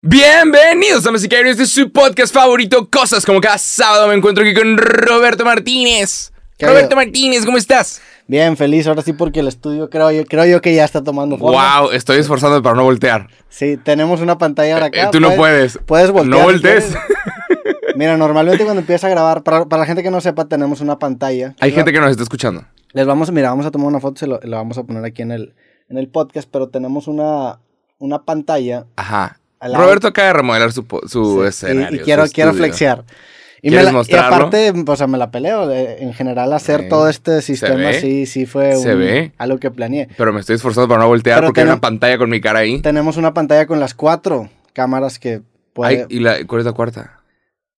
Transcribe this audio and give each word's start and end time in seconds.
Bienvenidos 0.00 1.04
a 1.08 1.10
Musicarios 1.10 1.56
de 1.56 1.66
su 1.66 1.90
podcast 1.90 2.32
favorito, 2.32 2.88
Cosas 2.88 3.26
como 3.26 3.40
cada 3.40 3.58
sábado 3.58 4.06
me 4.06 4.14
encuentro 4.14 4.44
aquí 4.44 4.54
con 4.54 4.78
Roberto 4.78 5.44
Martínez. 5.44 6.32
¿Qué 6.56 6.68
Roberto? 6.68 6.94
Martínez, 6.94 7.44
¿cómo 7.44 7.58
estás? 7.58 8.00
Bien, 8.28 8.56
feliz, 8.56 8.86
ahora 8.86 9.02
sí 9.02 9.12
porque 9.12 9.40
el 9.40 9.48
estudio 9.48 9.90
creo 9.90 10.12
yo, 10.12 10.24
creo 10.24 10.46
yo 10.46 10.60
que 10.60 10.72
ya 10.72 10.84
está 10.84 11.02
tomando 11.02 11.36
forma. 11.36 11.80
Wow, 11.80 11.90
estoy 11.90 12.18
esforzándome 12.18 12.62
para 12.62 12.76
no 12.76 12.84
voltear. 12.84 13.26
Sí, 13.48 13.76
tenemos 13.76 14.20
una 14.20 14.38
pantalla 14.38 14.74
ahora 14.74 14.86
acá. 14.86 15.02
Eh, 15.02 15.08
tú 15.10 15.18
no 15.18 15.34
puedes. 15.34 15.80
Puedes 15.84 16.12
voltear. 16.12 16.38
No 16.38 16.44
voltees. 16.44 16.94
Mira, 17.96 18.16
normalmente 18.16 18.62
cuando 18.62 18.82
empieza 18.82 19.08
a 19.08 19.10
grabar, 19.10 19.42
para, 19.42 19.64
para 19.64 19.80
la 19.80 19.86
gente 19.86 20.04
que 20.04 20.12
no 20.12 20.20
sepa, 20.20 20.44
tenemos 20.44 20.80
una 20.80 21.00
pantalla. 21.00 21.56
Hay 21.58 21.72
gente 21.72 21.92
que 21.92 21.98
nos 21.98 22.12
está 22.12 22.22
escuchando. 22.22 22.64
Les 22.92 23.04
vamos, 23.04 23.32
mira, 23.32 23.48
vamos 23.50 23.66
a 23.66 23.72
tomar 23.72 23.88
una 23.88 23.98
foto, 23.98 24.20
se 24.20 24.28
lo, 24.28 24.38
lo 24.44 24.56
vamos 24.56 24.78
a 24.78 24.84
poner 24.84 25.04
aquí 25.04 25.22
en 25.22 25.32
el, 25.32 25.56
en 25.88 25.98
el 25.98 26.06
podcast, 26.08 26.48
pero 26.48 26.68
tenemos 26.68 27.08
una, 27.08 27.58
una 27.98 28.22
pantalla. 28.24 28.86
Ajá. 28.94 29.40
Roberto 29.60 30.08
acaba 30.08 30.28
de 30.28 30.32
remodelar 30.34 30.72
su, 30.72 30.84
su 31.06 31.40
Sí, 31.42 31.48
escenario. 31.48 32.00
Y, 32.00 32.04
quiero, 32.04 32.26
su 32.26 32.32
quiero 32.32 32.54
flexear. 32.54 33.04
Y, 33.60 33.70
¿Quieres 33.70 33.92
la- 33.92 34.02
y 34.06 34.14
aparte, 34.14 34.72
o 34.86 34.96
sea, 34.96 35.08
me 35.08 35.18
la 35.18 35.32
peleo. 35.32 35.68
eh, 35.72 35.96
En 36.00 36.14
general, 36.14 36.52
hacer 36.52 36.88
todo 36.88 37.08
este 37.08 37.42
sistema 37.42 37.92
sí, 37.92 38.24
sí 38.26 38.46
fue 38.46 38.76
Se 38.76 38.92
un- 38.94 39.00
ve. 39.00 39.32
algo 39.36 39.58
que 39.58 39.70
planeé. 39.72 40.08
Pero 40.16 40.32
me 40.32 40.38
estoy 40.40 40.54
esforzando 40.56 40.86
para 40.88 41.00
no 41.00 41.08
voltear 41.08 41.38
Pero 41.40 41.48
porque 41.48 41.62
hay 41.62 41.66
una 41.66 41.80
pantalla 41.80 42.18
con 42.18 42.30
mi 42.30 42.40
cara 42.40 42.60
ahí. 42.60 42.80
Tenemos 42.82 43.16
una 43.16 43.34
pantalla 43.34 43.66
con 43.66 43.80
las 43.80 43.94
cuatro 43.94 44.48
cámaras 44.74 45.18
que 45.18 45.42
puede, 45.72 46.02
Ay, 46.02 46.06
¿Y 46.08 46.20
la, 46.20 46.44
cuál 46.46 46.60
es 46.60 46.66
la 46.66 46.72
cuarta? 46.72 47.14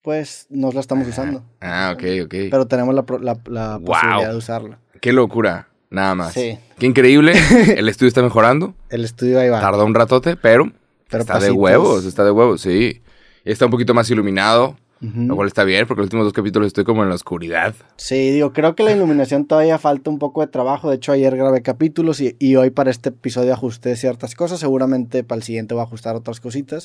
pues 0.02 0.46
nos 0.50 0.74
la 0.74 0.80
estamos 0.80 1.06
usando. 1.08 1.42
Ah, 1.60 1.92
ok, 1.94 2.02
ok. 2.24 2.34
Pero 2.50 2.66
tenemos 2.66 2.94
la, 2.94 3.02
pro- 3.02 3.18
la, 3.18 3.38
la 3.46 3.76
Wow. 3.78 3.86
posibilidad 3.86 4.30
de 4.30 4.36
usarla. 4.36 4.78
Qué 5.00 5.12
locura. 5.12 5.68
Nada 5.90 6.14
más. 6.14 6.32
Sí. 6.34 6.58
Qué 6.78 6.86
increíble. 6.86 7.32
El 7.76 7.88
estudio 7.88 8.08
está 8.08 8.22
mejorando. 8.22 8.74
El 8.90 9.04
estudio 9.04 9.40
ahí 9.40 9.48
va. 9.48 9.60
Tarda 9.60 9.82
un 9.84 9.94
ratote, 9.94 10.36
pero, 10.36 10.70
Pero 11.10 11.22
está 11.22 11.34
de 11.34 11.38
pasitos. 11.40 11.56
huevos, 11.56 12.04
está 12.04 12.24
de 12.24 12.30
huevos, 12.30 12.60
sí. 12.60 13.02
Está 13.44 13.64
un 13.66 13.70
poquito 13.70 13.94
más 13.94 14.10
iluminado, 14.10 14.76
Ujú. 15.02 15.20
lo 15.22 15.34
cual 15.36 15.48
está 15.48 15.64
bien, 15.64 15.86
porque 15.86 16.00
los 16.02 16.06
últimos 16.06 16.26
dos 16.26 16.32
capítulos 16.34 16.66
estoy 16.66 16.84
como 16.84 17.02
en 17.02 17.08
la 17.08 17.14
oscuridad. 17.14 17.74
Sí, 17.96 18.30
digo, 18.30 18.52
creo 18.52 18.74
que 18.74 18.82
la 18.82 18.92
iluminación 18.92 19.46
todavía 19.46 19.78
falta 19.78 20.10
un 20.10 20.18
poco 20.18 20.42
de 20.42 20.46
trabajo. 20.48 20.90
De 20.90 20.96
hecho, 20.96 21.12
ayer 21.12 21.34
grabé 21.36 21.62
capítulos 21.62 22.20
y, 22.20 22.36
y 22.38 22.56
hoy 22.56 22.70
para 22.70 22.90
este 22.90 23.08
episodio 23.08 23.52
ajusté 23.54 23.96
ciertas 23.96 24.34
cosas. 24.34 24.60
Seguramente 24.60 25.24
para 25.24 25.38
el 25.38 25.42
siguiente 25.42 25.74
voy 25.74 25.80
a 25.80 25.84
ajustar 25.84 26.16
otras 26.16 26.38
cositas. 26.40 26.84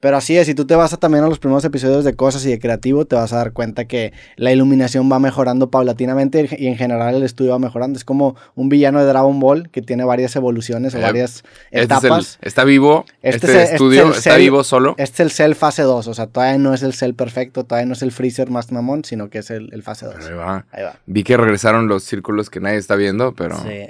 Pero 0.00 0.16
así 0.16 0.36
es, 0.38 0.46
si 0.46 0.54
tú 0.54 0.64
te 0.64 0.76
vas 0.76 0.92
a 0.92 0.96
también 0.96 1.24
a 1.24 1.28
los 1.28 1.40
primeros 1.40 1.64
episodios 1.64 2.04
de 2.04 2.14
cosas 2.14 2.46
y 2.46 2.50
de 2.50 2.60
creativo, 2.60 3.04
te 3.04 3.16
vas 3.16 3.32
a 3.32 3.38
dar 3.38 3.52
cuenta 3.52 3.86
que 3.86 4.12
la 4.36 4.52
iluminación 4.52 5.10
va 5.10 5.18
mejorando 5.18 5.70
paulatinamente 5.72 6.48
y 6.56 6.68
en 6.68 6.76
general 6.76 7.16
el 7.16 7.24
estudio 7.24 7.50
va 7.50 7.58
mejorando. 7.58 7.96
Es 7.98 8.04
como 8.04 8.36
un 8.54 8.68
villano 8.68 9.00
de 9.00 9.06
Dragon 9.06 9.40
Ball 9.40 9.70
que 9.70 9.82
tiene 9.82 10.04
varias 10.04 10.36
evoluciones 10.36 10.94
o 10.94 10.98
Eh, 10.98 11.02
varias 11.02 11.42
Este 11.72 11.78
es 11.78 11.82
etapas. 12.04 12.38
el- 12.40 12.46
está 12.48 12.62
vivo, 12.62 13.06
Este 13.22 13.36
este, 13.38 13.46
es 13.48 13.54
el- 13.54 13.60
este 13.62 13.74
estudio 13.74 14.02
es 14.02 14.08
el 14.10 14.14
está 14.18 14.34
cel- 14.36 14.38
vivo 14.38 14.62
solo. 14.62 14.94
Este 14.98 15.14
es 15.14 15.20
el 15.20 15.30
Cell 15.32 15.54
fase 15.54 15.82
2, 15.82 16.06
o 16.06 16.14
sea, 16.14 16.28
todavía 16.28 16.58
no 16.58 16.74
es 16.74 16.84
el 16.84 16.92
Cell 16.94 17.14
perfecto, 17.14 17.64
todavía 17.64 17.86
no 17.86 17.94
es 17.94 18.02
el 18.02 18.12
Freezer 18.12 18.50
más 18.50 18.70
mamón, 18.70 19.04
sino 19.04 19.30
que 19.30 19.38
es 19.38 19.50
el, 19.50 19.68
el 19.72 19.82
fase 19.82 20.06
2. 20.06 20.14
Ahí 20.24 20.32
va. 20.34 20.64
Ahí 20.70 20.84
va. 20.84 20.94
Vi 21.06 21.24
que 21.24 21.36
regresaron 21.36 21.88
los 21.88 22.04
círculos 22.04 22.50
que 22.50 22.60
nadie 22.60 22.76
está 22.78 22.94
viendo, 22.94 23.34
pero, 23.34 23.56
Sí. 23.62 23.88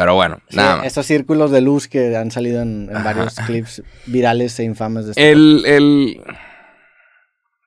Pero 0.00 0.14
bueno, 0.14 0.40
Sí, 0.48 0.56
nada 0.56 0.76
más. 0.76 0.86
Esos 0.86 1.04
círculos 1.04 1.50
de 1.50 1.60
luz 1.60 1.86
que 1.86 2.16
han 2.16 2.30
salido 2.30 2.62
en, 2.62 2.88
en 2.90 3.04
varios 3.04 3.34
clips 3.46 3.82
virales 4.06 4.58
e 4.58 4.64
infames 4.64 5.04
de 5.04 5.10
este 5.10 5.30
El, 5.30 5.62
el, 5.66 6.22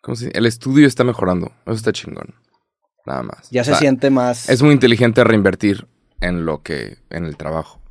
¿cómo 0.01 0.15
se 0.15 0.25
dice? 0.25 0.39
El 0.39 0.47
estudio 0.47 0.87
está 0.87 1.03
mejorando, 1.03 1.51
eso 1.67 1.75
está 1.75 1.91
chingón, 1.91 2.33
nada 3.05 3.21
más. 3.21 3.51
Ya 3.51 3.61
O 3.61 3.65
se 3.65 3.75
siente 3.75 4.09
más. 4.09 4.49
Es 4.49 4.63
muy 4.63 4.71
inteligente 4.73 5.23
reinvertir 5.23 5.85
en 6.21 6.43
lo 6.47 6.63
que, 6.63 6.97
en 7.11 7.25
el 7.25 7.37
trabajo. 7.37 7.82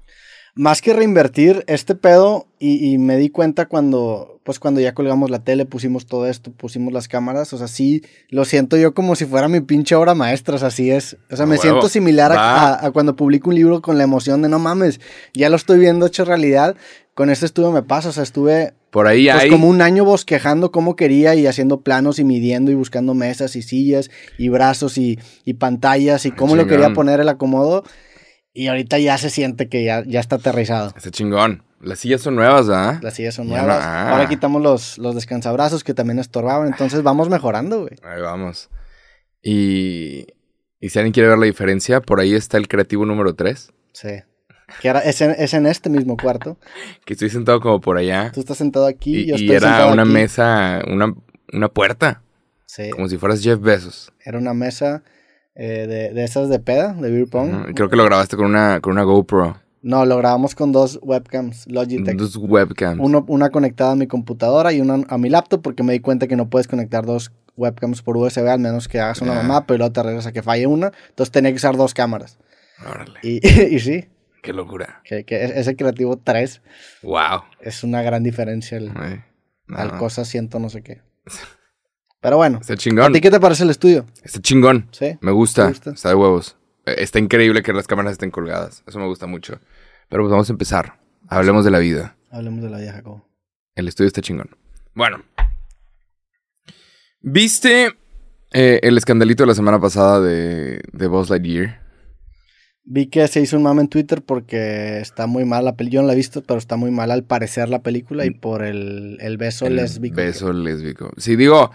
Más 0.54 0.82
que 0.82 0.92
reinvertir 0.92 1.64
este 1.66 1.94
pedo, 1.94 2.46
y, 2.58 2.92
y 2.92 2.98
me 2.98 3.16
di 3.16 3.30
cuenta 3.30 3.66
cuando, 3.66 4.38
pues 4.44 4.58
cuando 4.58 4.80
ya 4.82 4.92
colgamos 4.92 5.30
la 5.30 5.38
tele, 5.42 5.64
pusimos 5.64 6.04
todo 6.04 6.26
esto, 6.26 6.52
pusimos 6.52 6.92
las 6.92 7.08
cámaras, 7.08 7.52
o 7.54 7.58
sea, 7.58 7.68
sí, 7.68 8.02
lo 8.28 8.44
siento 8.44 8.76
yo 8.76 8.92
como 8.92 9.16
si 9.16 9.24
fuera 9.24 9.48
mi 9.48 9.62
pinche 9.62 9.94
obra 9.94 10.14
maestra, 10.14 10.56
o 10.56 10.58
sea, 10.58 10.68
así 10.68 10.90
es. 10.90 11.16
O 11.30 11.36
sea, 11.36 11.46
me 11.46 11.52
huevo. 11.52 11.62
siento 11.62 11.88
similar 11.88 12.32
a, 12.32 12.34
Va. 12.34 12.68
a- 12.74 12.86
a 12.86 12.90
cuando 12.90 13.16
publico 13.16 13.48
un 13.48 13.56
libro 13.56 13.80
con 13.80 13.96
la 13.96 14.04
emoción 14.04 14.42
de 14.42 14.50
no 14.50 14.58
mames, 14.58 15.00
ya 15.32 15.48
lo 15.48 15.56
estoy 15.56 15.78
viendo 15.78 16.04
hecho 16.06 16.24
realidad. 16.26 16.76
Con 17.14 17.30
este 17.30 17.46
estudio 17.46 17.70
me 17.72 17.82
pasa, 17.82 18.10
o 18.10 18.12
sea, 18.12 18.22
estuve 18.22 18.74
Por 18.90 19.06
ahí 19.06 19.28
pues 19.30 19.44
hay... 19.44 19.48
como 19.50 19.68
un 19.68 19.80
año 19.80 20.04
bosquejando 20.04 20.70
cómo 20.70 20.96
quería 20.96 21.34
y 21.34 21.46
haciendo 21.46 21.80
planos 21.80 22.18
y 22.18 22.24
midiendo 22.24 22.70
y 22.70 22.74
buscando 22.74 23.14
mesas 23.14 23.56
y 23.56 23.62
sillas 23.62 24.10
y 24.38 24.48
brazos 24.50 24.98
y, 24.98 25.18
y 25.46 25.54
pantallas 25.54 26.26
y 26.26 26.30
cómo 26.30 26.56
lo 26.56 26.62
Chingón. 26.64 26.78
quería 26.80 26.94
poner 26.94 27.20
el 27.20 27.28
acomodo. 27.30 27.84
Y 28.54 28.66
ahorita 28.68 28.98
ya 28.98 29.16
se 29.18 29.30
siente 29.30 29.68
que 29.68 29.84
ya, 29.84 30.02
ya 30.06 30.20
está 30.20 30.36
aterrizado. 30.36 30.92
Está 30.96 31.10
chingón. 31.10 31.64
Las 31.80 31.98
sillas 32.00 32.20
son 32.20 32.36
nuevas, 32.36 32.68
¿ah? 32.68 33.00
Las 33.02 33.14
sillas 33.14 33.34
son 33.34 33.48
nuevas. 33.48 33.82
ah. 33.82 34.12
Ahora 34.12 34.28
quitamos 34.28 34.62
los, 34.62 34.98
los 34.98 35.14
descansabrazos 35.14 35.82
que 35.82 35.94
también 35.94 36.18
estorbaban. 36.18 36.68
Entonces 36.68 37.02
vamos 37.02 37.28
mejorando, 37.28 37.80
güey. 37.82 37.94
Ahí 38.04 38.20
vamos. 38.20 38.68
Y, 39.42 40.26
y 40.80 40.88
si 40.90 40.98
alguien 40.98 41.12
quiere 41.12 41.28
ver 41.28 41.38
la 41.38 41.46
diferencia, 41.46 42.00
por 42.00 42.20
ahí 42.20 42.34
está 42.34 42.58
el 42.58 42.68
creativo 42.68 43.04
número 43.06 43.34
3, 43.34 43.72
Sí. 43.92 44.08
Que 44.80 44.88
ahora 44.88 45.00
es 45.00 45.20
en, 45.20 45.32
es 45.32 45.52
en 45.52 45.66
este 45.66 45.90
mismo 45.90 46.16
cuarto. 46.16 46.58
que 47.04 47.12
estoy 47.12 47.28
sentado 47.30 47.60
como 47.60 47.80
por 47.80 47.98
allá. 47.98 48.30
Tú 48.32 48.40
estás 48.40 48.56
sentado 48.58 48.86
aquí, 48.86 49.20
Y, 49.22 49.26
yo 49.26 49.34
y 49.34 49.40
estoy 49.42 49.56
era 49.56 49.68
sentado 49.68 49.92
una 49.92 50.02
aquí. 50.02 50.12
mesa, 50.12 50.82
una, 50.88 51.14
una 51.52 51.68
puerta, 51.68 52.22
Sí. 52.66 52.88
como 52.90 53.06
si 53.08 53.18
fueras 53.18 53.42
Jeff 53.42 53.60
Bezos. 53.60 54.12
Era 54.24 54.38
una 54.38 54.54
mesa 54.54 55.02
eh, 55.54 55.86
de, 55.86 56.12
de 56.14 56.24
esas 56.24 56.48
de 56.48 56.58
peda, 56.58 56.92
de 56.94 57.10
beer 57.10 57.28
pong. 57.28 57.74
Creo 57.74 57.88
que 57.88 57.96
lo 57.96 58.04
grabaste 58.04 58.36
con 58.36 58.46
una, 58.46 58.80
con 58.80 58.92
una 58.92 59.02
GoPro. 59.02 59.56
No, 59.82 60.06
lo 60.06 60.16
grabamos 60.16 60.54
con 60.54 60.70
dos 60.70 61.00
webcams 61.02 61.66
Logitech. 61.70 62.16
Dos 62.16 62.36
webcams. 62.36 63.00
Uno, 63.02 63.24
una 63.28 63.50
conectada 63.50 63.92
a 63.92 63.96
mi 63.96 64.06
computadora 64.06 64.72
y 64.72 64.80
una 64.80 65.04
a 65.08 65.18
mi 65.18 65.28
laptop 65.28 65.60
porque 65.60 65.82
me 65.82 65.92
di 65.92 65.98
cuenta 66.00 66.28
que 66.28 66.36
no 66.36 66.48
puedes 66.48 66.68
conectar 66.68 67.04
dos 67.04 67.32
webcams 67.56 68.00
por 68.02 68.16
USB 68.16 68.46
al 68.48 68.60
menos 68.60 68.86
que 68.86 69.00
hagas 69.00 69.20
una 69.22 69.34
mamá, 69.34 69.66
pero 69.66 69.78
luego 69.78 69.92
te 69.92 70.02
regresas 70.02 70.28
a 70.28 70.32
que 70.32 70.42
falle 70.42 70.66
una. 70.68 70.92
Entonces 71.08 71.32
tenía 71.32 71.50
que 71.50 71.56
usar 71.56 71.76
dos 71.76 71.94
cámaras. 71.94 72.38
Órale. 72.88 73.18
Y, 73.22 73.40
y 73.74 73.80
sí, 73.80 74.08
Qué 74.40 74.52
locura. 74.52 75.00
que, 75.04 75.24
que 75.24 75.44
ese 75.44 75.74
Creativo 75.76 76.16
3 76.16 76.62
Wow. 77.02 77.42
es 77.60 77.82
una 77.84 78.02
gran 78.02 78.22
diferencia 78.22 78.78
no, 78.80 79.76
al 79.76 79.98
cosa 79.98 80.24
ciento 80.24 80.58
no 80.60 80.68
sé 80.68 80.82
qué. 80.82 81.00
Pero 82.22 82.36
bueno, 82.38 82.58
Está 82.60 82.74
¿a 82.74 82.76
chingón. 82.76 83.12
ti 83.12 83.20
qué 83.20 83.30
te 83.30 83.40
parece 83.40 83.64
el 83.64 83.70
estudio? 83.70 84.06
Está 84.22 84.40
chingón. 84.40 84.88
¿Sí? 84.92 85.18
Me 85.20 85.32
gusta. 85.32 85.68
Está 85.70 86.08
de 86.08 86.14
huevos. 86.14 86.56
Eh, 86.86 86.94
Está 86.98 87.18
increíble 87.18 87.62
que 87.62 87.72
las 87.74 87.86
cámaras 87.86 88.12
estén 88.12 88.30
colgadas. 88.30 88.82
Eso 88.86 88.98
me 88.98 89.06
gusta 89.06 89.26
mucho. 89.26 89.58
Pero 90.08 90.22
pues 90.22 90.30
vamos 90.30 90.48
a 90.48 90.52
empezar. 90.52 90.98
Hablemos 91.28 91.64
de 91.64 91.70
la 91.72 91.78
vida. 91.80 92.16
Hablemos 92.30 92.62
de 92.62 92.70
la 92.70 92.78
vieja 92.78 92.94
Jacobo. 92.94 93.28
El 93.74 93.88
estudio 93.88 94.06
está 94.06 94.22
chingón. 94.22 94.50
Bueno. 94.94 95.22
¿Viste 97.20 97.92
eh, 98.52 98.80
el 98.82 98.96
escandalito 98.98 99.42
de 99.42 99.48
la 99.48 99.54
semana 99.54 99.80
pasada 99.80 100.20
de, 100.20 100.80
de 100.92 101.06
Buzz 101.06 101.30
Lightyear? 101.30 101.82
Vi 102.84 103.06
que 103.06 103.26
se 103.28 103.40
hizo 103.40 103.56
un 103.56 103.62
mame 103.62 103.82
en 103.82 103.88
Twitter 103.88 104.22
porque 104.22 104.98
está 105.00 105.26
muy 105.26 105.44
mal 105.44 105.64
la 105.64 105.76
película. 105.76 105.94
Yo 105.94 106.02
no 106.02 106.06
la 106.08 106.14
he 106.14 106.16
visto, 106.16 106.42
pero 106.42 106.58
está 106.58 106.76
muy 106.76 106.90
mal 106.90 107.10
al 107.12 107.22
parecer 107.24 107.68
la 107.68 107.80
película 107.82 108.26
y 108.26 108.30
por 108.30 108.62
el, 108.64 109.18
el 109.20 109.36
beso 109.38 109.66
El 109.66 109.76
lésbico. 109.76 110.16
Beso 110.16 110.52
lésbico. 110.52 111.10
Sí, 111.16 111.36
digo, 111.36 111.70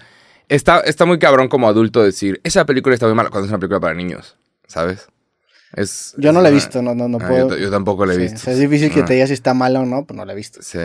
está, 0.49 0.79
está 0.81 1.05
muy 1.05 1.19
cabrón 1.19 1.47
como 1.47 1.67
adulto 1.67 2.03
decir, 2.03 2.39
esa 2.43 2.65
película 2.65 2.93
está 2.95 3.05
muy 3.07 3.15
mala 3.15 3.29
cuando 3.29 3.45
es 3.45 3.51
una 3.51 3.59
película 3.59 3.79
para 3.79 3.93
niños, 3.93 4.37
¿sabes? 4.67 5.07
Es, 5.73 6.13
Yo 6.17 6.31
no 6.31 6.41
la 6.41 6.49
he 6.49 6.53
visto, 6.53 6.81
no, 6.81 6.95
no, 6.95 7.07
no 7.09 7.17
Ah, 7.21 7.27
puedo. 7.27 7.49
yo, 7.49 7.55
ta- 7.55 7.61
yo 7.61 7.69
tampoco 7.69 8.05
la 8.05 8.13
he 8.13 8.15
Sí, 8.15 8.21
visto. 8.23 8.37
o 8.37 8.39
sea, 8.39 8.53
es 8.53 8.59
difícil 8.59 8.91
que 8.91 9.03
te 9.03 9.13
diga 9.13 9.27
si 9.27 9.33
está 9.33 9.53
mala 9.53 9.81
o 9.81 9.85
no, 9.85 10.05
pues 10.05 10.17
no 10.17 10.23
la 10.25 10.33
he 10.33 10.35
visto. 10.35 10.61
Sí. 10.61 10.79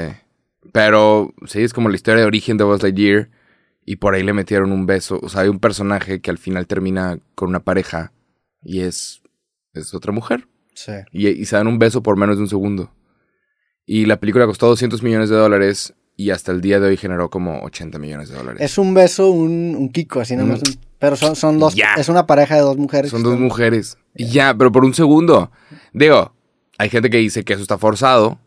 Pero 0.73 1.33
sí, 1.47 1.62
es 1.62 1.73
como 1.73 1.89
la 1.89 1.95
historia 1.97 2.21
de 2.23 2.27
origen 2.27 2.56
de 2.56 2.65
Buzz 2.65 2.83
Lightyear. 2.83 3.28
Y 3.84 3.97
por 3.97 4.15
ahí 4.15 4.23
le 4.23 4.33
metieron 4.33 4.71
un 4.71 4.87
beso. 4.87 5.19
O 5.23 5.28
sea, 5.28 5.41
hay 5.43 5.49
un 5.49 5.59
personaje 5.59 6.21
que 6.21 6.31
al 6.31 6.39
final 6.39 6.69
termina 6.69 7.19
con 7.34 7.49
una 7.49 7.61
pareja 7.65 8.12
y 8.62 8.81
es, 8.83 9.23
es 9.75 9.93
otra 9.93 10.12
mujer. 10.12 10.47
Sí. 10.75 10.93
Y, 11.11 11.29
y 11.29 11.44
se 11.47 11.56
dan 11.56 11.67
un 11.67 11.81
beso 11.81 12.00
por 12.00 12.17
menos 12.17 12.37
de 12.37 12.43
un 12.43 12.49
segundo. 12.49 12.94
Y 13.84 14.06
la 14.06 14.21
película 14.21 14.47
costó 14.47 14.69
200 14.69 15.03
millones 15.03 15.31
de 15.31 15.37
dólares 15.37 15.94
y 16.22 16.31
hasta 16.31 16.53
el 16.53 16.60
día 16.60 16.81
de 16.81 16.88
hoy 16.88 16.97
generó 16.97 17.31
como 17.31 17.60
80 17.62 17.99
millones 17.99 18.29
de 18.29 18.37
dólares. 18.37 18.61
Es 18.61 18.79
un 18.79 18.94
beso, 18.94 19.31
un, 19.31 19.75
un 19.76 19.88
Kiko, 19.91 20.20
así 20.20 20.37
nomás. 20.37 20.61
Mm. 20.61 20.79
Pero 20.99 21.17
son, 21.17 21.35
son 21.35 21.58
dos, 21.58 21.75
es 21.97 22.08
una 22.08 22.26
pareja 22.26 22.55
de 22.55 22.61
dos 22.61 22.76
mujeres. 22.76 23.11
Son 23.11 23.23
dos 23.23 23.32
están- 23.32 23.44
mujeres. 23.44 23.99
Y 24.14 24.26
ya, 24.26 24.55
pero 24.56 24.70
por 24.70 24.85
un 24.85 24.94
segundo. 24.94 25.50
Digo, 25.93 26.32
hay 26.79 26.91
gente 26.91 27.11
que 27.11 27.17
dice 27.17 27.44
que 27.44 27.55
eso 27.55 27.62
está 27.62 27.76
forzado. 27.76 28.38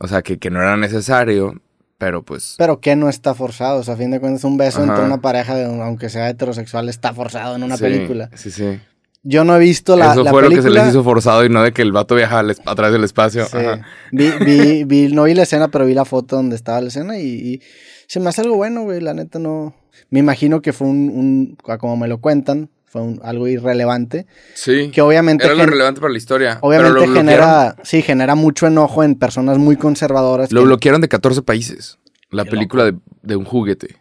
O 0.00 0.08
sea, 0.08 0.22
que, 0.22 0.38
que 0.38 0.50
no 0.50 0.60
era 0.60 0.76
necesario. 0.76 1.60
Pero 1.98 2.22
pues... 2.22 2.56
Pero 2.58 2.80
que 2.80 2.96
no 2.96 3.08
está 3.08 3.34
forzado, 3.34 3.78
o 3.80 3.82
sea, 3.84 3.94
a 3.94 3.96
fin 3.96 4.10
de 4.10 4.18
cuentas 4.20 4.42
un 4.44 4.56
beso 4.56 4.82
Ajá. 4.82 4.90
entre 4.90 5.04
una 5.04 5.20
pareja, 5.20 5.54
de, 5.54 5.64
aunque 5.64 6.08
sea 6.08 6.28
heterosexual, 6.28 6.88
está 6.88 7.14
forzado 7.14 7.54
en 7.54 7.62
una 7.62 7.76
sí, 7.76 7.82
película. 7.82 8.30
Sí, 8.34 8.50
sí. 8.50 8.80
Yo 9.26 9.42
no 9.44 9.56
he 9.56 9.58
visto 9.58 9.96
la, 9.96 10.12
Eso 10.12 10.22
la 10.22 10.30
fue 10.30 10.42
lo 10.42 10.50
que 10.50 10.60
se 10.62 10.68
les 10.70 10.88
hizo 10.88 11.02
forzado 11.02 11.44
y 11.44 11.48
no 11.48 11.62
de 11.62 11.72
que 11.72 11.80
el 11.82 11.92
vato 11.92 12.14
viaja 12.14 12.40
a 12.40 12.74
través 12.74 12.92
del 12.92 13.04
espacio. 13.04 13.46
Sí. 13.46 13.56
Ajá. 13.56 13.80
Vi, 14.12 14.30
vi, 14.44 14.84
vi- 14.84 15.08
no 15.14 15.24
vi 15.24 15.32
la 15.34 15.44
escena, 15.44 15.68
pero 15.68 15.86
vi 15.86 15.94
la 15.94 16.04
foto 16.04 16.36
donde 16.36 16.56
estaba 16.56 16.80
la 16.82 16.88
escena 16.88 17.18
y, 17.18 17.24
y 17.26 17.62
se 18.06 18.20
me 18.20 18.28
hace 18.28 18.42
algo 18.42 18.56
bueno, 18.56 18.82
güey. 18.82 19.00
La 19.00 19.14
neta 19.14 19.38
no. 19.38 19.74
Me 20.10 20.18
imagino 20.20 20.60
que 20.60 20.72
fue 20.74 20.86
un, 20.88 21.08
un 21.08 21.56
como 21.78 21.96
me 21.96 22.06
lo 22.06 22.18
cuentan, 22.20 22.68
fue 22.84 23.00
un- 23.00 23.18
algo 23.24 23.48
irrelevante. 23.48 24.26
Sí. 24.52 24.90
Que 24.92 25.00
obviamente, 25.00 25.46
Era 25.46 25.54
lo 25.54 25.64
relevante 25.64 26.02
para 26.02 26.12
la 26.12 26.18
historia. 26.18 26.58
obviamente 26.60 26.92
pero 26.92 27.06
lo 27.06 27.12
bloquearon, 27.12 27.28
genera, 27.30 27.76
sí, 27.82 28.02
genera 28.02 28.34
mucho 28.34 28.66
enojo 28.66 29.02
en 29.02 29.14
personas 29.14 29.56
muy 29.56 29.76
conservadoras. 29.76 30.52
lo 30.52 30.60
que- 30.60 30.66
bloquearon 30.66 31.00
de 31.00 31.08
14 31.08 31.40
países. 31.42 31.98
La 32.30 32.44
Qué 32.44 32.50
película 32.50 32.84
de, 32.84 32.94
de 33.22 33.36
un 33.36 33.44
juguete. 33.46 33.96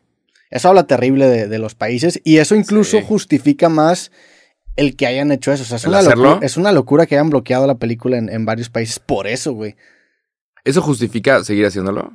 Eso 0.52 0.68
habla 0.70 0.84
terrible 0.86 1.28
de, 1.28 1.48
de 1.48 1.60
los 1.60 1.76
países 1.76 2.20
y 2.26 2.38
eso 2.38 2.56
incluso 2.56 2.98
Sí. 2.98 3.04
justifica 3.08 3.70
más 3.70 4.12
el 4.76 4.96
que 4.96 5.08
hayan 5.08 5.32
hecho 5.32 5.52
eso. 5.52 5.64
O 5.64 5.66
sea, 5.66 5.78
es 5.78 5.84
¿El 5.86 5.90
una, 5.92 6.02
locura, 6.02 6.40
es 6.42 6.58
una 6.58 6.72
locura 6.72 7.06
que 7.06 7.16
hayan 7.16 7.30
bloqueado 7.30 7.68
la 7.68 7.76
película 7.76 8.18
en, 8.18 8.30
en 8.30 8.46
varios 8.46 8.70
países 8.70 9.00
por 9.00 9.28
eso, 9.28 9.54
güey. 9.54 9.76
¿Eso 10.64 10.82
justifica 10.82 11.44
seguir 11.44 11.66
haciéndolo? 11.66 12.14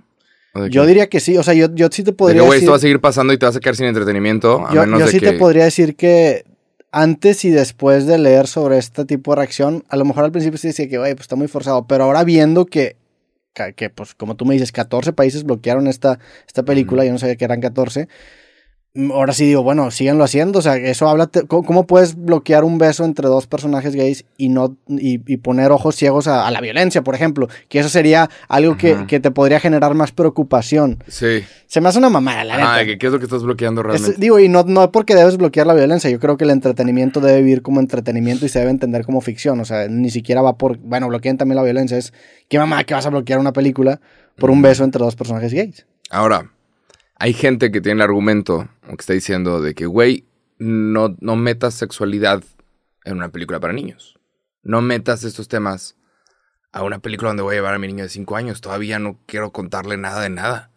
¿O 0.55 0.63
de 0.63 0.71
Yo 0.71 0.87
diría 0.87 1.09
que 1.09 1.21
sí. 1.21 1.37
O 1.37 1.43
sea, 1.43 1.55
yo, 1.55 1.75
yo 1.75 1.89
sí 1.91 2.03
te 2.03 2.11
De 2.11 2.13
que, 2.13 2.17
podría 2.17 2.43
güey, 2.43 2.53
decir... 2.53 2.65
esto 2.65 2.71
va 2.73 2.77
a 2.77 2.81
seguir 2.81 3.01
pasando 3.01 3.33
y 3.33 3.39
te 3.39 3.47
vas 3.47 3.57
a 3.57 3.61
quedar 3.61 3.77
sin 3.77 3.87
entretenimiento. 3.87 4.67
A 4.67 4.75
yo 4.75 4.81
menos 4.83 5.01
yo 5.01 5.07
de 5.07 5.13
sí 5.13 5.21
que... 5.21 5.33
te 5.33 5.39
podría 5.39 5.65
decir 5.65 5.97
que 5.97 6.45
antes 6.91 7.45
y 7.45 7.51
después 7.51 8.07
de 8.07 8.19
leer 8.19 8.47
sobre 8.47 8.79
este 8.79 9.05
tipo 9.05 9.33
de 9.33 9.37
reacción, 9.37 9.85
a 9.89 9.97
lo 9.97 10.05
mejor 10.05 10.25
al 10.25 10.33
principio 10.33 10.59
sí 10.59 10.69
decía 10.69 10.89
que, 10.89 10.99
güey, 10.99 11.15
pues 11.15 11.25
está 11.25 11.37
muy 11.37 11.49
forzado. 11.49 11.87
Pero 11.87 12.05
ahora 12.05 12.25
viendo 12.25 12.65
que, 12.67 12.97
que, 13.77 13.91
pues 13.91 14.15
como 14.15 14.37
tú 14.37 14.47
me 14.47 14.55
dices, 14.55 14.73
14 14.73 15.13
países 15.13 15.45
bloquearon 15.45 15.87
esta, 15.87 16.19
esta 16.47 16.63
película, 16.63 17.05
yo 17.05 17.13
no 17.13 17.19
sabía 17.19 17.37
que 17.37 17.45
eran 17.45 17.61
14. 17.61 18.09
Ahora 19.13 19.33
sí 19.33 19.45
digo, 19.47 19.63
bueno, 19.63 19.91
síganlo 19.93 20.25
haciendo. 20.25 20.59
O 20.59 20.63
sea, 20.63 20.75
eso 20.77 21.09
habla. 21.09 21.31
¿Cómo, 21.47 21.87
puedes 21.87 22.17
bloquear 22.17 22.65
un 22.65 22.79
beso 22.79 23.05
entre 23.05 23.29
dos 23.29 23.47
personajes 23.47 23.95
gays 23.95 24.25
y 24.39 24.49
no 24.49 24.77
y, 24.89 25.21
y 25.33 25.37
poner 25.37 25.71
ojos 25.71 25.95
ciegos 25.95 26.27
a, 26.27 26.47
a 26.49 26.51
la 26.51 26.61
violencia, 26.61 27.03
por 27.03 27.15
ejemplo? 27.15 27.49
Que 27.69 27.79
eso 27.79 27.89
sería 27.91 28.29
algo 28.49 28.77
que, 28.77 29.05
que 29.07 29.21
te 29.21 29.31
podría 29.31 29.61
generar 29.61 29.95
más 29.95 30.11
preocupación. 30.11 31.05
Sí. 31.07 31.45
Se 31.67 31.81
me 31.81 31.91
hace 31.91 31.99
una 31.99 32.09
mamada, 32.11 32.43
la 32.45 32.55
Ah, 32.55 32.59
neta. 32.79 32.87
que, 32.87 32.99
¿qué 32.99 33.07
es 33.07 33.13
lo 33.13 33.19
que 33.21 33.27
estás 33.27 33.43
bloqueando 33.45 33.83
Es- 33.83 33.87
realmente? 33.87 34.17
digo, 34.19 34.41
y 34.41 34.49
no, 34.49 34.65
no 34.65 34.91
porque 34.91 35.15
debes 35.15 35.37
bloquear 35.37 35.67
la 35.69 35.75
violencia. 35.75 36.11
Yo 36.11 36.19
creo 36.19 36.37
que 36.37 36.45
el 36.45 36.51
entretenimiento 36.51 37.21
debe 37.21 37.39
vivir 37.43 37.63
como 37.63 37.79
entretenimiento 37.81 38.47
y 38.47 38.49
se 38.49 38.59
debe 38.59 38.71
entender 38.73 39.05
como 39.05 39.21
ficción. 39.21 39.61
O 39.61 39.65
sea, 39.65 39.87
ni 39.89 40.11
siquiera 40.11 40.43
va 40.43 40.57
por. 40.57 40.79
Bueno, 40.79 41.07
bloqueen 41.09 41.37
también 41.37 41.57
la 41.57 41.63
violencia. 41.63 41.97
Es. 41.99 42.13
¿Qué 42.49 42.59
mamá 42.59 42.83
que 42.83 42.95
vas 42.95 43.07
a 43.07 43.11
bloquear 43.11 43.39
una 43.39 43.53
película 43.53 44.01
por 44.37 44.51
un 44.51 44.61
beso 44.63 44.83
entre 44.83 45.05
dos 45.05 45.15
personajes 45.15 45.53
gays? 45.53 45.87
Ahora, 46.11 46.51
hay 47.21 47.33
gente 47.33 47.71
que 47.71 47.81
tiene 47.81 47.97
el 47.97 48.03
argumento, 48.03 48.69
o 48.89 48.97
que 48.97 49.03
está 49.03 49.13
diciendo, 49.13 49.61
de 49.61 49.75
que, 49.75 49.87
güey, 49.87 50.27
no, 50.59 51.17
no 51.21 51.37
metas 51.37 51.75
sexualidad 51.75 52.43
en 53.05 53.17
una 53.17 53.31
película 53.31 53.61
para 53.61 53.73
niños. 53.73 54.19
No 54.63 54.83
metas 54.83 55.25
estos 55.25 55.49
temas 55.49 55.97
a 56.73 56.83
una 56.83 56.99
película 56.99 57.31
donde 57.31 57.43
voy 57.43 57.55
a 57.55 57.59
llevar 57.59 57.75
a 57.75 57.79
mi 57.79 57.87
niño 57.87 58.05
de 58.05 58.11
5 58.11 58.37
años. 58.37 58.61
Todavía 58.61 58.99
no 58.99 59.21
quiero 59.27 59.53
contarle 59.53 59.97
nada 59.97 60.23
de 60.23 60.31
nada. 60.31 60.71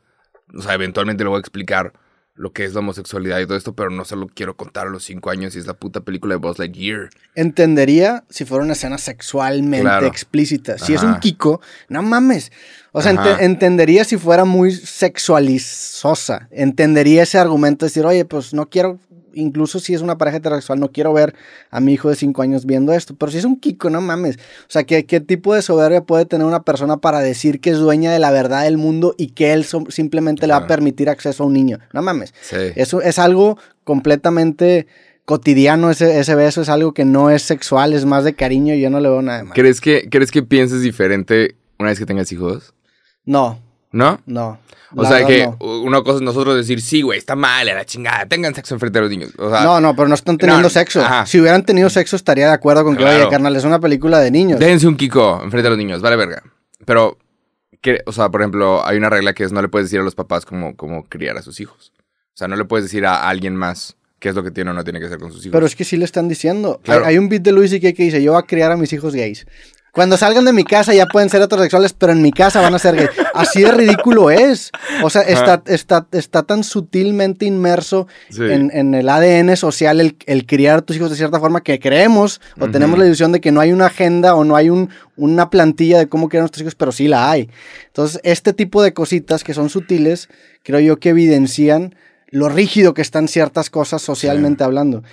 O 0.53 0.61
sea, 0.61 0.73
eventualmente 0.73 1.23
le 1.23 1.29
voy 1.29 1.37
a 1.37 1.41
explicar 1.41 1.93
lo 2.33 2.53
que 2.53 2.63
es 2.65 2.73
la 2.73 2.79
homosexualidad 2.79 3.39
y 3.39 3.45
todo 3.45 3.57
esto, 3.57 3.73
pero 3.75 3.89
no 3.89 4.05
se 4.05 4.15
lo 4.15 4.27
quiero 4.27 4.55
contar 4.55 4.87
a 4.87 4.89
los 4.89 5.03
5 5.03 5.29
años 5.29 5.55
y 5.55 5.59
es 5.59 5.67
la 5.67 5.73
puta 5.73 6.01
película 6.01 6.33
de 6.33 6.39
Buzz 6.39 6.57
Lightyear. 6.59 7.09
Entendería 7.35 8.23
si 8.29 8.45
fuera 8.45 8.63
una 8.63 8.73
escena 8.73 8.97
sexualmente 8.97 9.81
Claro. 9.81 10.07
explícita. 10.07 10.77
Si 10.77 10.93
es 10.93 11.03
un 11.03 11.19
Kiko, 11.19 11.61
no 11.89 12.01
mames. 12.01 12.51
O 12.93 13.01
sea, 13.01 13.37
entendería 13.39 14.03
si 14.05 14.17
fuera 14.17 14.43
muy 14.45 14.71
sexualizosa. 14.71 16.47
Entendería 16.51 17.23
ese 17.23 17.37
argumento 17.37 17.85
de 17.85 17.89
decir, 17.89 18.05
oye, 18.05 18.25
pues 18.25 18.53
no 18.53 18.69
quiero, 18.69 18.99
incluso 19.33 19.79
si 19.79 19.93
es 19.93 20.01
una 20.01 20.17
pareja 20.17 20.37
heterosexual, 20.37 20.79
no 20.79 20.91
quiero 20.91 21.13
ver 21.13 21.33
a 21.69 21.79
mi 21.79 21.93
hijo 21.93 22.09
de 22.09 22.15
5 22.15 22.41
años 22.41 22.65
viendo 22.65 22.93
esto. 22.93 23.15
Pero 23.15 23.31
si 23.31 23.37
es 23.39 23.45
un 23.45 23.59
Kiko, 23.59 23.89
no 23.89 24.01
mames. 24.01 24.35
O 24.37 24.39
sea, 24.69 24.83
¿qué, 24.83 25.05
qué 25.05 25.19
tipo 25.19 25.53
de 25.55 25.61
soberbia 25.61 26.01
puede 26.03 26.25
tener 26.25 26.45
una 26.47 26.63
persona 26.63 26.97
para 26.97 27.19
decir 27.19 27.59
que 27.61 27.69
es 27.71 27.77
dueña 27.77 28.11
de 28.11 28.19
la 28.19 28.31
verdad 28.31 28.63
del 28.63 28.77
mundo 28.77 29.15
y 29.17 29.27
que 29.27 29.53
él 29.53 29.65
so- 29.65 29.85
simplemente 29.89 30.47
le 30.47 30.53
va 30.53 30.59
a 30.59 30.67
permitir 30.67 31.09
acceso 31.09 31.43
a 31.43 31.47
un 31.47 31.53
niño? 31.53 31.79
No 31.93 32.01
mames. 32.01 32.33
Sí. 32.41 32.55
Eso 32.75 33.01
es 33.01 33.19
algo 33.19 33.57
completamente 33.83 34.87
cotidiano, 35.25 35.89
ese, 35.91 36.19
ese 36.19 36.35
beso 36.35 36.61
es 36.61 36.69
algo 36.69 36.93
que 36.93 37.05
no 37.05 37.29
es 37.29 37.43
sexual, 37.43 37.93
es 37.93 38.05
más 38.05 38.23
de 38.23 38.33
cariño 38.33 38.73
y 38.73 38.81
yo 38.81 38.89
no 38.89 38.99
le 38.99 39.07
veo 39.09 39.21
nada 39.21 39.43
malo. 39.43 39.53
¿Crees 39.53 39.79
que, 39.79 40.09
¿Crees 40.09 40.31
que 40.31 40.41
pienses 40.43 40.81
diferente 40.81 41.55
una 41.79 41.89
vez 41.89 41.99
que 41.99 42.05
tengas 42.05 42.31
hijos? 42.31 42.73
No, 43.23 43.59
¿No? 43.91 44.21
no. 44.25 44.59
O 44.93 45.05
sea, 45.05 45.25
que 45.25 45.45
no. 45.47 45.57
una 45.81 46.01
cosa 46.01 46.17
es 46.17 46.21
nosotros 46.21 46.55
decir, 46.55 46.81
sí, 46.81 47.01
güey, 47.01 47.17
está 47.17 47.35
mal, 47.35 47.67
a 47.69 47.73
la 47.73 47.85
chingada, 47.85 48.25
tengan 48.25 48.53
sexo 48.53 48.73
enfrente 48.75 48.99
de 48.99 49.03
los 49.03 49.09
niños. 49.09 49.31
O 49.37 49.49
sea, 49.49 49.63
No, 49.63 49.79
no, 49.79 49.95
pero 49.95 50.09
no 50.09 50.15
están 50.15 50.37
teniendo 50.37 50.63
no, 50.63 50.69
sexo. 50.69 51.01
ajá. 51.01 51.25
Si 51.25 51.39
hubieran 51.39 51.63
tenido 51.65 51.89
sexo, 51.89 52.17
estaría 52.17 52.47
de 52.47 52.53
acuerdo 52.53 52.83
con 52.83 52.95
que, 52.97 53.03
Claro. 53.03 53.21
oye, 53.23 53.29
carnal, 53.29 53.55
es 53.55 53.63
una 53.63 53.79
película 53.79 54.19
de 54.19 54.31
niños. 54.31 54.59
dense 54.59 54.87
un 54.87 54.97
Kiko 54.97 55.35
enfrente 55.43 55.63
de 55.63 55.69
los 55.69 55.77
niños, 55.77 56.01
vale 56.01 56.17
verga. 56.17 56.43
Pero, 56.85 57.17
que, 57.79 57.99
o 58.05 58.11
sea, 58.11 58.27
por 58.29 58.41
ejemplo, 58.41 58.85
hay 58.85 58.97
una 58.97 59.09
regla 59.09 59.33
que 59.33 59.43
es 59.45 59.51
no 59.53 59.61
le 59.61 59.69
puedes 59.69 59.87
decir 59.87 60.01
a 60.01 60.03
los 60.03 60.15
papás 60.15 60.45
cómo, 60.45 60.75
cómo 60.75 61.05
criar 61.07 61.37
a 61.37 61.41
sus 61.41 61.59
hijos. 61.61 61.93
O 62.33 62.37
sea, 62.37 62.47
no 62.49 62.55
le 62.57 62.65
puedes 62.65 62.83
decir 62.85 63.05
a 63.05 63.29
alguien 63.29 63.55
más 63.55 63.95
qué 64.19 64.29
es 64.29 64.35
lo 64.35 64.43
que 64.43 64.51
tiene 64.51 64.71
o 64.71 64.73
no 64.73 64.83
tiene 64.83 64.99
que 64.99 65.05
hacer 65.05 65.19
con 65.19 65.31
sus 65.31 65.41
hijos. 65.45 65.53
Pero 65.53 65.65
es 65.65 65.75
que 65.75 65.83
sí 65.85 65.95
le 65.95 66.05
están 66.05 66.27
diciendo. 66.27 66.81
Claro. 66.83 67.05
Hay, 67.05 67.11
hay 67.13 67.17
un 67.17 67.29
beat 67.29 67.43
de 67.43 67.51
Luis 67.53 67.71
y 67.71 67.79
que 67.79 67.93
dice, 67.93 68.21
yo 68.21 68.33
voy 68.33 68.39
a 68.41 68.45
criar 68.45 68.71
a 68.71 68.77
mis 68.77 68.91
hijos 68.93 69.15
gays. 69.15 69.45
Cuando 69.91 70.15
salgan 70.15 70.45
de 70.45 70.53
mi 70.53 70.63
casa 70.63 70.93
ya 70.93 71.05
pueden 71.05 71.29
ser 71.29 71.41
heterosexuales, 71.41 71.91
pero 71.91 72.13
en 72.13 72.21
mi 72.21 72.31
casa 72.31 72.61
van 72.61 72.73
a 72.73 72.79
ser 72.79 72.95
gays. 72.95 73.09
Así 73.33 73.61
de 73.61 73.71
ridículo 73.73 74.31
es. 74.31 74.71
O 75.03 75.09
sea, 75.09 75.21
está, 75.23 75.61
está, 75.65 76.07
está 76.13 76.43
tan 76.43 76.63
sutilmente 76.63 77.45
inmerso 77.45 78.07
Sí. 78.29 78.43
en, 78.43 78.71
en 78.73 78.93
el 78.93 79.09
ADN 79.09 79.57
social 79.57 79.99
el, 79.99 80.15
el 80.27 80.45
criar 80.45 80.77
a 80.79 80.81
tus 80.81 80.95
hijos 80.95 81.09
de 81.09 81.17
cierta 81.17 81.39
forma 81.41 81.61
que 81.61 81.79
creemos 81.79 82.39
o 82.59 82.69
tenemos 82.69 82.97
la 82.97 83.05
ilusión 83.05 83.33
de 83.33 83.41
que 83.41 83.51
no 83.51 83.59
hay 83.59 83.73
una 83.73 83.87
agenda 83.87 84.35
o 84.35 84.45
no 84.45 84.55
hay 84.55 84.69
un, 84.69 84.89
una 85.17 85.49
plantilla 85.49 85.99
de 85.99 86.07
cómo 86.07 86.29
criar 86.29 86.41
a 86.41 86.43
nuestros 86.43 86.61
hijos, 86.61 86.75
pero 86.75 86.91
sí 86.93 87.09
la 87.09 87.29
hay. 87.29 87.49
Entonces, 87.87 88.21
este 88.23 88.53
tipo 88.53 88.81
de 88.83 88.93
cositas 88.93 89.43
que 89.43 89.53
son 89.53 89.69
sutiles, 89.69 90.29
creo 90.63 90.79
yo 90.79 90.99
que 90.99 91.09
evidencian 91.09 91.95
lo 92.29 92.47
rígido 92.47 92.93
que 92.93 93.01
están 93.01 93.27
ciertas 93.27 93.69
cosas 93.69 94.01
socialmente 94.01 94.63
hablando. 94.63 95.03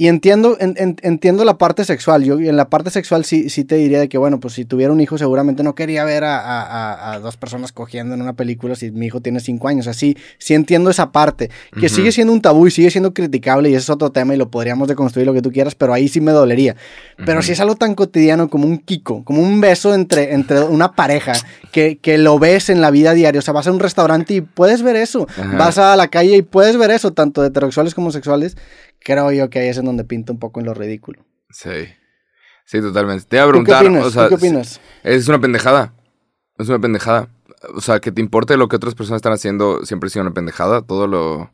Y 0.00 0.08
entiendo, 0.08 0.56
en- 0.60 0.76
en- 0.78 0.96
entiendo 1.02 1.44
la 1.44 1.58
parte 1.58 1.84
sexual. 1.84 2.24
Yo 2.24 2.38
en 2.38 2.56
la 2.56 2.70
parte 2.70 2.88
sexual 2.88 3.26
sí, 3.26 3.50
sí 3.50 3.64
te 3.64 3.74
diría 3.74 4.00
de 4.00 4.08
que, 4.08 4.16
bueno, 4.16 4.40
pues 4.40 4.54
si 4.54 4.64
tuviera 4.64 4.94
un 4.94 5.00
hijo, 5.02 5.18
seguramente 5.18 5.62
no 5.62 5.74
quería 5.74 6.04
ver 6.04 6.24
a, 6.24 7.12
a- 7.12 7.18
dos 7.18 7.36
personas 7.36 7.70
cogiendo 7.72 8.14
en 8.14 8.22
una 8.22 8.32
película 8.32 8.74
si 8.76 8.90
mi 8.92 9.04
hijo 9.04 9.20
tiene 9.20 9.40
cinco 9.40 9.68
años. 9.68 9.86
Así, 9.88 10.16
sí 10.38 10.54
entiendo 10.54 10.88
esa 10.88 11.12
parte. 11.12 11.50
Que 11.78 11.90
sigue 11.90 12.12
siendo 12.12 12.32
un 12.32 12.40
tabú 12.40 12.66
y 12.66 12.70
sigue 12.70 12.90
siendo 12.90 13.12
criticable, 13.12 13.68
y 13.68 13.74
ese 13.74 13.82
es 13.82 13.90
otro 13.90 14.10
tema, 14.10 14.32
y 14.34 14.38
lo 14.38 14.50
podríamos 14.50 14.88
deconstruir 14.88 15.26
lo 15.26 15.34
que 15.34 15.42
tú 15.42 15.52
quieras, 15.52 15.74
pero 15.74 15.92
ahí 15.92 16.08
sí 16.08 16.22
me 16.22 16.32
dolería. 16.32 16.76
Pero 17.26 17.42
si 17.42 17.52
es 17.52 17.60
algo 17.60 17.74
tan 17.76 17.94
cotidiano 17.94 18.48
como 18.48 18.66
un 18.66 18.78
Kiko, 18.78 19.22
como 19.24 19.42
un 19.42 19.60
beso 19.60 19.92
entre, 19.94 20.32
entre 20.32 20.60
una 20.62 20.92
pareja, 20.92 21.32
que, 21.72 21.98
que 21.98 22.16
lo 22.16 22.38
ves 22.38 22.70
en 22.70 22.80
la 22.80 22.90
vida 22.90 23.12
diaria. 23.12 23.40
O 23.40 23.42
sea, 23.42 23.52
vas 23.52 23.66
a 23.66 23.70
un 23.70 23.80
restaurante 23.80 24.32
y 24.32 24.40
puedes 24.40 24.80
ver 24.82 24.96
eso. 24.96 25.26
Vas 25.58 25.76
a 25.76 25.94
la 25.94 26.08
calle 26.08 26.36
y 26.38 26.40
puedes 26.42 26.78
ver 26.78 26.90
eso, 26.90 27.12
tanto 27.12 27.42
de 27.42 27.48
heterosexuales 27.48 27.94
como 27.94 28.10
sexuales. 28.12 28.56
Creo 29.00 29.32
yo 29.32 29.50
que 29.50 29.58
ahí 29.60 29.68
es 29.68 29.78
en 29.78 29.86
donde 29.86 30.04
pinta 30.04 30.32
un 30.32 30.38
poco 30.38 30.60
en 30.60 30.66
lo 30.66 30.74
ridículo. 30.74 31.24
Sí. 31.50 31.70
Sí, 32.64 32.80
totalmente. 32.80 33.24
Te 33.24 33.36
iba 33.36 33.44
a 33.44 33.46
¿Tú 33.48 33.52
qué 33.52 33.64
preguntar, 33.64 33.84
opinas? 33.86 34.04
o 34.06 34.10
sea, 34.10 34.22
¿Tú 34.24 34.28
qué 34.30 34.34
opinas? 34.36 34.80
Es 35.02 35.26
una 35.28 35.40
pendejada. 35.40 35.92
Es 36.58 36.68
una 36.68 36.78
pendejada. 36.78 37.28
O 37.74 37.80
sea, 37.80 37.98
que 38.00 38.12
te 38.12 38.20
importe 38.20 38.56
lo 38.56 38.68
que 38.68 38.76
otras 38.76 38.94
personas 38.94 39.18
están 39.18 39.32
haciendo 39.32 39.84
siempre 39.84 40.06
ha 40.06 40.10
sido 40.10 40.22
una 40.24 40.34
pendejada. 40.34 40.82
Todo 40.82 41.06
lo. 41.06 41.50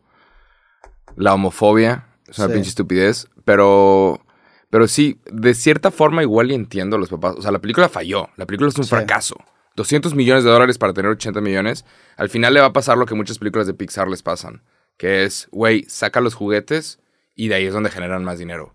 La 1.17 1.33
homofobia 1.35 2.07
es 2.29 2.39
una 2.39 2.49
Sí. 2.49 2.55
pinche 2.55 2.69
estupidez. 2.71 3.29
Pero. 3.45 4.21
Pero 4.69 4.89
sí, 4.89 5.21
de 5.31 5.55
cierta 5.55 5.91
forma 5.91 6.23
igual 6.23 6.51
y 6.51 6.55
entiendo 6.55 6.97
a 6.97 6.99
los 6.99 7.09
papás. 7.09 7.37
O 7.39 7.43
sea, 7.43 7.53
la 7.53 7.61
película 7.61 7.89
falló. 7.89 8.29
La 8.37 8.47
película 8.47 8.69
es 8.69 8.77
un 8.77 8.85
Sí. 8.85 8.91
fracaso. 8.91 9.37
200 9.77 10.15
millones 10.15 10.43
de 10.45 10.51
dólares 10.51 10.77
para 10.79 10.93
tener 10.93 11.11
80 11.11 11.41
millones. 11.41 11.85
Al 12.17 12.29
final 12.29 12.53
le 12.53 12.61
va 12.61 12.67
a 12.67 12.73
pasar 12.73 12.99
lo 12.99 13.07
que 13.07 13.15
muchas 13.15 13.39
películas 13.39 13.67
de 13.67 13.75
Pixar 13.75 14.09
les 14.09 14.23
pasan. 14.23 14.63
Que 14.97 15.25
es, 15.25 15.49
güey, 15.53 15.85
saca 15.85 16.21
los 16.21 16.35
juguetes 16.35 16.99
y 17.37 17.49
de 17.49 17.55
ahí 17.55 17.67
es 17.67 17.75
donde 17.75 17.91
generan 17.91 18.25
más 18.25 18.39
dinero. 18.39 18.75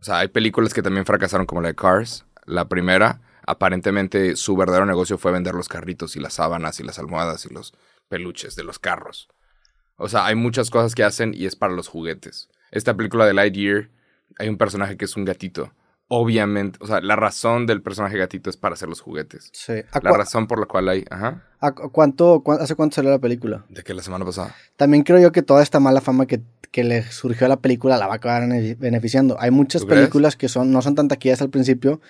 O 0.00 0.04
sea, 0.04 0.18
hay 0.18 0.28
películas 0.28 0.74
que 0.74 0.82
también 0.82 1.06
fracasaron 1.06 1.46
como 1.46 1.62
la 1.62 1.68
de 1.68 1.74
Cars. 1.74 2.26
La 2.44 2.68
primera, 2.68 3.20
aparentemente 3.46 4.36
su 4.36 4.56
verdadero 4.56 4.84
negocio 4.84 5.16
fue 5.16 5.32
vender 5.32 5.54
los 5.54 5.68
carritos 5.68 6.16
y 6.16 6.20
las 6.20 6.34
sábanas 6.34 6.80
y 6.80 6.82
las 6.82 6.98
almohadas 6.98 7.46
y 7.46 7.54
los 7.54 7.72
peluches 8.08 8.56
de 8.56 8.64
los 8.64 8.78
carros. 8.78 9.28
O 9.96 10.08
sea, 10.08 10.26
hay 10.26 10.34
muchas 10.34 10.70
cosas 10.70 10.94
que 10.94 11.04
hacen 11.04 11.32
y 11.34 11.46
es 11.46 11.56
para 11.56 11.72
los 11.72 11.88
juguetes. 11.88 12.48
Esta 12.70 12.96
película 12.96 13.26
de 13.26 13.34
Lightyear, 13.34 13.90
hay 14.38 14.48
un 14.48 14.58
personaje 14.58 14.96
que 14.96 15.04
es 15.04 15.16
un 15.16 15.24
gatito. 15.24 15.72
Obviamente, 16.12 16.76
o 16.82 16.88
sea, 16.88 17.00
la 17.00 17.14
razón 17.14 17.66
del 17.66 17.82
personaje 17.82 18.18
gatito 18.18 18.50
es 18.50 18.56
para 18.56 18.72
hacer 18.74 18.88
los 18.88 19.00
juguetes. 19.00 19.48
Sí. 19.52 19.74
¿A 19.92 20.00
La 20.02 20.10
razón 20.10 20.48
por 20.48 20.58
la 20.58 20.66
cual 20.66 20.88
hay, 20.88 21.04
ajá, 21.08 21.44
a 21.60 21.70
cu- 21.70 21.90
cuánto, 21.92 22.40
cuán- 22.40 22.60
¿Hace 22.60 22.74
cuánto 22.74 22.96
salió 22.96 23.12
la 23.12 23.20
película? 23.20 23.64
de 23.68 23.84
que 23.84 23.94
la 23.94 24.02
semana 24.02 24.24
pasada. 24.24 24.52
También 24.76 25.04
creo 25.04 25.20
yo 25.20 25.30
que 25.30 25.42
toda 25.42 25.62
esta 25.62 25.78
mala 25.78 26.00
fama 26.00 26.26
que, 26.26 26.40
que 26.72 26.82
le 26.82 27.04
surgió 27.04 27.46
a 27.46 27.48
la 27.48 27.60
película 27.60 27.96
la 27.96 28.08
va 28.08 28.14
a 28.14 28.16
acabar 28.16 28.42
bene- 28.42 28.74
beneficiando. 28.74 29.36
Hay 29.40 29.52
muchas 29.52 29.84
películas 29.84 30.34
que 30.34 30.48
son, 30.48 30.72
no 30.72 30.82
son 30.82 30.96
tan 30.96 31.06
taquillas 31.06 31.42
al 31.42 31.50
principio, 31.50 32.00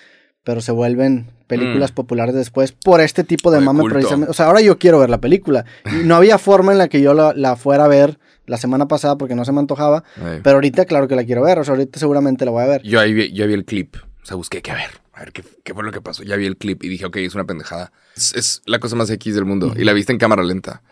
pero 0.44 0.62
se 0.62 0.72
vuelven 0.72 1.26
películas 1.46 1.92
Mm. 1.92 1.94
populares 1.96 2.34
después 2.34 2.72
por 2.72 3.02
este 3.02 3.22
tipo 3.22 3.50
de 3.50 3.58
de 3.58 3.64
mame 3.66 3.84
precisamente. 3.84 4.30
O 4.30 4.34
sea, 4.34 4.46
ahora 4.46 4.62
yo 4.62 4.78
quiero 4.78 4.98
ver 4.98 5.10
la 5.10 5.18
película. 5.20 5.66
Y 5.92 6.06
no 6.06 6.16
había 6.16 6.38
forma 6.38 6.72
en 6.72 6.78
la 6.78 6.88
que 6.88 7.02
yo 7.02 7.12
la, 7.12 7.34
la 7.34 7.56
fuera 7.56 7.84
a 7.84 7.88
ver 7.88 8.18
la 8.50 8.56
semana 8.56 8.88
pasada 8.88 9.16
porque 9.16 9.34
no 9.34 9.44
se 9.44 9.52
me 9.52 9.60
antojaba, 9.60 10.02
Ay. 10.16 10.40
pero 10.42 10.56
ahorita 10.56 10.84
claro 10.84 11.06
que 11.08 11.14
la 11.16 11.24
quiero 11.24 11.42
ver. 11.42 11.58
O 11.60 11.64
sea, 11.64 11.72
ahorita 11.74 11.98
seguramente 11.98 12.44
la 12.44 12.50
voy 12.50 12.62
a 12.64 12.66
ver. 12.66 12.82
Yo 12.82 12.98
ahí 13.00 13.12
vi, 13.14 13.32
yo 13.32 13.46
vi 13.46 13.54
el 13.54 13.64
clip. 13.64 13.96
O 14.22 14.26
sea, 14.26 14.36
busqué 14.36 14.60
que 14.60 14.72
a 14.72 14.74
ver. 14.74 14.90
A 15.12 15.20
ver 15.20 15.32
qué, 15.32 15.44
qué 15.64 15.72
fue 15.74 15.84
lo 15.84 15.92
que 15.92 16.00
pasó. 16.00 16.22
Ya 16.22 16.36
vi 16.36 16.46
el 16.46 16.56
clip 16.56 16.82
y 16.82 16.88
dije, 16.88 17.06
ok, 17.06 17.16
es 17.16 17.34
una 17.34 17.44
pendejada. 17.44 17.92
Es, 18.16 18.34
es 18.34 18.62
la 18.66 18.78
cosa 18.78 18.96
más 18.96 19.08
X 19.10 19.34
del 19.34 19.44
mundo. 19.44 19.72
Y 19.76 19.84
la 19.84 19.92
viste 19.92 20.12
en 20.12 20.18
cámara 20.18 20.42
lenta. 20.42 20.82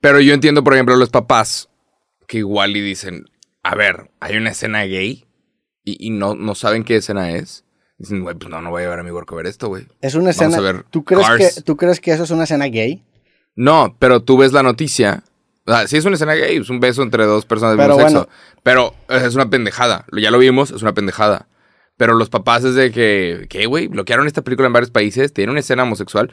Pero 0.00 0.20
yo 0.20 0.32
entiendo, 0.34 0.64
por 0.64 0.74
ejemplo, 0.74 0.94
a 0.94 0.98
los 0.98 1.10
papás 1.10 1.68
que 2.26 2.38
igual 2.38 2.76
y 2.76 2.80
dicen, 2.80 3.26
a 3.62 3.74
ver, 3.74 4.10
hay 4.20 4.36
una 4.36 4.50
escena 4.50 4.82
gay 4.84 5.26
y, 5.84 6.06
y 6.06 6.10
no, 6.10 6.34
no 6.34 6.54
saben 6.54 6.84
qué 6.84 6.96
escena 6.96 7.32
es. 7.32 7.64
Dicen, 7.98 8.22
güey, 8.22 8.34
pues 8.36 8.48
no, 8.50 8.62
no 8.62 8.70
voy 8.70 8.80
a 8.80 8.84
llevar 8.84 9.00
a 9.00 9.02
mi 9.02 9.10
huerco 9.10 9.34
a 9.34 9.38
ver 9.38 9.46
esto, 9.46 9.68
güey. 9.68 9.86
Es 10.00 10.14
una 10.14 10.30
Vamos 10.30 10.36
escena. 10.40 10.56
a 10.56 10.60
ver 10.60 10.84
¿tú, 10.84 11.04
crees 11.04 11.26
Cars. 11.26 11.54
que, 11.56 11.60
¿Tú 11.62 11.76
crees 11.76 12.00
que 12.00 12.12
eso 12.12 12.22
es 12.22 12.30
una 12.30 12.44
escena 12.44 12.64
gay? 12.66 13.04
No, 13.56 13.94
pero 13.98 14.22
tú 14.22 14.38
ves 14.38 14.52
la 14.52 14.62
noticia. 14.62 15.22
O 15.70 15.76
sea, 15.76 15.86
sí 15.88 15.96
es 15.96 16.04
una 16.04 16.14
escena 16.14 16.34
gay, 16.34 16.56
es 16.56 16.68
un 16.70 16.80
beso 16.80 17.02
entre 17.02 17.24
dos 17.24 17.44
personas 17.46 17.76
del 17.76 17.86
mismo 17.86 18.02
bueno. 18.02 18.20
sexo. 18.22 18.28
Pero 18.62 18.94
eh, 19.08 19.22
es 19.24 19.34
una 19.34 19.48
pendejada. 19.50 20.04
Ya 20.16 20.30
lo 20.30 20.38
vimos, 20.38 20.70
es 20.70 20.82
una 20.82 20.94
pendejada. 20.94 21.46
Pero 21.96 22.14
los 22.14 22.30
papás 22.30 22.64
es 22.64 22.74
de 22.74 22.90
que, 22.90 23.46
¿qué, 23.48 23.66
güey? 23.66 23.86
Bloquearon 23.86 24.26
esta 24.26 24.42
película 24.42 24.66
en 24.66 24.72
varios 24.72 24.90
países, 24.90 25.32
tiene 25.32 25.50
una 25.52 25.60
escena 25.60 25.82
homosexual. 25.82 26.32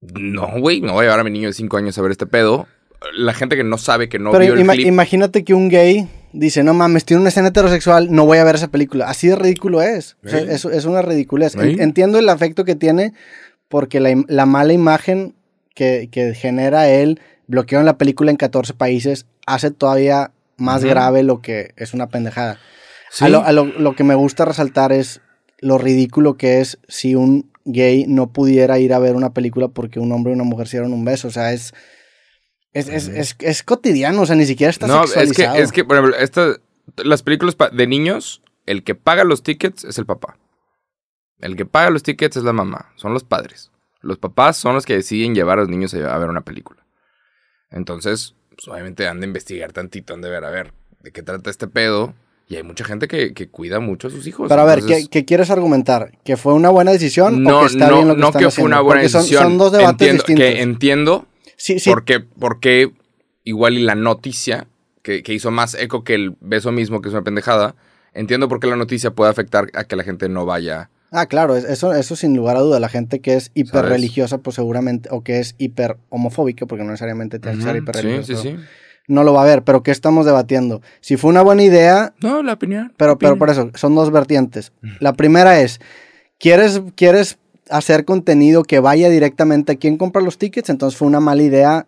No, 0.00 0.48
güey, 0.60 0.80
no 0.80 0.92
voy 0.92 1.02
a 1.02 1.04
llevar 1.04 1.20
a 1.20 1.24
mi 1.24 1.30
niño 1.30 1.48
de 1.48 1.54
5 1.54 1.76
años 1.76 1.96
a 1.98 2.02
ver 2.02 2.10
este 2.10 2.26
pedo. 2.26 2.66
La 3.14 3.32
gente 3.34 3.56
que 3.56 3.64
no 3.64 3.78
sabe, 3.78 4.08
que 4.08 4.18
no 4.18 4.32
Pero 4.32 4.44
vio 4.44 4.54
el 4.54 4.60
ima- 4.60 4.74
clip. 4.74 4.86
imagínate 4.86 5.44
que 5.44 5.54
un 5.54 5.68
gay 5.68 6.08
dice, 6.32 6.62
no 6.64 6.74
mames, 6.74 7.04
tiene 7.04 7.20
una 7.20 7.28
escena 7.28 7.48
heterosexual, 7.48 8.08
no 8.10 8.26
voy 8.26 8.38
a 8.38 8.44
ver 8.44 8.56
esa 8.56 8.68
película. 8.68 9.08
Así 9.08 9.28
de 9.28 9.36
ridículo 9.36 9.82
es. 9.82 10.16
O 10.24 10.28
sea, 10.28 10.40
es, 10.40 10.64
es 10.64 10.84
una 10.84 11.02
ridiculez. 11.02 11.52
Sí. 11.52 11.76
entiendo 11.78 12.18
el 12.18 12.28
afecto 12.28 12.64
que 12.64 12.74
tiene 12.74 13.12
porque 13.68 14.00
la, 14.00 14.10
la 14.28 14.46
mala 14.46 14.72
imagen 14.72 15.34
que, 15.76 16.08
que 16.10 16.34
genera 16.34 16.88
él, 16.88 17.20
bloqueo 17.46 17.78
en 17.78 17.86
la 17.86 17.98
película 17.98 18.32
en 18.32 18.36
14 18.36 18.74
países, 18.74 19.26
hace 19.46 19.70
todavía 19.70 20.32
más 20.56 20.82
grave 20.82 21.22
lo 21.22 21.40
que 21.40 21.72
es 21.76 21.94
una 21.94 22.08
pendejada. 22.08 22.58
Sí. 23.10 23.24
A, 23.26 23.28
lo, 23.28 23.44
a 23.44 23.52
lo- 23.52 23.66
lo 23.66 23.94
que 23.94 24.02
me 24.02 24.16
gusta 24.16 24.44
resaltar 24.44 24.90
es 24.90 25.20
lo 25.60 25.78
ridículo 25.78 26.36
que 26.36 26.60
es 26.60 26.78
si 26.88 27.14
un 27.14 27.52
gay 27.64 28.06
no 28.08 28.32
pudiera 28.32 28.78
ir 28.78 28.92
a 28.92 28.98
ver 28.98 29.14
una 29.14 29.32
película 29.32 29.68
porque 29.68 30.00
un 30.00 30.10
hombre 30.12 30.32
y 30.32 30.34
una 30.34 30.44
mujer 30.44 30.66
se 30.66 30.78
dieron 30.78 30.92
un 30.92 31.04
beso. 31.04 31.28
O 31.28 31.30
sea, 31.30 31.52
es... 31.52 31.72
Es, 32.72 32.88
es, 32.88 33.08
es, 33.08 33.36
es 33.40 33.62
cotidiano, 33.62 34.20
o 34.22 34.26
sea, 34.26 34.36
ni 34.36 34.44
siquiera 34.44 34.70
está 34.70 34.86
No, 34.86 35.04
es 35.04 35.12
que, 35.12 35.20
sexualizado. 35.26 35.56
es 35.56 35.72
que, 35.72 35.84
por 35.84 35.96
ejemplo, 35.96 36.16
esta- 36.18 36.56
las 37.04 37.22
películas 37.22 37.56
de 37.72 37.86
niños, 37.86 38.42
el 38.66 38.82
que 38.84 38.94
paga 38.94 39.24
los 39.24 39.42
tickets 39.42 39.84
es 39.84 39.96
el 39.98 40.04
papá. 40.06 40.36
El 41.38 41.56
que 41.56 41.64
paga 41.66 41.90
los 41.90 42.02
tickets 42.02 42.36
es 42.36 42.44
la 42.44 42.52
mamá, 42.52 42.92
son 42.96 43.12
los 43.14 43.24
padres. 43.24 43.70
Los 44.06 44.18
papás 44.18 44.56
son 44.56 44.74
los 44.74 44.86
que 44.86 44.94
deciden 44.94 45.34
llevar 45.34 45.58
a 45.58 45.62
los 45.62 45.68
niños 45.68 45.92
a, 45.94 46.18
ver 46.18 46.28
una 46.28 46.42
película. 46.42 46.86
Entonces, 47.70 48.34
pues, 48.54 48.68
obviamente 48.68 49.06
han 49.08 49.20
de 49.20 49.26
investigar 49.26 49.72
tantito, 49.72 50.14
han 50.14 50.22
de 50.22 50.30
ver, 50.30 50.44
a 50.44 50.50
ver, 50.50 50.72
de 51.02 51.12
qué 51.12 51.22
trata 51.22 51.50
este 51.50 51.66
pedo. 51.66 52.14
Y 52.48 52.54
hay 52.54 52.62
mucha 52.62 52.84
gente 52.84 53.08
que, 53.08 53.34
que 53.34 53.48
cuida 53.48 53.80
mucho 53.80 54.06
a 54.06 54.10
sus 54.10 54.24
hijos. 54.26 54.48
Pero 54.48 54.62
a 54.62 54.64
ver, 54.64 54.78
entonces- 54.78 55.08
¿qué, 55.08 55.10
qué 55.10 55.24
quieres 55.24 55.50
argumentar? 55.50 56.12
¿Que 56.24 56.36
fue 56.36 56.54
una 56.54 56.70
buena 56.70 56.92
decisión 56.92 57.42
no, 57.42 57.58
o 57.58 57.60
que 57.62 57.66
está 57.66 57.88
no, 57.88 57.96
bien 57.96 58.08
lo 58.08 58.14
que 58.14 58.20
no 58.20 58.26
están 58.28 58.42
que 58.42 58.50
fue 58.50 58.64
una 58.64 58.80
buena 58.80 59.02
Porque 59.02 59.18
decisión. 59.18 59.42
Son, 59.42 59.58
dos 59.58 59.72
debates 59.72 59.90
entiendo, 59.92 60.22
distintos. 60.22 60.44
Que 60.44 60.62
entiendo 60.62 61.26
sí, 61.56 61.80
sí, 61.80 61.90
¿Por 61.90 62.04
qué? 62.04 62.20
Porque 62.20 62.92
igual 63.42 63.78
y 63.78 63.82
la 63.82 63.96
noticia, 63.96 64.68
que, 65.02 65.24
que 65.24 65.34
hizo 65.34 65.50
más 65.50 65.74
eco 65.74 66.04
que 66.04 66.14
el 66.14 66.36
beso 66.40 66.70
mismo, 66.70 67.00
que 67.00 67.08
es 67.08 67.14
una 67.14 67.24
pendejada, 67.24 67.74
entiendo 68.12 68.48
por 68.48 68.60
qué 68.60 68.68
la 68.68 68.76
noticia 68.76 69.10
puede 69.10 69.30
afectar 69.30 69.66
a 69.74 69.84
que 69.84 69.96
la 69.96 70.04
gente 70.04 70.28
no 70.28 70.46
vaya. 70.46 70.90
Ah, 71.10 71.26
claro, 71.26 71.56
es- 71.56 71.64
eso, 71.64 71.92
eso 71.94 72.16
sin 72.16 72.36
lugar 72.36 72.56
a 72.56 72.60
duda. 72.60 72.80
La 72.80 72.88
gente 72.88 73.20
que 73.20 73.34
es 73.34 73.50
hiper 73.54 73.84
religiosa, 73.90 74.38
pues 74.38 74.56
seguramente, 74.56 75.08
o 75.12 75.22
que 75.22 75.38
es 75.40 75.54
hiper 75.58 75.96
homofóbica, 76.08 76.66
porque 76.66 76.84
no 76.84 76.90
necesariamente 76.90 77.38
tiene 77.38 77.58
que 77.58 77.62
ser 77.64 77.74
Ujú, 77.76 77.82
hiper 77.82 77.96
Sí, 77.96 78.02
religioso. 78.08 78.42
sí, 78.42 78.50
sí. 78.56 78.64
No 79.08 79.22
lo 79.22 79.32
va 79.32 79.42
a 79.42 79.46
ver, 79.46 79.62
pero 79.62 79.82
¿qué 79.84 79.92
estamos 79.92 80.26
debatiendo? 80.26 80.82
Si 81.00 81.16
fue 81.16 81.30
una 81.30 81.42
buena 81.42 81.62
idea, 81.62 82.12
No, 82.20 82.42
la 82.42 82.54
opinión. 82.54 82.92
pero, 82.96 83.12
la 83.12 83.18
pero 83.18 83.38
por 83.38 83.50
eso, 83.50 83.70
son 83.74 83.94
dos 83.94 84.10
vertientes. 84.10 84.72
La 84.98 85.12
primera 85.12 85.60
es, 85.60 85.80
¿quieres, 86.40 86.82
¿quieres 86.96 87.38
hacer 87.70 88.04
contenido 88.04 88.64
que 88.64 88.80
vaya 88.80 89.08
directamente 89.08 89.72
a 89.72 89.76
quien 89.76 89.96
compra 89.96 90.22
los 90.22 90.38
tickets? 90.38 90.70
Entonces 90.70 90.98
fue 90.98 91.06
una 91.06 91.20
mala 91.20 91.42
idea 91.42 91.86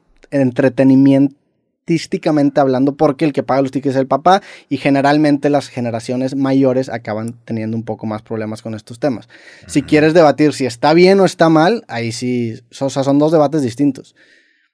entretenimientísticamente 1.89 2.61
hablando, 2.61 2.97
porque 2.97 3.25
el 3.25 3.33
que 3.33 3.43
paga 3.43 3.63
los 3.63 3.71
tickets 3.71 3.95
es 3.95 4.01
el 4.01 4.07
papá 4.07 4.43
y 4.69 4.77
generalmente 4.77 5.51
las 5.51 5.69
generaciones 5.69 6.35
mayores 6.37 6.89
acaban 6.89 7.35
teniendo 7.45 7.77
un 7.77 7.85
poco 7.85 8.07
más 8.07 8.23
problemas 8.23 8.63
con 8.63 8.75
estos 8.75 8.99
temas. 8.99 9.29
Si 9.67 9.83
quieres 9.83 10.15
debatir 10.15 10.53
si 10.53 10.67
está 10.67 10.93
bien 10.95 11.21
o 11.21 11.25
está 11.25 11.49
mal, 11.49 11.85
ahí 11.89 12.13
sí, 12.13 12.61
o 12.81 12.91
sea, 12.91 13.03
son 13.05 13.19
dos 13.19 13.33
debates 13.33 13.63
distintos. 13.63 14.15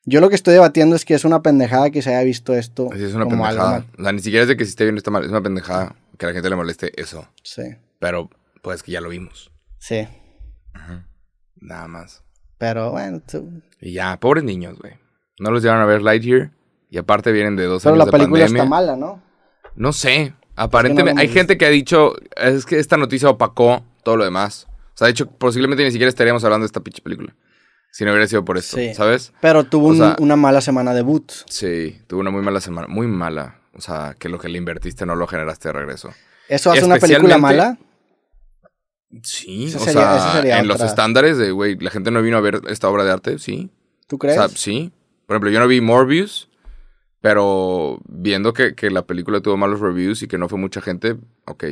Yo 0.07 0.21
lo 0.21 0.29
que 0.29 0.35
estoy 0.35 0.53
debatiendo 0.53 0.97
es 0.97 1.05
que 1.05 1.15
es 1.15 1.25
una 1.25 1.41
pendejada 1.43 1.91
que 1.91 2.03
se 2.03 2.11
haya 2.15 2.23
visto 2.25 2.55
esto 2.55 2.91
Sí, 2.95 3.03
es 3.03 3.15
una 3.15 3.25
como 3.25 3.47
algo 3.47 3.63
pendejada. 3.63 3.71
mal. 3.79 3.87
O 3.99 4.03
sea, 4.03 4.13
ni 4.13 4.21
siquiera 4.21 4.43
es 4.43 4.49
de 4.49 4.57
que 4.57 4.65
si 4.65 4.71
esté 4.71 4.85
bien 4.85 4.97
o 4.97 4.99
está 4.99 5.11
mal. 5.11 5.25
Es 5.25 5.31
una 5.31 5.43
pendejada 5.43 5.95
que 6.19 6.27
a 6.27 6.29
la 6.29 6.35
gente 6.35 6.51
le 6.51 6.57
moleste 6.57 6.93
eso. 7.01 7.27
Sí, 7.43 7.63
Pero, 8.01 8.29
pues 8.63 8.83
que 8.83 8.93
ya 8.93 9.01
lo 9.01 9.09
vimos. 9.09 9.51
sí. 9.79 10.07
Nada 11.61 11.89
más. 11.89 12.23
Pero 12.59 12.91
bueno, 12.91 13.21
tú- 13.27 13.63
Y 13.81 13.93
ya, 13.95 14.19
pobres 14.21 14.45
niños, 14.45 14.79
güey. 14.79 14.93
No 15.41 15.51
los 15.51 15.63
llevaron 15.63 15.83
a 15.83 15.87
ver 15.87 16.03
Lightyear. 16.03 16.51
Y 16.95 16.99
aparte 16.99 17.33
vienen 17.33 17.57
de 17.57 17.65
dos 17.65 17.83
pero 17.83 17.95
años 17.97 17.99
la 17.99 18.05
de 18.05 18.11
película 18.13 18.45
pandemia. 18.45 18.63
está 18.63 18.71
mala, 18.71 18.95
¿no? 18.95 19.21
No 19.75 19.93
sé. 19.93 20.33
Aparentemente, 20.55 21.21
hay 21.21 21.27
gente 21.29 21.59
que 21.59 21.67
ha 21.67 21.69
dicho, 21.69 22.13
es 22.37 22.65
que 22.67 22.79
esta 22.79 22.97
noticia 22.97 23.29
opacó 23.29 23.83
todo 24.05 24.17
lo 24.17 24.23
demás. 24.23 24.69
O 24.71 24.97
sea, 24.97 25.07
de 25.07 25.11
hecho, 25.11 25.27
posiblemente 25.29 25.83
ni 25.83 25.91
siquiera 25.91 26.09
estaríamos 26.09 26.45
hablando 26.45 26.63
de 26.63 26.67
esta 26.67 26.79
pinche 26.79 27.03
película. 27.03 27.35
Si 27.91 28.05
no 28.05 28.13
hubiera 28.13 28.29
sido 28.29 28.45
por 28.45 28.59
esto, 28.59 28.77
Sí. 28.77 28.95
¿sabes? 28.95 29.33
Pero 29.41 29.65
tuvo 29.65 29.89
O 29.89 29.91
un- 29.91 29.97
sea- 29.97 30.17
una 30.21 30.37
mala 30.37 30.61
semana 30.61 30.95
de 30.95 31.03
boot. 31.03 31.33
Sí, 31.49 32.01
tuvo 32.07 32.21
una 32.21 32.31
muy 32.31 32.43
mala 32.43 32.61
semana. 32.61 32.87
Muy 32.87 33.09
mala. 33.09 33.59
O 33.73 33.81
sea, 33.81 34.15
que 34.17 34.29
lo 34.29 34.39
que 34.39 34.49
le 34.49 34.59
invertiste 34.59 35.05
no 35.05 35.17
lo 35.17 35.27
generaste 35.27 35.71
de 35.71 35.73
regreso. 35.73 36.11
¿Eso 36.49 36.71
hace 36.71 36.85
una 36.85 36.99
película 36.99 37.39
mala? 37.39 37.77
Sí, 39.23 39.67
Esa 39.67 39.79
o 39.79 39.81
sería- 39.85 40.01
sea, 40.03 40.17
esa 40.17 40.33
sería 40.33 40.59
en 40.59 40.67
los 40.69 40.81
estándares 40.81 41.39
de, 41.39 41.51
güey, 41.53 41.77
la 41.79 41.91
gente 41.91 42.11
no 42.11 42.21
vino 42.23 42.37
a 42.37 42.41
ver 42.41 42.61
esta 42.69 42.89
obra 42.89 43.05
de 43.05 43.13
arte, 43.13 43.39
sí. 43.39 43.71
¿Tú 44.09 44.17
O 44.17 44.19
crees? 44.19 44.37
sea, 44.37 44.49
sí. 44.49 44.93
Por 45.27 45.35
ejemplo, 45.37 45.51
yo 45.51 45.61
no 45.61 45.69
vi 45.69 45.81
Morbius, 45.81 46.49
pero 47.25 48.01
viendo 48.07 48.53
que, 48.53 48.75
que 48.75 48.91
la 48.91 49.07
película 49.07 49.41
tuvo 49.41 49.57
malos 49.57 49.81
reviews 49.81 50.23
y 50.23 50.29
que 50.29 50.37
no 50.37 50.47
fue 50.51 50.59
mucha 50.59 50.83
gente, 50.83 51.17
ok. 51.47 51.65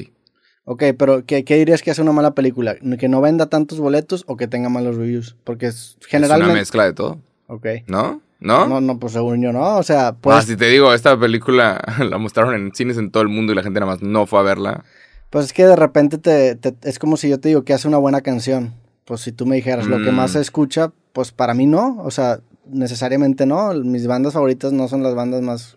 Ok, 0.64 0.82
pero 0.98 1.26
¿qué, 1.26 1.44
qué 1.44 1.56
dirías 1.56 1.82
que 1.82 1.90
hace 1.90 2.00
una 2.00 2.12
mala 2.12 2.34
película? 2.34 2.76
¿Que 2.98 3.06
no 3.10 3.20
venda 3.20 3.50
tantos 3.50 3.78
boletos 3.78 4.24
o 4.28 4.38
que 4.38 4.48
tenga 4.48 4.70
malos 4.70 4.96
reviews? 4.96 5.36
Porque 5.44 5.66
es 5.66 5.98
Es 6.00 6.06
generalmente... 6.06 6.52
una 6.52 6.58
mezcla 6.58 6.84
de 6.84 6.94
todo, 6.94 7.18
Ok. 7.48 7.66
¿no? 7.86 8.22
¿No? 8.40 8.66
No, 8.66 8.80
no, 8.80 8.98
pues 8.98 9.12
según 9.12 9.42
yo 9.42 9.52
no. 9.52 9.76
O 9.76 9.82
sea, 9.82 10.08
Ah, 10.08 10.16
pues, 10.18 10.46
si 10.46 10.56
te 10.56 10.68
digo, 10.68 10.94
esta 10.94 11.20
película 11.20 11.82
la 12.10 12.16
mostraron 12.16 12.54
en 12.54 12.74
cines 12.74 12.96
en 12.96 13.10
todo 13.10 13.22
el 13.22 13.28
mundo 13.28 13.52
y 13.52 13.56
la 13.56 13.62
gente 13.62 13.78
nada 13.78 13.92
más 13.92 14.00
no 14.02 14.24
fue 14.26 14.38
a 14.38 14.42
verla. 14.42 14.84
pues 15.28 15.44
es 15.44 15.52
que 15.52 15.66
de 15.66 15.76
repente 15.76 16.16
te, 16.16 16.56
te- 16.56 16.74
es 16.88 16.98
como 16.98 17.18
si 17.18 17.28
yo 17.28 17.38
te 17.38 17.48
digo 17.50 17.62
que 17.62 17.74
hace 17.74 17.88
una 17.88 17.98
buena 17.98 18.22
canción. 18.22 18.72
Pues 19.04 19.20
si 19.20 19.32
tú 19.32 19.44
me 19.44 19.56
dijeras 19.56 19.86
lo 19.86 19.98
que 19.98 20.10
Mm. 20.12 20.16
más 20.16 20.30
se 20.32 20.40
escucha, 20.40 20.92
pues 21.12 21.30
para 21.30 21.52
mí 21.52 21.66
no. 21.66 21.98
O 22.02 22.10
sea, 22.10 22.40
necesariamente 22.66 23.46
no. 23.46 23.72
Mis 23.74 24.06
bandas 24.06 24.32
favoritas 24.34 24.72
no 24.72 24.88
son 24.88 25.02
las 25.02 25.14
bandas 25.14 25.42
más 25.42 25.76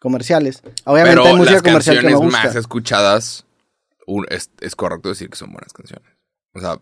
comerciales. 0.00 0.62
Obviamente 0.84 1.16
Pero 1.20 1.26
hay 1.28 1.34
música 1.36 1.54
las 1.54 1.62
comercial 1.62 2.00
que 2.00 2.06
me 2.06 2.14
gusta. 2.14 2.42
más 2.44 2.56
escuchadas, 2.56 3.44
es, 4.28 4.50
es 4.60 4.76
correcto 4.76 5.08
decir 5.10 5.28
que 5.30 5.36
son 5.36 5.52
buenas 5.52 5.72
canciones. 5.72 6.08
O 6.54 6.60
sea, 6.60 6.76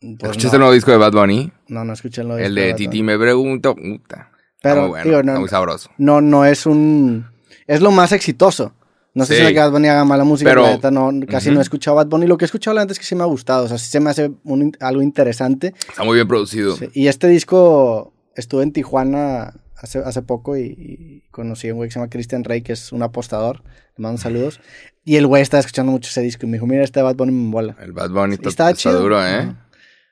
Pues 0.00 0.12
¿escuchaste 0.22 0.48
no, 0.48 0.52
el 0.54 0.58
nuevo 0.60 0.72
disco 0.74 0.90
de 0.90 0.96
Bad 0.98 1.12
Bunny? 1.12 1.52
no, 1.68 1.84
no 1.84 1.92
escuché 1.92 2.20
el 2.22 2.28
nuevo 2.28 2.42
el 2.42 2.54
disco 2.54 2.64
de 2.66 2.70
Bad 2.72 2.76
Titi 2.78 3.02
me 3.02 3.18
pregunto. 3.18 3.74
Puta. 3.74 4.30
Pero, 4.62 4.82
muy 4.82 4.88
bueno, 4.90 5.04
digo, 5.04 5.22
no- 5.22 5.30
está 5.32 5.40
muy 5.40 5.48
sabroso. 5.48 5.90
no, 5.98 6.20
no 6.20 6.44
es 6.44 6.66
un. 6.66 7.26
Es 7.66 7.80
lo 7.80 7.90
más 7.90 8.12
exitoso. 8.12 8.74
No 9.12 9.24
sé 9.24 9.36
Sí. 9.38 9.46
si 9.46 9.54
Bad 9.54 9.72
Bunny 9.72 9.88
haga 9.88 10.04
mala 10.04 10.22
música, 10.22 10.50
Pero- 10.50 10.62
la 10.62 10.70
neta 10.72 10.90
no, 10.92 11.10
casi 11.28 11.50
no 11.50 11.58
he 11.58 11.62
escuchado 11.62 11.96
Bad 11.96 12.06
Bunny. 12.06 12.26
Lo 12.28 12.36
que 12.38 12.44
he 12.44 12.46
escuchado 12.46 12.74
la 12.74 12.82
neta 12.82 12.92
es 12.92 12.98
que 13.00 13.04
sí 13.04 13.14
me 13.16 13.22
ha 13.22 13.26
gustado. 13.26 13.64
O 13.64 13.68
sea, 13.68 13.76
sí 13.78 13.90
se 13.90 13.98
me 14.00 14.10
hace 14.10 14.30
un 14.44 14.70
algo 14.80 15.02
interesante. 15.02 15.74
Está 15.88 16.04
muy 16.04 16.14
bien 16.16 16.28
producido. 16.28 16.76
Sí, 16.76 16.88
Y 16.94 17.08
este 17.08 17.26
disco 17.26 18.12
estuve 18.40 18.62
en 18.64 18.72
Tijuana 18.72 19.54
hace, 19.76 20.00
hace 20.00 20.22
poco 20.22 20.56
y, 20.56 20.62
y 20.76 21.20
conocí 21.30 21.68
a 21.68 21.72
un 21.72 21.78
güey 21.78 21.88
que 21.88 21.92
se 21.94 21.98
llama 22.00 22.10
Christian 22.10 22.42
Rey, 22.44 22.62
que 22.62 22.72
es 22.72 22.92
un 22.92 23.02
apostador. 23.02 23.62
Le 23.96 24.02
mando 24.02 24.20
saludos. 24.20 24.60
Y 25.02 25.16
el 25.16 25.26
güey 25.26 25.40
estaba 25.42 25.60
escuchando 25.60 25.90
mucho 25.92 26.08
ese 26.10 26.20
disco 26.20 26.44
y 26.44 26.48
me 26.50 26.56
dijo, 26.58 26.66
mira, 26.66 26.84
este 26.84 27.00
Bad 27.00 27.16
Bunny 27.16 27.32
me 27.32 27.48
mola. 27.48 27.74
El 27.80 27.92
Bad 27.92 28.10
Bunny 28.10 28.34
está, 28.34 28.48
está 28.50 28.70
está 28.70 28.90
chido. 28.90 29.00
duro, 29.00 29.26
¿eh? 29.26 29.56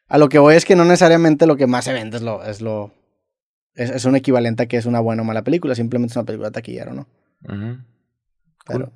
A 0.09 0.17
lo 0.19 0.31
que 0.31 0.39
voy 0.39 0.55
es 0.57 0.65
que 0.65 0.75
no 0.77 0.85
necesariamente 0.87 1.47
lo 1.47 1.57
que 1.57 1.67
más 1.67 1.85
se 1.85 1.93
vende 1.93 2.17
es 2.17 2.23
lo... 2.23 2.43
Es, 2.43 2.63
lo, 2.63 2.95
es, 3.75 3.91
es 3.91 4.07
un 4.07 4.17
equivalente 4.17 4.63
a 4.63 4.67
que 4.67 4.79
es 4.79 4.87
una 4.87 4.99
buena 5.01 5.23
o 5.23 5.25
mala 5.27 5.45
película. 5.45 5.75
Simplemente 5.75 6.13
es 6.13 6.17
una 6.17 6.25
película 6.25 6.51
taquillera, 6.51 6.95
¿no? 6.95 7.07
Pero- 8.67 8.93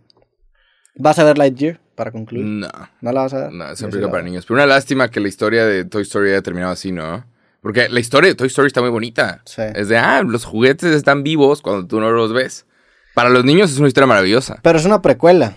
¿Vas 0.96 1.18
a 1.18 1.24
ver 1.24 1.38
Lightyear 1.38 1.78
para 1.94 2.10
concluir? 2.10 2.44
No, 2.44 2.68
¿No 3.00 3.12
la 3.12 3.20
vas 3.22 3.34
a 3.34 3.38
ver? 3.44 3.52
no, 3.52 3.70
es 3.70 3.80
una 3.80 3.90
película 3.90 4.06
la 4.08 4.10
para 4.12 4.22
niños. 4.24 4.44
Pero 4.46 4.54
una 4.56 4.66
lástima 4.66 5.10
que 5.10 5.20
la 5.20 5.28
historia 5.28 5.64
de 5.66 5.84
Toy 5.84 6.02
Story 6.02 6.30
haya 6.30 6.42
terminado 6.42 6.72
así, 6.72 6.90
¿no? 6.92 7.24
Porque 7.62 7.88
la 7.88 8.00
historia 8.00 8.28
de 8.28 8.34
Toy 8.34 8.48
Story 8.48 8.66
está 8.66 8.80
muy 8.80 8.90
bonita. 8.90 9.40
Sí. 9.46 9.62
Es 9.74 9.88
de, 9.88 9.96
ah, 9.96 10.22
los 10.22 10.44
juguetes 10.44 10.94
están 10.94 11.22
vivos 11.22 11.62
cuando 11.62 11.86
tú 11.86 12.00
no 12.00 12.10
los 12.10 12.32
ves. 12.32 12.66
Para 13.14 13.30
los 13.30 13.44
niños 13.44 13.70
es 13.70 13.78
una 13.78 13.88
historia 13.88 14.06
maravillosa. 14.08 14.58
Pero 14.62 14.78
es 14.78 14.84
una 14.84 15.00
precuela. 15.00 15.56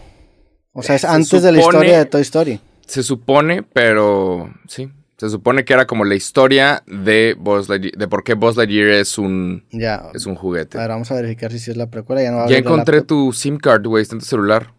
O 0.71 0.83
sea, 0.83 0.95
es 0.95 1.01
Se 1.01 1.07
antes 1.07 1.41
de 1.41 1.51
la 1.51 1.59
historia 1.59 1.97
de 1.97 2.05
Toy 2.05 2.21
Story. 2.21 2.59
Se 2.85 3.01
supone, 3.01 3.63
pero 3.63 4.53
sí. 4.67 4.91
Se 5.17 5.29
supone 5.29 5.63
que 5.63 5.74
era 5.74 5.88
como 5.88 6.03
la 6.03 6.13
historia 6.15 6.83
de 6.85 7.35
Buzz 7.39 7.69
Lightyear, 7.69 7.95
de 7.97 8.07
por 8.09 8.24
qué 8.24 8.33
Buzz 8.33 8.57
Lightyear 8.57 8.89
es 8.89 9.17
un, 9.17 9.65
Ya. 9.71 10.09
es 10.13 10.25
un 10.25 10.35
juguete. 10.35 10.77
A 10.77 10.81
ver, 10.81 10.89
vamos 10.89 11.09
a 11.09 11.15
verificar 11.15 11.51
si 11.51 11.59
sí 11.59 11.71
es 11.71 11.77
la 11.77 11.89
precuela. 11.89 12.21
Ya, 12.21 12.31
no 12.31 12.38
va 12.38 12.45
a 12.45 12.50
Ya 12.50 12.57
encontré 12.57 13.01
tu 13.01 13.31
SIM 13.31 13.57
card, 13.57 13.85
güey, 13.88 14.01
está 14.03 14.15
en 14.15 14.19
tu 14.19 14.25
celular. 14.25 14.74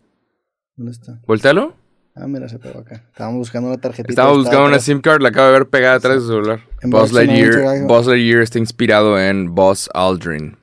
¿Dónde 0.76 0.92
está? 0.92 1.20
Voltealo. 1.26 1.74
Ah, 2.18 2.26
mira, 2.26 2.48
se 2.48 2.58
pegó 2.58 2.78
acá. 2.80 3.04
Estábamos 3.10 3.38
buscando 3.40 3.68
una 3.68 3.76
tarjetita. 3.78 4.10
Estábamos 4.10 4.46
estaba 4.46 4.62
buscando 4.62 4.76
una. 4.76 4.80
SIM 4.82 5.00
card, 5.02 5.20
la 5.20 5.28
acabo 5.28 5.48
de 5.48 5.52
ver 5.52 5.68
pegada 5.68 5.96
atrás 5.96 6.14
de 6.14 6.20
su 6.22 6.28
celular. 6.28 6.60
Barcelona, 6.82 7.26
Lightyear. 7.32 7.86
Buzz 7.86 8.06
Lightyear 8.06 8.42
está 8.42 8.58
inspirado 8.58 9.20
en 9.20 9.54
Buzz 9.54 9.88
Aldrin. 9.92 10.56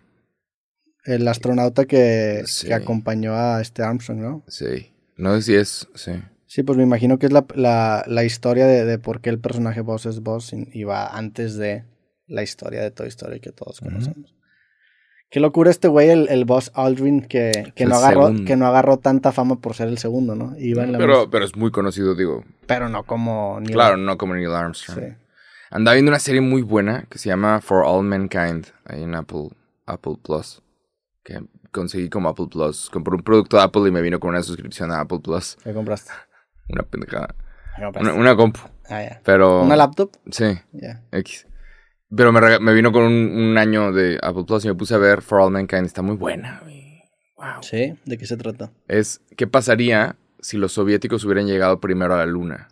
El 1.06 1.28
astronauta 1.28 1.86
que, 1.86 2.42
Sí. 2.46 2.68
que 2.68 2.74
acompañó 2.74 3.36
a 3.36 3.62
este 3.62 3.84
Armstrong, 3.84 4.20
¿no? 4.20 4.44
Sí. 4.48 4.94
No 5.16 5.36
sé 5.36 5.42
si 5.44 5.56
es. 5.56 5.88
Sí. 5.96 6.12
Sí, 6.48 6.64
pues 6.64 6.78
me 6.78 6.84
imagino 6.84 7.20
que 7.20 7.26
es 7.28 7.32
la, 7.32 7.46
la, 7.56 8.04
la 8.08 8.24
historia 8.24 8.66
de, 8.66 8.86
de 8.86 8.98
por 9.00 9.22
qué 9.22 9.30
el 9.30 9.40
personaje 9.40 9.82
Buzz 9.82 10.06
es 10.06 10.22
Buzz 10.22 10.54
y, 10.54 10.68
y 10.72 10.84
va 10.86 11.08
antes 11.08 11.56
de 11.58 11.84
la 12.28 12.42
historia 12.42 12.82
de 12.82 12.90
Toy 12.92 13.08
Story 13.10 13.40
que 13.40 13.52
todos 13.52 13.80
conocemos. 13.80 14.34
Qué 15.34 15.40
locura 15.40 15.72
este 15.72 15.88
güey, 15.88 16.12
el, 16.12 16.28
el 16.30 16.46
Buzz 16.46 16.70
Aldrin, 16.76 17.22
que, 17.22 17.74
que 17.76 17.88
no 17.88 17.96
agarró, 17.96 18.28
segundo. 18.28 18.46
que 18.46 18.56
no 18.56 18.68
agarró 18.68 18.98
tanta 18.98 19.32
fama 19.32 19.56
por 19.56 19.74
ser 19.74 19.88
el 19.88 19.98
segundo, 19.98 20.36
¿no? 20.36 20.56
Iba 20.60 20.84
en 20.84 20.92
la 20.92 21.00
Pero, 21.00 21.28
pero 21.32 21.44
es 21.44 21.56
muy 21.56 21.72
conocido, 21.72 22.14
digo. 22.14 22.44
pero 22.68 22.88
no 22.88 23.02
como 23.04 23.60
Neil 23.60 23.74
Claro, 23.74 23.98
no 23.98 24.16
como 24.16 24.36
Neil 24.36 24.52
Armstrong. 24.52 25.00
Sí. 25.00 25.06
Andaba 25.72 25.96
viendo 25.96 26.12
una 26.12 26.20
serie 26.20 26.40
muy 26.40 26.62
buena 26.62 27.08
que 27.10 27.18
se 27.18 27.30
llama 27.30 27.62
For 27.62 27.84
All 27.84 28.06
Mankind, 28.06 28.68
ahí 28.86 29.02
en 29.02 29.16
Apple, 29.16 29.50
Apple 29.88 30.18
Plus. 30.24 30.62
Que 31.24 31.42
conseguí 31.72 32.10
como 32.12 32.30
Apple 32.30 32.46
Plus. 32.52 32.92
Compré 32.92 33.16
un 33.16 33.24
producto 33.24 33.58
de 33.58 33.64
Apple 33.64 33.88
y 33.88 33.92
me 33.92 34.02
vino 34.04 34.20
con 34.20 34.30
una 34.30 34.44
suscripción 34.44 34.92
a 34.92 35.00
Apple 35.00 35.18
Plus. 35.24 35.58
¿Qué 35.64 35.74
compraste? 35.74 36.12
Una 36.70 36.84
pendejada. 36.84 37.34
Una 38.16 38.36
compu. 38.36 38.60
Ah, 38.88 39.02
ya. 39.02 39.22
Pero. 39.26 39.64
¿Una 39.64 39.76
laptop? 39.78 40.12
Sí, 40.30 40.60
Ya. 40.74 41.02
X. 41.12 41.48
Pero 42.16 42.32
me, 42.32 42.60
me 42.60 42.74
vino 42.74 42.92
con 42.92 43.04
un, 43.04 43.14
un 43.36 43.58
año 43.58 43.92
de 43.92 44.20
Apple 44.22 44.44
Plus 44.46 44.66
y 44.66 44.68
me 44.68 44.76
puse 44.76 44.96
a 44.96 44.98
ver 45.00 45.22
For 45.22 45.40
All 45.42 45.52
Mankind. 45.52 45.86
Está 45.86 46.02
muy 46.02 46.16
buena. 46.16 46.60
güey. 46.64 47.02
Wow. 47.38 47.62
Sí, 47.62 47.94
¿de 48.06 48.18
qué 48.18 48.26
se 48.26 48.38
trata? 48.38 48.72
Es, 48.88 49.22
¿qué 49.36 49.48
pasaría 49.48 50.16
si 50.40 50.58
los 50.58 50.72
soviéticos 50.74 51.26
hubieran 51.26 51.48
llegado 51.48 51.80
primero 51.80 52.14
a 52.14 52.18
la 52.18 52.26
luna? 52.26 52.70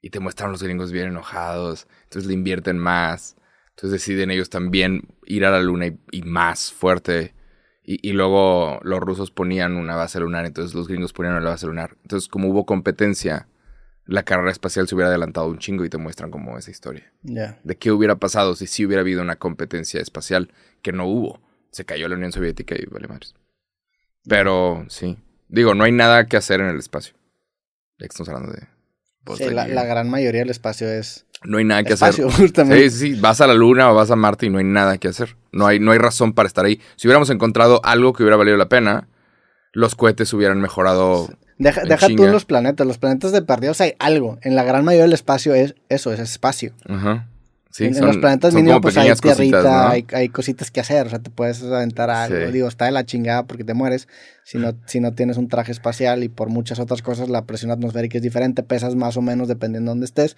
Y 0.00 0.10
te 0.10 0.20
muestran 0.20 0.52
los 0.52 0.62
gringos 0.62 0.92
bien 0.92 1.08
enojados, 1.08 1.88
entonces 2.04 2.28
le 2.28 2.34
invierten 2.34 2.78
más, 2.78 3.36
entonces 3.70 3.90
deciden 4.00 4.30
ellos 4.30 4.48
también 4.48 5.08
ir 5.26 5.44
a 5.44 5.50
la 5.50 5.60
luna 5.60 5.88
y, 5.88 5.98
y 6.12 6.22
más 6.22 6.72
fuerte. 6.72 7.34
Y, 7.82 8.08
y 8.08 8.12
luego 8.12 8.78
los 8.82 9.00
rusos 9.00 9.30
ponían 9.30 9.76
una 9.76 9.96
base 9.96 10.20
lunar, 10.20 10.46
entonces 10.46 10.74
los 10.74 10.86
gringos 10.88 11.12
ponían 11.12 11.34
una 11.34 11.50
base 11.50 11.66
lunar. 11.66 11.96
Entonces, 12.02 12.28
como 12.28 12.48
hubo 12.48 12.64
competencia, 12.64 13.48
la 14.08 14.22
carrera 14.22 14.50
espacial 14.50 14.88
se 14.88 14.94
hubiera 14.94 15.10
adelantado 15.10 15.48
un 15.48 15.58
chingo 15.58 15.84
y 15.84 15.90
te 15.90 15.98
muestran 15.98 16.30
como 16.30 16.56
esa 16.56 16.70
historia. 16.70 17.12
Ya. 17.22 17.60
De 17.62 17.76
qué 17.76 17.92
hubiera 17.92 18.16
pasado 18.16 18.56
si 18.56 18.66
sí 18.66 18.86
hubiera 18.86 19.02
habido 19.02 19.20
una 19.20 19.36
competencia 19.36 20.00
espacial, 20.00 20.50
que 20.80 20.92
no 20.92 21.06
hubo. 21.06 21.42
Se 21.70 21.84
cayó 21.84 22.08
la 22.08 22.16
Unión 22.16 22.32
Soviética 22.32 22.74
y 22.74 22.86
vale 22.86 23.06
madres. 23.06 23.34
Pero 24.26 24.86
sí. 24.88 25.18
Digo, 25.48 25.74
no 25.74 25.84
hay 25.84 25.92
nada 25.92 26.26
que 26.26 26.38
hacer 26.38 26.60
en 26.60 26.68
el 26.68 26.78
espacio. 26.78 27.14
Ya 27.98 28.06
que 28.06 28.12
estamos 28.12 28.30
hablando 28.30 28.52
de. 28.52 28.66
Sí, 29.36 29.50
la, 29.50 29.84
gran 29.84 30.08
mayoría 30.08 30.40
del 30.40 30.48
espacio 30.48 30.88
es 30.88 31.26
No 31.44 31.58
hay 31.58 31.64
nada 31.66 31.84
que 31.84 31.92
espacio, 31.92 32.28
hacer. 32.28 32.40
justamente. 32.46 32.88
Sí, 32.88 33.14
sí, 33.14 33.20
vas 33.20 33.42
a 33.42 33.46
la 33.46 33.52
luna 33.52 33.92
o 33.92 33.94
vas 33.94 34.10
a 34.10 34.16
Marte 34.16 34.46
y 34.46 34.50
no 34.50 34.56
hay 34.56 34.64
nada 34.64 34.96
que 34.96 35.08
hacer. 35.08 35.36
No 35.52 35.66
hay, 35.66 35.80
no 35.80 35.92
hay 35.92 35.98
razón 35.98 36.32
para 36.32 36.46
estar 36.46 36.64
ahí. 36.64 36.80
Si 36.96 37.06
hubiéramos 37.06 37.28
encontrado 37.28 37.82
algo 37.84 38.14
que 38.14 38.22
hubiera 38.22 38.38
valido 38.38 38.56
la 38.56 38.70
pena, 38.70 39.06
los 39.72 39.94
cohetes 39.94 40.32
hubieran 40.32 40.62
mejorado. 40.62 41.28
Deja, 41.58 41.82
deja 41.82 42.06
tú 42.08 42.26
los 42.26 42.44
planetas. 42.44 42.86
Los 42.86 42.98
planetas 42.98 43.32
de 43.32 43.42
perdidos 43.42 43.80
hay 43.80 43.94
algo. 43.98 44.38
En 44.42 44.54
la 44.54 44.64
gran 44.64 44.84
mayoría 44.84 45.04
del 45.04 45.12
espacio 45.12 45.54
es 45.54 45.74
eso, 45.88 46.12
es 46.12 46.20
espacio. 46.20 46.72
Ajá. 46.88 47.28
Sí, 47.70 47.84
en, 47.84 48.00
los 48.00 48.16
planetas 48.16 48.54
mínimo 48.54 48.80
pues 48.80 48.96
hay 48.96 49.12
tierrita, 49.14 49.34
cositas, 49.34 49.64
¿no? 49.64 49.88
hay, 49.88 50.06
hay 50.12 50.28
cositas 50.30 50.70
que 50.70 50.80
hacer. 50.80 51.06
O 51.06 51.10
sea, 51.10 51.18
te 51.18 51.30
puedes 51.30 51.62
aventar 51.62 52.10
a 52.10 52.24
algo. 52.24 52.46
Sí. 52.46 52.52
Digo, 52.52 52.68
está 52.68 52.86
de 52.86 52.92
la 52.92 53.04
chingada 53.04 53.46
porque 53.46 53.62
te 53.62 53.74
mueres. 53.74 54.08
Si 54.44 54.58
no, 54.58 54.74
si 54.86 55.00
no 55.00 55.12
tienes 55.12 55.36
un 55.36 55.48
traje 55.48 55.72
espacial 55.72 56.24
y 56.24 56.28
por 56.28 56.48
muchas 56.48 56.78
otras 56.78 57.02
cosas 57.02 57.28
la 57.28 57.44
presión 57.44 57.70
atmosférica 57.70 58.18
es 58.18 58.22
diferente. 58.22 58.62
Pesas 58.62 58.94
más 58.94 59.16
o 59.16 59.22
menos 59.22 59.48
dependiendo 59.48 59.90
de 59.90 59.92
dónde 59.92 60.06
estés. 60.06 60.36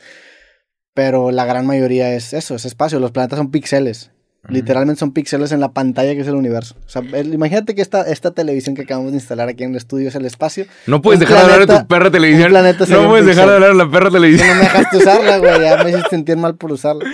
Pero 0.93 1.31
la 1.31 1.45
gran 1.45 1.67
mayoría 1.67 2.13
es 2.15 2.33
eso, 2.33 2.57
es 2.57 2.65
espacio. 2.65 2.99
Los 2.99 3.13
planetas 3.13 3.39
son 3.39 3.51
píxeles. 3.51 4.11
Literalmente 4.49 4.99
son 4.99 5.13
píxeles 5.13 5.53
en 5.53 5.61
la 5.61 5.73
pantalla 5.73 6.15
que 6.15 6.23
es 6.23 6.27
el 6.27 6.35
universo. 6.35 6.75
O 6.87 6.89
sea, 6.89 7.03
el- 7.13 7.35
imagínate 7.35 7.75
que 7.75 7.83
esta, 7.83 8.03
esta 8.03 8.31
televisión 8.31 8.75
que 8.75 8.83
acabamos 8.83 9.13
de 9.13 9.19
instalar 9.19 9.49
aquí 9.49 9.65
en 9.65 9.71
el 9.73 9.77
estudio 9.77 10.09
es 10.09 10.15
el 10.15 10.25
espacio. 10.25 10.65
No 10.87 11.03
puedes 11.03 11.21
Un 11.21 11.27
dejar 11.29 11.37
de 11.47 11.53
hablar 11.53 11.67
de 11.69 11.79
tu 11.79 11.87
perra 11.87 12.11
televisión. 12.11 12.53
No 12.53 13.09
puedes 13.09 13.27
dejar 13.27 13.49
de 13.49 13.55
hablar 13.55 13.71
de 13.71 13.77
la 13.77 13.85
perra 13.91 14.07
Que 14.09 14.17
no 14.17 14.21
televisión. 14.23 14.49
me 14.57 14.63
dejaste 14.63 14.97
usarla, 14.97 15.39
güey. 15.39 15.61
Ya 15.61 15.85
me 15.85 15.91
hiciste 15.91 16.09
sentir 16.11 16.37
mal 16.39 16.57
por 16.57 16.73
usarla. 16.73 17.05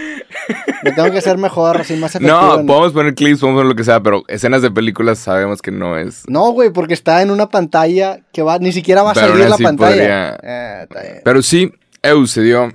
Me 0.84 0.92
tengo 0.92 1.10
que 1.10 1.18
hacer 1.18 1.36
mejor, 1.36 1.78
así 1.80 1.96
más 1.96 2.14
efectivo. 2.14 2.38
No, 2.58 2.64
podemos 2.64 2.92
poner 2.92 3.14
clips, 3.14 3.40
podemos 3.40 3.58
poner 3.60 3.70
lo 3.70 3.74
que 3.76 3.82
sea, 3.84 4.00
pero 4.00 4.22
escenas 4.28 4.62
de 4.62 4.70
películas 4.70 5.18
sabemos 5.18 5.60
que 5.60 5.72
no 5.72 5.98
es. 5.98 6.22
No, 6.28 6.52
güey, 6.52 6.70
porque 6.70 6.94
está 6.94 7.22
en 7.22 7.30
una 7.32 7.48
pantalla 7.48 8.20
que 8.32 8.42
va, 8.42 8.58
ni 8.58 8.70
siquiera 8.72 9.02
va 9.02 9.10
a 9.10 9.14
Pero 9.14 9.28
salir 9.28 9.42
aún 9.42 9.50
la 9.50 9.56
pantalla. 9.58 10.38
Eh. 10.42 10.86
Pero 11.24 11.42
sí, 11.42 11.72
Eu, 12.02 12.26
se 12.28 12.42
dio. 12.42 12.72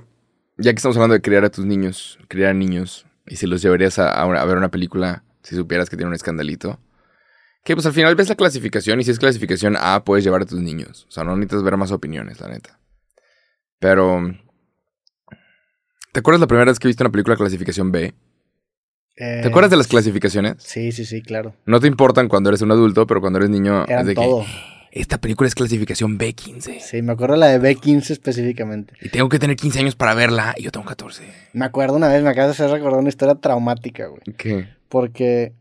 Ya 0.58 0.72
que 0.72 0.76
estamos 0.76 0.96
hablando 0.98 1.14
de 1.14 1.22
criar 1.22 1.44
a 1.46 1.50
tus 1.50 1.64
niños, 1.64 2.18
criar 2.28 2.50
a 2.50 2.54
niños, 2.54 3.06
y 3.26 3.36
si 3.36 3.46
los 3.46 3.62
llevarías 3.62 3.98
a, 3.98 4.26
ver 4.44 4.56
una 4.56 4.70
película, 4.70 5.24
si 5.42 5.54
supieras 5.56 5.88
que 5.88 5.96
tiene 5.96 6.08
un 6.08 6.14
escandalito. 6.14 6.80
Que 7.64 7.74
pues 7.74 7.86
al 7.86 7.92
final 7.92 8.16
ves 8.16 8.28
la 8.28 8.34
clasificación, 8.34 9.00
y 9.00 9.04
si 9.04 9.12
es 9.12 9.18
clasificación 9.18 9.76
A, 9.78 10.04
puedes 10.04 10.24
llevar 10.24 10.42
a 10.42 10.46
tus 10.46 10.60
niños. 10.60 11.06
O 11.08 11.12
sea, 11.12 11.22
no 11.22 11.36
necesitas 11.36 11.62
ver 11.62 11.76
más 11.76 11.92
opiniones, 11.92 12.40
la 12.40 12.48
neta. 12.48 12.78
Pero. 13.78 14.34
¿Te 16.12 16.20
acuerdas 16.20 16.40
la 16.40 16.46
primera 16.46 16.70
vez 16.70 16.78
que 16.78 16.88
viste 16.88 17.02
una 17.02 17.12
película 17.12 17.36
clasificación 17.36 17.92
B? 17.92 18.14
Eh, 19.16 19.40
¿Te 19.42 19.48
acuerdas 19.48 19.70
de 19.70 19.76
las 19.76 19.86
clasificaciones? 19.86 20.56
Sí, 20.58 20.90
sí, 20.90 21.04
sí, 21.04 21.22
claro. 21.22 21.54
No 21.64 21.80
te 21.80 21.86
importan 21.86 22.28
cuando 22.28 22.50
eres 22.50 22.62
un 22.62 22.70
adulto, 22.70 23.06
pero 23.06 23.20
cuando 23.20 23.38
eres 23.38 23.50
niño 23.50 23.84
Eran 23.84 24.00
es 24.00 24.06
de 24.06 24.14
todo. 24.14 24.42
que 24.42 24.81
esta 24.92 25.18
película 25.18 25.48
es 25.48 25.54
clasificación 25.54 26.18
B15. 26.18 26.80
Sí, 26.80 27.00
me 27.02 27.12
acuerdo 27.12 27.36
la 27.36 27.48
de 27.48 27.60
B15 27.60 28.10
específicamente. 28.10 28.94
Y 29.00 29.08
tengo 29.08 29.28
que 29.30 29.38
tener 29.38 29.56
15 29.56 29.80
años 29.80 29.96
para 29.96 30.14
verla 30.14 30.54
y 30.56 30.64
yo 30.64 30.70
tengo 30.70 30.84
14. 30.86 31.24
Me 31.54 31.64
acuerdo 31.64 31.96
una 31.96 32.08
vez, 32.08 32.22
me 32.22 32.28
acabas 32.28 32.56
de 32.56 32.64
hacer 32.64 32.70
recordar 32.70 33.00
una 33.00 33.08
historia 33.08 33.34
traumática, 33.34 34.06
güey. 34.06 34.20
¿Qué? 34.36 34.68
Porque 34.90 35.54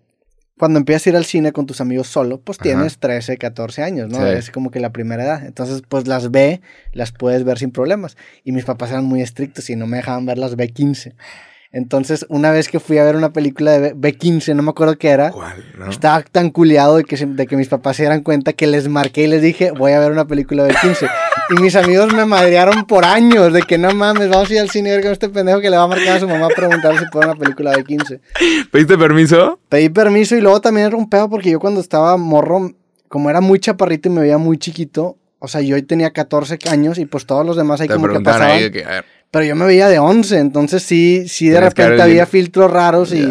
cuando 0.57 0.79
empiezas 0.79 1.07
a 1.07 1.09
ir 1.11 1.15
al 1.15 1.25
cine 1.25 1.53
con 1.53 1.65
tus 1.65 1.79
amigos 1.79 2.07
solo, 2.07 2.41
pues 2.41 2.59
Ajá. 2.59 2.63
tienes 2.63 2.99
13, 2.99 3.37
14 3.37 3.83
años, 3.83 4.09
¿no? 4.09 4.17
Sí. 4.17 4.33
Es 4.37 4.51
como 4.51 4.69
que 4.69 4.81
la 4.81 4.91
primera 4.91 5.23
edad. 5.23 5.45
Entonces, 5.45 5.81
pues 5.87 6.07
las 6.07 6.29
B 6.29 6.61
las 6.91 7.13
puedes 7.13 7.45
ver 7.45 7.57
sin 7.57 7.71
problemas. 7.71 8.17
Y 8.43 8.51
mis 8.51 8.65
papás 8.65 8.91
eran 8.91 9.05
muy 9.05 9.21
estrictos 9.21 9.69
y 9.69 9.77
no 9.77 9.87
me 9.87 9.97
dejaban 9.97 10.25
ver 10.25 10.37
las 10.37 10.57
B15. 10.57 11.15
Entonces, 11.73 12.25
una 12.27 12.51
vez 12.51 12.67
que 12.67 12.81
fui 12.81 12.97
a 12.97 13.03
ver 13.05 13.15
una 13.15 13.31
película 13.31 13.71
de 13.71 13.93
B- 13.93 14.13
B15, 14.17 14.53
no 14.55 14.61
me 14.61 14.71
acuerdo 14.71 14.97
qué 14.97 15.09
era, 15.09 15.31
¿Cuál? 15.31 15.63
¿No? 15.77 15.89
estaba 15.89 16.21
tan 16.21 16.49
culiado 16.49 16.97
de 16.97 17.05
que, 17.05 17.15
se- 17.15 17.25
de 17.25 17.47
que 17.47 17.55
mis 17.55 17.69
papás 17.69 17.95
se 17.95 18.03
dieran 18.03 18.23
cuenta 18.23 18.51
que 18.51 18.67
les 18.67 18.89
marqué 18.89 19.23
y 19.23 19.27
les 19.27 19.41
dije, 19.41 19.71
voy 19.71 19.93
a 19.93 19.99
ver 19.99 20.11
una 20.11 20.25
película 20.27 20.63
de 20.65 20.73
B15. 20.73 21.09
y 21.57 21.61
mis 21.61 21.75
amigos 21.77 22.13
me 22.13 22.25
madrearon 22.25 22.83
por 22.85 23.05
años 23.05 23.53
de 23.53 23.61
que 23.61 23.77
no 23.77 23.93
mames, 23.93 24.27
vamos 24.29 24.49
a 24.49 24.53
ir 24.53 24.59
al 24.59 24.69
cine 24.69 24.91
a 24.91 24.95
ver 24.95 25.03
con 25.03 25.11
este 25.13 25.29
pendejo 25.29 25.61
que 25.61 25.69
le 25.69 25.77
va 25.77 25.83
a 25.83 25.87
marcar 25.87 26.17
a 26.17 26.19
su 26.19 26.27
mamá 26.27 26.47
a 26.47 26.49
preguntar 26.49 26.97
si 26.99 27.05
puede 27.05 27.27
una 27.27 27.35
película 27.35 27.71
de 27.71 27.85
B15. 27.85 28.19
¿Pediste 28.69 28.97
permiso? 28.97 29.57
Pedí 29.69 29.87
permiso 29.87 30.35
y 30.35 30.41
luego 30.41 30.59
también 30.59 30.87
era 30.87 30.97
un 30.97 31.09
pedo 31.09 31.29
porque 31.29 31.51
yo 31.51 31.59
cuando 31.61 31.79
estaba 31.79 32.17
morro, 32.17 32.71
como 33.07 33.29
era 33.29 33.39
muy 33.39 33.59
chaparrito 33.59 34.09
y 34.09 34.11
me 34.11 34.21
veía 34.21 34.37
muy 34.37 34.57
chiquito, 34.57 35.17
o 35.43 35.47
sea, 35.47 35.61
yo 35.61 35.83
tenía 35.85 36.11
14 36.11 36.59
años 36.69 36.97
y 36.99 37.05
pues 37.05 37.25
todos 37.25 37.45
los 37.45 37.57
demás 37.57 37.81
ahí 37.81 37.87
Te 37.87 37.95
como 37.95 38.07
que 38.07 38.19
pasaban. 38.21 38.51
ahí 38.51 38.71
que, 38.71 38.85
Pero 39.31 39.43
yo 39.45 39.55
me 39.55 39.65
veía 39.65 39.89
de 39.89 39.97
11, 39.99 40.37
entonces 40.37 40.83
sí, 40.83 41.27
sí 41.27 41.49
de 41.49 41.59
repente 41.59 42.01
había 42.01 42.13
bien- 42.13 42.27
filtros 42.27 42.69
raros 42.71 43.11
y 43.13 43.25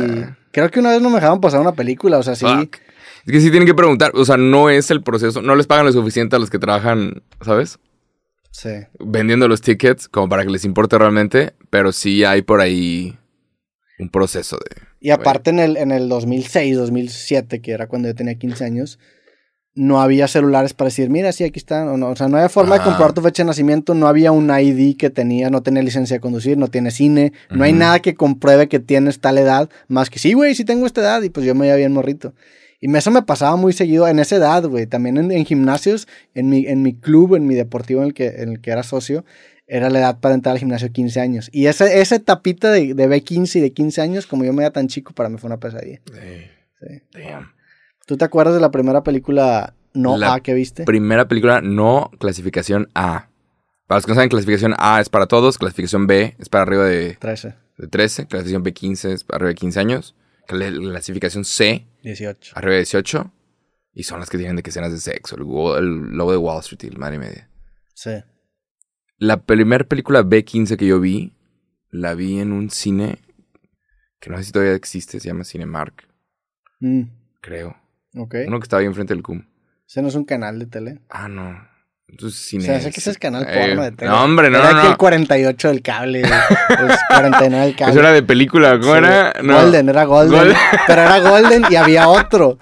creo 0.53 0.71
que 0.71 0.81
una 0.81 0.91
vez 0.91 1.01
no 1.01 1.09
me 1.09 1.15
dejaban 1.17 1.41
pasar 1.41 1.61
una 1.61 1.73
película, 1.73 2.19
o 2.19 2.23
sea, 2.23 2.35
sí. 2.35 2.45
fuck. 2.45 2.77
Es 3.27 3.33
que 3.33 3.41
sí 3.41 3.51
tienen 3.51 3.67
que 3.67 3.75
preguntar, 3.75 4.11
o 4.15 4.25
sea, 4.25 4.37
no 4.37 4.71
es 4.71 4.91
el 4.91 5.03
proceso, 5.03 5.41
no 5.41 5.55
les 5.55 5.67
pagan 5.67 5.87
lo 5.87 5.93
suficiente 5.93 6.37
a 6.37 6.39
los 6.39 6.51
que 6.51 6.59
trabajan, 6.59 7.23
¿sabes? 7.45 7.79
Sí. 8.51 8.71
Vendiendo 8.99 9.47
los 9.47 9.61
tickets 9.61 10.09
como 10.09 10.29
para 10.29 10.43
que 10.43 10.51
les 10.51 10.65
importe 10.65 10.99
realmente, 10.99 11.53
pero 11.71 11.93
sí 11.93 12.25
hay 12.25 12.43
por 12.43 12.61
ahí 12.61 13.17
un 13.99 14.09
proceso 14.11 14.57
de... 14.57 14.83
Y 15.03 15.11
aparte 15.11 15.51
en 15.51 15.61
el, 15.61 15.77
en 15.77 15.93
el 15.93 16.09
2006, 16.09 16.77
2007, 16.77 17.61
que 17.63 17.73
era 17.73 17.87
cuando 17.87 18.09
yo 18.09 18.15
tenía 18.15 18.35
15 18.35 18.65
años, 18.65 18.99
no 19.75 20.01
había 20.01 20.27
celulares 20.27 20.75
para 20.75 20.87
decir, 20.87 21.11
mira, 21.11 21.33
sí, 21.33 21.45
aquí 21.45 21.59
están. 21.59 21.89
O, 21.89 21.97
no, 21.97 22.09
o 22.09 22.17
sea, 22.17 22.29
no 22.29 22.37
había 22.37 22.49
forma 22.49 22.79
de 22.79 22.85
comprobar 22.85 23.13
tu 23.13 23.23
fecha 23.23 23.43
de 23.43 23.49
nacimiento, 23.49 23.95
no 23.95 24.09
había 24.09 24.33
un 24.33 24.51
ID 24.51 24.97
que 24.97 25.11
tenía, 25.11 25.51
no 25.51 25.63
tenía 25.63 25.83
licencia 25.83 26.17
de 26.17 26.21
conducir, 26.21 26.59
no 26.59 26.69
tiene 26.69 26.91
cine, 26.91 27.33
no 27.51 27.65
hay 27.65 27.73
nada 27.73 28.01
que 28.01 28.15
compruebe 28.15 28.69
que 28.69 28.81
tienes 28.81 29.21
tal 29.21 29.39
edad, 29.39 29.71
más 29.89 30.11
que 30.11 30.19
sí, 30.19 30.33
güey, 30.33 30.55
sí 30.55 30.65
tengo 30.65 30.87
esta 30.87 31.01
edad, 31.01 31.23
y 31.23 31.31
pues 31.31 31.47
yo 31.47 31.55
me 31.55 31.63
veía 31.63 31.77
bien 31.77 31.93
morrito. 31.93 32.35
Y 32.81 32.95
eso 32.97 33.11
me 33.11 33.23
pasaba 33.23 33.57
muy 33.57 33.75
seguido 33.75 34.09
en 34.09 34.19
esa 34.19 34.37
edad, 34.37 34.65
güey. 34.65 34.87
También 34.87 35.19
en, 35.19 35.31
en 35.31 35.45
gimnasios, 35.45 36.09
en 36.35 36.49
mi, 36.49 36.67
en 36.67 36.83
mi 36.83 36.95
club, 36.95 37.35
en 37.35 37.47
mi 37.47 37.55
deportivo 37.55 38.01
en 38.01 38.09
el, 38.09 38.15
que, 38.15 38.29
en 38.29 38.49
el 38.49 38.61
que 38.63 38.71
era 38.71 38.83
socio, 38.83 39.27
era 39.67 39.91
la 39.91 39.99
edad 39.99 40.19
para 40.19 40.35
entrar 40.35 40.55
al 40.55 40.59
gimnasio 40.59 40.91
15 40.91 41.21
años. 41.21 41.51
Y 41.53 41.67
esa, 41.67 41.93
esa 41.93 42.17
etapita 42.17 42.73
de, 42.73 42.95
de 42.95 43.09
B15 43.09 43.57
y 43.57 43.61
de 43.61 43.73
15 43.73 44.01
años, 44.01 44.27
como 44.27 44.45
yo 44.45 44.53
me 44.55 44.59
veía 44.61 44.73
tan 44.73 44.89
chico, 44.89 45.13
para 45.13 45.29
mí 45.29 45.37
fue 45.37 45.49
una 45.49 45.61
pesadilla. 45.61 46.01
Sí. 46.07 47.03
damn. 47.13 47.60
¿Tú 48.11 48.17
te 48.17 48.25
acuerdas 48.25 48.55
de 48.57 48.61
la 48.61 48.73
primera 48.73 49.05
película 49.05 49.77
no 49.95 50.17
La 50.17 50.35
A 50.35 50.41
que 50.41 50.53
viste? 50.53 50.83
Primera 50.83 51.29
película 51.29 51.61
no 51.61 52.11
clasificación 52.19 52.89
A. 52.93 53.29
Para 53.87 53.99
los 53.99 54.05
que 54.05 54.11
no 54.11 54.15
saben, 54.17 54.29
clasificación 54.31 54.75
A 54.79 55.01
es 55.01 55.09
para 55.09 55.27
todos, 55.27 55.59
clasificación 55.59 56.09
B 56.09 56.35
es 56.41 56.49
para 56.49 56.63
arriba 56.63 56.87
de, 56.87 57.15
13, 57.21 57.55
de 57.79 57.87
13, 57.87 58.27
clasificación 58.27 58.65
B15 58.65 59.11
es 59.13 59.23
para 59.23 59.37
arriba 59.37 59.49
de 59.51 59.55
15 59.55 59.79
años, 59.79 60.17
cla- 60.49 60.77
clasificación 60.77 61.45
C 61.45 61.87
18. 62.03 62.55
arriba 62.57 62.73
de 62.73 62.79
18 62.79 63.33
y 63.93 64.03
son 64.03 64.19
las 64.19 64.29
que 64.29 64.39
tienen 64.39 64.57
de 64.57 64.65
que 64.65 64.71
escenas 64.71 64.91
de 64.91 64.99
sexo, 64.99 65.37
el, 65.37 65.43
el 65.85 66.17
lobo 66.17 66.33
de 66.33 66.37
Wall 66.39 66.59
Street 66.59 66.83
y 66.83 66.87
el 66.89 66.99
madre 66.99 67.15
y 67.15 67.19
media. 67.21 67.49
Sí. 67.95 68.11
La 69.19 69.37
primera 69.45 69.85
película 69.85 70.25
B15 70.25 70.77
que 70.77 70.87
yo 70.89 70.99
vi, 70.99 71.37
la 71.91 72.15
vi 72.15 72.41
en 72.41 72.51
un 72.51 72.71
cine 72.71 73.19
que 74.19 74.31
no 74.31 74.37
sé 74.39 74.43
si 74.43 74.51
todavía 74.53 74.75
existe, 74.75 75.21
se 75.21 75.29
llama 75.29 75.45
Cinemark, 75.45 76.09
Mm, 76.81 77.03
creo. 77.41 77.77
Ok. 78.17 78.35
Uno 78.47 78.59
que 78.59 78.65
estaba 78.65 78.81
ahí 78.81 78.87
enfrente 78.87 79.15
del 79.15 79.23
CUM. 79.23 79.43
Ese 79.89 80.03
no 80.03 80.09
es 80.09 80.15
un 80.15 80.25
canal 80.25 80.59
de 80.59 80.67
tele. 80.67 80.99
Ah, 81.09 81.29
no. 81.29 81.69
Entonces, 82.09 82.41
O 82.41 82.43
cine. 82.45 82.65
sea, 82.65 82.81
sé 82.81 82.91
que 82.91 82.99
ese 83.01 83.11
es 83.13 83.19
canal 83.19 83.47
eh, 83.49 83.67
porno 83.69 83.83
de 83.85 83.93
tele. 83.93 84.11
No, 84.11 84.25
hombre, 84.25 84.51
no, 84.51 84.59
Era 84.59 84.73
no. 84.73 84.83
que 84.83 84.89
el 84.89 84.97
48 84.97 85.69
del 85.69 85.83
cable. 85.83 86.21
El 86.69 86.89
49 87.09 87.67
del 87.67 87.77
cable. 87.77 87.93
Eso 87.93 88.01
era 88.01 88.13
de 88.13 88.23
película, 88.25 88.79
¿cómo 88.81 88.93
Sí, 88.93 88.99
era? 88.99 89.33
No. 89.43 89.55
Golden, 89.61 89.89
era 89.89 90.05
Golden. 90.05 90.39
Golden. 90.39 90.57
Pero 90.89 91.03
era 91.03 91.19
Golden 91.21 91.63
y 91.71 91.77
había 91.77 92.09
otro. 92.09 92.59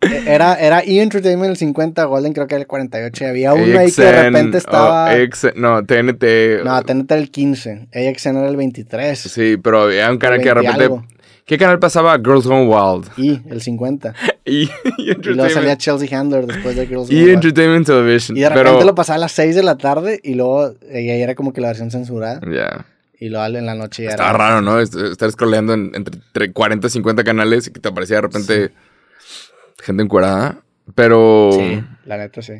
Era, 0.00 0.54
era 0.54 0.80
E! 0.84 1.00
Entertainment 1.02 1.50
el 1.50 1.56
50, 1.56 2.04
Golden 2.04 2.32
creo 2.32 2.46
que 2.46 2.54
era 2.54 2.62
el 2.62 2.68
48. 2.68 3.24
Y 3.24 3.26
había 3.26 3.54
uno 3.54 3.78
ahí 3.80 3.90
que 3.90 4.02
de 4.02 4.08
AXN, 4.08 4.22
repente 4.24 4.58
estaba. 4.58 5.04
o 5.06 5.08
AXN, 5.08 5.48
no, 5.56 5.84
TNT. 5.84 6.64
No, 6.64 6.82
TNT 6.82 7.10
era 7.12 7.20
el 7.20 7.30
15. 7.32 7.88
AXN 7.92 8.36
era 8.36 8.48
el 8.48 8.56
23. 8.56 9.18
Sí, 9.18 9.56
pero 9.56 9.90
era 9.90 10.10
un 10.10 10.18
canal 10.18 10.38
que 10.40 10.48
de 10.48 10.54
20 10.54 10.70
repente. 10.72 10.84
algo. 10.84 11.06
¿Qué 11.48 11.56
canal 11.58 11.78
pasaba? 11.78 12.14
Girls 12.18 12.46
Gone 12.46 12.66
Wild. 12.66 13.08
Y 13.16 13.40
el 13.50 13.60
50. 13.62 14.14
Y, 14.44 14.64
y 14.98 15.10
Y 15.10 15.14
luego 15.14 15.48
salía 15.50 15.76
Chelsea 15.78 16.16
Handler 16.18 16.46
después 16.46 16.76
de 16.76 16.86
Girls 16.86 17.10
y 17.10 17.14
Gone 17.14 17.24
Wild. 17.24 17.34
Entertainment 17.34 17.86
Television. 17.86 18.36
Y 18.36 18.40
de 18.42 18.48
repente 18.50 18.70
pero, 18.74 18.84
lo 18.84 18.94
pasaba 18.94 19.16
a 19.16 19.18
las 19.20 19.32
6 19.32 19.56
de 19.56 19.62
la 19.62 19.76
tarde 19.78 20.20
y 20.22 20.34
luego 20.34 20.74
eh, 20.82 21.02
y 21.02 21.10
ahí 21.10 21.22
era 21.22 21.34
como 21.34 21.52
que 21.52 21.60
la 21.62 21.68
versión 21.68 21.90
censurada. 21.90 22.40
Ya. 22.52 22.86
Y 23.18 23.30
luego 23.30 23.46
en 23.46 23.66
la 23.66 23.74
noche 23.74 24.04
ya 24.04 24.10
Estaba 24.10 24.28
era. 24.30 24.38
raro, 24.38 24.60
¿no? 24.60 24.78
Est- 24.78 24.94
Estar 24.94 25.30
scrolleando 25.32 25.72
en- 25.74 25.90
entre, 25.94 26.16
entre 26.16 26.52
40 26.52 26.86
y 26.86 26.90
50 26.90 27.24
canales 27.24 27.66
y 27.66 27.72
que 27.72 27.80
te 27.80 27.88
aparecía 27.88 28.16
de 28.16 28.22
repente 28.22 28.70
gente 29.82 30.02
encuerada. 30.02 30.62
Pero 30.94 31.50
Sí, 31.52 31.82
la 32.04 32.16
neta 32.18 32.42
sí. 32.42 32.52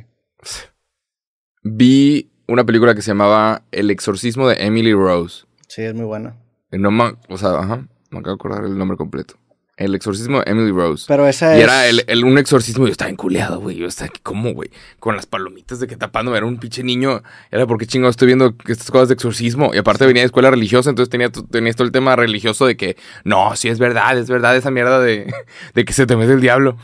vi 1.63 2.31
una 2.47 2.65
película 2.65 2.95
que 2.95 3.03
se 3.03 3.11
llamaba 3.11 3.63
El 3.71 3.91
exorcismo 3.91 4.49
de 4.49 4.57
Emily 4.65 4.93
Rose. 4.95 5.45
Sí, 5.69 5.83
es 5.83 5.95
muy 5.95 6.05
bueno. 6.07 6.35
Y 6.73 6.79
No 6.79 6.91
o 7.29 7.39
sea, 7.39 7.59
ajá, 7.59 7.87
me 8.11 8.19
acabo 8.21 8.35
de 8.37 8.39
acordar 8.41 8.65
el 8.65 8.77
nombre 8.79 8.97
completo. 8.97 9.35
El 9.77 9.95
exorcismo 9.95 10.39
de 10.41 10.51
Emily 10.51 10.73
Rose. 10.73 11.05
Pero 11.07 11.29
esa 11.29 11.55
y 11.55 11.59
es. 11.59 11.65
era 11.65 11.87
el, 11.87 12.03
el- 12.09 12.25
un 12.25 12.37
exorcismo 12.37 12.83
y 12.85 12.89
yo 12.89 12.93
estaba 12.93 13.13
enculeado, 13.13 13.61
güey. 13.61 13.77
Yo 13.77 13.87
estaba 13.87 14.09
aquí, 14.09 14.19
¿cómo, 14.25 14.53
güey? 14.53 14.71
Con 14.99 15.15
las 15.15 15.27
palomitas 15.27 15.79
de 15.79 15.87
que 15.87 15.95
tapándome. 15.97 16.37
Era 16.37 16.47
un 16.47 16.59
pinche 16.59 16.83
niño. 16.83 17.23
Era 17.53 17.65
porque 17.65 17.87
chingado 17.87 18.11
estoy 18.11 18.27
viendo 18.27 18.57
estas 18.67 18.91
cosas 18.91 19.07
de 19.07 19.15
exorcismo. 19.15 19.71
Y 19.73 19.79
aparte 19.79 20.05
venía 20.05 20.23
de 20.23 20.27
escuela 20.27 20.51
religiosa, 20.51 20.91
entonces 20.91 21.11
tenía, 21.11 21.31
tenía 21.31 21.73
todo 21.75 21.85
el 21.85 21.93
tema 21.93 22.17
religioso 22.17 22.67
de 22.67 22.77
que 22.77 22.97
no, 23.23 23.55
sí 23.55 23.69
es 23.69 23.79
verdad, 23.79 24.19
es 24.19 24.29
verdad 24.29 24.57
esa 24.57 24.73
mierda 24.73 24.99
de, 24.99 25.33
de 25.75 25.85
que 25.85 25.93
se 25.93 26.07
te 26.07 26.17
mete 26.17 26.33
el 26.33 26.41
diablo. 26.41 26.77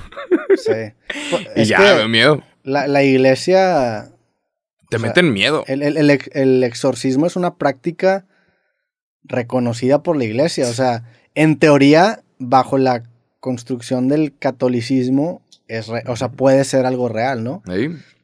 Sí. 0.56 0.70
Pues, 1.30 1.46
Y 1.56 1.64
ya, 1.64 1.78
me 1.80 1.94
dio 1.96 2.08
miedo. 2.08 2.42
la, 2.62 2.86
la 2.86 3.02
iglesia. 3.02 4.10
Te 4.88 4.96
o 4.96 5.00
sea, 5.00 5.08
meten 5.08 5.32
miedo. 5.32 5.64
El, 5.66 5.82
el- 5.82 6.20
el 6.32 6.62
exorcismo 6.62 7.26
es 7.26 7.34
una 7.34 7.56
práctica 7.56 8.24
reconocida 9.24 10.02
por 10.02 10.16
la 10.16 10.24
iglesia. 10.24 10.68
O 10.68 10.72
sea, 10.72 11.02
en 11.34 11.58
teoría, 11.58 12.20
bajo 12.38 12.78
la 12.78 13.02
construcción 13.40 14.08
del 14.08 14.36
catolicismo, 14.38 15.42
es 15.68 15.88
re- 15.88 16.04
o 16.06 16.16
sea, 16.16 16.28
puede 16.30 16.64
ser 16.64 16.86
algo 16.86 17.08
real, 17.08 17.42
¿no? 17.44 17.62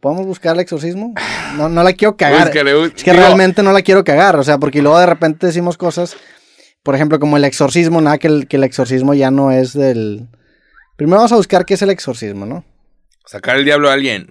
¿Podemos 0.00 0.26
buscar 0.26 0.54
el 0.54 0.60
exorcismo? 0.60 1.14
No, 1.56 1.68
no 1.68 1.82
la 1.82 1.92
quiero 1.92 2.16
cagar. 2.16 2.46
Búscale, 2.48 2.84
Es 2.86 3.02
que 3.04 3.10
digo, 3.10 3.22
realmente 3.22 3.62
no 3.62 3.72
la 3.72 3.82
quiero 3.82 4.02
cagar, 4.04 4.36
o 4.36 4.42
sea, 4.44 4.58
porque 4.58 4.80
luego 4.82 4.98
de 4.98 5.06
repente 5.06 5.46
decimos 5.46 5.76
cosas, 5.76 6.16
por 6.82 6.94
ejemplo, 6.94 7.18
como 7.20 7.36
el 7.36 7.44
exorcismo, 7.44 8.00
nada, 8.00 8.16
que 8.18 8.26
el, 8.28 8.48
que 8.48 8.56
el 8.56 8.64
exorcismo 8.64 9.12
ya 9.14 9.30
no 9.30 9.50
es 9.50 9.74
del... 9.74 10.28
Primero 10.96 11.16
vamos 11.18 11.32
a 11.32 11.36
buscar 11.36 11.66
qué 11.66 11.74
es 11.74 11.82
el 11.82 11.90
exorcismo, 11.90 12.46
¿no? 12.46 12.64
Sacar 13.26 13.56
el 13.56 13.64
diablo 13.66 13.90
a 13.90 13.92
alguien. 13.94 14.28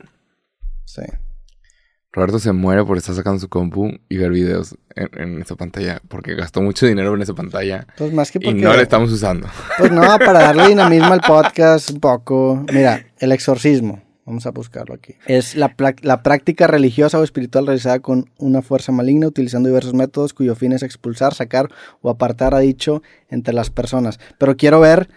Sí. 0.86 1.02
Roberto 2.12 2.40
se 2.40 2.52
muere 2.52 2.84
por 2.84 2.98
estar 2.98 3.14
sacando 3.14 3.40
su 3.40 3.50
compu 3.50 3.92
y 4.10 4.18
ver 4.18 4.32
videos 4.32 4.76
en, 4.96 5.10
en 5.20 5.42
esa 5.42 5.56
pantalla. 5.56 6.02
Porque 6.08 6.34
gastó 6.34 6.62
mucho 6.62 6.88
dinero 6.88 7.14
en 7.14 7.22
esa 7.22 7.36
pantalla. 7.36 7.86
Entonces, 7.90 8.16
más 8.16 8.32
que 8.32 8.40
Y 8.40 8.46
porque... 8.46 8.62
no 8.62 8.74
la 8.74 8.82
estamos 8.82 9.12
usando. 9.12 9.48
Pues 9.78 9.92
no, 9.92 10.02
para 10.26 10.40
darle 10.40 10.70
dinamismo 10.70 11.14
al 11.14 11.22
podcast 11.22 11.92
un 11.92 12.00
poco. 12.00 12.66
Mira, 12.74 13.06
el 13.20 13.32
exorcismo. 13.32 14.02
Vamos 14.26 14.46
a 14.46 14.52
buscarlo 14.52 14.94
aquí. 14.94 15.16
Es 15.26 15.56
la, 15.56 15.76
la 16.02 16.22
práctica 16.22 16.68
religiosa 16.68 17.20
o 17.20 17.24
espiritual 17.24 17.66
realizada 17.66 18.00
con 18.00 18.30
una 18.38 18.62
fuerza 18.62 18.92
maligna 18.92 19.26
utilizando 19.26 19.70
diversos 19.70 19.96
métodos 19.96 20.34
cuyo 20.34 20.54
fin 20.56 20.72
es 20.72 20.84
expulsar, 20.84 21.34
sacar 21.34 21.70
o 22.02 22.12
apartar 22.12 22.54
a 22.54 22.60
dicho 22.60 23.02
entre 23.30 23.56
las 23.56 23.70
personas. 23.70 24.20
Pero 24.38 24.56
quiero 24.56 24.80
ver... 24.80 25.10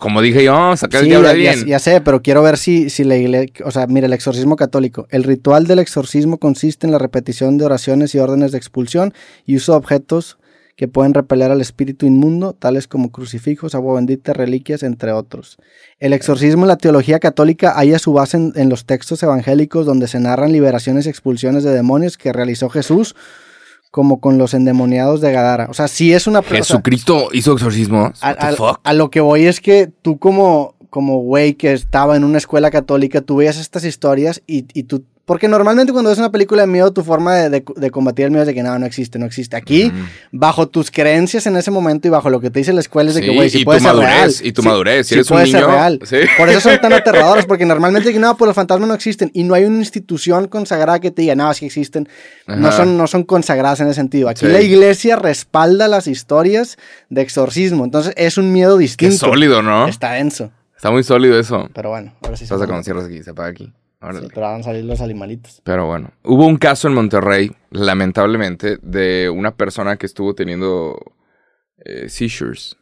Como 0.00 0.20
dije 0.22 0.42
yo, 0.44 0.76
sacar 0.76 1.00
el 1.00 1.04
Sí, 1.06 1.10
diablo 1.10 1.28
a 1.28 1.32
ya, 1.34 1.42
ya- 1.42 1.50
alguien. 1.50 1.66
ya 1.68 1.78
sé, 1.78 2.00
pero 2.00 2.22
quiero 2.22 2.42
ver 2.42 2.56
si, 2.58 2.90
si 2.90 3.04
la 3.04 3.16
iglesia... 3.16 3.64
O 3.64 3.70
sea, 3.70 3.86
mira, 3.86 4.06
el 4.06 4.12
exorcismo 4.12 4.56
católico. 4.56 5.06
El 5.10 5.24
ritual 5.24 5.66
del 5.66 5.78
exorcismo 5.78 6.38
consiste 6.38 6.86
en 6.86 6.92
la 6.92 6.98
repetición 6.98 7.58
de 7.58 7.64
oraciones 7.66 8.14
y 8.14 8.18
órdenes 8.18 8.52
de 8.52 8.58
expulsión 8.58 9.12
y 9.44 9.56
uso 9.56 9.72
de 9.72 9.78
objetos 9.78 10.38
que 10.76 10.86
pueden 10.88 11.12
repeler 11.12 11.50
al 11.50 11.60
espíritu 11.60 12.06
inmundo, 12.06 12.52
tales 12.52 12.86
como 12.86 13.10
crucifijos, 13.10 13.74
agua 13.74 13.96
bendita, 13.96 14.32
reliquias, 14.32 14.84
entre 14.84 15.10
otros. 15.10 15.58
El 15.98 16.12
exorcismo 16.12 16.62
en 16.64 16.68
la 16.68 16.76
teología 16.76 17.18
católica 17.18 17.72
halla 17.74 17.98
su 17.98 18.12
base 18.12 18.36
en, 18.36 18.52
en 18.54 18.68
los 18.68 18.86
textos 18.86 19.20
evangélicos 19.24 19.86
donde 19.86 20.06
se 20.06 20.20
narran 20.20 20.52
liberaciones 20.52 21.06
y 21.06 21.08
expulsiones 21.08 21.64
de 21.64 21.72
demonios 21.72 22.16
que 22.16 22.32
realizó 22.32 22.68
Jesús, 22.68 23.16
como 23.90 24.20
con 24.20 24.38
los 24.38 24.54
endemoniados 24.54 25.20
de 25.20 25.32
Gadara. 25.32 25.66
O 25.70 25.74
sea, 25.74 25.88
sí 25.88 26.12
es 26.12 26.26
una... 26.26 26.40
o 26.40 26.42
sea, 26.42 26.56
Jesucristo 26.56 27.28
hizo 27.32 27.52
exorcismos. 27.52 28.22
a, 28.22 28.30
a 28.82 28.92
lo 28.92 29.10
que 29.10 29.20
voy 29.20 29.46
es 29.46 29.60
que 29.60 29.90
tú 30.02 30.18
como 30.18 30.74
como 30.90 31.18
güey 31.18 31.54
que 31.54 31.72
estaba 31.72 32.16
en 32.16 32.24
una 32.24 32.38
escuela 32.38 32.70
católica, 32.70 33.20
tú 33.20 33.36
veías 33.36 33.58
estas 33.58 33.84
historias 33.84 34.42
y, 34.46 34.66
y 34.72 34.84
tú... 34.84 35.04
Porque 35.28 35.46
normalmente 35.46 35.92
cuando 35.92 36.08
ves 36.10 36.18
una 36.18 36.32
película 36.32 36.62
de 36.62 36.66
miedo, 36.68 36.90
tu 36.90 37.04
forma 37.04 37.36
de, 37.36 37.50
de- 37.50 37.64
de 37.76 37.90
combatir 37.92 38.24
el 38.24 38.30
miedo 38.32 38.42
es 38.42 38.46
de 38.48 38.54
que 38.54 38.62
no, 38.62 38.76
no 38.78 38.86
existe, 38.86 39.18
no 39.20 39.26
existe. 39.26 39.54
Aquí, 39.56 39.92
Mm. 39.92 40.08
bajo 40.32 40.66
tus 40.68 40.90
creencias 40.90 41.46
en 41.46 41.54
ese 41.56 41.70
momento 41.70 42.08
y 42.08 42.10
bajo 42.10 42.30
lo 42.30 42.40
que 42.40 42.50
te 42.50 42.58
dice 42.60 42.72
la 42.72 42.80
escuela 42.80 43.10
es 43.10 43.14
de 43.14 43.20
que, 43.20 43.28
Sí, 43.30 43.36
güey, 43.36 43.50
si 43.50 43.58
y 43.60 43.64
puede 43.64 43.78
tu 43.78 43.84
ser 43.84 43.92
madurez, 43.94 44.10
real. 44.10 44.34
y 44.42 44.52
tu 44.52 44.62
Sí, 44.62 44.68
madurez, 44.68 45.06
si 45.06 45.08
sí 45.10 45.14
eres 45.16 45.30
un 45.30 45.34
puede 45.36 45.46
ser 45.46 45.60
niño, 45.60 45.72
real. 45.72 46.00
sí. 46.02 46.16
Por 46.38 46.48
eso 46.48 46.60
son 46.60 46.80
tan 46.80 46.92
aterradores, 46.94 47.44
porque 47.46 47.66
normalmente 47.66 48.12
que 48.12 48.18
no, 48.18 48.36
pues 48.36 48.46
los 48.48 48.56
fantasmas 48.56 48.88
no 48.88 48.94
existen 48.94 49.30
y 49.34 49.44
no 49.44 49.52
hay 49.54 49.64
una 49.66 49.78
institución 49.78 50.48
consagrada 50.48 50.98
que 50.98 51.10
te 51.10 51.22
diga, 51.22 51.34
no, 51.36 51.52
sí 51.54 51.66
existen. 51.66 52.08
No 52.46 52.72
son, 52.72 52.96
no 52.96 53.06
son 53.06 53.22
consagradas 53.24 53.80
en 53.80 53.88
ese 53.88 53.96
sentido. 53.96 54.30
Aquí 54.30 54.46
Sí. 54.46 54.50
la 54.50 54.62
iglesia 54.62 55.16
respalda 55.16 55.86
las 55.88 56.06
historias 56.06 56.78
de 57.10 57.20
exorcismo. 57.20 57.84
Entonces 57.84 58.14
es 58.16 58.38
un 58.38 58.50
miedo 58.50 58.78
Qué 58.78 58.82
distinto. 58.84 59.16
sólido, 59.26 59.60
¿no? 59.62 59.86
Está 59.88 60.12
denso. 60.12 60.50
Está 60.74 60.90
muy 60.90 61.02
sólido 61.02 61.38
eso. 61.38 61.68
Pero 61.74 61.90
bueno, 61.90 62.14
ahora 62.22 62.36
sí 62.36 62.46
se 62.46 62.54
Pasa 62.54 62.66
cuando 62.66 62.82
cierras 62.84 63.04
aquí, 63.04 63.22
se 63.22 63.30
apaga 63.30 63.48
aquí. 63.50 63.70
Sí, 64.00 64.28
pero 64.32 64.42
van 64.42 64.60
a 64.60 64.62
salir 64.62 64.84
los 64.84 65.00
animalitos. 65.00 65.60
Pero 65.64 65.86
bueno, 65.86 66.12
hubo 66.24 66.46
un 66.46 66.56
caso 66.56 66.86
en 66.88 66.94
Monterrey, 66.94 67.50
lamentablemente, 67.70 68.78
de 68.82 69.28
una 69.28 69.56
persona 69.56 69.96
que 69.96 70.06
estuvo 70.06 70.34
teniendo 70.34 70.98
eh, 71.84 72.08
seizures, 72.08 72.76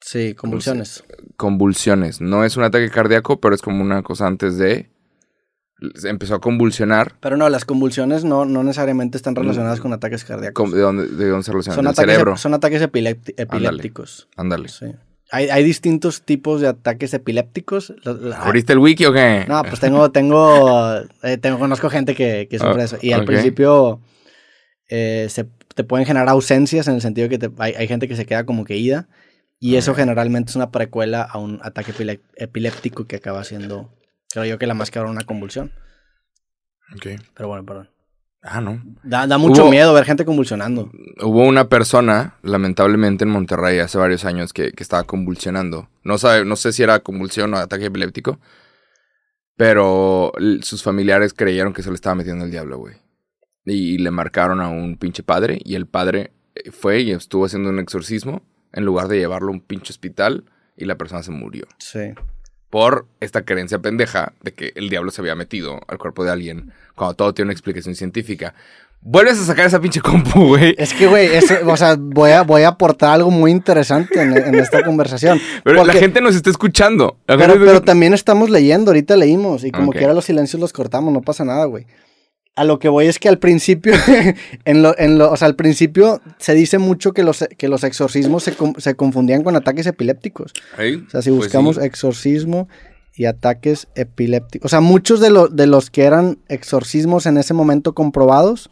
Sí, 0.00 0.34
convulsiones. 0.34 1.02
convulsiones. 1.36 2.20
No 2.20 2.44
es 2.44 2.56
un 2.56 2.62
ataque 2.64 2.90
cardíaco, 2.90 3.40
pero 3.40 3.54
es 3.54 3.62
como 3.62 3.82
una 3.82 4.02
cosa 4.02 4.26
antes 4.26 4.58
de... 4.58 4.90
Empezó 6.04 6.36
a 6.36 6.40
convulsionar. 6.40 7.14
Pero 7.20 7.36
no, 7.36 7.48
las 7.48 7.64
convulsiones 7.64 8.24
no, 8.24 8.44
no 8.46 8.62
necesariamente 8.62 9.16
están 9.18 9.34
relacionadas 9.34 9.80
con 9.80 9.92
ataques 9.92 10.24
cardíacos. 10.24 10.54
¿Cómo- 10.54 10.74
¿De 10.76 10.80
dónde, 10.82 11.06
de 11.08 11.28
dónde 11.28 11.42
se 11.44 11.50
relaciona? 11.52 11.74
son, 11.76 11.86
ataques, 11.88 12.10
cerebro. 12.12 12.36
son 12.36 12.54
ataques 12.54 12.80
epilépti- 12.82 13.34
epilépticos. 13.36 14.28
Ándale. 14.36 14.68
Sí. 14.68 14.86
Hay, 15.34 15.48
hay 15.50 15.64
distintos 15.64 16.22
tipos 16.22 16.60
de 16.60 16.68
ataques 16.68 17.12
epilépticos. 17.14 17.92
La- 18.04 18.36
¿Abriste 18.36 18.72
el 18.72 18.78
wiki 18.78 19.04
o 19.06 19.12
qué? 19.12 19.44
No, 19.48 19.62
pues 19.62 19.80
tengo, 19.80 20.10
tengo, 20.12 20.98
eh, 21.22 21.38
tengo, 21.38 21.58
conozco 21.58 21.90
gente 21.90 22.14
que, 22.14 22.46
que 22.48 22.58
sufre 22.58 22.82
Ah, 22.82 22.84
eso. 22.84 22.98
Y 23.02 23.12
al 23.12 23.20
principio 23.26 24.00
eh, 24.88 25.26
se, 25.30 25.44
te 25.74 25.82
pueden 25.84 26.06
generar 26.06 26.28
ausencias 26.28 26.86
en 26.88 26.94
el 26.94 27.00
sentido 27.00 27.28
que 27.28 27.38
te- 27.38 27.50
hay, 27.58 27.72
hay 27.74 27.88
gente 27.88 28.06
que 28.08 28.16
se 28.16 28.26
queda 28.26 28.44
como 28.46 28.64
que 28.64 28.76
ida. 28.76 29.08
Y 29.60 29.76
eso 29.76 29.94
generalmente 29.94 30.50
es 30.50 30.56
una 30.56 30.70
precuela 30.70 31.22
a 31.22 31.38
un 31.38 31.58
ataque 31.62 31.92
epiléptico 32.36 33.06
que 33.06 33.16
acaba 33.16 33.42
siendo, 33.44 33.90
creo 34.30 34.44
yo 34.44 34.58
que 34.58 34.66
la 34.66 34.74
más 34.74 34.90
que 34.90 34.98
ahora 34.98 35.10
una 35.10 35.24
convulsión. 35.24 35.72
Ok. 36.94 37.06
Pero 37.34 37.48
bueno, 37.48 37.64
perdón. 37.64 37.88
Ah, 38.46 38.60
no. 38.60 38.82
Da, 39.02 39.26
da 39.26 39.38
mucho 39.38 39.62
Hubo- 39.62 39.70
miedo 39.70 39.94
ver 39.94 40.04
gente 40.04 40.26
convulsionando. 40.26 40.90
Hubo 41.22 41.44
una 41.44 41.68
persona, 41.70 42.36
lamentablemente 42.42 43.24
en 43.24 43.30
Monterrey 43.30 43.78
hace 43.78 43.96
varios 43.96 44.26
años, 44.26 44.52
que, 44.52 44.72
que 44.72 44.82
estaba 44.82 45.04
convulsionando. 45.04 45.88
No, 46.02 46.18
sabe, 46.18 46.44
no 46.44 46.54
sé 46.56 46.72
si 46.72 46.82
era 46.82 47.00
convulsión 47.00 47.54
o 47.54 47.56
ataque 47.56 47.86
epiléptico, 47.86 48.38
pero 49.56 50.32
sus 50.62 50.82
familiares 50.82 51.32
creyeron 51.32 51.72
que 51.72 51.82
se 51.82 51.88
le 51.88 51.94
estaba 51.94 52.16
metiendo 52.16 52.44
el 52.44 52.50
diablo, 52.50 52.78
güey. 52.78 52.96
Y, 53.64 53.96
le 53.96 54.10
marcaron 54.10 54.60
a 54.60 54.68
un 54.68 54.98
pinche 54.98 55.22
padre 55.22 55.58
y 55.64 55.74
el 55.74 55.86
padre 55.86 56.32
eh, 56.54 56.70
fue 56.70 57.00
y 57.00 57.12
estuvo 57.12 57.46
haciendo 57.46 57.70
un 57.70 57.78
exorcismo 57.78 58.42
en 58.74 58.84
lugar 58.84 59.08
de 59.08 59.16
llevarlo 59.18 59.48
a 59.48 59.52
un 59.52 59.60
pinche 59.60 59.90
hospital 59.90 60.44
y 60.76 60.84
la 60.84 60.96
persona 60.98 61.22
se 61.22 61.30
murió. 61.30 61.64
Sí. 61.78 62.12
Por 62.74 63.06
esta 63.20 63.42
creencia 63.42 63.78
pendeja 63.78 64.32
de 64.42 64.50
que 64.52 64.72
el 64.74 64.90
diablo 64.90 65.12
se 65.12 65.20
había 65.20 65.36
metido 65.36 65.80
al 65.86 65.96
cuerpo 65.96 66.24
de 66.24 66.32
alguien 66.32 66.72
cuando 66.96 67.14
todo 67.14 67.32
tiene 67.32 67.46
una 67.46 67.52
explicación 67.52 67.94
científica. 67.94 68.52
Vuelves 69.00 69.38
a 69.38 69.44
sacar 69.44 69.64
esa 69.66 69.80
pinche 69.80 70.00
compu, 70.00 70.48
güey. 70.48 70.74
Es 70.76 70.92
que, 70.92 71.06
güey, 71.06 71.28
o 71.68 71.76
sea, 71.76 71.94
voy 71.96 72.32
a, 72.32 72.42
voy 72.42 72.62
a 72.62 72.68
aportar 72.70 73.10
algo 73.12 73.30
muy 73.30 73.52
interesante 73.52 74.20
en, 74.20 74.36
en 74.36 74.56
esta 74.56 74.82
conversación. 74.82 75.40
Pero 75.62 75.84
la 75.84 75.92
gente 75.92 76.20
nos 76.20 76.34
está 76.34 76.50
escuchando. 76.50 77.16
Pero, 77.26 77.38
gente- 77.38 77.58
pero 77.64 77.80
también 77.82 78.12
estamos 78.12 78.50
leyendo, 78.50 78.90
ahorita 78.90 79.14
leímos, 79.14 79.62
y 79.62 79.70
como 79.70 79.90
Ok. 79.90 79.98
quiera 79.98 80.12
los 80.12 80.24
silencios 80.24 80.58
los 80.60 80.72
cortamos, 80.72 81.12
no 81.12 81.20
pasa 81.22 81.44
nada, 81.44 81.66
güey. 81.66 81.86
A 82.56 82.62
lo 82.64 82.78
que 82.78 82.88
voy 82.88 83.06
es 83.06 83.18
que 83.18 83.28
al 83.28 83.38
principio, 83.40 83.94
en 84.64 84.82
lo, 84.82 84.96
en 84.98 85.18
lo, 85.18 85.32
o 85.32 85.36
sea, 85.36 85.46
al 85.48 85.56
principio 85.56 86.20
se 86.38 86.54
dice 86.54 86.78
mucho 86.78 87.12
que 87.12 87.24
los, 87.24 87.44
que 87.58 87.66
los 87.68 87.82
exorcismos 87.82 88.44
se, 88.44 88.94
confundían 88.94 89.42
con 89.42 89.56
ataques 89.56 89.86
epilépticos. 89.86 90.52
O 91.06 91.10
sea, 91.10 91.20
si 91.22 91.30
pues 91.30 91.44
buscamos 91.46 91.76
sí. 91.76 91.82
exorcismo 91.82 92.68
y 93.16 93.24
ataques 93.24 93.88
epilépticos. 93.96 94.66
O 94.66 94.70
sea, 94.70 94.80
muchos 94.80 95.18
de, 95.20 95.30
lo- 95.30 95.48
de 95.48 95.66
los 95.66 95.90
que 95.90 96.04
eran 96.04 96.38
exorcismos 96.48 97.26
en 97.26 97.38
ese 97.38 97.54
momento 97.54 97.92
comprobados, 97.92 98.70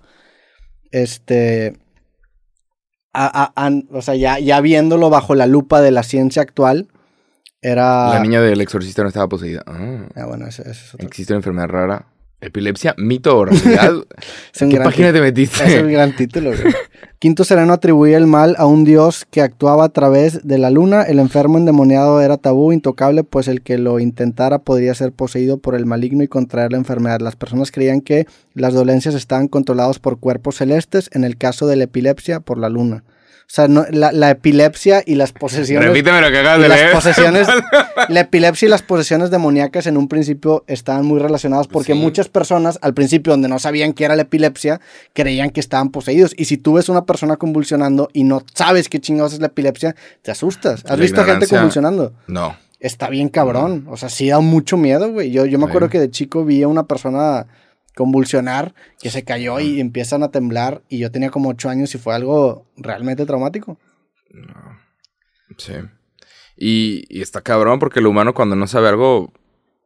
este, 0.92 1.76
a- 3.12 3.70
o 3.90 4.02
sea, 4.02 4.14
ya, 4.14 4.38
ya 4.38 4.60
viéndolo 4.60 5.10
bajo 5.10 5.34
la 5.34 5.46
lupa 5.46 5.80
de 5.80 5.90
la 5.90 6.02
ciencia 6.02 6.42
actual, 6.42 6.88
era... 7.60 8.10
La 8.14 8.20
niña 8.20 8.40
del 8.40 8.60
exorcista 8.60 9.02
no 9.02 9.08
estaba 9.08 9.28
poseída. 9.28 9.62
Ah, 9.66 10.06
Ah, 10.16 10.26
bueno, 10.26 10.46
ese 10.46 10.68
es 10.70 10.94
otro. 10.94 11.06
existe 11.06 11.32
una 11.32 11.38
enfermedad 11.38 11.68
rara. 11.68 12.06
Epilepsia, 12.42 12.94
mito 12.98 13.38
o 13.38 13.44
realidad. 13.44 13.92
¿Qué 14.58 14.66
gran 14.66 14.84
página 14.84 15.12
te 15.12 15.18
Es 15.18 15.20
un 15.20 15.26
metiste? 15.26 15.82
gran 15.84 16.14
título, 16.16 16.50
güey. 16.50 16.74
Quinto 17.20 17.44
Sereno 17.44 17.72
atribuía 17.72 18.16
el 18.16 18.26
mal 18.26 18.56
a 18.58 18.66
un 18.66 18.82
dios 18.84 19.24
que 19.30 19.42
actuaba 19.42 19.84
a 19.84 19.88
través 19.90 20.44
de 20.44 20.58
la 20.58 20.70
luna. 20.70 21.02
El 21.02 21.20
enfermo 21.20 21.56
endemoniado 21.56 22.20
era 22.20 22.36
tabú, 22.38 22.72
intocable, 22.72 23.22
pues 23.22 23.46
el 23.46 23.62
que 23.62 23.78
lo 23.78 24.00
intentara 24.00 24.58
podría 24.58 24.92
ser 24.94 25.12
poseído 25.12 25.58
por 25.58 25.76
el 25.76 25.86
maligno 25.86 26.24
y 26.24 26.28
contraer 26.28 26.72
la 26.72 26.78
enfermedad. 26.78 27.20
Las 27.20 27.36
personas 27.36 27.70
creían 27.70 28.00
que 28.00 28.26
las 28.54 28.74
dolencias 28.74 29.14
estaban 29.14 29.46
controladas 29.46 30.00
por 30.00 30.18
cuerpos 30.18 30.56
celestes, 30.56 31.10
en 31.12 31.22
el 31.22 31.36
caso 31.36 31.68
de 31.68 31.76
la 31.76 31.84
epilepsia, 31.84 32.40
por 32.40 32.58
la 32.58 32.68
luna. 32.68 33.04
O 33.52 33.54
sea, 33.54 33.68
no- 33.68 33.84
la, 33.90 34.12
la 34.12 34.30
epilepsia 34.30 35.02
y 35.04 35.14
las 35.14 35.32
posesiones... 35.32 35.86
Repíteme 35.90 36.22
lo 36.22 36.30
que 36.30 36.38
acabas 36.38 36.62
de 36.62 36.68
las 36.68 36.80
leer. 36.80 36.92
posesiones, 36.92 37.46
la 38.08 38.20
epilepsia 38.20 38.64
y 38.64 38.70
las 38.70 38.80
posesiones 38.80 39.30
demoníacas 39.30 39.86
en 39.86 39.98
un 39.98 40.08
principio 40.08 40.64
estaban 40.68 41.04
muy 41.04 41.20
relacionadas 41.20 41.66
porque 41.68 41.92
Sí. 41.92 41.98
muchas 41.98 42.30
personas 42.30 42.78
al 42.80 42.94
principio 42.94 43.30
donde 43.34 43.48
no 43.48 43.58
sabían 43.58 43.92
qué 43.92 44.06
era 44.06 44.16
la 44.16 44.22
epilepsia 44.22 44.80
creían 45.12 45.50
que 45.50 45.60
estaban 45.60 45.90
poseídos 45.90 46.32
y 46.34 46.46
si 46.46 46.56
tú 46.56 46.72
ves 46.72 46.88
una 46.88 47.04
persona 47.04 47.36
convulsionando 47.36 48.08
y 48.14 48.24
no 48.24 48.42
sabes 48.54 48.88
qué 48.88 49.00
chingados 49.00 49.34
es 49.34 49.40
la 49.40 49.48
epilepsia 49.48 49.94
te 50.22 50.30
asustas. 50.30 50.82
¿Has 50.86 50.90
La 50.92 50.96
visto 50.96 51.22
gente 51.22 51.46
convulsionando? 51.46 52.14
No. 52.28 52.56
Está 52.80 53.10
bien 53.10 53.28
cabrón, 53.28 53.86
o 53.90 53.98
sea, 53.98 54.08
sí 54.08 54.30
da 54.30 54.40
mucho 54.40 54.78
miedo, 54.78 55.12
güey. 55.12 55.30
Yo, 55.30 55.44
yo 55.44 55.58
me 55.58 55.66
acuerdo 55.66 55.90
que 55.90 56.00
de 56.00 56.10
chico 56.10 56.42
vi 56.46 56.62
a 56.62 56.68
una 56.68 56.84
persona 56.84 57.46
convulsionar 57.94 58.74
que 59.00 59.10
se 59.10 59.24
cayó 59.24 59.60
y 59.60 59.80
empiezan 59.80 60.22
a 60.22 60.30
temblar 60.30 60.82
y 60.88 60.98
yo 60.98 61.10
tenía 61.10 61.30
como 61.30 61.50
ocho 61.50 61.68
años 61.68 61.94
y 61.94 61.98
fue 61.98 62.14
algo 62.14 62.66
realmente 62.76 63.26
traumático. 63.26 63.78
Sí. 65.58 65.74
Y, 66.56 67.04
y 67.08 67.22
está 67.22 67.40
cabrón 67.40 67.78
porque 67.78 68.00
el 68.00 68.06
humano 68.06 68.34
cuando 68.34 68.56
no 68.56 68.66
sabe 68.66 68.88
algo 68.88 69.32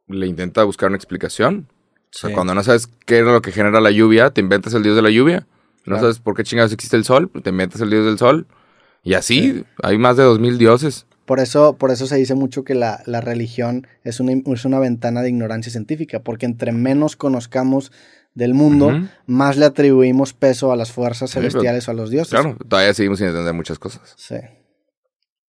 le 0.09 0.27
intenta 0.27 0.65
buscar 0.65 0.89
una 0.89 0.97
explicación. 0.97 1.69
O 2.15 2.19
sea, 2.19 2.29
Sí. 2.31 2.35
cuando 2.35 2.55
no 2.55 2.63
sabes 2.63 2.87
qué 2.87 3.19
es 3.21 3.25
lo 3.25 3.43
que 3.43 3.53
genera 3.53 3.81
la 3.81 3.91
lluvia, 3.91 4.31
te 4.31 4.41
inventas 4.41 4.73
el 4.75 4.83
dios 4.83 4.97
de 4.97 5.03
la 5.03 5.11
lluvia. 5.11 5.47
No 5.85 5.95
Claro. 5.95 6.01
sabes 6.03 6.19
por 6.21 6.35
qué 6.37 6.45
chingados 6.45 6.73
existe 6.73 6.97
el 6.97 7.05
sol, 7.05 7.31
te 7.43 7.51
inventas 7.51 7.81
el 7.81 7.91
dios 7.91 8.05
del 8.05 8.19
sol. 8.19 8.47
Y 9.03 9.15
así, 9.15 9.53
Sí. 9.53 9.65
hay 9.83 9.99
más 9.99 10.17
de 10.17 10.23
dos 10.25 10.39
mil 10.41 10.59
dioses. 10.59 11.06
Por 11.27 11.41
eso, 11.41 11.77
por 11.77 11.91
eso 11.91 12.07
se 12.07 12.17
dice 12.17 12.35
mucho 12.35 12.65
que 12.65 12.75
la, 12.75 13.03
la 13.05 13.21
religión 13.21 13.87
es 14.05 14.21
una, 14.21 14.33
es 14.55 14.65
una 14.65 14.79
ventana 14.79 15.21
de 15.23 15.29
ignorancia 15.29 15.71
científica, 15.73 16.21
porque 16.21 16.47
entre 16.47 16.73
menos 16.73 17.17
conozcamos 17.17 17.93
del 18.35 18.55
mundo, 18.55 18.93
más 19.27 19.57
le 19.57 19.65
atribuimos 19.65 20.33
peso 20.35 20.71
a 20.71 20.77
las 20.77 20.93
fuerzas 20.93 21.31
Sí, 21.31 21.37
pero- 21.39 21.51
celestiales 21.51 21.89
o 21.89 21.91
a 21.91 21.95
los 21.95 22.11
dioses. 22.11 22.31
Claro, 22.31 22.57
todavía 22.69 22.95
seguimos 22.95 23.19
sin 23.19 23.29
entender 23.29 23.53
muchas 23.55 23.79
cosas. 23.79 24.15
Sí. 24.17 24.37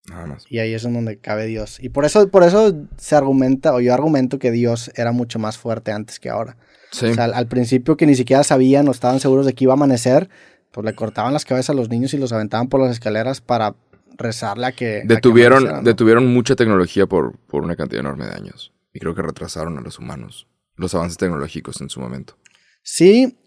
Nada 0.10 0.26
más. 0.26 0.46
Y 0.50 0.60
ahí 0.60 0.74
es 0.74 0.84
donde 0.84 1.20
cabe 1.20 1.46
Dios. 1.48 1.80
Y 1.82 1.90
por 1.90 2.06
eso, 2.06 2.30
por 2.30 2.44
eso 2.44 2.74
se 2.98 3.16
argumenta, 3.16 3.74
o 3.74 3.82
yo 3.82 3.94
argumento 3.94 4.40
que 4.40 4.52
Dios 4.52 4.90
era 4.96 5.12
mucho 5.12 5.38
más 5.38 5.58
fuerte 5.58 5.92
antes 5.92 6.20
que 6.20 6.30
ahora. 6.30 6.56
Sí. 6.92 7.08
O 7.08 7.14
sea, 7.14 7.26
al, 7.26 7.34
al 7.34 7.48
principio 7.48 7.98
que 7.98 8.06
ni 8.06 8.16
siquiera 8.16 8.44
sabían 8.46 8.88
o 8.88 8.92
estaban 8.92 9.20
seguros 9.20 9.46
de 9.46 9.54
que 9.54 9.66
iba 9.66 9.74
a 9.74 9.76
amanecer, 9.76 10.30
pues 10.72 10.86
le 10.86 10.96
cortaban 10.96 11.34
las 11.34 11.44
cabezas 11.44 11.72
a 11.72 11.74
los 11.74 11.90
niños 11.90 12.14
y 12.14 12.18
los 12.18 12.32
aventaban 12.32 12.70
por 12.70 12.80
las 12.80 12.92
escaleras 12.92 13.42
para 13.42 13.76
rezarle 14.18 14.68
a 14.68 14.72
que. 14.72 14.98
a 14.98 15.02
que 15.02 15.08
detuvieron, 15.08 15.64
¿no? 15.64 15.82
detuvieron 15.82 16.34
mucha 16.34 16.56
tecnología 16.56 17.08
por, 17.08 17.38
por 17.48 17.64
una 17.64 17.76
cantidad 17.76 18.02
enorme 18.02 18.26
de 18.26 18.34
años. 18.34 18.74
Y 18.94 19.00
creo 19.00 19.16
que 19.16 19.22
retrasaron 19.22 19.78
a 19.78 19.82
los 19.82 20.00
humanos. 20.00 20.48
Los 20.76 20.94
avances 20.96 21.18
tecnológicos 21.18 21.82
en 21.82 21.90
su 21.90 22.00
momento. 22.00 22.38
Sí, 22.84 23.38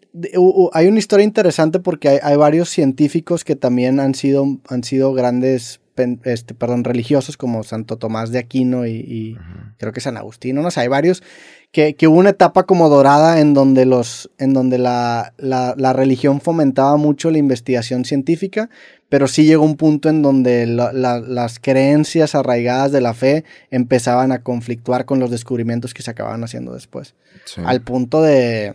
hay 0.72 0.86
una 0.86 0.98
historia 0.98 1.24
interesante 1.24 1.80
porque 1.80 2.08
hay, 2.08 2.18
hay 2.22 2.36
varios 2.36 2.68
científicos 2.68 3.44
que 3.44 3.56
también 3.56 4.00
han 4.00 4.14
sido, 4.14 4.44
han 4.68 4.82
sido 4.84 5.12
grandes, 5.12 5.80
este, 6.24 6.54
perdón, 6.54 6.84
religiosos 6.84 7.36
como 7.36 7.62
Santo 7.62 7.96
Tomás 7.96 8.32
de 8.32 8.38
Aquino 8.38 8.86
y, 8.86 8.96
y 8.96 9.36
creo 9.78 9.92
que 9.92 10.00
San 10.00 10.16
Agustino, 10.16 10.62
no 10.62 10.70
sé, 10.70 10.80
hay 10.80 10.88
varios 10.88 11.22
que, 11.72 11.94
que 11.94 12.08
hubo 12.08 12.18
una 12.18 12.30
etapa 12.30 12.64
como 12.64 12.88
dorada 12.88 13.40
en 13.40 13.54
donde 13.54 13.86
los, 13.86 14.28
en 14.38 14.52
donde 14.52 14.76
la, 14.78 15.34
la, 15.38 15.74
la 15.76 15.92
religión 15.92 16.40
fomentaba 16.40 16.96
mucho 16.96 17.30
la 17.30 17.38
investigación 17.38 18.04
científica, 18.04 18.68
pero 19.08 19.28
sí 19.28 19.44
llegó 19.44 19.64
un 19.64 19.76
punto 19.76 20.08
en 20.08 20.20
donde 20.22 20.66
la- 20.66 20.92
la- 20.92 21.20
las 21.20 21.58
creencias 21.60 22.34
arraigadas 22.34 22.90
de 22.90 23.00
la 23.00 23.14
fe 23.14 23.44
empezaban 23.70 24.32
a 24.32 24.42
conflictuar 24.42 25.04
con 25.04 25.20
los 25.20 25.30
descubrimientos 25.30 25.94
que 25.94 26.02
se 26.02 26.10
acababan 26.10 26.42
haciendo 26.42 26.74
después. 26.74 27.14
Sí. 27.44 27.60
Al 27.64 27.82
punto 27.82 28.20
de, 28.22 28.74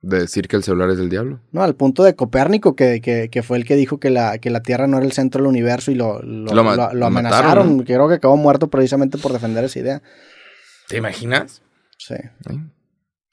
De 0.00 0.20
decir 0.20 0.48
que 0.48 0.56
el 0.56 0.62
celular 0.62 0.88
es 0.90 0.96
del 0.98 1.10
diablo. 1.10 1.40
no, 1.52 1.62
al 1.62 1.74
punto 1.74 2.02
de 2.02 2.14
Copérnico, 2.16 2.74
que, 2.76 3.00
que, 3.02 3.28
que 3.30 3.42
fue 3.42 3.58
el 3.58 3.64
que 3.66 3.76
dijo 3.76 4.00
que 4.00 4.08
la, 4.08 4.38
que 4.38 4.48
la 4.50 4.62
Tierra 4.62 4.86
no 4.86 4.96
era 4.96 5.04
el 5.06 5.12
centro 5.12 5.42
del 5.42 5.48
universo 5.48 5.90
y 5.90 5.96
lo, 5.96 6.22
lo, 6.22 6.54
Lo 6.54 6.64
ma- 6.64 6.76
lo- 6.76 6.88
lo 6.88 6.94
lo 7.00 7.06
amenazaron. 7.06 7.46
mataron, 7.48 7.76
¿no? 7.76 7.84
Creo 7.84 8.08
que 8.08 8.14
acabó 8.14 8.36
muerto 8.38 8.68
precisamente 8.68 9.18
por 9.18 9.32
defender 9.34 9.64
esa 9.64 9.78
idea. 9.78 10.02
¿Te 10.88 10.96
imaginas? 10.96 11.60
Sí. 12.06 12.14
¿Eh? 12.14 12.70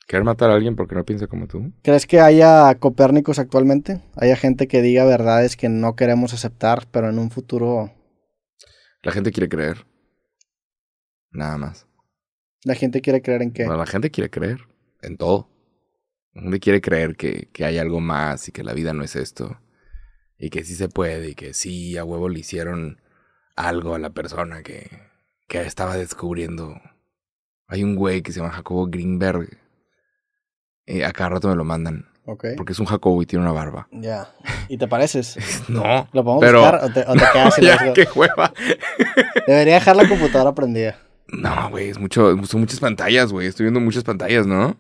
¿Querer 0.08 0.24
matar 0.24 0.50
a 0.50 0.56
alguien 0.56 0.76
porque 0.76 0.96
no 0.96 1.06
piensa 1.06 1.28
como 1.28 1.48
tú? 1.48 1.72
¿Crees 1.84 2.06
que 2.06 2.20
haya 2.20 2.74
Copérnicos 2.76 3.40
actualmente? 3.40 4.02
¿Haya 4.16 4.36
gente 4.36 4.68
que 4.68 4.82
diga 4.82 5.06
verdades 5.06 5.56
que 5.56 5.70
no 5.70 5.96
queremos 5.96 6.34
aceptar, 6.34 6.88
pero 6.92 7.10
en 7.10 7.20
un 7.20 7.32
futuro 7.32 7.92
La 9.02 9.12
gente 9.12 9.32
quiere 9.32 9.50
creer. 9.50 9.86
Nada 11.32 11.58
más. 11.58 11.88
la 12.64 12.76
gente 12.76 13.02
quiere 13.02 13.22
creer 13.22 13.44
en 13.44 13.52
que... 13.52 13.66
Bueno, 13.66 13.80
la 13.80 13.86
gente 13.86 14.10
quiere 14.10 14.30
creer 14.30 14.62
en 15.02 15.18
todo. 15.18 15.50
La 16.34 16.42
gente 16.42 16.60
quiere 16.60 16.82
creer 16.82 17.16
que, 17.16 17.50
que 17.54 17.66
hay 17.66 17.78
algo 17.78 18.00
más 18.00 18.48
y 18.48 18.52
que 18.52 18.64
la 18.64 18.74
vida 18.74 18.94
no 18.94 19.04
es 19.04 19.16
esto. 19.16 19.60
Y 20.38 20.50
que 20.50 20.64
sí 20.64 20.76
se 20.76 20.90
puede 20.90 21.30
y 21.30 21.36
que 21.36 21.54
sí, 21.54 21.98
a 21.98 22.04
huevo 22.04 22.30
le 22.30 22.40
hicieron 22.40 23.02
algo 23.56 23.94
a 23.94 24.00
la 24.00 24.10
persona 24.10 24.64
que, 24.64 24.90
que 25.48 25.62
estaba 25.62 25.98
descubriendo. 25.98 26.80
Hay 27.70 27.84
un 27.84 27.96
güey 27.96 28.22
que 28.22 28.32
se 28.32 28.40
llama 28.40 28.52
Jacobo 28.52 28.88
Greenberg. 28.88 29.48
Eh, 30.88 31.06
a 31.06 31.12
cada 31.12 31.30
rato 31.30 31.48
me 31.48 31.56
lo 31.56 31.64
mandan. 31.64 32.10
Porque 32.58 32.74
es 32.74 32.80
un 32.80 32.86
Jacobo 32.86 33.22
y 33.22 33.26
tiene 33.26 33.44
una 33.44 33.54
barba. 33.54 33.88
Ya. 33.92 34.30
¿Y 34.68 34.78
te 34.78 34.88
pareces? 34.88 35.38
No. 35.70 36.08
¿Lo 36.14 36.24
podemos 36.24 36.42
pero... 36.42 36.62
buscar 36.62 36.84
o 36.84 36.94
te, 36.94 37.02
o 37.02 37.14
te 37.14 37.20
quedas 37.34 37.56
sin 37.56 37.64
ya, 37.64 37.94
qué 37.94 38.08
hueva. 38.14 38.54
Debería 39.48 39.76
dejar 39.76 39.96
la 39.96 40.08
computadora 40.08 40.54
prendida. 40.54 40.98
No, 41.28 41.70
güey, 41.70 41.90
es 41.90 42.00
mucho, 42.00 42.36
son 42.46 42.62
muchas 42.62 42.80
pantallas, 42.80 43.32
güey. 43.32 43.48
Estoy 43.48 43.66
viendo 43.66 43.80
muchas 43.80 44.04
pantallas, 44.04 44.48
¿no? 44.48 44.76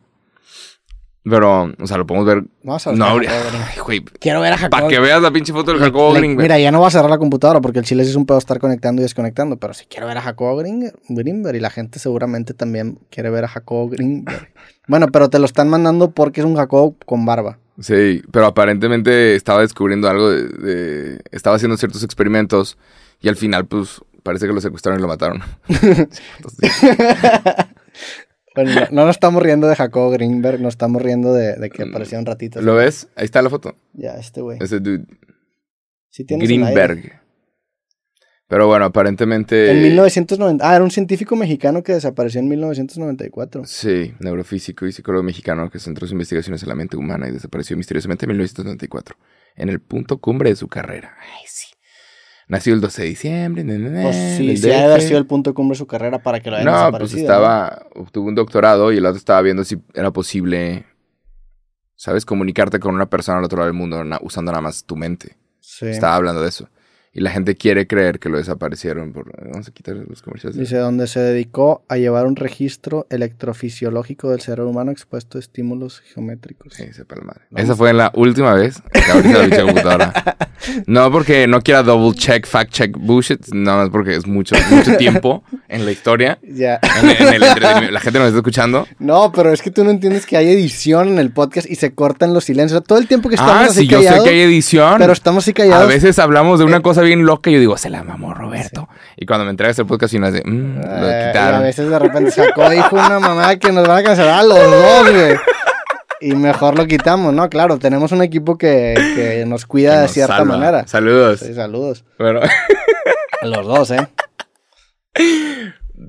Pero, 1.23 1.73
o 1.79 1.85
sea, 1.87 1.97
lo 1.97 2.07
podemos 2.07 2.25
ver. 2.25 2.43
Vamos 2.63 2.87
a 2.87 2.91
No, 2.93 2.95
buscar 2.95 3.09
a 3.09 3.11
habría-. 3.41 3.67
Ay, 3.71 3.79
güey. 3.85 4.01
Quiero 4.19 4.39
ver 4.41 4.53
a 4.53 4.57
Jacobo. 4.57 4.69
Para 4.81 4.87
que 4.87 4.99
veas 4.99 5.21
la 5.21 5.31
pinche 5.31 5.51
foto 5.53 5.71
del 5.71 5.81
Jacobo 5.81 6.13
Greenberg. 6.13 6.41
Mira, 6.43 6.57
ya 6.59 6.71
no 6.71 6.79
voy 6.79 6.87
a 6.87 6.91
cerrar 6.91 7.09
la 7.09 7.17
computadora 7.17 7.59
porque 7.61 7.79
el 7.79 7.85
chile 7.85 8.03
sí 8.05 8.11
es 8.11 8.15
un 8.15 8.25
pedo 8.25 8.37
estar 8.37 8.57
conectando 8.59 9.01
y 9.01 9.03
desconectando, 9.03 9.57
pero 9.57 9.73
si 9.73 9.85
quiero 9.85 10.07
ver 10.07 10.17
a 10.17 10.21
Jacobo 10.21 10.55
Greenberg, 10.57 10.95
Greenberg 11.09 11.57
y 11.57 11.59
la 11.59 11.69
gente 11.69 11.99
seguramente 11.99 12.53
también 12.53 12.99
quiere 13.11 13.29
ver 13.29 13.43
a 13.45 13.47
Jacobo 13.49 13.89
Greenberg. 13.89 14.49
Bueno, 14.87 15.07
pero 15.09 15.29
te 15.29 15.37
lo 15.37 15.45
están 15.45 15.69
mandando 15.69 16.09
porque 16.09 16.39
es 16.41 16.45
un 16.47 16.55
Jacobo 16.55 16.95
con 17.05 17.23
barba. 17.23 17.59
Sí, 17.79 18.23
pero 18.31 18.47
aparentemente 18.47 19.35
estaba 19.35 19.61
descubriendo 19.61 20.09
algo 20.09 20.31
de, 20.31 20.47
de- 20.47 21.19
Estaba 21.31 21.57
haciendo 21.57 21.77
ciertos 21.77 22.01
experimentos 22.03 22.75
y 23.21 23.29
al 23.29 23.35
final, 23.35 23.67
pues, 23.67 24.01
parece 24.23 24.47
que 24.47 24.53
lo 24.53 24.61
secuestraron 24.61 24.99
y 24.99 25.03
lo 25.03 25.07
mataron. 25.07 25.43
Bueno, 28.63 28.81
no, 28.81 28.87
no 28.91 29.05
nos 29.05 29.15
estamos 29.15 29.41
riendo 29.41 29.67
de 29.67 29.75
Jacobo 29.75 30.11
Greenberg, 30.11 30.59
nos 30.59 30.73
estamos 30.73 31.01
riendo 31.01 31.33
de, 31.33 31.55
de 31.55 31.69
que 31.69 31.83
apareció 31.83 32.19
un 32.19 32.25
ratito. 32.25 32.61
¿Lo 32.61 32.75
ves? 32.75 33.07
Ahí 33.15 33.25
está 33.25 33.41
la 33.41 33.49
foto. 33.49 33.75
Ya, 33.93 34.13
este 34.13 34.41
güey. 34.41 34.57
Ese 34.61 34.79
dude. 34.79 35.05
Sí 36.09 36.25
tienes. 36.25 36.47
Greenberg. 36.47 37.21
Pero 38.47 38.65
bueno, 38.67 38.85
aparentemente... 38.85 39.71
En 39.71 39.81
1990. 39.83 40.67
Ah, 40.67 40.75
era 40.75 40.83
un 40.83 40.89
científico 40.89 41.35
mexicano 41.35 41.83
que 41.83 41.93
desapareció 41.93 42.39
en 42.41 42.49
1994. 42.49 43.63
Sí, 43.65 44.13
neurofísico 44.19 44.87
y 44.87 44.91
psicólogo 44.91 45.23
mexicano 45.23 45.69
que 45.69 45.79
centró 45.79 46.07
sus 46.07 46.13
investigaciones 46.13 46.63
en 46.63 46.69
la 46.69 46.75
mente 46.75 46.97
humana 46.97 47.29
y 47.29 47.31
desapareció 47.31 47.77
misteriosamente 47.77 48.25
en 48.25 48.29
1994, 48.29 49.15
en 49.55 49.69
el 49.69 49.79
punto 49.79 50.17
cumbre 50.17 50.49
de 50.49 50.55
su 50.55 50.67
carrera. 50.67 51.15
Ay, 51.21 51.45
sí. 51.45 51.67
Nació 52.49 52.73
el 52.73 52.81
12 52.81 53.03
de 53.03 53.07
diciembre. 53.09 53.63
na, 53.63 53.77
na, 53.77 54.01
Pues 54.03 54.15
sí, 54.37 54.47
del 54.47 54.57
sí 54.57 54.69
ha 54.71 54.73
de 54.73 54.79
DF. 54.81 54.85
haber 54.91 55.01
sido 55.03 55.17
el 55.19 55.25
punto 55.27 55.53
cumbre 55.53 55.75
de 55.75 55.77
su 55.77 55.87
carrera 55.87 56.19
para 56.21 56.41
que 56.41 56.49
lo 56.49 56.57
hayan 56.57 56.65
No, 56.65 56.91
pues 56.97 57.13
estaba, 57.13 57.85
obtuvo 57.95 58.27
un 58.27 58.35
doctorado 58.35 58.91
y 58.91 58.97
el 58.97 59.05
otro 59.05 59.17
estaba 59.17 59.41
viendo 59.41 59.63
si 59.63 59.77
era 59.93 60.11
posible, 60.11 60.85
¿sabes? 61.95 62.25
Comunicarte 62.25 62.79
con 62.79 62.95
una 62.95 63.07
persona 63.09 63.37
al 63.37 63.43
otro 63.45 63.57
lado 63.59 63.67
del 63.67 63.77
mundo 63.77 64.03
na- 64.03 64.19
usando 64.21 64.51
nada 64.51 64.61
más 64.61 64.83
tu 64.83 64.95
mente. 64.95 65.37
Sí. 65.59 65.85
Estaba 65.85 66.15
hablando 66.15 66.41
de 66.41 66.49
eso. 66.49 66.67
Y 67.11 67.21
la 67.21 67.31
gente 67.31 67.55
quiere 67.55 67.87
creer 67.87 68.19
que 68.19 68.29
lo 68.29 68.37
desaparecieron. 68.37 69.11
Por... 69.13 69.31
Vamos 69.51 69.67
a 69.67 69.71
quitar 69.71 69.95
los 69.95 70.21
comerciales. 70.21 70.57
Dice, 70.57 70.77
donde 70.77 71.07
se 71.07 71.19
dedicó 71.19 71.83
a 71.89 71.97
llevar 71.97 72.27
un 72.27 72.35
registro 72.35 73.07
electrofisiológico 73.09 74.29
del 74.29 74.41
cerebro 74.41 74.69
humano 74.69 74.91
expuesto 74.91 75.37
a 75.37 75.41
estímulos 75.41 76.01
geométricos. 76.13 76.73
Sí, 76.73 76.85
sepa 76.93 77.15
la 77.15 77.23
madre. 77.23 77.41
Esa 77.55 77.75
fue 77.75 77.93
la 77.93 78.11
última 78.15 78.53
vez 78.53 78.81
que 78.93 79.11
abrí 79.11 79.29
la 79.49 79.61
computadora. 79.65 80.13
No 80.85 81.11
porque 81.11 81.47
no 81.47 81.61
quiera 81.61 81.83
double 81.83 82.15
check, 82.17 82.45
fact 82.45 82.71
check 82.71 82.95
bullshit, 82.97 83.47
nada 83.53 83.79
más 83.79 83.89
porque 83.89 84.15
es 84.15 84.27
mucho, 84.27 84.55
mucho 84.69 84.95
tiempo 84.97 85.43
en 85.67 85.85
la 85.85 85.91
historia. 85.91 86.37
Ya. 86.43 86.79
En, 87.01 87.09
en 87.09 87.33
el 87.33 87.43
entretenimiento. 87.43 87.91
La 87.91 87.99
gente 88.01 88.19
nos 88.19 88.27
está 88.27 88.37
escuchando. 88.39 88.87
No, 88.99 89.31
pero 89.31 89.51
es 89.51 89.61
que 89.61 89.71
tú 89.71 89.83
no 89.83 89.89
entiendes 89.89 90.25
que 90.27 90.37
hay 90.37 90.47
edición 90.49 91.07
en 91.07 91.17
el 91.19 91.31
podcast 91.31 91.69
y 91.69 91.75
se 91.75 91.91
cortan 91.93 92.33
los 92.33 92.43
silencios. 92.45 92.83
Todo 92.83 92.99
el 92.99 93.07
tiempo 93.07 93.29
que 93.29 93.35
estamos 93.35 93.53
Ah, 93.55 93.65
así 93.65 93.81
sí, 93.81 93.87
yo 93.87 93.99
sé 94.01 94.13
que 94.23 94.29
hay 94.29 94.41
edición. 94.41 94.95
pero 94.99 95.13
estamos 95.13 95.43
así 95.43 95.51
A 95.51 95.53
callados. 95.55 95.87
veces 95.87 96.19
hablamos 96.19 96.59
de 96.59 96.65
una 96.65 96.81
cosa 96.81 96.98
bien 97.01 97.25
loca 97.25 97.49
y 97.49 97.53
yo 97.53 97.59
digo, 97.59 97.77
se 97.77 97.89
la 97.89 98.03
mamó 98.03 98.33
Roberto. 98.33 98.87
Y 99.17 99.25
cuando 99.25 99.45
me 99.45 99.51
entregas 99.51 99.77
el 99.79 99.85
podcast 99.85 100.13
y 100.13 100.19
no 100.19 100.31
de, 100.31 100.41
mm, 100.43 100.75
lo 100.77 101.09
Eh, 101.09 101.19
y 101.21 101.23
a 101.23 101.27
quitaron. 101.31 101.61
veces 101.63 101.89
de 101.89 101.99
repente 101.99 102.31
sacó, 102.31 102.69
dijo 102.69 102.95
una 102.95 103.19
mamá 103.19 103.55
que 103.57 103.71
nos 103.71 103.87
van 103.87 103.97
a 103.99 104.03
cancelar 104.03 104.39
a 104.39 104.43
los 104.43 104.57
dos, 104.59 105.11
güey. 105.11 105.35
Y 106.21 106.35
mejor 106.35 106.77
lo 106.77 106.85
quitamos, 106.85 107.33
¿no? 107.33 107.49
Claro, 107.49 107.79
tenemos 107.79 108.11
un 108.11 108.21
equipo 108.21 108.57
que, 108.57 108.93
que 109.15 109.45
nos 109.47 109.65
cuida 109.65 109.93
Que 109.95 110.01
de 110.01 110.07
cierta 110.09 110.37
salva. 110.37 110.57
manera. 110.57 110.85
Saludos. 110.87 111.39
Sí, 111.39 111.53
saludos. 111.53 112.03
Bueno, 112.17 112.41
A 113.41 113.45
los 113.45 113.65
dos, 113.65 113.91
¿eh? 113.91 114.07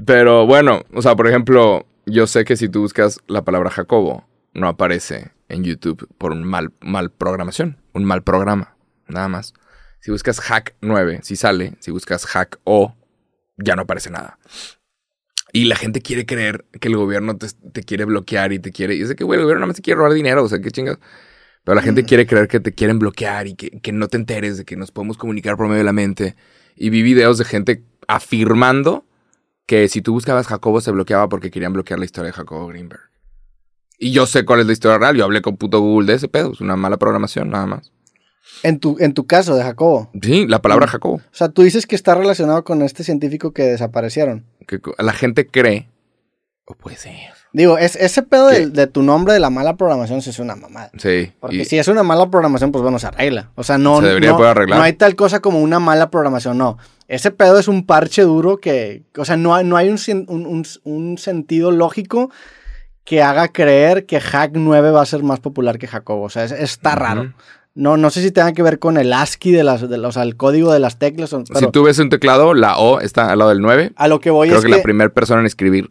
pero 0.07 0.46
bueno, 0.46 0.83
o 0.94 1.03
sea, 1.03 1.14
por 1.16 1.26
ejemplo, 1.29 1.87
yo 2.07 2.26
sé 2.26 2.44
que 2.44 2.57
si 2.57 2.68
tú 2.68 2.81
buscas 2.83 3.20
la 3.29 3.42
palabra 3.42 3.70
Jacobo, 3.70 4.24
no 4.53 4.68
aparece 4.68 5.31
en 5.48 5.64
YouTube 5.64 6.09
por 6.18 6.33
un 6.33 6.44
mal, 6.44 6.70
mal 6.81 7.11
programación, 7.11 7.79
un 7.92 8.05
mal 8.05 8.22
programa, 8.22 8.74
nada 9.09 9.29
más. 9.29 9.53
Si 10.01 10.11
buscas 10.11 10.41
Hack 10.41 10.75
9, 10.81 11.21
si 11.23 11.37
sale. 11.37 11.75
Si 11.81 11.91
buscas 11.91 12.27
Hack 12.27 12.59
O, 12.65 12.97
ya 13.57 13.77
no 13.77 13.83
aparece 13.83 14.11
nada. 14.11 14.39
Y 15.53 15.65
la 15.65 15.77
gente 15.77 16.01
quiere 16.01 16.27
creer 16.27 16.65
que 16.81 16.89
el 16.89 16.97
gobierno 16.97 17.37
te, 17.37 17.49
te 17.73 17.83
quiere 17.83 18.05
bloquear 18.05 18.53
y 18.53 18.59
te 18.59 18.71
quiere. 18.71 18.95
Y 18.95 19.03
es 19.03 19.09
de 19.09 19.17
que, 19.17 19.25
güey, 19.25 19.39
el 19.39 19.45
gobierno 19.45 19.61
nada 19.61 19.69
más 19.69 19.77
te 19.77 19.83
quiere 19.83 19.99
robar 19.99 20.13
dinero, 20.13 20.45
o 20.45 20.49
sea, 20.49 20.61
qué 20.61 20.71
chingas. 20.71 20.99
Pero 21.65 21.75
la 21.75 21.83
gente 21.83 22.05
quiere 22.05 22.27
creer 22.27 22.49
que 22.49 22.61
te 22.61 22.73
quieren 22.73 22.99
bloquear 22.99 23.47
y 23.47 23.55
que, 23.55 23.71
que 23.81 23.93
no 23.93 24.09
te 24.09 24.17
enteres 24.17 24.57
de 24.57 24.65
que 24.65 24.77
nos 24.77 24.91
podemos 24.91 25.19
comunicar 25.19 25.57
por 25.57 25.67
medio 25.67 25.79
de 25.79 25.85
la 25.85 25.93
mente. 25.93 26.37
Y 26.77 26.91
vi 26.91 27.03
videos 27.03 27.37
de 27.39 27.45
gente 27.45 27.85
afirmando 28.09 29.05
que 29.67 29.89
si 29.89 30.03
tú 30.03 30.13
buscabas 30.13 30.47
Jacobo 30.47 30.81
se 30.81 30.91
bloqueaba 30.91 31.29
porque 31.29 31.51
querían 31.51 31.73
bloquear 31.73 31.99
la 31.99 32.05
historia 32.05 32.29
de 32.29 32.33
Jacobo 32.33 32.67
Greenberg. 32.69 33.03
Y 33.99 34.13
yo 34.13 34.27
sé 34.27 34.45
cuál 34.47 34.61
es 34.61 34.67
la 34.67 34.73
historia 34.73 34.99
real. 34.99 35.17
Yo 35.17 35.25
hablé 35.25 35.43
con 35.43 35.59
puto 35.59 35.81
Google 35.81 36.07
de 36.07 36.15
ese 36.15 36.29
pedo. 36.29 36.53
Es 36.53 36.61
una 36.63 36.75
mala 36.75 36.97
programación, 36.97 37.51
nada 37.51 37.67
más. 37.67 37.93
En 38.62 38.79
tu, 38.81 38.96
en 39.00 39.14
tu 39.14 39.26
caso, 39.26 39.55
de 39.57 39.62
Jacobo. 39.62 40.11
Sí, 40.20 40.46
la 40.46 40.61
palabra 40.61 40.87
Jacobo. 40.87 41.16
O 41.16 41.20
sea, 41.33 41.48
tú 41.48 41.62
dices 41.62 41.87
que 41.87 41.94
está 41.96 42.14
relacionado 42.14 42.64
con 42.64 42.83
este 42.83 43.05
científico 43.05 43.53
que 43.53 43.62
desaparecieron. 43.62 44.44
Que 44.66 44.81
la 44.98 45.12
gente 45.12 45.46
cree. 45.46 45.88
O 46.66 46.74
puede 46.74 46.96
ser. 46.96 47.14
Digo, 47.53 47.79
es, 47.79 47.96
ese 47.96 48.22
pedo 48.22 48.46
de, 48.48 48.68
de 48.68 48.87
tu 48.87 49.03
nombre 49.03 49.33
de 49.35 49.40
la 49.40 49.50
mala 49.50 49.76
programación 49.76 50.22
sí 50.22 50.31
es 50.31 50.38
una 50.38 50.55
mamada. 50.55 50.90
Sí. 50.98 51.33
Porque 51.40 51.57
y- 51.57 51.64
si 51.64 51.79
es 51.79 51.88
una 51.88 52.03
mala 52.05 52.31
programación, 52.31 52.70
pues 52.70 52.83
bueno, 52.83 52.98
se 53.00 53.09
arregla. 53.09 53.50
O 53.57 53.64
sea, 53.64 53.76
no, 53.76 54.00
Se 54.00 54.07
debería 54.07 54.31
no, 54.31 54.37
poder 54.37 54.50
arreglar. 54.53 54.79
no 54.79 54.85
hay 54.85 54.92
tal 54.92 55.16
cosa 55.16 55.40
como 55.40 55.61
una 55.61 55.81
mala 55.81 56.11
programación, 56.11 56.59
no. 56.59 56.79
Ese 57.09 57.33
pedo 57.33 57.59
es 57.59 57.66
un 57.66 57.87
parche 57.87 58.22
duro 58.22 58.59
que, 58.59 59.03
o 59.16 59.24
sea, 59.24 59.37
no 59.37 59.61
no 59.64 59.76
hay 59.76 59.88
un, 59.88 59.98
un- 60.29 60.46
un- 60.46 60.66
un 60.85 61.18
sentido 61.18 61.72
lógico 61.72 62.31
que 63.05 63.20
haga 63.22 63.48
creer 63.48 64.07
que 64.07 64.20
Hack 64.20 64.53
9 64.55 64.92
va 64.92 65.03
a 65.03 65.07
ser 65.07 65.24
más 65.24 65.40
popular 65.40 65.79
que 65.79 65.88
Jacobo. 65.88 66.22
O 66.24 66.31
sea, 66.31 66.44
es- 66.44 66.53
está 66.53 66.90
Ujú. 66.90 66.98
raro. 67.00 67.35
No, 67.74 67.96
no 67.96 68.11
sé 68.11 68.20
si 68.22 68.30
tenga 68.33 68.52
que 68.52 68.62
ver 68.62 68.78
con 68.78 68.96
el 68.98 69.12
ASCII 69.12 69.52
de 69.52 69.62
las, 69.64 69.88
de 69.88 69.96
los- 69.98 70.09
o 70.11 70.12
sea, 70.12 70.22
el 70.24 70.37
código 70.37 70.72
de 70.72 70.80
las 70.80 70.98
teclas. 70.98 71.30
Pero 71.30 71.44
si 71.61 71.70
tú 71.70 71.85
ves 71.85 71.98
un 71.98 72.09
teclado, 72.11 72.52
la 72.54 72.76
O 72.78 73.00
está 73.00 73.30
al 73.30 73.38
lado 73.38 73.50
del 73.50 73.61
9. 73.61 73.92
a 73.96 74.09
lo 74.09 74.20
que 74.20 74.30
voy 74.30 74.48
Creo 74.48 74.59
es 74.59 74.64
que, 74.64 74.70
que, 74.70 74.76
la 74.78 74.83
primera 74.83 75.11
persona 75.11 75.40
en 75.40 75.46
escribir 75.46 75.88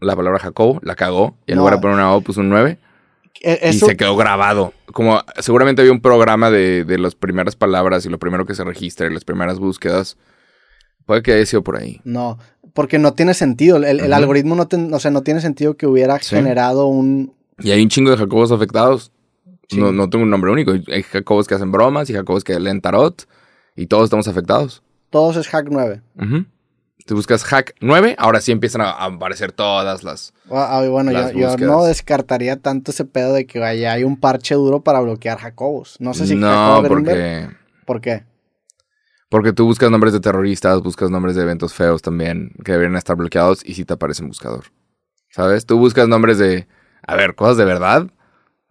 la 0.00 0.14
palabra 0.14 0.38
Jacobo 0.38 0.78
la 0.82 0.94
cagó. 0.94 1.36
Y 1.46 1.52
en 1.52 1.56
No. 1.56 1.62
lugar 1.62 1.74
de 1.76 1.80
poner 1.82 1.96
una 1.96 2.14
O 2.14 2.20
puso 2.20 2.40
un 2.40 2.48
9. 2.48 2.78
e- 3.42 3.70
Y 3.70 3.72
se 3.74 3.96
quedó 3.96 4.16
grabado. 4.16 4.72
Como 4.92 5.20
seguramente 5.40 5.82
había 5.82 5.92
un 5.92 6.00
programa 6.00 6.50
de, 6.50 6.84
de 6.84 6.98
las 6.98 7.14
primeras 7.14 7.56
palabras 7.56 8.06
y 8.06 8.08
lo 8.08 8.18
primero 8.18 8.46
que 8.46 8.54
se 8.54 8.64
registra 8.64 9.06
y 9.08 9.12
las 9.12 9.24
primeras 9.24 9.58
búsquedas. 9.58 10.16
Puede 11.06 11.22
que 11.22 11.32
haya 11.34 11.46
sido 11.46 11.62
por 11.62 11.76
ahí. 11.76 12.00
No, 12.04 12.38
porque 12.72 12.98
no 12.98 13.14
tiene 13.14 13.34
sentido. 13.34 13.76
El, 13.76 14.12
algoritmo 14.12 14.54
no, 14.54 14.66
ten- 14.68 14.92
o 14.94 14.98
sea, 15.00 15.10
no 15.10 15.22
tiene 15.22 15.40
sentido 15.40 15.76
que 15.76 15.86
hubiera 15.86 16.18
Sí. 16.20 16.34
generado 16.36 16.86
un... 16.86 17.34
Y 17.58 17.70
hay 17.72 17.82
un 17.82 17.88
chingo 17.88 18.10
de 18.10 18.16
Jacobos 18.16 18.50
afectados. 18.52 19.12
Sí. 19.68 19.80
No, 19.80 19.92
no 19.92 20.08
tengo 20.08 20.24
un 20.24 20.30
nombre 20.30 20.50
único. 20.50 20.72
Hay 20.72 21.02
Jacobos 21.02 21.46
que 21.46 21.54
hacen 21.54 21.72
bromas 21.72 22.08
y 22.10 22.14
Jacobos 22.14 22.44
que 22.44 22.58
leen 22.60 22.80
tarot. 22.80 23.26
Y 23.74 23.86
todos 23.86 24.04
estamos 24.04 24.28
afectados. 24.28 24.82
Todos 25.10 25.36
es 25.36 25.48
Hack 25.48 25.68
9. 25.70 26.02
Ujú. 26.16 26.46
Tú 27.06 27.14
buscas 27.14 27.44
hack 27.44 27.74
9, 27.80 28.16
ahora 28.18 28.40
sí 28.40 28.50
empiezan 28.50 28.80
a 28.80 28.90
aparecer 28.90 29.52
todas 29.52 30.02
las... 30.02 30.34
Ah, 30.50 30.78
ah, 30.80 30.88
bueno, 30.88 31.12
yo, 31.12 31.18
Las 31.18 31.32
yo 31.34 31.46
búsquedas. 31.50 31.70
no 31.70 31.84
descartaría 31.84 32.56
tanto 32.56 32.90
ese 32.90 33.04
pedo 33.04 33.32
de 33.32 33.46
que 33.46 33.60
vaya, 33.60 33.92
hay 33.92 34.02
un 34.02 34.18
parche 34.18 34.56
duro 34.56 34.80
para 34.80 34.98
bloquear 35.00 35.38
Jacobos. 35.38 35.96
No 36.00 36.14
sé 36.14 36.26
si 36.26 36.34
no, 36.34 36.82
porque... 36.88 37.48
¿Por 37.84 38.00
qué? 38.00 38.24
Porque 39.28 39.52
tú 39.52 39.66
buscas 39.66 39.88
nombres 39.88 40.14
de 40.14 40.20
terroristas, 40.20 40.82
buscas 40.82 41.08
nombres 41.08 41.36
de 41.36 41.42
eventos 41.42 41.74
feos 41.74 42.02
también 42.02 42.52
que 42.64 42.72
deberían 42.72 42.96
estar 42.96 43.14
bloqueados 43.14 43.64
y 43.64 43.74
sí 43.74 43.84
te 43.84 43.94
aparece 43.94 44.22
en 44.22 44.28
buscador. 44.28 44.64
¿Sabes? 45.30 45.64
Tú 45.64 45.78
buscas 45.78 46.08
nombres 46.08 46.38
de, 46.38 46.66
a 47.06 47.14
ver, 47.14 47.36
cosas 47.36 47.56
de 47.56 47.66
verdad, 47.66 48.08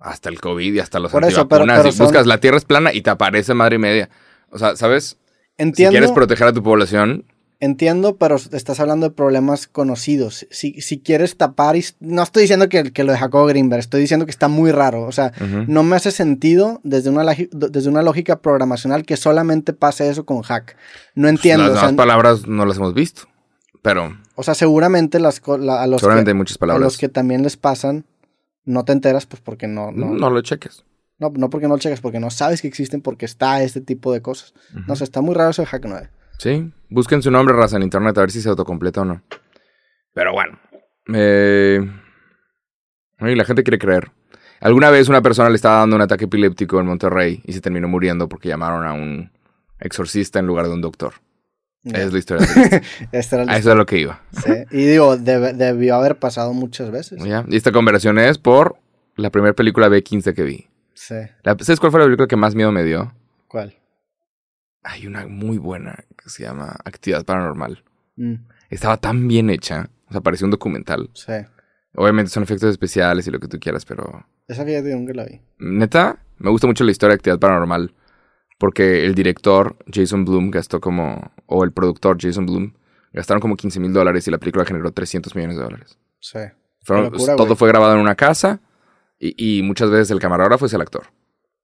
hasta 0.06 0.30
el 0.30 0.40
COVID 0.40 0.74
y 0.74 0.80
hasta 0.80 1.00
los 1.00 1.12
Por 1.12 1.24
eso, 1.26 1.48
pero- 1.48 1.66
pero 1.66 1.92
son- 1.92 2.06
buscas 2.06 2.26
la 2.28 2.40
tierra 2.40 2.58
es 2.58 2.66
plana 2.66 2.94
y 2.94 3.02
te 3.02 3.10
aparece 3.10 3.54
madre 3.54 3.76
y 3.76 3.80
media. 3.80 4.10
O 4.52 4.58
sea, 4.60 4.76
¿sabes? 4.76 5.18
Entiendo, 5.58 5.92
Si 5.92 5.94
quieres 5.98 6.12
proteger 6.12 6.48
a 6.48 6.54
tu 6.54 6.62
población, 6.64 7.26
entiendo, 7.62 8.18
pero 8.18 8.36
estás 8.36 8.80
hablando 8.80 9.08
de 9.10 9.16
problemas 9.16 9.68
conocidos. 9.68 10.46
Si, 10.52 10.82
si 10.82 11.00
quieres 11.00 11.38
tapar, 11.38 11.76
y- 11.78 11.86
no 12.00 12.22
estoy 12.22 12.42
diciendo 12.44 12.68
que, 12.70 12.92
que 12.92 13.04
lo 13.04 13.14
de 13.14 13.18
Jacobo 13.18 13.46
Greenberg, 13.48 13.80
estoy 13.80 14.02
diciendo 14.02 14.26
que 14.26 14.32
está 14.32 14.48
muy 14.50 14.72
raro. 14.72 15.04
O 15.04 15.12
sea, 15.12 15.32
no 15.68 15.84
me 15.84 15.96
hace 15.96 16.12
sentido 16.12 16.82
desde 16.84 17.10
una, 17.10 17.24
desde 17.52 17.90
una 17.90 18.02
lógica 18.04 18.40
programacional 18.42 19.06
que 19.06 19.18
solamente 19.18 19.74
pase 19.74 20.10
eso 20.10 20.26
con 20.26 20.42
hack. 20.42 20.76
No 21.16 21.28
entiendo. 21.30 21.64
las 21.64 21.72
o, 21.72 21.76
demás 21.76 21.90
sea, 21.90 21.98
palabras 21.98 22.48
no 22.48 22.66
las 22.66 22.78
hemos 22.78 22.94
visto. 22.94 23.24
Pero 23.82 24.18
o 24.36 24.42
sea, 24.44 24.56
seguramente 24.56 25.20
las, 25.20 25.42
la- 25.60 25.84
a, 25.84 25.88
los 25.88 26.02
seguramente 26.02 26.30
que, 26.30 26.32
hay 26.32 26.38
muchas 26.38 26.58
a 26.62 26.78
los 26.80 26.98
que 26.98 27.08
también 27.08 27.44
les 27.44 27.56
pasan, 27.56 28.04
no 28.66 28.84
te 28.86 28.94
enteras, 28.94 29.26
pues 29.26 29.42
porque 29.42 29.68
no, 29.68 29.92
no, 29.92 30.14
no, 30.14 30.30
lo 30.30 30.42
cheques. 30.42 30.84
No, 31.18 31.32
no 31.36 31.50
porque 31.50 31.68
no 31.68 31.76
lo 31.76 31.80
checas, 31.80 32.02
porque 32.02 32.20
no 32.20 32.30
sabes 32.30 32.62
que 32.62 32.68
existen, 32.68 33.02
porque 33.02 33.26
está 33.26 33.64
este 33.64 33.80
tipo 33.80 34.12
de 34.12 34.22
cosas. 34.22 34.54
No 34.88 34.96
sé, 34.96 35.06
está 35.06 35.22
muy 35.22 35.34
raro 35.34 35.52
eso 35.52 35.62
de 35.62 35.68
Hack 35.68 35.86
9. 35.86 36.10
Sí, 36.40 36.72
busquen 36.90 37.22
su 37.22 37.32
nombre, 37.32 37.56
raza, 37.56 37.78
en 37.78 37.84
internet, 37.84 38.18
a 38.18 38.22
ver 38.22 38.32
si 38.32 38.42
se 38.42 38.50
autocompleta 38.50 39.02
o 39.02 39.06
no. 39.06 39.22
Pero 40.14 40.34
bueno. 40.34 40.60
Eh... 41.14 41.80
la 43.20 43.46
gente 43.46 43.64
quiere 43.64 43.80
creer. 43.80 44.12
Alguna 44.60 44.90
vez 44.90 45.08
una 45.08 45.22
persona 45.22 45.50
le 45.50 45.56
estaba 45.56 45.80
dando 45.80 45.96
un 45.96 46.02
ataque 46.02 46.26
epiléptico 46.26 46.80
en 46.80 46.88
Monterrey 46.88 47.42
y 47.46 47.54
se 47.54 47.62
terminó 47.62 47.88
muriendo 47.88 48.28
porque 48.28 48.50
llamaron 48.50 48.86
a 48.86 48.94
un 48.94 49.32
exorcista 49.80 50.40
en 50.40 50.48
lugar 50.48 50.68
de 50.68 50.74
un 50.74 50.82
doctor. 50.82 51.14
Es 51.86 52.12
la 52.12 52.20
historia. 52.20 52.46
triste. 52.48 52.82
Este 53.12 53.36
era 53.36 53.58
eso 53.58 53.72
es 53.72 53.78
lo 53.78 53.86
que 53.86 54.00
iba. 54.00 54.22
sí. 54.44 54.52
Y 54.72 54.86
digo, 54.86 55.18
debió 55.18 55.96
haber 55.96 56.18
pasado 56.18 56.54
muchas 56.54 56.92
veces. 56.92 57.24
¿Ya? 57.24 57.46
Y 57.48 57.56
esta 57.56 57.72
conversación 57.72 58.18
es 58.20 58.38
por 58.38 58.78
la 59.16 59.30
primera 59.30 59.54
película 59.54 59.88
B15 59.88 60.34
que 60.34 60.44
vi. 60.44 60.68
Sí. 60.94 61.16
La- 61.44 61.56
¿Sabes 61.60 61.80
cuál 61.80 61.92
fue 61.92 62.00
la 62.00 62.06
película 62.08 62.28
que 62.28 62.36
más 62.36 62.56
miedo 62.56 62.72
me 62.72 62.84
dio? 62.84 63.14
¿Cuál? 63.48 63.76
Hay 64.84 65.08
una 65.08 65.28
muy 65.28 65.58
buena 65.58 66.04
que 66.22 66.30
se 66.30 66.44
llama 66.44 66.76
Actividad 66.86 67.26
Paranormal. 67.26 67.84
Mm, 68.16 68.36
Estaba 68.70 68.98
tan 68.98 69.28
bien 69.28 69.50
hecha. 69.50 69.90
O 70.10 70.12
sea, 70.12 70.22
parecía 70.22 70.46
un 70.46 70.52
documental. 70.52 71.10
sí. 71.14 71.34
Obviamente 71.98 72.30
son 72.30 72.44
efectos 72.44 72.70
especiales 72.72 73.26
y 73.26 73.32
lo 73.32 73.40
que 73.40 73.48
tú 73.48 73.58
quieras, 73.58 73.86
pero 73.86 74.26
Esa 74.50 74.66
fíjate 74.66 74.90
que 74.90 74.96
nunca 74.96 75.14
la 75.14 75.24
vi. 75.24 75.40
neta, 75.60 76.18
me 76.40 76.50
gusta 76.50 76.68
mucho 76.68 76.84
la 76.84 76.92
historia 76.92 77.12
de 77.12 77.16
Actividad 77.16 77.40
Paranormal. 77.40 77.94
Porque 78.58 79.06
el 79.06 79.16
director 79.16 79.76
Jason 79.92 80.24
Bloom 80.26 80.50
gastó 80.52 80.80
como, 80.80 81.32
o 81.46 81.64
el 81.64 81.72
productor 81.72 82.18
Jason 82.20 82.46
Bloom, 82.46 82.74
gastaron 83.14 83.42
como 83.42 83.56
15 83.56 83.80
mil 83.80 83.92
dólares 83.94 84.28
y 84.28 84.32
la 84.32 84.38
película 84.38 84.66
generó 84.66 84.92
300 84.92 85.36
millones 85.36 85.58
de 85.58 85.64
dólares. 85.64 85.98
Sí. 86.20 86.40
Fueron- 86.84 87.06
locura, 87.12 87.36
todo 87.36 87.56
fue 87.56 87.68
grabado 87.68 87.94
en 87.96 88.00
una 88.00 88.16
casa 88.16 88.60
y, 89.20 89.60
y 89.60 89.62
muchas 89.64 89.90
veces 89.90 90.12
el 90.12 90.20
camarógrafo 90.20 90.66
es 90.66 90.74
el 90.74 90.82
actor. 90.82 91.04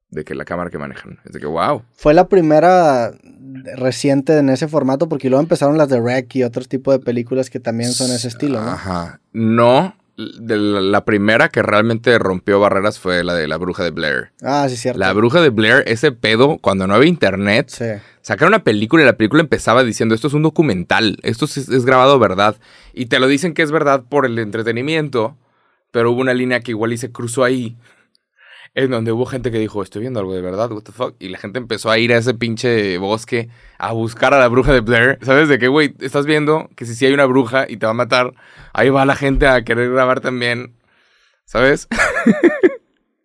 De 0.09 0.25
que 0.25 0.35
la 0.35 0.43
cámara 0.43 0.69
que 0.69 0.77
manejan. 0.77 1.19
Es 1.23 1.31
de 1.31 1.39
que, 1.39 1.45
wow. 1.45 1.83
Fue 1.93 2.13
la 2.13 2.27
primera 2.27 3.13
reciente 3.77 4.37
en 4.37 4.49
ese 4.49 4.67
formato, 4.67 5.07
porque 5.07 5.29
luego 5.29 5.41
empezaron 5.41 5.77
las 5.77 5.87
de 5.87 6.01
Rec 6.01 6.35
y 6.35 6.43
otros 6.43 6.67
tipos 6.67 6.93
de 6.93 6.99
películas 6.99 7.49
que 7.49 7.61
también 7.61 7.91
son 7.93 8.11
ese 8.11 8.27
estilo, 8.27 8.59
¿no? 8.61 8.71
Ajá. 8.71 9.21
No, 9.31 9.95
de 10.39 10.57
la, 10.57 11.05
primera 11.05 11.49
que 11.49 11.61
realmente 11.61 12.17
rompió 12.19 12.59
barreras 12.59 12.99
fue 12.99 13.23
la 13.23 13.33
de 13.33 13.47
la 13.47 13.57
bruja 13.57 13.83
de 13.83 13.91
Blair. 13.91 14.31
Ah, 14.41 14.67
sí, 14.69 14.77
cierto. 14.77 14.99
La 14.99 15.13
bruja 15.13 15.41
de 15.41 15.49
Blair, 15.49 15.83
ese 15.87 16.11
pedo, 16.11 16.57
cuando 16.59 16.87
no 16.87 16.95
había 16.95 17.09
internet, 17.09 17.69
Sí. 17.69 17.85
sacaron 18.21 18.53
una 18.53 18.63
película 18.63 19.03
y 19.03 19.05
la 19.05 19.17
película 19.17 19.41
empezaba 19.41 19.83
diciendo, 19.83 20.15
esto 20.15 20.27
es 20.27 20.33
un 20.33 20.43
documental, 20.43 21.17
esto 21.23 21.45
es, 21.45 21.57
es 21.57 21.85
grabado 21.85 22.19
verdad. 22.19 22.55
Y 22.93 23.07
te 23.07 23.19
lo 23.19 23.27
dicen 23.27 23.53
que 23.53 23.61
es 23.61 23.71
verdad 23.71 24.03
por 24.07 24.25
el 24.25 24.37
entretenimiento, 24.39 25.37
pero 25.91 26.11
hubo 26.11 26.21
una 26.21 26.33
línea 26.33 26.61
que 26.61 26.71
igual 26.71 26.93
y 26.93 26.97
se 26.97 27.11
cruzó 27.11 27.43
ahí. 27.43 27.75
En 28.73 28.89
donde 28.91 29.11
hubo 29.11 29.25
gente 29.25 29.51
que 29.51 29.59
dijo, 29.59 29.83
estoy 29.83 30.01
viendo 30.01 30.19
algo 30.21 30.33
de 30.33 30.41
verdad, 30.41 30.71
what 30.71 30.83
the 30.83 30.91
fuck. 30.93 31.15
Y 31.19 31.27
la 31.29 31.37
gente 31.37 31.59
empezó 31.59 31.91
a 31.91 31.97
ir 31.97 32.13
a 32.13 32.17
ese 32.17 32.33
pinche 32.33 32.97
bosque 32.97 33.49
a 33.77 33.91
buscar 33.91 34.33
a 34.33 34.39
la 34.39 34.47
bruja 34.47 34.71
de 34.71 34.79
Blair. 34.79 35.19
¿Sabes 35.23 35.49
de 35.49 35.59
qué, 35.59 35.67
güey? 35.67 35.93
Estás 35.99 36.25
viendo 36.25 36.69
que 36.75 36.85
si 36.85 36.95
sí 36.95 37.05
hay 37.05 37.13
una 37.13 37.25
bruja 37.25 37.65
y 37.67 37.77
te 37.77 37.85
va 37.85 37.91
a 37.91 37.95
matar, 37.95 38.33
ahí 38.73 38.89
va 38.89 39.05
la 39.05 39.15
gente 39.15 39.45
a 39.47 39.63
querer 39.63 39.91
grabar 39.91 40.21
también. 40.21 40.75
¿Sabes? 41.45 41.89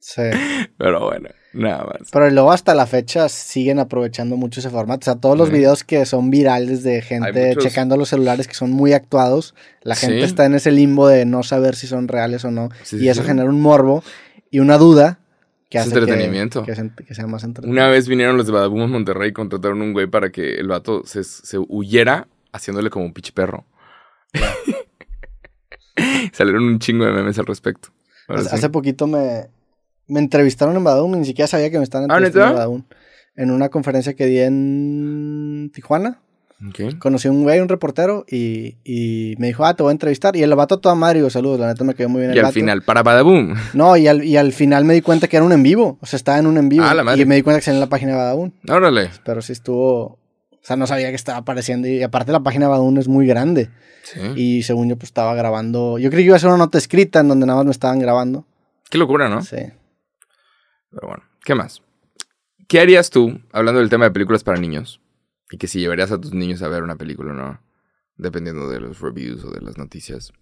Sí. 0.01 0.22
Pero 0.78 1.01
bueno, 1.05 1.28
nada 1.53 1.84
más. 1.84 2.09
Pero 2.12 2.28
luego 2.30 2.51
hasta 2.53 2.74
la 2.74 2.86
fecha 2.86 3.28
siguen 3.28 3.78
aprovechando 3.78 4.36
mucho 4.36 4.59
ese 4.61 4.70
formato. 4.70 5.01
O 5.03 5.05
sea, 5.05 5.20
todos 5.20 5.38
los 5.38 5.51
videos 5.51 5.84
que 5.84 6.05
son 6.07 6.30
virales 6.30 6.82
de 6.82 7.03
gente 7.03 7.49
muchos- 7.49 7.62
checando 7.64 7.97
los 7.97 8.09
celulares 8.09 8.49
que 8.49 8.55
son 8.55 8.70
muy 8.72 8.92
actuados, 8.92 9.55
la 9.82 9.94
gente 9.94 10.18
Sí. 10.18 10.24
está 10.24 10.44
en 10.44 10.55
ese 10.55 10.72
limbo 10.72 11.07
de 11.09 11.24
no 11.24 11.42
saber 11.44 11.76
si 11.76 11.86
son 11.86 12.09
reales 12.09 12.44
o 12.44 12.51
no. 12.51 12.70
Sí, 12.82 12.97
y 12.99 13.09
eso 13.09 13.22
genera 13.22 13.49
un 13.49 13.61
morbo 13.61 14.03
y 14.51 14.59
una 14.59 14.76
duda 14.78 15.20
que 15.68 15.78
Es 15.78 15.84
que- 15.88 15.98
entretenimiento. 15.98 16.64
Que, 16.64 16.74
se- 16.74 16.90
que 17.06 17.14
sea 17.14 17.26
más 17.26 17.44
entretenido. 17.44 17.72
Una 17.80 17.88
vez 17.90 18.08
vinieron 18.08 18.36
los 18.36 18.46
de 18.46 18.52
Badaboom 18.52 18.82
a 18.82 18.86
Monterrey 18.86 19.30
y 19.30 19.32
contrataron 19.32 19.82
un 19.82 19.92
güey 19.92 20.06
para 20.06 20.30
que 20.30 20.54
el 20.54 20.68
vato 20.68 21.02
se, 21.04 21.24
se 21.24 21.58
huyera 21.58 22.28
haciéndole 22.52 22.90
como 22.90 23.04
un 23.06 23.12
pinche 23.12 23.32
perro. 23.32 23.64
Salieron 26.32 26.64
un 26.64 26.78
chingo 26.78 27.04
de 27.06 27.12
memes 27.12 27.38
al 27.38 27.46
respecto. 27.46 27.88
Hace, 28.28 28.48
sí. 28.48 28.54
hace 28.54 28.70
poquito 28.70 29.06
me, 29.06 29.46
me 30.08 30.20
entrevistaron 30.20 30.76
en 30.76 30.84
Badum, 30.84 31.12
ni 31.18 31.24
siquiera 31.24 31.46
sabía 31.46 31.70
que 31.70 31.78
me 31.78 31.84
estaban 31.84 32.10
¿Ah, 32.10 32.14
entrevistando 32.16 32.52
en? 32.52 32.56
Badum. 32.58 32.82
En 33.36 33.50
una 33.50 33.68
conferencia 33.68 34.14
que 34.14 34.26
di 34.26 34.38
en 34.40 35.70
Tijuana. 35.74 36.20
Conocí 36.98 37.28
a 37.28 37.30
un 37.30 37.42
güey, 37.42 37.61
un 37.61 37.68
reportero, 37.68 38.24
y, 38.30 38.76
y 38.82 39.34
me 39.38 39.48
dijo, 39.48 39.64
ah, 39.66 39.74
te 39.74 39.82
voy 39.82 39.90
a 39.90 39.92
entrevistar. 39.92 40.36
Y 40.36 40.42
el 40.42 40.54
vato 40.54 40.76
a 40.76 40.80
toda 40.80 40.94
madre, 40.94 41.18
digo, 41.18 41.28
saludos, 41.28 41.61
la 41.61 41.66
neta 41.68 41.84
me 41.84 41.94
quedó 41.94 42.09
muy 42.09 42.20
bien 42.20 42.30
Y 42.30 42.32
el 42.34 42.38
al 42.38 42.44
vato. 42.44 42.54
final, 42.54 42.82
para 42.82 43.02
Badaboom. 43.02 43.54
No, 43.74 43.96
y 43.96 44.07
al, 44.09 44.24
y 44.24 44.36
al 44.38 44.52
final 44.52 44.84
me 44.86 44.94
di 44.94 45.02
cuenta 45.02 45.28
que 45.28 45.36
era 45.36 45.44
un 45.44 45.52
en 45.52 45.62
vivo. 45.62 45.98
O 46.00 46.07
sea, 46.07 46.16
estaba 46.16 46.38
en 46.38 46.46
un 46.46 46.57
en 46.57 46.68
vivo. 46.70 46.84
Ah, 46.86 46.94
la 46.94 47.04
madre. 47.04 47.20
y 47.22 47.26
me 47.26 47.34
di 47.34 47.42
cuenta 47.42 47.59
que 47.61 47.64
salía 47.64 47.76
en 47.76 47.80
la 47.80 47.88
página 47.90 48.12
de 48.12 48.18
Badum. 48.18 48.52
Órale. 48.68 49.11
Pero 49.24 49.42
sí 49.42 49.52
estuvo... 49.52 50.02
O 50.04 50.18
sea, 50.68 50.76
no 50.76 50.86
sabía 50.86 51.11
que 51.11 51.14
estaba 51.14 51.38
apareciendo. 51.38 51.86
Y 51.88 52.02
aparte 52.02 52.32
la 52.32 52.40
página 52.40 52.64
de 52.66 52.70
Badum 52.70 52.96
es 52.98 53.07
muy 53.07 53.26
grande. 53.26 53.68
Sí. 54.02 54.20
Y 54.34 54.62
según 54.62 54.88
yo, 54.88 54.96
pues 54.96 55.11
estaba 55.11 55.34
grabando... 55.34 55.98
Yo 55.98 56.11
creí 56.11 56.22
que 56.24 56.28
iba 56.28 56.36
a 56.36 56.40
ser 56.40 56.48
una 56.48 56.59
nota 56.59 56.78
escrita 56.78 57.20
en 57.20 57.28
donde 57.28 57.46
nada 57.46 57.59
más 57.59 57.66
me 57.66 57.70
estaban 57.72 57.98
grabando. 57.98 58.46
Qué 58.90 58.96
locura, 58.98 59.28
¿no? 59.28 59.42
Sí. 59.42 59.57
Pero 60.90 61.09
bueno, 61.09 61.22
¿qué 61.44 61.54
más? 61.54 61.82
¿Qué 62.66 62.80
harías 62.80 63.11
tú, 63.11 63.40
hablando 63.52 63.80
del 63.80 63.90
tema 63.90 64.07
de 64.07 64.11
películas 64.11 64.42
para 64.42 64.59
niños? 64.59 65.00
Y 65.51 65.59
que 65.59 65.68
si 65.68 65.80
llevarías 65.80 66.11
a 66.12 66.20
tus 66.20 66.34
niños 66.34 66.62
a 66.62 66.68
ver 66.68 66.82
una 66.82 66.97
película 66.97 67.32
o 67.32 67.34
no, 67.34 67.61
dependiendo 68.16 68.68
de 68.68 68.80
los 68.80 69.01
reviews 69.01 69.44
o 69.44 69.51
de 69.51 69.61
las 69.61 69.78
noticias. 69.78 70.32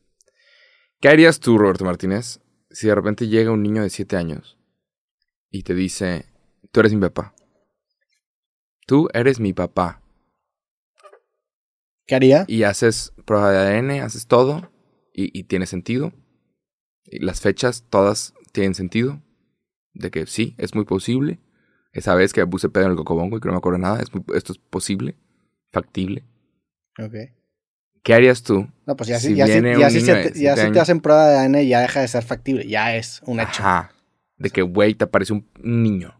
¿Qué 1.01 1.09
harías 1.09 1.41
tú, 1.41 1.59
Roberto 1.59 1.85
Martínez, 1.85 2.41
si 2.71 2.87
de 2.87 2.95
repente 2.95 3.29
llega 3.29 3.51
un 3.51 3.63
niño 3.63 3.83
de 3.83 3.91
7 3.91 4.17
años 4.17 4.59
y 5.51 5.63
te 5.63 5.75
dice, 5.75 6.27
tú 6.73 6.81
eres 6.81 6.95
mi 6.95 7.01
papá? 7.01 7.35
Tú 8.87 9.09
eres 9.13 9.41
mi 9.41 9.53
papá. 9.53 10.03
¿Qué 12.07 12.15
haría? 12.15 12.45
Y 12.49 12.65
haces 12.65 13.13
prueba 13.25 13.51
de 13.51 13.59
ADN, 13.59 14.03
haces 14.03 14.27
todo, 14.27 14.71
y, 15.13 15.39
y 15.39 15.45
tiene 15.45 15.67
sentido. 15.67 16.13
Y 17.05 17.21
las 17.21 17.41
fechas 17.41 17.85
todas 17.89 18.35
tienen 18.53 18.75
sentido. 18.75 19.23
De 19.95 20.11
que 20.11 20.27
sí, 20.27 20.55
es 20.59 20.75
muy 20.75 20.85
posible. 20.85 21.41
Esa 21.95 22.15
vez 22.15 22.33
que 22.33 22.47
puse 22.47 22.69
pedo 22.69 22.85
en 22.85 22.91
el 22.91 22.97
cocobongo 22.97 23.39
y 23.39 23.41
que 23.41 23.47
no 23.49 23.53
me 23.53 23.59
acuerdo 23.59 23.79
nada, 23.79 24.01
es 24.03 24.13
muy- 24.13 24.25
esto 24.35 24.53
es 24.53 24.59
posible, 24.59 25.15
factible. 25.73 26.25
Ok. 26.99 27.15
¿Qué 28.03 28.13
harías 28.15 28.43
tú? 28.43 28.69
No, 28.87 28.97
pues 28.97 29.09
ya, 29.09 29.19
Si 29.19 29.29
si, 29.29 29.35
ya, 29.37 29.47
si, 29.47 29.53
viene 29.53 29.79
ya 29.79 29.87
un 29.87 29.91
si 29.93 29.97
niño 30.03 30.13
te, 30.15 30.39
ya 30.39 30.57
si 30.57 30.71
te 30.73 30.81
hacen 30.81 31.01
prueba 31.01 31.27
de 31.29 31.39
ADN 31.39 31.67
ya 31.67 31.81
deja 31.81 32.01
de 32.01 32.09
ser 32.09 32.23
factible. 32.23 32.67
Ya 32.69 32.95
es 32.97 33.23
un 33.25 33.41
hecho. 33.41 33.63
Ajá. 33.63 33.93
De 34.37 34.51
que, 34.51 34.61
güey, 34.63 34.95
te 34.95 35.05
aparece 35.05 35.33
un 35.33 35.47
niño. 35.63 36.15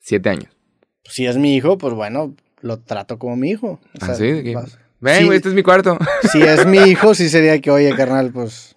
Siete 0.00 0.30
años. 0.30 0.56
Si 1.04 1.26
es 1.26 1.36
mi 1.36 1.54
hijo, 1.56 1.76
pues 1.76 1.92
bueno, 1.94 2.34
lo 2.60 2.78
trato 2.80 3.18
como 3.18 3.36
mi 3.36 3.50
hijo. 3.50 3.78
O 4.00 4.04
sea, 4.04 4.14
vas- 4.54 4.78
ven, 5.00 5.26
güey, 5.26 5.36
este 5.36 5.48
es 5.50 5.54
mi 5.54 5.62
cuarto. 5.62 5.98
Si 6.32 6.40
es 6.42 6.64
mi 6.66 6.78
hijo, 6.78 7.14
sí 7.14 7.28
sería 7.28 7.60
que, 7.60 7.70
oye, 7.70 7.94
carnal, 7.94 8.30
pues, 8.32 8.76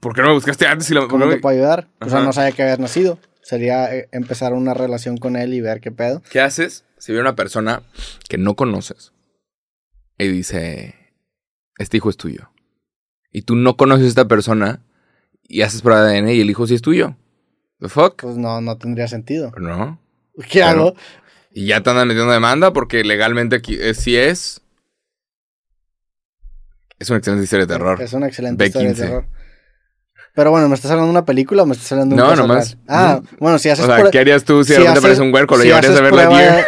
¿Por 0.00 0.14
qué 0.14 0.20
no 0.20 0.28
me 0.28 0.34
buscaste 0.34 0.66
antes? 0.66 0.90
Y 0.90 0.94
lo, 0.94 1.08
¿cómo 1.08 1.26
te 1.30 1.38
puedo 1.38 1.56
ayudar? 1.56 1.88
O 2.02 2.08
sea, 2.10 2.18
Ajá. 2.18 2.26
no 2.26 2.32
sabía 2.34 2.52
que 2.52 2.62
habías 2.62 2.78
nacido. 2.78 3.18
Sería 3.44 3.94
eh, 3.94 4.08
empezar 4.10 4.54
una 4.54 4.72
relación 4.72 5.18
con 5.18 5.36
él 5.36 5.52
y 5.52 5.60
ver 5.60 5.82
qué 5.82 5.92
pedo. 5.92 6.22
¿Qué 6.30 6.40
haces 6.40 6.84
si 6.96 7.12
viene 7.12 7.28
una 7.28 7.36
persona 7.36 7.82
que 8.26 8.38
no 8.38 8.56
conoces 8.56 9.12
y 10.16 10.28
dice, 10.28 10.94
este 11.76 11.98
hijo 11.98 12.08
es 12.08 12.16
tuyo? 12.16 12.50
Y 13.30 13.42
tú 13.42 13.54
no 13.54 13.76
conoces 13.76 14.06
a 14.06 14.08
esta 14.08 14.28
persona 14.28 14.80
y 15.42 15.60
haces 15.60 15.82
prueba 15.82 16.04
de 16.04 16.16
ADN 16.16 16.30
y 16.30 16.40
el 16.40 16.48
hijo 16.48 16.66
sí 16.66 16.74
es 16.74 16.80
tuyo. 16.80 17.16
¿The 17.80 17.90
fuck? 17.90 18.22
Pues 18.22 18.38
no, 18.38 18.62
no 18.62 18.78
tendría 18.78 19.08
sentido. 19.08 19.52
¿No? 19.58 20.00
¿Qué 20.50 20.62
hago? 20.62 20.94
Y 21.52 21.66
ya 21.66 21.82
te 21.82 21.90
andan 21.90 22.08
metiendo 22.08 22.32
demanda 22.32 22.72
porque 22.72 23.04
legalmente 23.04 23.56
aquí 23.56 23.76
eh, 23.78 23.92
sí 23.92 24.16
es. 24.16 24.62
Es 26.98 27.10
una 27.10 27.18
excelente 27.18 27.44
historia 27.44 27.66
de 27.66 27.74
terror. 27.74 28.00
Es 28.00 28.14
una 28.14 28.26
excelente 28.26 28.64
historia 28.64 28.88
de 28.88 28.94
B15. 28.94 28.98
terror. 28.98 29.26
Pero 30.34 30.50
bueno, 30.50 30.68
¿me 30.68 30.74
estás 30.74 30.90
hablando 30.90 31.06
de 31.06 31.10
una 31.18 31.24
película 31.24 31.62
o 31.62 31.66
me 31.66 31.74
estás 31.74 31.92
hablando 31.92 32.16
de 32.16 32.22
un 32.22 32.26
No, 32.28 32.34
caso 32.34 32.42
nomás. 32.46 32.70
real? 32.72 32.80
Ah, 32.88 33.20
bueno, 33.38 33.58
si 33.58 33.68
O 33.68 33.72
haces 33.72 33.86
sea, 33.86 33.94
prueba- 33.94 34.10
¿qué 34.10 34.18
harías 34.18 34.44
tú 34.44 34.64
si, 34.64 34.72
de 34.72 34.78
si 34.80 34.84
repente 34.86 35.08
haces- 35.08 35.20
un 35.20 35.32
huerco? 35.32 35.56
¿Lo 35.56 35.62
si 35.62 35.68
llevarías 35.68 35.96
a 35.96 36.00
ver 36.00 36.12
la 36.12 36.26
de- 36.28 36.64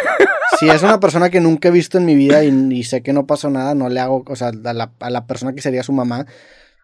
Si 0.61 0.69
es 0.71 0.83
una 0.83 1.01
persona 1.01 1.29
que 1.31 1.41
nunca 1.41 1.69
he 1.69 1.71
visto 1.73 1.99
en 1.99 2.07
mi 2.07 2.15
vida 2.15 2.43
y, 2.45 2.49
y 2.73 2.85
sé 2.85 3.03
que 3.03 3.13
no 3.13 3.27
pasó 3.27 3.51
nada, 3.51 3.75
no 3.75 3.89
le 3.89 4.01
hago, 4.01 4.25
o 4.27 4.37
sea, 4.37 4.49
a 4.65 4.73
la, 4.73 4.91
a 5.01 5.11
la 5.11 5.27
persona 5.27 5.53
que 5.53 5.61
sería 5.61 5.83
su 5.83 5.93
mamá, 5.93 6.27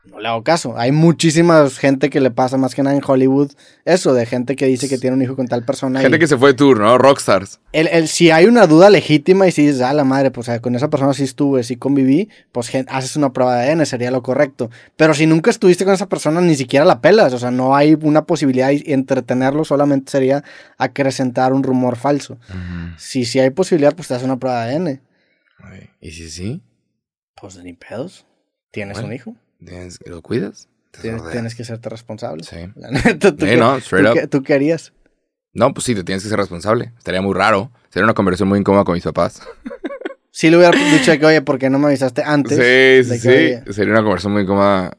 no 0.05 0.19
le 0.19 0.27
hago 0.29 0.43
caso. 0.43 0.77
Hay 0.77 0.91
muchísima 0.91 1.69
gente 1.71 2.11
que 2.11 2.21
le 2.21 2.31
pasa, 2.33 2.57
más 2.57 2.75
que 2.75 2.83
nada 2.83 2.97
en 2.97 3.03
Hollywood, 3.07 3.53
eso, 3.85 4.15
de 4.15 4.27
gente 4.27 4.57
que 4.57 4.67
dice 4.67 4.89
que 4.89 4.99
tiene 4.99 5.15
un 5.17 5.23
hijo 5.23 5.37
con 5.37 5.47
tal 5.47 5.65
persona. 5.65 6.01
Gente 6.01 6.17
y 6.17 6.21
que 6.21 6.27
se 6.27 6.37
fue 6.37 6.51
de 6.51 6.55
tour, 6.55 6.81
¿no? 6.81 6.99
Rockstars. 6.99 7.61
el, 7.73 7.87
el- 7.89 8.09
si 8.09 8.31
hay 8.33 8.47
una 8.47 8.67
duda 8.67 8.91
legítima 8.91 9.47
y 9.47 9.53
si 9.53 9.65
dices, 9.67 9.81
ah, 9.81 9.93
la 9.93 10.03
madre, 10.05 10.31
pues 10.33 10.51
con 10.61 10.75
esa 10.75 10.91
persona 10.91 11.15
sí 11.15 11.23
estuve, 11.23 11.63
sí 11.63 11.77
conviví, 11.77 12.29
pues 12.51 12.71
haces 12.89 13.17
una 13.17 13.33
prueba 13.33 13.57
de 13.57 13.71
ADN, 13.71 13.87
sería 13.87 14.11
lo 14.11 14.23
correcto. 14.23 14.71
Pero 14.97 15.15
si 15.15 15.27
nunca 15.27 15.51
estuviste 15.51 15.85
con 15.85 15.95
esa 15.95 16.09
persona, 16.09 16.41
ni 16.41 16.57
siquiera 16.57 16.85
la 16.85 17.01
pelas, 17.01 17.33
o 17.33 17.39
sea, 17.39 17.51
no 17.53 17.77
hay 17.77 17.97
una 18.03 18.25
posibilidad 18.25 18.71
y 18.73 18.83
entretenerlo 18.93 19.65
solamente 19.65 20.11
sería 20.11 20.43
acrecentar 20.79 21.53
un 21.53 21.63
rumor 21.63 21.97
falso. 21.97 22.39
Si 22.99 23.25
sí 23.25 23.39
hay 23.39 23.51
posibilidad, 23.51 23.95
pues 23.95 24.09
te 24.09 24.15
haces 24.15 24.25
una 24.27 24.39
prueba 24.39 24.67
de 24.67 24.75
ADN. 24.75 25.01
¿Y 26.01 26.11
si 26.11 26.29
sí? 26.29 26.61
Pues 27.41 27.57
ni 27.63 27.73
pedos. 27.73 28.27
Tienes 28.73 28.95
Bueno. 28.95 29.09
un 29.09 29.15
hijo. 29.15 29.37
¿Tienes- 29.65 29.99
¿Lo 30.07 30.23
cuidas? 30.23 30.69
Tienes, 31.01 31.55
que 31.55 31.65
serte 31.65 31.89
responsable. 31.89 32.45
Sí. 32.45 32.57
La 32.77 32.91
neta, 32.91 33.35
¿tú, 33.35 33.45
Sí, 33.47 33.51
qué, 33.53 33.57
no, 33.57 33.77
straight 33.79 34.07
tú 34.07 34.13
up. 34.13 34.19
qué- 34.21 34.27
tú 34.29 34.43
qué 34.43 34.55
harías? 34.55 34.93
No, 35.55 35.73
pues 35.75 35.85
sí, 35.85 35.95
te 35.95 36.05
tienes 36.05 36.23
que 36.23 36.29
ser 36.31 36.39
responsable. 36.39 36.93
Estaría 36.99 37.21
muy 37.23 37.35
raro. 37.35 37.71
Sería 37.91 38.05
una 38.05 38.15
conversación 38.15 38.49
muy 38.49 38.59
incómoda 38.59 38.85
con 38.85 38.95
mis 38.95 39.05
papás. 39.05 39.41
Si 40.35 40.49
le 40.49 40.57
hubiera 40.57 40.71
dicho 40.91 41.13
que, 41.19 41.27
oye, 41.27 41.43
¿por 41.43 41.59
qué 41.59 41.69
no 41.69 41.79
me 41.79 41.89
avisaste 41.89 42.23
antes? 42.25 42.57
Sí, 42.57 43.05
sí, 43.19 43.21
que, 43.21 43.63
sí. 43.67 43.73
Sería 43.75 43.93
una 43.93 44.01
conversación 44.03 44.33
muy 44.33 44.45
incómoda. 44.45 44.97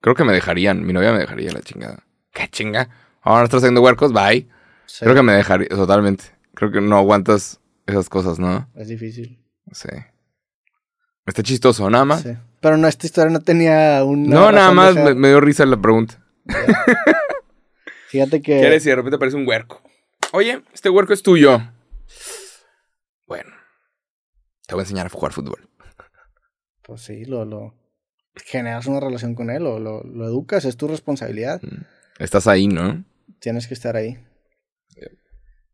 Creo 0.00 0.16
que 0.16 0.24
me 0.24 0.32
dejarían. 0.32 0.84
Mi 0.84 0.92
novia 0.92 1.12
me 1.12 1.20
dejaría 1.20 1.52
la 1.52 1.60
chingada. 1.62 2.02
¿Qué 2.32 2.48
chinga? 2.48 2.88
Ahora 3.22 3.42
no 3.42 3.44
estás 3.44 3.58
haciendo 3.58 3.80
huercos, 3.80 4.12
bye. 4.12 4.48
sí, 4.86 5.04
Creo 5.04 5.14
que 5.14 5.22
me 5.22 5.34
dejaría, 5.34 5.68
totalmente. 5.68 6.24
Creo 6.54 6.72
que 6.72 6.80
no 6.80 6.96
aguantas 6.96 7.60
esas 7.86 8.08
cosas, 8.08 8.40
¿no? 8.40 8.68
Es 8.74 8.88
difícil. 8.88 9.38
Sí. 9.70 9.88
Está 11.26 11.44
chistoso, 11.44 11.88
nada 11.88 12.04
más. 12.04 12.22
Sí. 12.22 12.30
Pero 12.66 12.78
no, 12.78 12.88
esta 12.88 13.06
historia 13.06 13.30
no 13.30 13.38
tenía 13.42 14.02
un. 14.02 14.28
no, 14.28 14.50
nada 14.50 14.72
más 14.72 14.96
me, 14.96 15.14
me 15.14 15.28
dio 15.28 15.40
risa 15.40 15.64
la 15.66 15.80
pregunta. 15.80 16.20
Fíjate 18.08 18.42
que. 18.42 18.58
¿Qué 18.58 18.66
eres 18.66 18.82
si 18.82 18.88
de 18.88 18.96
repente 18.96 19.14
aparece 19.14 19.36
un 19.36 19.46
huerco? 19.46 19.80
Oye, 20.32 20.64
este 20.74 20.90
huerco 20.90 21.12
es 21.12 21.22
tuyo. 21.22 21.60
Bueno, 23.24 23.52
te 24.66 24.74
voy 24.74 24.80
a 24.80 24.82
enseñar 24.82 25.06
a 25.06 25.10
jugar 25.10 25.30
fútbol. 25.30 25.70
Pues 26.82 27.02
sí, 27.02 27.24
lo, 27.24 27.44
lo. 27.44 27.76
Generas 28.34 28.86
una 28.86 28.98
relación 28.98 29.36
con 29.36 29.50
él, 29.50 29.64
o 29.64 29.78
lo, 29.78 30.02
lo 30.02 30.26
educas, 30.26 30.64
es 30.64 30.76
tu 30.76 30.88
responsabilidad. 30.88 31.60
Estás 32.18 32.48
ahí, 32.48 32.66
¿no? 32.66 33.04
Tienes 33.38 33.68
que 33.68 33.74
estar 33.74 33.94
ahí. 33.94 34.18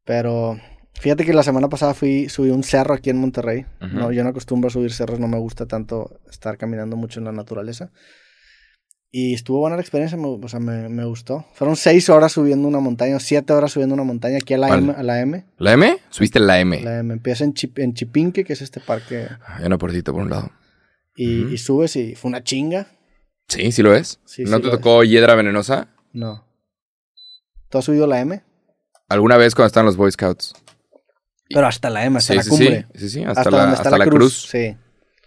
Pero. 0.04 0.60
Fíjate 1.02 1.24
que 1.24 1.32
la 1.32 1.42
semana 1.42 1.68
pasada 1.68 1.94
fui, 1.94 2.28
subí 2.28 2.50
un 2.50 2.62
cerro 2.62 2.94
aquí 2.94 3.10
en 3.10 3.18
Monterrey. 3.18 3.66
Ujú. 3.80 3.96
no, 3.96 4.12
yo 4.12 4.22
no 4.22 4.30
acostumbro 4.30 4.68
a 4.68 4.70
subir 4.70 4.92
cerros, 4.92 5.18
no 5.18 5.26
me 5.26 5.36
gusta 5.38 5.66
tanto 5.66 6.20
estar 6.30 6.56
caminando 6.56 6.94
mucho 6.96 7.18
en 7.18 7.24
la 7.24 7.32
naturaleza. 7.32 7.90
Y 9.10 9.34
estuvo 9.34 9.58
buena 9.58 9.76
la 9.76 9.82
experiencia, 9.82 10.16
me, 10.16 10.26
o 10.28 10.48
sea, 10.48 10.60
me, 10.60 10.88
me 10.88 11.04
gustó. 11.04 11.44
Fueron 11.54 11.74
seis 11.76 12.08
horas 12.08 12.32
subiendo 12.32 12.66
una 12.68 12.78
montaña, 12.78 13.16
o 13.16 13.20
siete 13.20 13.52
horas 13.52 13.72
subiendo 13.72 13.94
una 13.94 14.04
montaña 14.04 14.36
aquí 14.38 14.54
a 14.54 14.58
la. 14.58 14.68
M, 14.78 14.94
a 14.96 15.02
la 15.02 15.20
M. 15.20 15.44
¿La 15.58 15.72
M? 15.72 15.98
Subiste 16.08 16.38
la 16.40 16.60
M. 16.60 16.80
La 16.82 17.00
M 17.00 17.12
empieza 17.12 17.44
en, 17.44 17.52
Chip- 17.52 17.78
en 17.82 17.92
Chipinque, 17.94 18.44
que 18.44 18.52
es 18.54 18.62
este 18.62 18.80
parque, 18.80 19.26
Hay 19.46 19.66
una 19.66 19.76
puertita 19.76 20.12
por 20.12 20.22
un 20.22 20.30
lado. 20.30 20.50
y, 21.16 21.42
Ujú. 21.44 21.52
y 21.52 21.58
subes 21.58 21.96
y 21.96 22.14
fue 22.14 22.28
una 22.30 22.42
chinga. 22.42 22.86
Sí, 23.48 23.70
sí 23.72 23.82
lo 23.82 23.94
es. 23.94 24.18
Sí, 24.24 24.44
¿No 24.44 24.58
sí 24.58 24.62
te 24.62 24.70
tocó 24.70 25.02
hiedra 25.04 25.34
venenosa? 25.34 25.88
No. 26.12 26.46
¿Tú 27.68 27.78
has 27.78 27.84
subido 27.84 28.06
la 28.06 28.20
M? 28.20 28.42
¿Alguna 29.08 29.36
vez 29.36 29.54
cuando 29.54 29.66
estaban 29.66 29.84
los 29.86 29.96
Boy 29.98 30.10
Scouts? 30.10 30.54
Pero 31.52 31.66
hasta 31.66 31.90
la 31.90 32.04
M, 32.04 32.18
hasta 32.18 32.32
sí, 32.32 32.36
la 32.36 32.42
sí, 32.42 32.50
cumbre. 32.50 32.86
sí, 32.94 32.98
sí, 33.00 33.08
sí, 33.10 33.24
hasta, 33.24 33.40
Hasta, 33.42 33.50
la, 33.50 33.58
donde 33.58 33.74
está 33.76 33.88
hasta 33.88 33.98
la, 33.98 34.04
la 34.04 34.10
cruz. 34.10 34.18
cruz. 34.18 34.48
Sí, 34.50 34.76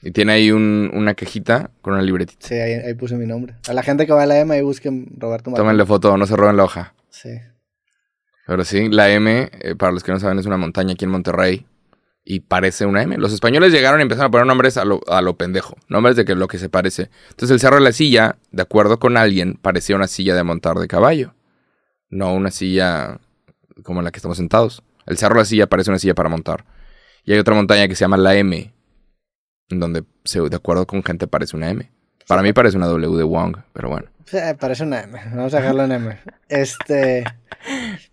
Y 0.02 0.12
tiene 0.12 0.34
ahí 0.34 0.52
un- 0.52 0.92
una 0.94 1.14
cajita 1.16 1.72
con 1.82 1.94
una 1.94 2.02
libretita. 2.04 2.48
sí, 2.48 2.56
ahí, 2.56 2.74
ahí 2.74 2.94
puse 2.94 3.16
mi 3.16 3.26
nombre. 3.26 3.56
A 3.68 3.74
la 3.74 3.84
gente 3.84 4.06
que 4.06 4.14
va 4.14 4.24
a 4.24 4.26
la 4.26 4.40
M, 4.40 4.54
ahí 4.54 4.62
busquen 4.62 5.08
Roberto 5.18 5.50
Martínez. 5.50 5.58
Tómenle 5.58 5.86
foto, 5.86 6.18
no 6.18 6.26
se 6.28 6.36
roben 6.36 6.58
la 6.58 6.64
hoja. 6.64 6.94
Sí. 7.10 7.30
Pero 8.48 8.64
sí, 8.64 8.90
la 8.90 9.10
M, 9.12 9.50
eh, 9.52 9.76
para 9.76 9.92
los 9.92 10.04
que 10.04 10.12
no 10.12 10.20
saben, 10.20 10.38
es 10.38 10.46
una 10.46 10.58
montaña 10.58 10.94
aquí 10.94 11.06
en 11.06 11.12
Monterrey. 11.12 11.66
Y 12.28 12.40
parece 12.40 12.86
una 12.88 13.04
M. 13.04 13.18
Los 13.18 13.34
españoles 13.34 13.72
llegaron 13.72 14.00
y 14.00 14.04
empezaron 14.04 14.30
a 14.30 14.32
poner 14.32 14.48
nombres 14.48 14.78
a 14.78 14.86
lo, 14.86 15.00
a 15.08 15.22
lo 15.22 15.38
pendejo. 15.38 15.76
Nombres 15.90 16.16
de 16.16 16.26
que 16.26 16.34
lo 16.34 16.48
que 16.48 16.58
se 16.58 16.70
parece. 16.70 17.10
Entonces 17.30 17.52
el 17.52 17.60
Cerro 17.60 17.76
de 17.76 17.84
la 17.84 17.92
Silla, 17.92 18.38
de 18.52 18.64
acuerdo 18.64 19.00
con 19.00 19.16
alguien, 19.16 19.60
parecía 19.62 19.96
una 19.96 20.08
silla 20.08 20.34
de 20.34 20.44
montar 20.44 20.78
de 20.78 20.88
caballo. 20.88 21.36
No 22.10 22.34
una 22.34 22.50
silla 22.50 23.20
como 23.84 24.00
en 24.00 24.06
la 24.06 24.12
que 24.12 24.18
estamos 24.18 24.38
sentados. 24.38 24.82
El 25.06 25.18
Cerro 25.18 25.36
de 25.36 25.42
la 25.42 25.46
Silla 25.46 25.68
parece 25.68 25.90
una 25.92 26.00
silla 26.00 26.16
para 26.16 26.30
montar. 26.30 26.66
Y 27.24 27.34
hay 27.34 27.40
otra 27.40 27.56
montaña 27.56 27.88
que 27.88 27.96
se 27.96 28.02
llama 28.02 28.18
la 28.18 28.36
M. 28.36 28.74
En 29.70 29.80
donde, 29.80 30.04
de 30.24 30.56
acuerdo 30.56 30.86
con 30.86 31.04
gente, 31.04 31.28
parece 31.28 31.56
una 31.58 31.70
M. 31.70 31.90
Para 32.28 32.42
mí 32.42 32.54
parece 32.54 32.78
una 32.78 32.88
W 32.88 33.18
de 33.18 33.24
Wong, 33.24 33.58
pero 33.74 33.90
bueno. 33.90 34.08
Sí, 34.26 34.38
parece 34.60 34.84
una 34.84 35.02
M. 35.02 35.20
Vamos 35.36 35.54
a 35.54 35.58
dejarlo 35.58 35.84
en 35.86 35.92
M. 35.92 36.18
Este. 36.50 37.24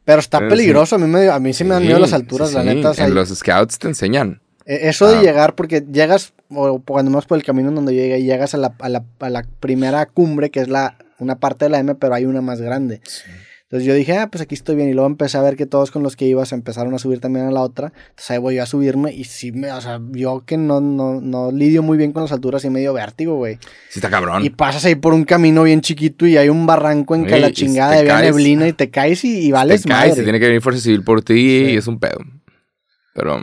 Pero 0.05 0.21
está 0.21 0.39
Pero 0.39 0.51
peligroso. 0.51 0.97
A 0.97 0.99
mí, 0.99 1.07
me, 1.07 1.29
a 1.29 1.39
mí 1.39 1.53
sí 1.53 1.65
me 1.65 1.71
dan 1.75 1.83
miedo 1.83 1.99
las 1.99 2.11
Sí, 2.11 2.17
alturas, 2.17 2.51
sí, 2.51 2.55
la 2.57 2.63
sí. 2.63 2.69
neta. 2.69 2.91
o 2.91 2.95
sea, 2.95 3.07
En 3.07 3.15
los 3.15 3.29
scouts 3.31 3.79
te 3.79 3.89
enseñan. 3.89 4.41
eh, 4.67 4.81
Eso 4.89 5.09
de 5.09 5.17
Ah. 5.19 5.23
llegar, 5.23 5.55
porque 5.55 5.85
llegas, 5.91 6.33
o 6.51 6.81
cuando 6.81 7.11
más 7.11 7.27
por 7.27 7.37
el 7.39 7.45
camino 7.45 7.69
en 7.71 7.75
donde 7.75 7.95
yo 7.95 8.01
llegué, 8.03 8.23
llegas 8.23 8.55
a 8.55 8.59
la, 8.59 8.75
a, 8.81 8.89
la, 8.89 9.05
a 9.21 9.31
la 9.31 9.45
primera 9.61 10.07
cumbre, 10.07 10.51
que 10.51 10.61
es 10.61 10.69
la 10.69 10.97
una 11.19 11.37
parte 11.37 11.67
de 11.67 11.69
la 11.71 11.79
M, 11.79 11.95
pero 11.95 12.15
hay 12.15 12.25
una 12.25 12.41
más 12.43 12.61
grande. 12.61 13.01
Entonces 13.73 13.87
yo 13.89 13.95
dije, 13.95 14.19
ah, 14.19 14.29
pues 14.31 14.43
aquí 14.43 14.55
estoy 14.55 14.77
bien. 14.77 14.91
Y 14.91 14.93
luego 14.93 15.07
empecé 15.07 15.39
a 15.39 15.41
ver 15.43 15.57
que 15.57 15.65
todos 15.65 15.91
con 15.91 16.03
los 16.03 16.15
que 16.15 16.27
ibas 16.27 16.53
empezaron 16.53 16.93
a 16.93 16.99
subir 16.99 17.21
también 17.21 17.47
a 17.47 17.51
la 17.51 17.63
otra. 17.63 17.91
Entonces 18.11 18.31
ahí 18.31 18.37
voy 18.37 18.57
yo 18.57 18.63
a 18.63 18.67
subirme. 18.67 19.15
Y 19.15 19.25
sí, 19.25 19.51
me, 19.51 19.73
o 19.73 19.81
sea, 19.81 19.99
yo 20.11 20.45
que 20.45 20.59
no, 20.59 20.83
no, 20.83 21.23
no 21.23 21.51
lidio 21.51 21.83
muy 21.83 21.97
bien 21.97 22.13
con 22.13 22.21
las 22.23 22.33
alturas 22.33 22.63
y 22.67 22.69
me 22.69 22.81
dio 22.81 22.93
vértigo, 22.93 23.37
güey. 23.37 23.55
Sí 23.89 23.99
está 23.99 24.11
cabrón. 24.11 24.45
Y 24.45 24.51
pasas 24.51 24.85
ahí 24.85 24.95
por 24.95 25.15
un 25.15 25.25
camino 25.25 25.63
bien 25.63 25.81
chiquito 25.81 26.27
y 26.27 26.37
hay 26.37 26.51
un 26.51 26.67
barranco 26.67 27.15
en 27.15 27.25
que 27.25 27.37
Sí, 27.37 27.41
la 27.41 27.49
y 27.49 27.53
chingada 27.53 28.05
caes. 28.05 28.27
neblina 28.27 28.69
y 28.69 28.75
te 28.75 28.91
caes 28.91 29.25
y, 29.25 29.39
y 29.47 29.53
vales 29.53 29.85
te 29.85 29.89
caes, 29.89 30.01
madre. 30.11 30.17
se 30.17 30.23
tiene 30.23 30.39
que 30.39 30.47
venir 30.49 30.61
Fuerza 30.61 30.83
Civil 30.83 31.03
por 31.03 31.23
ti 31.23 31.33
Sí. 31.35 31.71
y 31.73 31.77
es 31.79 31.87
un 31.87 31.99
pedo. 31.99 32.19
Pero, 33.15 33.37
o 33.37 33.43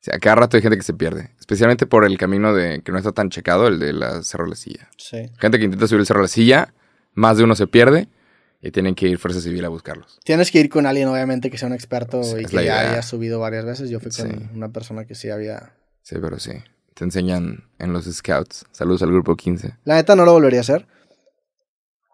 sea, 0.00 0.18
cada 0.18 0.34
rato 0.34 0.56
hay 0.56 0.62
gente 0.64 0.76
que 0.76 0.82
se 0.82 0.94
pierde. 0.94 1.30
Especialmente 1.38 1.86
por 1.86 2.04
el 2.04 2.18
camino 2.18 2.52
de 2.54 2.82
que 2.82 2.90
no 2.90 2.98
está 2.98 3.12
tan 3.12 3.30
checado, 3.30 3.68
el 3.68 3.78
de 3.78 3.92
la 3.92 4.20
Cerro 4.24 4.44
de 4.46 4.50
la 4.50 4.56
Silla. 4.56 4.88
Sí. 4.98 5.18
Gente 5.38 5.60
que 5.60 5.64
intenta 5.66 5.86
subir 5.86 6.00
el 6.00 6.06
Cerro 6.06 6.18
de 6.20 6.24
la 6.24 6.28
Silla, 6.28 6.74
más 7.12 7.36
de 7.36 7.44
uno 7.44 7.54
se 7.54 7.68
pierde 7.68 8.08
y 8.66 8.70
tienen 8.70 8.94
que 8.94 9.06
ir 9.06 9.18
Fuerza 9.18 9.40
Civil 9.40 9.64
a 9.64 9.68
buscarlos. 9.68 10.18
Tienes 10.24 10.50
que 10.50 10.58
ir 10.58 10.70
con 10.70 10.86
alguien, 10.86 11.06
obviamente, 11.08 11.50
que 11.50 11.58
sea 11.58 11.68
un 11.68 11.74
experto 11.74 12.22
Sí, 12.24 12.36
y 12.40 12.44
que 12.46 12.64
ya 12.64 12.80
haya 12.92 13.02
subido 13.02 13.38
varias 13.38 13.64
veces. 13.66 13.90
Yo 13.90 14.00
fui 14.00 14.10
con 14.10 14.30
Sí. 14.30 14.48
una 14.54 14.70
persona 14.70 15.04
que 15.04 15.14
sí 15.14 15.28
había. 15.28 15.74
Sí, 16.02 16.16
pero 16.20 16.38
sí. 16.38 16.52
Te 16.94 17.04
enseñan 17.04 17.64
en 17.78 17.92
los 17.92 18.06
scouts. 18.06 18.64
Saludos 18.72 19.02
al 19.02 19.10
grupo 19.10 19.36
15. 19.36 19.74
La 19.84 19.96
neta 19.96 20.16
no 20.16 20.24
lo 20.24 20.32
volvería 20.32 20.60
a 20.60 20.62
hacer. 20.62 20.86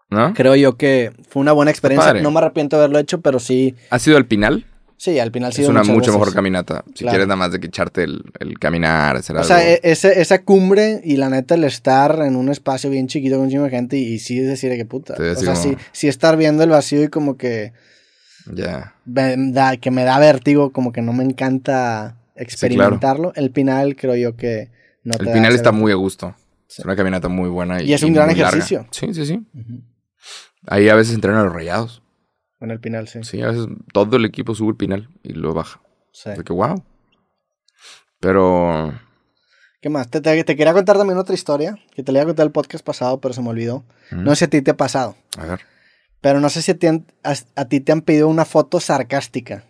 ¿No? 0.09 0.33
Creo 0.33 0.55
yo 0.57 0.75
que 0.75 1.13
fue 1.29 1.39
una 1.41 1.53
buena 1.53 1.71
experiencia. 1.71 2.13
No 2.15 2.31
me 2.31 2.39
arrepiento 2.39 2.75
de 2.75 2.83
haberlo 2.83 2.99
hecho, 2.99 3.21
pero 3.21 3.39
sí. 3.39 3.75
¿Has 3.89 4.05
ido 4.07 4.17
al 4.17 4.25
Pinal? 4.25 4.65
Sí, 5.03 5.17
al 5.17 5.31
final 5.31 5.51
sí. 5.51 5.63
es 5.63 5.67
una 5.67 5.83
mucho 5.83 6.11
mejor 6.11 6.31
caminata. 6.31 6.83
Si 6.93 6.99
Claro. 7.05 7.13
quieres 7.13 7.27
nada 7.27 7.35
más 7.35 7.51
de 7.51 7.59
que 7.59 7.65
echarte 7.65 8.03
el, 8.03 8.21
el 8.39 8.59
caminar, 8.59 9.15
hacer 9.15 9.35
O 9.35 9.39
algo. 9.39 9.47
sea, 9.47 9.67
e- 9.67 9.79
ese, 9.81 10.21
esa 10.21 10.43
cumbre 10.43 11.01
y 11.03 11.17
la 11.17 11.27
neta 11.27 11.55
el 11.55 11.63
estar 11.63 12.19
en 12.21 12.35
un 12.35 12.49
espacio 12.49 12.87
bien 12.91 13.07
chiquito 13.07 13.37
con 13.37 13.45
un 13.45 13.49
chingo 13.49 13.63
de 13.63 13.71
gente 13.71 13.97
y, 13.97 14.03
y 14.13 14.19
sí 14.19 14.37
es 14.39 14.45
decir 14.47 14.71
que 14.77 14.85
puta. 14.85 15.15
Sí, 15.17 15.23
o 15.23 15.35
sea, 15.35 15.53
como- 15.53 15.63
sí, 15.63 15.75
sí 15.91 16.07
estar 16.07 16.37
viendo 16.37 16.63
el 16.63 16.69
vacío 16.69 17.01
y 17.03 17.07
como 17.07 17.35
que 17.35 17.73
Ya. 18.53 18.93
da, 19.05 19.77
que 19.77 19.89
me 19.89 20.03
da 20.03 20.19
vértigo, 20.19 20.71
como 20.71 20.91
que 20.91 21.01
no 21.01 21.13
me 21.13 21.23
encanta 21.23 22.17
experimentarlo. 22.35 23.33
El 23.35 23.51
final 23.51 23.95
creo 23.95 24.15
yo 24.15 24.35
que 24.35 24.69
no 25.03 25.13
te 25.17 25.23
El 25.23 25.31
Pinal 25.33 25.47
ese 25.47 25.55
está 25.55 25.71
muy 25.71 25.91
a 25.91 25.95
gusto. 25.95 26.35
Sí. 26.67 26.83
Es 26.83 26.85
una 26.85 26.95
caminata 26.95 27.27
muy 27.27 27.49
buena. 27.49 27.81
Y, 27.81 27.87
Y 27.89 27.93
es 27.93 28.03
un 28.03 28.13
gran 28.13 28.27
larga. 28.27 28.49
ejercicio. 28.49 28.85
Sí, 28.91 29.15
sí, 29.15 29.25
sí. 29.25 29.39
Ahí 30.67 30.89
a 30.89 30.93
veces 30.95 31.15
entrenan 31.15 31.43
los 31.45 31.53
rayados. 31.55 32.00
En 32.61 32.71
el 32.71 32.79
Pinal, 32.79 33.07
sí. 33.07 33.23
Sí, 33.23 33.41
a 33.41 33.47
veces 33.47 33.65
todo 33.91 34.15
el 34.17 34.25
equipo 34.25 34.53
sube 34.55 34.69
el 34.69 34.75
Pinal 34.77 35.09
y 35.23 35.33
lo 35.33 35.53
baja. 35.53 35.81
Sí. 36.13 36.29
Así 36.29 36.43
que 36.43 36.53
wow. 36.53 36.83
Pero. 38.19 38.93
¿Qué 39.81 39.89
más? 39.89 40.09
Te, 40.09 40.21
te- 40.21 40.43
te 40.43 40.55
quería 40.55 40.73
contar 40.73 40.97
también 40.97 41.17
otra 41.17 41.33
historia 41.33 41.75
que 41.95 42.03
te 42.03 42.11
la 42.11 42.19
iba 42.19 42.23
a 42.23 42.27
contar 42.27 42.45
el 42.45 42.51
podcast 42.51 42.85
pasado, 42.85 43.19
pero 43.19 43.33
se 43.33 43.41
me 43.41 43.49
olvidó. 43.49 43.83
mm, 44.11 44.23
No 44.23 44.29
sé 44.31 44.35
si 44.37 44.45
a 44.45 44.49
ti 44.49 44.61
te 44.61 44.71
ha 44.71 44.77
pasado, 44.77 45.15
A 45.39 45.45
ver. 45.45 45.61
pero 46.21 46.39
no 46.39 46.49
sé 46.49 46.61
si 46.61 46.71
a 46.71 46.77
ti, 46.77 46.85
han- 46.87 47.07
a, 47.23 47.33
a 47.55 47.65
ti 47.65 47.79
te 47.79 47.91
han 47.91 48.01
pedido 48.01 48.27
una 48.27 48.45
foto 48.45 48.79
sarcástica. 48.79 49.63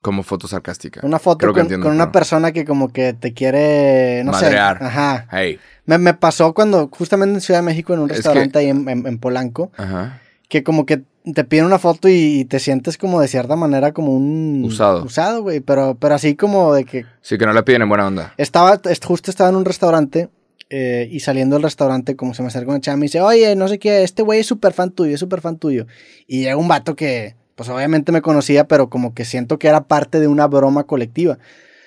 Como 0.00 0.22
foto 0.22 0.48
sarcástica. 0.48 1.00
Una 1.02 1.18
foto 1.18 1.38
Creo 1.40 1.52
que 1.52 1.58
con, 1.58 1.66
entiendo, 1.66 1.84
con 1.86 1.94
una 1.94 2.10
persona 2.10 2.52
que 2.52 2.64
como 2.64 2.90
que 2.90 3.12
te 3.12 3.34
quiere, 3.34 4.22
no 4.24 4.32
Madrear. 4.32 4.78
sé. 4.78 4.84
Ajá. 4.86 5.28
Hey. 5.30 5.60
Me, 5.84 5.98
me 5.98 6.14
pasó 6.14 6.54
cuando, 6.54 6.88
justamente 6.88 7.34
en 7.34 7.40
Ciudad 7.42 7.60
de 7.60 7.66
México, 7.66 7.92
en 7.92 8.00
un 8.00 8.10
Es 8.10 8.16
restaurante 8.16 8.58
ahí 8.60 8.68
en, 8.70 8.88
en- 8.88 9.06
en 9.06 9.18
Polanco, 9.18 9.72
Ajá. 9.76 10.22
que 10.48 10.64
como 10.64 10.86
que 10.86 11.02
te 11.24 11.44
piden 11.44 11.66
una 11.66 11.78
foto 11.78 12.08
y, 12.08 12.44
te 12.46 12.58
sientes 12.58 12.96
como 12.96 13.20
de 13.20 13.28
cierta 13.28 13.56
manera 13.56 13.92
como 13.92 14.14
un... 14.14 14.62
Usado. 14.64 15.04
Usado, 15.04 15.42
güey, 15.42 15.60
pero, 15.60 15.96
pero 16.00 16.14
así 16.14 16.34
como 16.34 16.72
de 16.74 16.84
que 16.84 17.04
Sí, 17.20 17.36
que 17.38 17.46
no 17.46 17.52
la 17.52 17.64
piden 17.64 17.82
en 17.82 17.88
buena 17.88 18.06
onda. 18.06 18.34
Estaba, 18.36 18.80
est- 18.84 19.04
justo 19.04 19.30
estaba 19.30 19.50
en 19.50 19.56
un 19.56 19.64
restaurante 19.64 20.28
eh, 20.70 21.08
y 21.10 21.20
saliendo 21.20 21.56
del 21.56 21.62
restaurante, 21.64 22.16
como 22.16 22.32
se 22.32 22.42
me 22.42 22.48
acerca 22.48 22.70
una 22.70 22.80
chava 22.80 22.96
y 22.96 23.00
me 23.00 23.06
dice, 23.06 23.20
oye, 23.20 23.54
no 23.56 23.68
sé 23.68 23.78
qué, 23.78 24.02
este 24.02 24.22
güey 24.22 24.40
es 24.40 24.46
súper 24.46 24.72
fan 24.72 24.90
tuyo, 24.92 25.14
es 25.14 25.20
súper 25.20 25.40
fan 25.40 25.58
tuyo. 25.58 25.86
Y 26.26 26.40
llega 26.40 26.56
un 26.56 26.68
vato 26.68 26.94
que, 26.96 27.34
pues 27.54 27.68
obviamente 27.68 28.12
me 28.12 28.22
conocía, 28.22 28.66
pero 28.66 28.88
como 28.88 29.12
que 29.12 29.24
siento 29.24 29.58
que 29.58 29.68
era 29.68 29.84
parte 29.84 30.20
de 30.20 30.28
una 30.28 30.46
broma 30.46 30.84
colectiva. 30.84 31.38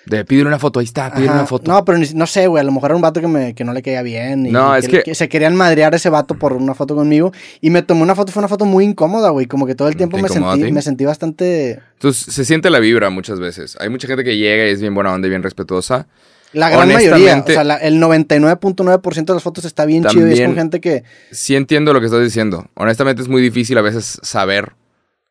De 0.06 0.26
pedir 0.26 0.46
una 0.46 0.60
foto, 0.60 0.80
ahí 0.80 0.86
está, 0.86 1.14
pedir 1.14 1.30
Ajá. 1.30 1.40
una 1.40 1.48
foto. 1.48 1.72
No, 1.72 1.86
pero 1.86 1.98
ni- 1.98 2.10
no 2.14 2.28
sé, 2.28 2.48
güey, 2.48 2.60
a 2.62 2.64
lo 2.64 2.72
mejor 2.74 2.92
era 2.92 2.96
un 2.98 3.02
vato 3.02 3.22
que, 3.22 3.28
me, 3.28 3.56
que 3.56 3.64
no 3.64 3.72
le 3.74 3.82
caía 3.82 4.02
bien. 4.02 4.46
Y 4.46 4.52
No, 4.52 4.76
es 4.76 4.88
que- 4.88 5.16
Se 5.16 5.30
querían 5.30 5.56
madrear 5.56 5.96
ese 5.96 6.10
vato 6.10 6.36
por 6.36 6.54
una 6.54 6.74
foto 6.74 6.94
conmigo. 6.96 7.32
Y 7.62 7.70
me 7.70 7.82
tomé 7.84 8.02
una 8.02 8.14
foto, 8.16 8.32
fue 8.32 8.42
una 8.42 8.48
foto 8.50 8.66
muy 8.66 8.84
incómoda, 8.84 9.30
güey. 9.30 9.46
Como 9.46 9.66
que 9.66 9.76
todo 9.76 9.88
el 9.88 9.94
¿Te 9.94 10.00
tiempo 10.00 10.18
me 10.18 10.28
sentí, 10.30 10.72
me 10.72 10.82
sentí 10.82 11.06
bastante... 11.06 11.80
Entonces 11.94 12.34
se 12.34 12.44
siente 12.44 12.70
la 12.70 12.80
vibra 12.80 13.10
muchas 13.10 13.40
veces. 13.40 13.78
Hay 13.80 13.90
mucha 13.90 14.08
gente 14.08 14.24
que 14.26 14.36
llega 14.36 14.68
y 14.68 14.72
es 14.72 14.82
bien 14.82 14.94
buena 14.94 15.14
onda 15.14 15.28
y 15.28 15.30
bien 15.30 15.44
respetuosa. 15.44 16.08
La 16.52 16.70
gran 16.70 16.88
mayoría, 16.92 17.40
o 17.40 17.48
sea, 17.50 17.64
la- 17.64 17.78
el 17.78 18.00
99.9% 18.00 19.26
de 19.26 19.34
las 19.34 19.42
fotos 19.44 19.66
está 19.66 19.86
bien 19.86 20.04
chido 20.06 20.28
y 20.28 20.34
es 20.34 20.42
con 20.42 20.54
gente 20.56 20.80
que... 20.82 21.04
Sí 21.32 21.56
entiendo 21.56 21.94
lo 21.94 22.00
que 22.00 22.06
estás 22.08 22.22
diciendo. 22.22 22.68
Honestamente 22.76 23.22
es 23.22 23.28
muy 23.28 23.42
difícil 23.42 23.78
a 23.78 23.82
veces 23.82 24.20
saber 24.22 24.74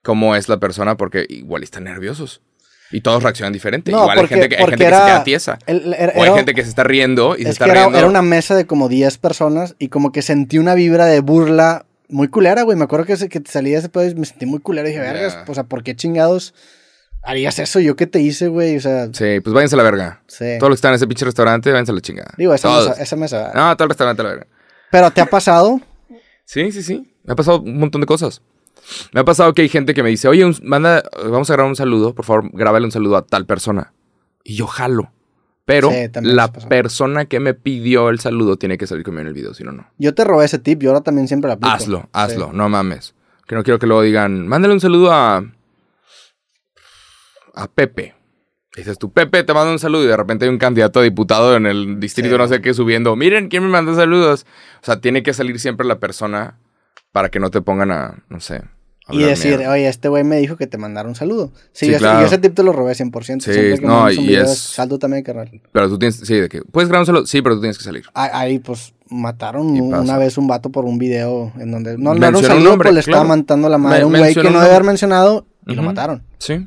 cómo 0.02 0.34
es 0.34 0.48
la 0.48 0.58
persona 0.58 0.96
porque 0.96 1.24
igual 1.28 1.62
están 1.62 1.84
nerviosos. 1.84 2.40
Y 2.92 3.00
todos 3.00 3.22
reaccionan 3.22 3.52
diferente. 3.52 3.90
No, 3.90 4.02
igual 4.02 4.18
porque- 4.18 4.34
hay 4.34 4.40
gente 4.42 4.48
que, 4.56 4.62
hay 4.62 4.68
gente 4.68 4.76
que 4.76 4.90
se 4.90 4.96
era- 4.96 5.06
queda 5.06 5.24
tiesa. 5.24 5.58
el- 5.66 5.94
era- 5.94 6.12
o 6.14 6.20
hay 6.22 6.28
era- 6.28 6.36
gente 6.36 6.54
que 6.54 6.62
se 6.62 6.68
está 6.68 6.84
riendo 6.84 7.34
y 7.36 7.42
se 7.42 7.48
es 7.48 7.48
está 7.54 7.64
que 7.64 7.70
era, 7.72 7.80
riendo. 7.82 7.98
era 7.98 8.06
una 8.06 8.22
mesa 8.22 8.54
de 8.54 8.66
como 8.66 8.88
10 8.88 9.18
personas 9.18 9.74
y 9.78 9.88
como 9.88 10.12
que 10.12 10.22
sentí 10.22 10.58
una 10.58 10.74
vibra 10.74 11.06
de 11.06 11.20
burla 11.20 11.86
muy 12.08 12.28
culera, 12.28 12.62
güey. 12.62 12.76
Me 12.76 12.84
acuerdo 12.84 13.06
que, 13.06 13.16
se- 13.16 13.28
que 13.30 13.42
salí 13.48 13.70
de 13.70 13.78
ese 13.78 13.88
pedo 13.88 14.04
y 14.06 14.14
me 14.14 14.26
sentí 14.26 14.44
muy 14.46 14.60
culera. 14.60 14.86
Y 14.88 14.92
dije, 14.92 15.04
Ya. 15.04 15.12
vergas, 15.12 15.38
o 15.48 15.54
sea, 15.54 15.64
¿por 15.64 15.82
qué 15.82 15.96
chingados 15.96 16.52
harías 17.22 17.58
eso? 17.58 17.80
¿Yo 17.80 17.96
qué 17.96 18.06
te 18.06 18.20
hice, 18.20 18.48
güey? 18.48 18.76
O 18.76 18.80
sea, 18.80 19.06
Sí, 19.12 19.40
pues 19.40 19.54
váyanse 19.54 19.76
a 19.76 19.78
la 19.78 19.82
verga. 19.84 20.22
sí. 20.26 20.44
Todos 20.58 20.68
los 20.70 20.76
que 20.76 20.78
están 20.78 20.90
en 20.90 20.96
ese 20.96 21.06
pinche 21.06 21.24
restaurante, 21.24 21.70
váyanse 21.70 21.92
a 21.92 21.94
la 21.94 22.00
chingada. 22.02 22.34
Digo, 22.36 22.52
esa 22.52 22.68
Todos. 22.68 22.88
mesa, 22.90 23.02
esa 23.02 23.16
mesa. 23.16 23.52
No, 23.54 23.74
todo 23.76 23.84
el 23.84 23.90
restaurante 23.90 24.20
a 24.20 24.24
la 24.24 24.30
verga. 24.32 24.46
Pero 24.90 25.10
¿te 25.10 25.20
ha 25.22 25.26
pasado? 25.26 25.80
Sí, 26.44 26.70
sí, 26.72 26.82
sí. 26.82 27.14
Me 27.24 27.32
ha 27.32 27.36
pasado 27.36 27.60
un 27.62 27.78
montón 27.78 28.00
de 28.02 28.06
cosas. 28.06 28.42
Me 29.12 29.20
ha 29.20 29.24
pasado 29.24 29.52
que 29.54 29.62
hay 29.62 29.68
gente 29.68 29.94
que 29.94 30.02
me 30.02 30.08
dice, 30.10 30.28
oye, 30.28 30.44
un- 30.44 30.56
manda, 30.62 31.02
vamos 31.24 31.48
a 31.50 31.54
grabar 31.54 31.70
un 31.70 31.76
saludo, 31.76 32.14
por 32.14 32.24
favor, 32.24 32.50
grábale 32.52 32.84
un 32.84 32.92
saludo 32.92 33.16
a 33.16 33.26
tal 33.26 33.46
persona. 33.46 33.92
Y 34.44 34.56
yo 34.56 34.66
jalo. 34.66 35.12
Pero 35.64 35.90
Sí, 35.90 36.08
la 36.22 36.52
persona 36.52 37.26
que 37.26 37.38
me 37.38 37.54
pidió 37.54 38.08
el 38.08 38.18
saludo 38.18 38.56
tiene 38.56 38.76
que 38.78 38.86
salir 38.88 39.04
conmigo 39.04 39.20
en 39.22 39.26
el 39.28 39.34
video, 39.34 39.54
si 39.54 39.62
no, 39.62 39.70
no. 39.70 39.86
Yo 39.96 40.12
te 40.12 40.24
robé 40.24 40.44
ese 40.44 40.58
tip, 40.58 40.82
yo 40.82 40.90
ahora 40.90 41.02
también 41.02 41.28
siempre 41.28 41.46
lo 41.48 41.54
aplico. 41.54 41.72
Hazlo, 41.72 42.08
hazlo, 42.12 42.46
Sí. 42.50 42.56
no 42.56 42.68
mames. 42.68 43.14
Que 43.46 43.54
no 43.54 43.62
quiero 43.62 43.78
que 43.78 43.86
luego 43.86 44.02
digan, 44.02 44.48
mándale 44.48 44.74
un 44.74 44.80
saludo 44.80 45.12
a. 45.12 45.44
a 47.54 47.68
Pepe. 47.68 48.14
Y 48.74 48.80
dices 48.80 48.98
tú, 48.98 49.12
Pepe, 49.12 49.44
te 49.44 49.52
mando 49.52 49.70
un 49.70 49.78
saludo 49.78 50.04
y 50.04 50.06
de 50.08 50.16
repente 50.16 50.46
hay 50.46 50.50
un 50.50 50.58
candidato 50.58 51.00
a 51.00 51.02
diputado 51.02 51.54
en 51.56 51.66
el 51.66 52.00
distrito 52.00 52.30
Sí. 52.30 52.38
no 52.38 52.48
sé 52.48 52.62
qué 52.62 52.72
subiendo. 52.72 53.14
Miren, 53.16 53.48
¿quién 53.48 53.62
me 53.62 53.68
mandó 53.68 53.94
saludos? 53.94 54.46
O 54.82 54.84
sea, 54.86 55.00
tiene 55.00 55.22
que 55.22 55.34
salir 55.34 55.60
siempre 55.60 55.86
la 55.86 55.98
persona 56.00 56.58
para 57.12 57.28
que 57.30 57.38
no 57.40 57.50
te 57.50 57.60
pongan 57.60 57.90
a, 57.90 58.22
no 58.28 58.40
sé. 58.40 58.62
Y 59.10 59.20
decir, 59.22 59.58
oye, 59.66 59.88
este 59.88 60.08
güey 60.08 60.22
me 60.24 60.36
dijo 60.38 60.56
que 60.56 60.66
te 60.66 60.78
mandara 60.78 61.08
un 61.08 61.14
saludo. 61.16 61.52
Sí, 61.72 61.86
Sí, 61.86 61.86
yo, 61.86 61.92
ese- 61.92 61.98
claro. 61.98 62.20
yo 62.20 62.26
ese 62.26 62.38
tip 62.38 62.54
te 62.54 62.62
lo 62.62 62.72
robé 62.72 62.94
100%. 62.94 63.44
Sí, 63.44 63.52
Siempre 63.52 63.78
que 63.80 63.86
no, 63.86 64.10
y 64.10 64.16
video, 64.16 64.44
es- 64.44 64.58
Saldo 64.58 64.98
también, 64.98 65.22
carnal. 65.24 65.50
Pero 65.72 65.88
tú 65.88 65.98
tienes, 65.98 66.16
sí, 66.16 66.34
de 66.36 66.48
que, 66.48 66.62
¿puedes 66.62 66.88
grabar 66.88 67.02
un 67.02 67.06
saludo? 67.06 67.26
Sí, 67.26 67.42
pero 67.42 67.56
tú 67.56 67.60
tienes 67.62 67.76
que 67.78 67.84
salir. 67.84 68.04
Ah, 68.14 68.30
Ahí, 68.32 68.58
pues, 68.60 68.94
mataron 69.10 69.66
una 69.78 70.16
vez 70.16 70.38
un 70.38 70.46
vato 70.46 70.70
por 70.70 70.84
un 70.84 70.98
video 70.98 71.52
en 71.58 71.70
donde... 71.72 71.98
No, 71.98 72.14
no 72.14 72.26
era 72.26 72.36
un 72.38 72.44
saludo, 72.44 72.70
nombre, 72.70 72.86
pues 72.88 72.94
le 72.94 73.00
estaba 73.00 73.24
mandando 73.24 73.68
la 73.68 73.76
madre 73.76 74.02
a 74.02 74.06
un 74.06 74.16
güey 74.16 74.34
que 74.34 74.44
no 74.44 74.60
debe 74.60 74.70
haber 74.70 74.84
mencionado 74.84 75.46
y 75.66 75.74
lo 75.74 75.82
mataron. 75.82 76.22
Sí. 76.38 76.66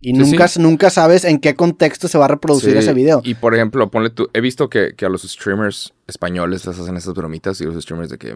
Y 0.00 0.12
Sí, 0.14 0.18
nunca, 0.18 0.48
sí. 0.48 0.60
nunca 0.60 0.88
sabes 0.90 1.24
en 1.24 1.38
qué 1.38 1.54
contexto 1.54 2.08
se 2.08 2.16
va 2.16 2.24
a 2.24 2.28
reproducir 2.28 2.72
Sí, 2.72 2.78
ese 2.78 2.92
video. 2.94 3.20
Y 3.24 3.34
por 3.34 3.54
ejemplo, 3.54 3.88
ponle 3.90 4.10
tú. 4.10 4.28
He 4.32 4.40
visto 4.40 4.68
que, 4.70 4.94
que 4.96 5.04
a 5.06 5.08
los 5.08 5.22
streamers 5.22 5.92
españoles 6.08 6.64
les 6.66 6.78
hacen 6.78 6.96
estas 6.96 7.14
bromitas 7.14 7.60
y 7.60 7.64
los 7.64 7.80
streamers 7.82 8.08
de 8.10 8.18
que. 8.18 8.34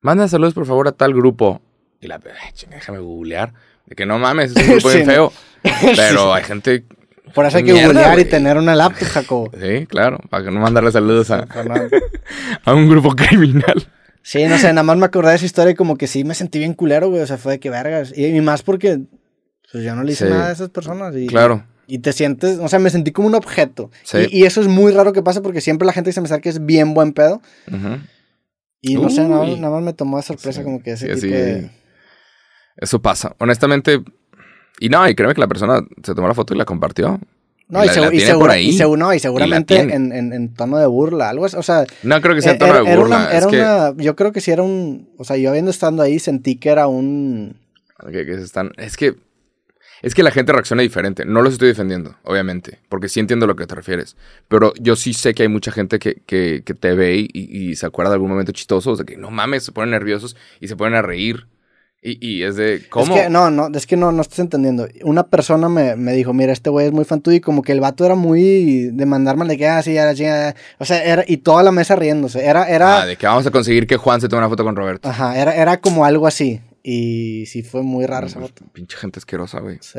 Manda 0.00 0.28
saludos 0.28 0.54
por 0.54 0.66
favor 0.66 0.88
a 0.88 0.92
tal 0.92 1.14
grupo. 1.14 1.60
Y 2.00 2.06
la. 2.06 2.20
chinga, 2.54 2.76
déjame 2.76 2.98
googlear. 2.98 3.52
De 3.86 3.94
que 3.96 4.06
no 4.06 4.18
mames, 4.18 4.52
es 4.54 4.56
un 4.56 4.72
grupo 4.74 4.90
Sí, 4.90 4.96
bien 4.98 5.06
no. 5.08 5.12
feo. 5.12 5.32
Pero 5.96 6.34
hay 6.34 6.44
gente. 6.44 6.84
Por 7.34 7.44
eso 7.44 7.56
hay 7.58 7.64
que 7.64 7.72
mierda, 7.72 7.88
googlear 7.92 8.18
y 8.20 8.24
tener 8.24 8.56
una 8.56 8.74
laptop, 8.74 9.08
Jacobo. 9.08 9.50
Sí, 9.60 9.86
claro. 9.86 10.18
Para 10.30 10.44
que 10.44 10.50
no 10.50 10.60
mandarle 10.60 10.92
saludos 10.92 11.30
a, 11.30 11.46
a 12.64 12.74
un 12.74 12.88
grupo 12.88 13.14
criminal. 13.14 13.86
Sí, 14.22 14.44
no 14.46 14.58
sé, 14.58 14.68
nada 14.68 14.82
más 14.82 14.96
me 14.96 15.06
acordé 15.06 15.30
de 15.30 15.36
esa 15.36 15.44
historia 15.46 15.70
y 15.72 15.74
como 15.76 15.96
que 15.96 16.06
sí 16.08 16.24
me 16.24 16.34
sentí 16.34 16.58
bien 16.58 16.74
culero, 16.74 17.10
güey. 17.10 17.22
O 17.22 17.26
sea, 17.26 17.36
fue 17.38 17.52
de 17.52 17.60
que 17.60 17.70
vergas. 17.70 18.12
Y, 18.16 18.26
y 18.26 18.40
más 18.40 18.62
porque 18.62 19.00
pues, 19.70 19.84
yo 19.84 19.94
no 19.94 20.02
le 20.02 20.12
hice 20.12 20.26
Sí. 20.26 20.30
nada 20.30 20.48
a 20.48 20.52
esas 20.52 20.70
personas. 20.70 21.14
Y, 21.16 21.26
Claro. 21.26 21.64
Y 21.88 22.00
te 22.00 22.12
sientes, 22.12 22.58
o 22.58 22.66
sea, 22.66 22.80
me 22.80 22.90
sentí 22.90 23.12
como 23.12 23.28
un 23.28 23.36
objeto. 23.36 23.92
Sí. 24.02 24.18
Y, 24.30 24.38
y 24.40 24.44
eso 24.44 24.60
es 24.60 24.66
muy 24.66 24.92
raro 24.92 25.12
que 25.12 25.22
pase 25.22 25.40
porque 25.40 25.60
siempre 25.60 25.86
la 25.86 25.92
gente 25.92 26.08
que 26.10 26.14
se 26.14 26.20
me 26.20 26.24
acerca 26.26 26.48
es 26.48 26.64
bien 26.66 26.94
buen 26.94 27.12
pedo. 27.12 27.40
Ujú. 27.68 27.98
Y 28.80 28.94
no 28.96 29.10
sé, 29.10 29.26
nada, 29.28 29.44
más 29.70 29.82
me 29.82 29.92
tomó 29.92 30.16
de 30.18 30.22
sorpresa 30.22 30.60
Sí, 30.60 30.64
como 30.64 30.82
que 30.82 30.92
ese 30.92 31.06
sí, 31.16 31.22
tipo 31.26 31.34
así- 31.34 31.44
de... 31.44 31.70
Eso 32.76 33.00
pasa. 33.00 33.34
Honestamente. 33.38 34.02
Y 34.78 34.88
no, 34.90 35.08
y 35.08 35.14
créeme 35.14 35.34
que 35.34 35.40
la 35.40 35.48
persona 35.48 35.80
se 36.02 36.14
tomó 36.14 36.28
la 36.28 36.34
foto 36.34 36.54
y 36.54 36.58
la 36.58 36.64
compartió. 36.66 37.18
No, 37.68 37.80
Y 37.82 37.84
y, 37.84 37.86
la- 37.88 37.94
segu- 37.94 38.08
la 38.10 38.14
y 38.14 38.20
seguro- 38.20 38.52
ahí. 38.52 38.68
y 38.68 38.72
seguro- 38.74 39.14
y 39.14 39.18
seguramente 39.18 39.80
en, 39.80 40.12
en- 40.12 40.32
en 40.32 40.54
tono 40.54 40.78
de 40.78 40.86
burla, 40.86 41.30
algo 41.30 41.46
así. 41.46 41.56
O 41.56 41.62
sea, 41.62 41.84
No 42.02 42.20
creo 42.20 42.34
que 42.36 42.42
sea 42.42 42.52
eh, 42.52 42.58
tono 42.58 42.74
era, 42.76 42.82
de 42.88 42.96
burla. 42.96 43.16
una, 43.16 43.30
era 43.32 43.46
que, 43.48 43.56
una- 43.60 43.94
yo 43.96 44.14
creo 44.14 44.30
que 44.32 44.40
sí 44.40 44.50
era 44.52 44.62
un, 44.62 45.08
o 45.18 45.24
sea, 45.24 45.36
yo 45.36 45.48
habiendo 45.50 45.70
estando 45.70 46.02
ahí 46.02 46.18
sentí 46.20 46.56
que 46.56 46.68
era 46.68 46.86
un, 46.86 47.56
que- 48.12 48.24
que 48.26 48.34
se 48.36 48.42
están. 48.44 48.70
Es 48.76 48.96
que. 48.96 49.16
Es 50.02 50.14
que 50.14 50.22
la 50.22 50.30
gente 50.30 50.52
reacciona 50.52 50.82
diferente. 50.82 51.24
No 51.24 51.42
los 51.42 51.54
estoy 51.54 51.68
defendiendo, 51.68 52.16
obviamente. 52.22 52.78
Porque 52.88 53.08
sí 53.08 53.20
entiendo 53.20 53.44
a 53.44 53.48
lo 53.48 53.56
que 53.56 53.66
te 53.66 53.74
refieres. 53.74 54.16
Pero 54.48 54.72
yo 54.80 54.94
sí 54.96 55.14
sé 55.14 55.34
que 55.34 55.42
hay 55.42 55.48
mucha 55.48 55.72
gente 55.72 55.98
que, 55.98 56.16
que, 56.26 56.62
que 56.64 56.74
te 56.74 56.94
ve 56.94 57.16
y, 57.16 57.30
y 57.32 57.76
se 57.76 57.86
acuerda 57.86 58.10
de 58.10 58.14
algún 58.14 58.30
momento 58.30 58.52
chistoso. 58.52 58.92
O 58.92 58.96
sea, 58.96 59.06
que 59.06 59.16
no 59.16 59.30
mames, 59.30 59.64
se 59.64 59.72
ponen 59.72 59.90
nerviosos 59.90 60.36
y 60.60 60.68
se 60.68 60.76
ponen 60.76 60.94
a 60.94 61.02
reír. 61.02 61.46
Y, 62.02 62.24
y 62.24 62.42
es 62.44 62.54
de. 62.56 62.82
¿Cómo? 62.88 63.16
Es 63.16 63.22
que 63.22 63.30
no, 63.30 63.50
no, 63.50 63.68
es 63.74 63.86
que 63.86 63.96
no, 63.96 64.12
no 64.12 64.20
estás 64.22 64.38
entendiendo. 64.38 64.86
Una 65.02 65.24
persona 65.24 65.68
me, 65.68 65.96
me 65.96 66.12
dijo, 66.12 66.32
mira, 66.34 66.52
este 66.52 66.70
güey 66.70 66.86
es 66.86 66.92
muy 66.92 67.04
fan 67.04 67.20
tuyo 67.20 67.38
y 67.38 67.40
como 67.40 67.62
que 67.62 67.72
el 67.72 67.80
vato 67.80 68.04
era 68.04 68.14
muy 68.14 68.90
de 68.92 69.06
mandarme 69.06 69.46
de 69.46 69.56
que, 69.56 69.66
ah, 69.66 69.82
sí, 69.82 69.94
ya. 69.94 70.54
O 70.78 70.84
sea, 70.84 71.02
era, 71.02 71.24
y 71.26 71.38
toda 71.38 71.62
la 71.64 71.72
mesa 71.72 71.96
riéndose. 71.96 72.44
Era, 72.44 72.68
era, 72.68 73.00
Ah, 73.02 73.06
de 73.06 73.16
que 73.16 73.26
vamos 73.26 73.46
a 73.46 73.50
conseguir 73.50 73.86
que 73.88 73.96
Juan 73.96 74.20
se 74.20 74.28
tome 74.28 74.38
una 74.40 74.48
foto 74.50 74.62
con 74.62 74.76
Roberto. 74.76 75.08
ajá, 75.08 75.40
era, 75.40 75.56
era 75.56 75.80
como 75.80 76.04
algo 76.04 76.26
así. 76.28 76.60
Y 76.88 77.46
sí 77.46 77.64
fue 77.64 77.82
muy 77.82 78.06
raro 78.06 78.28
esa 78.28 78.38
Pues, 78.38 78.52
foto. 78.52 78.64
Pinche 78.72 78.96
gente 78.96 79.18
asquerosa, 79.18 79.58
güey. 79.58 79.78
Sí. 79.80 79.98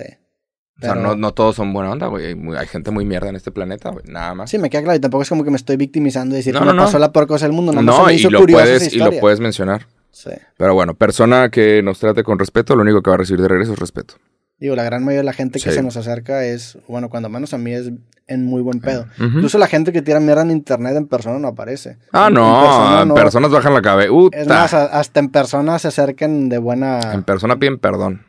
O 0.77 0.79
sea, 0.79 0.95
no, 0.95 1.17
no 1.17 1.33
todos 1.33 1.57
son 1.57 1.73
buena 1.73 1.91
onda, 1.91 2.07
güey. 2.07 2.27
Hay, 2.55 2.67
gente 2.67 2.91
muy 2.91 3.03
mierda 3.03 3.27
en 3.27 3.35
este 3.35 3.51
planeta, 3.51 3.89
güey. 3.89 4.05
Nada 4.07 4.33
más. 4.35 4.49
Sí, 4.49 4.57
me 4.57 4.69
queda 4.69 4.83
claro. 4.83 4.95
Y 4.95 5.01
tampoco 5.01 5.23
es 5.23 5.27
como 5.27 5.43
que 5.43 5.51
me 5.51 5.57
estoy 5.57 5.75
victimizando 5.75 6.33
y 6.33 6.37
decir 6.37 6.53
No, 6.53 6.61
que 6.61 6.65
no, 6.67 6.71
me 6.71 6.77
no. 6.77 6.85
pasó 6.85 6.97
la 6.97 7.11
peor 7.11 7.27
cosa 7.27 7.45
del 7.45 7.51
mundo. 7.51 7.73
Nada 7.73 7.81
más 7.81 7.97
no, 7.97 8.05
me 8.05 8.13
y 8.13 8.15
hizo 8.15 8.29
lo, 8.29 8.39
curiosa 8.39 8.63
puedes, 8.63 8.93
y 8.93 8.99
lo 8.99 9.11
puedes 9.19 9.41
mencionar. 9.41 9.85
Sí. 10.11 10.29
Pero 10.55 10.75
bueno, 10.75 10.93
persona 10.93 11.49
que 11.49 11.83
nos 11.83 11.99
trate 11.99 12.23
con 12.23 12.39
respeto, 12.39 12.73
lo 12.73 12.83
único 12.83 13.01
que 13.01 13.09
va 13.09 13.15
a 13.15 13.17
recibir 13.17 13.41
de 13.41 13.49
regreso 13.49 13.73
es 13.73 13.79
respeto. 13.79 14.13
Digo, 14.59 14.75
la 14.75 14.83
gran 14.83 15.03
mayoría 15.03 15.19
de 15.19 15.25
la 15.25 15.33
gente 15.33 15.59
que 15.59 15.69
Sí. 15.69 15.75
se 15.75 15.83
nos 15.83 15.97
acerca 15.97 16.43
es, 16.45 16.77
bueno, 16.87 17.09
cuando 17.09 17.29
menos 17.29 17.53
a 17.53 17.57
mí 17.59 17.73
es 17.73 17.91
en 18.25 18.45
muy 18.45 18.61
buen 18.61 18.79
pedo. 18.81 19.05
Incluso 19.19 19.57
la 19.59 19.67
gente 19.67 19.93
que 19.93 20.01
tira 20.01 20.19
mierda 20.19 20.41
en 20.41 20.51
internet 20.51 20.95
en 20.97 21.07
persona 21.07 21.37
no 21.39 21.47
aparece. 21.49 21.97
Ah, 22.11 22.27
En- 22.27 22.33
no, 22.33 22.55
en 22.57 22.65
persona 22.65 23.01
en 23.03 23.07
no. 23.07 23.13
personas 23.15 23.51
bajan 23.51 23.73
la 23.73 23.81
cabeza. 23.81 24.11
Es 24.33 24.47
más, 24.47 24.73
a- 24.73 24.85
hasta 24.85 25.19
en 25.19 25.29
persona 25.29 25.77
se 25.79 25.87
acercan 25.89 26.49
de 26.49 26.57
buena... 26.57 27.13
En 27.13 27.23
persona 27.23 27.57
piden 27.59 27.77
perdón. 27.77 28.25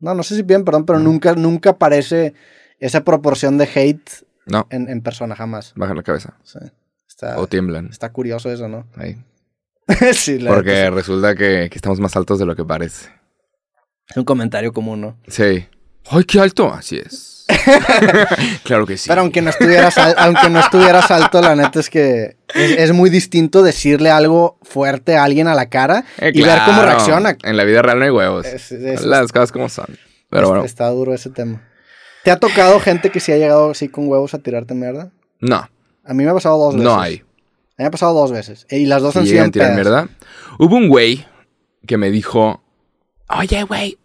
No, 0.00 0.14
no 0.14 0.22
sé 0.22 0.36
si 0.36 0.42
bien, 0.42 0.64
perdón, 0.64 0.86
pero 0.86 0.98
nunca, 1.00 1.34
nunca 1.34 1.70
aparece 1.70 2.34
esa 2.78 3.02
proporción 3.04 3.58
de 3.58 3.68
hate 3.74 4.10
No, 4.46 4.66
en, 4.70 4.88
en 4.88 5.00
persona, 5.02 5.34
jamás. 5.34 5.72
bajan 5.76 5.96
la 5.96 6.02
cabeza. 6.02 6.34
Sí. 6.44 6.58
Está, 7.08 7.38
O 7.38 7.46
tiemblan. 7.46 7.88
está 7.88 8.10
curioso 8.12 8.50
eso, 8.50 8.68
¿no? 8.68 8.86
Ahí. 8.96 9.16
sí, 10.12 10.38
la 10.38 10.50
Porque 10.54 10.88
resulta 10.90 11.34
que, 11.34 11.68
que 11.70 11.76
estamos 11.78 12.00
más 12.00 12.16
altos 12.16 12.38
de 12.38 12.46
lo 12.46 12.54
que 12.56 12.64
parece. 12.64 13.10
Es 14.10 14.16
un 14.16 14.24
comentario 14.24 14.72
común, 14.72 15.00
¿no? 15.00 15.16
Sí. 15.28 15.66
¡Ay, 16.10 16.24
qué 16.24 16.38
alto! 16.40 16.72
Así 16.72 16.96
es. 16.98 17.46
claro 18.64 18.86
que 18.86 18.96
sí. 18.96 19.08
Pero 19.08 19.20
aunque 19.22 19.42
no 19.42 19.50
estuvieras 19.50 19.96
al- 19.98 20.14
aunque 20.18 20.48
no 20.50 20.60
estuvieras 20.60 21.10
alto, 21.10 21.40
la 21.40 21.54
neta 21.56 21.80
es 21.80 21.90
que 21.90 22.36
es, 22.54 22.70
es 22.72 22.92
muy 22.92 23.10
distinto 23.10 23.62
decirle 23.62 24.10
algo 24.10 24.58
fuerte 24.62 25.16
a 25.16 25.24
alguien 25.24 25.48
a 25.48 25.54
la 25.54 25.68
cara 25.68 26.04
Eh, 26.18 26.32
y 26.34 26.42
ver 26.42 26.58
cómo 26.66 26.82
reacciona. 26.82 27.36
En 27.42 27.56
la 27.56 27.64
vida 27.64 27.82
real 27.82 27.98
no 27.98 28.04
hay 28.04 28.10
huevos. 28.10 28.46
Es- 28.46 28.72
es- 28.72 29.04
Las 29.04 29.32
cosas 29.32 29.52
como 29.52 29.68
son. 29.68 29.86
Pero 30.30 30.42
es- 30.44 30.48
bueno, 30.48 30.64
Está 30.64 30.88
duro 30.88 31.14
ese 31.14 31.30
tema. 31.30 31.62
¿Te 32.24 32.30
ha 32.30 32.38
tocado 32.38 32.80
gente 32.80 33.10
que 33.10 33.20
sí 33.20 33.32
ha 33.32 33.36
llegado 33.36 33.70
así 33.70 33.88
con 33.88 34.08
huevos 34.08 34.32
a 34.34 34.38
tirarte 34.38 34.74
mierda? 34.74 35.10
no, 35.40 35.68
A 36.06 36.14
mí 36.14 36.24
me 36.24 36.30
ha 36.30 36.34
pasado 36.34 36.56
dos 36.58 36.74
veces. 36.74 36.84
no 36.84 36.98
hay. 37.00 37.16
A 37.16 37.18
mí 37.18 37.24
me 37.78 37.84
ha 37.86 37.90
pasado 37.90 38.14
dos 38.14 38.32
veces. 38.32 38.66
Y 38.70 38.86
las 38.86 39.02
dos 39.02 39.16
han 39.16 39.24
sido 39.24 39.32
llegan 39.34 39.44
en 39.46 39.48
a 39.48 39.52
tirar 39.52 39.68
pedas. 39.74 39.76
mierda. 39.84 40.08
Hubo 40.58 40.76
un 40.76 40.88
güey 40.88 41.26
que 41.86 41.98
me 41.98 42.10
dijo, 42.10 42.62
oye, 43.28 43.62
güey, 43.64 43.98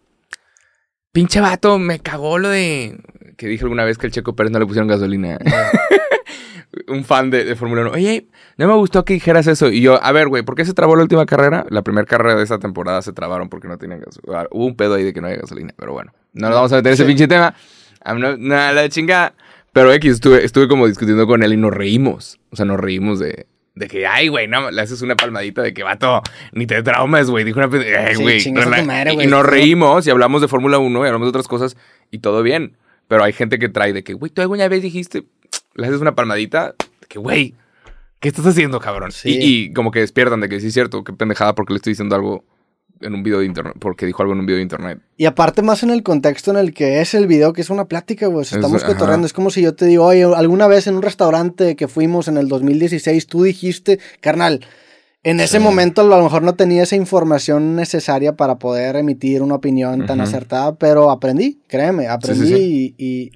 pinche 1.12 1.42
vato, 1.42 1.80
me 1.80 2.00
cagó 2.00 2.38
lo 2.38 2.50
de... 2.50 3.00
Que 3.38 3.48
dije 3.48 3.64
alguna 3.64 3.86
vez 3.86 3.98
que 3.98 4.08
el 4.08 4.14
Checo 4.14 4.36
Pérez 4.36 4.52
no 4.52 4.60
le 4.60 4.66
pusieron 4.66 4.88
gasolina. 4.88 5.38
un 6.88 7.04
fan 7.04 7.30
de, 7.30 7.46
de 7.46 7.56
Fórmula 7.56 7.82
1. 7.84 7.92
Oye, 7.92 8.28
no 8.58 8.68
me 8.68 8.74
gustó 8.74 9.06
que 9.06 9.14
dijeras 9.14 9.48
eso. 9.48 9.70
Y 9.70 9.82
yo, 9.82 10.04
a 10.04 10.12
ver, 10.12 10.28
güey, 10.28 10.44
¿por 10.44 10.56
qué 10.56 10.66
se 10.66 10.74
trabó 10.74 10.96
la 10.96 11.04
última 11.04 11.26
carrera? 11.26 11.66
La 11.70 11.82
primera 11.82 12.06
carrera 12.06 12.36
de 12.36 12.44
esa 12.44 12.60
temporada 12.60 13.02
se 13.02 13.14
trabaron 13.14 13.50
porque 13.50 13.68
no 13.68 13.78
tenían 13.78 14.02
gasolina. 14.02 14.48
Hubo 14.52 14.66
un 14.66 14.76
pedo 14.76 14.96
ahí 14.96 15.04
de 15.04 15.14
que 15.14 15.22
no 15.22 15.28
había 15.28 15.40
gasolina, 15.40 15.74
pero 15.78 15.94
bueno. 15.94 16.14
No 16.34 16.48
nos 16.48 16.56
vamos 16.56 16.74
a 16.74 16.78
meter 16.78 16.90
en 16.90 16.94
ese 16.94 17.06
pinche 17.06 17.28
tema. 17.28 17.56
A 18.04 18.14
mí 18.14 18.22
no, 18.22 18.38
nada, 18.38 18.74
la 18.74 18.90
chingada. 18.90 19.34
Pero 19.72 19.94
X, 19.94 20.14
estuve, 20.16 20.44
estuve 20.44 20.68
como 20.68 20.88
discutiendo 20.88 21.28
con 21.28 21.44
él 21.44 21.54
y 21.54 21.58
nos 21.58 21.74
reímos. 21.74 22.40
O 22.52 22.56
sea, 22.56 22.66
nos 22.66 22.80
reímos 22.80 23.20
de, 23.20 23.48
de 23.76 23.88
que, 23.88 24.06
ay, 24.06 24.28
güey, 24.28 24.48
no, 24.48 24.72
le 24.72 24.82
haces 24.82 25.02
una 25.02 25.16
palmadita 25.16 25.62
de 25.62 25.74
que, 25.74 25.84
vato, 25.84 26.22
ni 26.52 26.66
te 26.68 26.82
traumas, 26.84 27.30
güey. 27.30 27.44
Dijo 27.46 27.60
una 27.60 27.70
ay, 27.78 28.16
Sí, 28.16 28.22
güey. 28.22 28.86
madre, 28.86 29.14
y 29.14 29.16
güey. 29.16 29.28
nos 29.28 29.46
reímos 29.46 30.06
y 30.06 30.10
hablamos 30.10 30.42
de 30.42 30.48
Fórmula 30.48 30.78
1 30.80 31.04
y 31.04 31.08
hablamos 31.08 31.26
de 31.28 31.30
otras 31.30 31.48
cosas 31.48 31.78
y 32.12 32.20
todo 32.20 32.44
bien. 32.44 32.78
Pero 33.08 33.24
hay 33.24 33.34
gente 33.34 33.58
que 33.58 33.70
trae 33.70 33.94
de 33.94 34.04
que, 34.04 34.14
güey, 34.14 34.32
tú 34.32 34.42
alguna 34.42 34.68
vez 34.68 34.82
dijiste, 34.82 35.24
le 35.76 35.88
haces 35.88 36.02
una 36.02 36.14
palmadita, 36.16 36.76
de 37.02 37.08
que, 37.08 37.20
güey, 37.20 37.56
¿qué 38.20 38.28
estás 38.28 38.46
haciendo, 38.46 38.80
cabrón? 38.80 39.12
Sí. 39.12 39.30
Y, 39.40 39.64
y 39.70 39.74
como 39.74 39.92
que 39.92 40.00
despiertan 40.00 40.42
de 40.42 40.50
que 40.50 40.60
sí 40.60 40.68
es 40.68 40.74
cierto, 40.74 41.04
qué 41.04 41.14
pendejada 41.14 41.56
porque 41.56 41.74
le 41.74 41.78
estoy 41.78 41.92
diciendo 41.92 42.16
algo 42.16 42.44
en 43.02 43.14
un 43.16 43.24
video 43.24 43.40
de 43.40 43.46
internet, 43.46 43.76
porque 43.80 44.06
dijo 44.06 44.22
algo 44.22 44.34
en 44.34 44.40
un 44.40 44.46
video 44.46 44.58
de 44.58 44.64
internet. 44.64 45.00
Y 45.18 45.26
aparte 45.26 45.62
más 45.62 45.84
en 45.84 45.90
el 45.90 46.04
contexto 46.04 46.52
en 46.52 46.58
el 46.58 46.74
que 46.74 47.02
es 47.02 47.14
el 47.14 47.28
video, 47.28 47.54
que 47.54 47.62
es 47.62 47.70
una 47.70 47.86
plática, 47.86 48.28
güey. 48.28 48.46
Sea, 48.46 48.58
Es- 48.58 48.64
Estamos 48.64 48.84
ajá. 48.84 48.94
cotorreando. 48.94 49.26
Es 49.28 49.34
como 49.34 49.50
si 49.52 49.62
yo 49.62 49.74
te 49.76 49.86
digo, 49.86 50.06
oye, 50.06 50.24
alguna 50.24 50.68
vez 50.68 50.88
en 50.88 50.96
un 50.96 51.02
restaurante 51.02 51.76
que 51.76 51.88
fuimos 51.88 52.28
en 52.28 52.38
el 52.38 52.48
2016, 52.48 53.28
tú 53.28 53.44
dijiste, 53.44 54.00
carnal, 54.22 54.66
en 55.24 55.40
ese 55.42 55.58
Sí. 55.58 55.64
momento 55.64 56.02
a 56.02 56.06
lo 56.06 56.24
mejor 56.24 56.44
no 56.44 56.56
tenía 56.56 56.84
esa 56.84 56.96
información 56.96 57.76
necesaria 57.76 58.38
para 58.38 58.56
poder 58.58 58.96
emitir 58.96 59.42
una 59.42 59.56
opinión 59.56 60.06
tan 60.06 60.20
Ujú. 60.22 60.30
acertada, 60.30 60.76
pero 60.76 61.12
aprendí, 61.12 61.60
créeme, 61.68 62.08
aprendí 62.08 62.48
sí. 62.48 62.96
Y, 62.98 63.06
y 63.06 63.32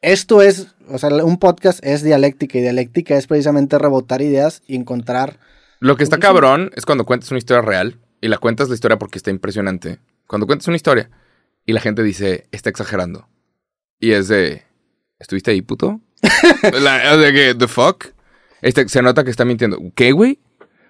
esto 0.00 0.42
es, 0.42 0.68
o 0.88 0.98
sea, 0.98 1.10
un 1.24 1.38
podcast 1.38 1.80
es 1.84 2.02
dialéctica 2.02 2.58
y 2.58 2.62
dialéctica 2.62 3.16
es 3.16 3.26
precisamente 3.26 3.78
rebotar 3.78 4.22
ideas 4.22 4.62
y 4.66 4.76
encontrar... 4.76 5.38
Lo 5.80 5.96
que 5.96 6.04
está 6.04 6.16
sí. 6.16 6.22
cabrón 6.22 6.70
es 6.76 6.86
cuando 6.86 7.04
cuentas 7.04 7.30
una 7.30 7.38
historia 7.38 7.60
real 7.62 7.98
y 8.22 8.28
la 8.28 8.38
cuentas 8.38 8.68
la 8.70 8.74
historia 8.74 8.98
porque 8.98 9.18
está 9.18 9.30
impresionante. 9.30 9.98
Cuando 10.26 10.46
cuentas 10.46 10.68
una 10.68 10.76
historia 10.76 11.10
y 11.66 11.72
la 11.72 11.80
gente 11.80 12.02
dice, 12.02 12.46
está 12.52 12.70
exagerando. 12.70 13.28
Y 13.98 14.12
es 14.12 14.28
de, 14.28 14.62
¿estuviste 15.18 15.50
ahí, 15.50 15.60
puto? 15.60 16.00
la, 16.80 17.14
o 17.14 17.20
sea, 17.20 17.32
que, 17.32 17.54
¿the 17.54 17.68
fuck? 17.68 18.06
Este, 18.62 18.88
se 18.88 19.02
nota 19.02 19.24
que 19.24 19.30
está 19.30 19.44
mintiendo. 19.44 19.78
¿Qué, 19.94 20.12
güey? 20.12 20.38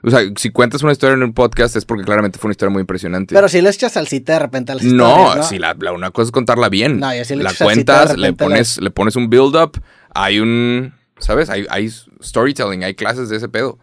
O 0.04 0.10
sea, 0.10 0.20
si 0.36 0.50
cuentas 0.50 0.82
una 0.82 0.92
historia 0.92 1.14
en 1.14 1.22
un 1.22 1.32
podcast 1.32 1.74
es 1.76 1.84
porque 1.84 2.04
claramente 2.04 2.38
fue 2.38 2.48
una 2.48 2.52
historia 2.52 2.70
muy 2.72 2.80
impresionante. 2.80 3.34
Pero 3.34 3.48
si 3.48 3.62
le 3.62 3.70
echas 3.70 3.92
salsita 3.92 4.34
de 4.34 4.38
repente 4.40 4.72
a 4.72 4.74
las 4.74 4.84
no, 4.84 5.22
historias, 5.22 5.48
si 5.48 5.58
la, 5.58 5.74
la- 5.78 5.92
una 5.92 6.10
cosa 6.10 6.28
es 6.28 6.32
contarla 6.32 6.68
bien. 6.68 7.00
No, 7.00 7.14
yo 7.14 7.24
sí 7.24 7.34
le 7.34 7.44
la 7.44 7.52
de 7.52 7.56
cuentas, 7.64 8.18
le 8.18 8.32
pones, 8.34 8.78
le 8.80 8.90
pones 8.90 9.16
un 9.16 9.30
build-up, 9.30 9.80
hay 10.12 10.40
un, 10.40 10.92
¿sabes? 11.18 11.48
Hay, 11.48 11.66
hay 11.70 11.88
storytelling, 12.20 12.84
hay 12.84 12.94
clases 12.94 13.28
de 13.30 13.36
ese 13.36 13.48
pedo. 13.48 13.78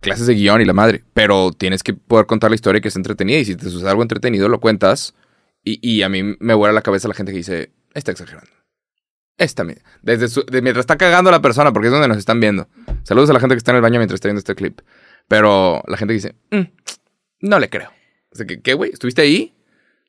Clases 0.00 0.26
de 0.26 0.34
guion 0.34 0.60
y 0.60 0.64
la 0.64 0.72
madre. 0.72 1.02
Pero 1.14 1.50
tienes 1.52 1.82
que 1.82 1.92
poder 1.94 2.26
contar 2.26 2.50
la 2.50 2.54
historia 2.54 2.80
que 2.80 2.88
es 2.88 2.96
entretenida. 2.96 3.38
Y 3.38 3.44
si 3.44 3.56
te 3.56 3.68
sucede 3.70 3.90
algo 3.90 4.02
entretenido, 4.02 4.48
lo 4.48 4.60
cuentas. 4.60 5.14
Y, 5.64 5.78
y 5.86 6.02
a 6.02 6.08
mí 6.08 6.22
me 6.38 6.54
vuela 6.54 6.72
la 6.72 6.82
cabeza 6.82 7.08
la 7.08 7.14
gente 7.14 7.32
que 7.32 7.38
dice, 7.38 7.72
está 7.94 8.12
exagerando. 8.12 8.50
Esta, 9.36 9.64
desde 10.02 10.28
su- 10.28 10.44
mientras 10.50 10.78
está 10.80 10.96
cagando 10.96 11.30
la 11.30 11.40
persona, 11.40 11.72
porque 11.72 11.88
es 11.88 11.92
donde 11.92 12.08
nos 12.08 12.16
están 12.18 12.40
viendo. 12.40 12.68
Saludos 13.04 13.30
a 13.30 13.32
la 13.32 13.40
gente 13.40 13.54
que 13.54 13.58
está 13.58 13.70
en 13.72 13.76
el 13.76 13.82
baño 13.82 13.98
mientras 13.98 14.16
está 14.16 14.28
viendo 14.28 14.38
este 14.40 14.54
clip. 14.54 14.80
Pero 15.28 15.82
la 15.86 15.96
gente 15.96 16.14
dice, 16.14 16.34
"Mm, 16.50 16.62
no 17.42 17.58
le 17.58 17.68
creo. 17.68 17.90
O 18.32 18.36
sea, 18.36 18.46
que, 18.46 18.60
¿qué, 18.60 18.74
güey? 18.74 18.90
¿Estuviste 18.92 19.22
ahí? 19.22 19.54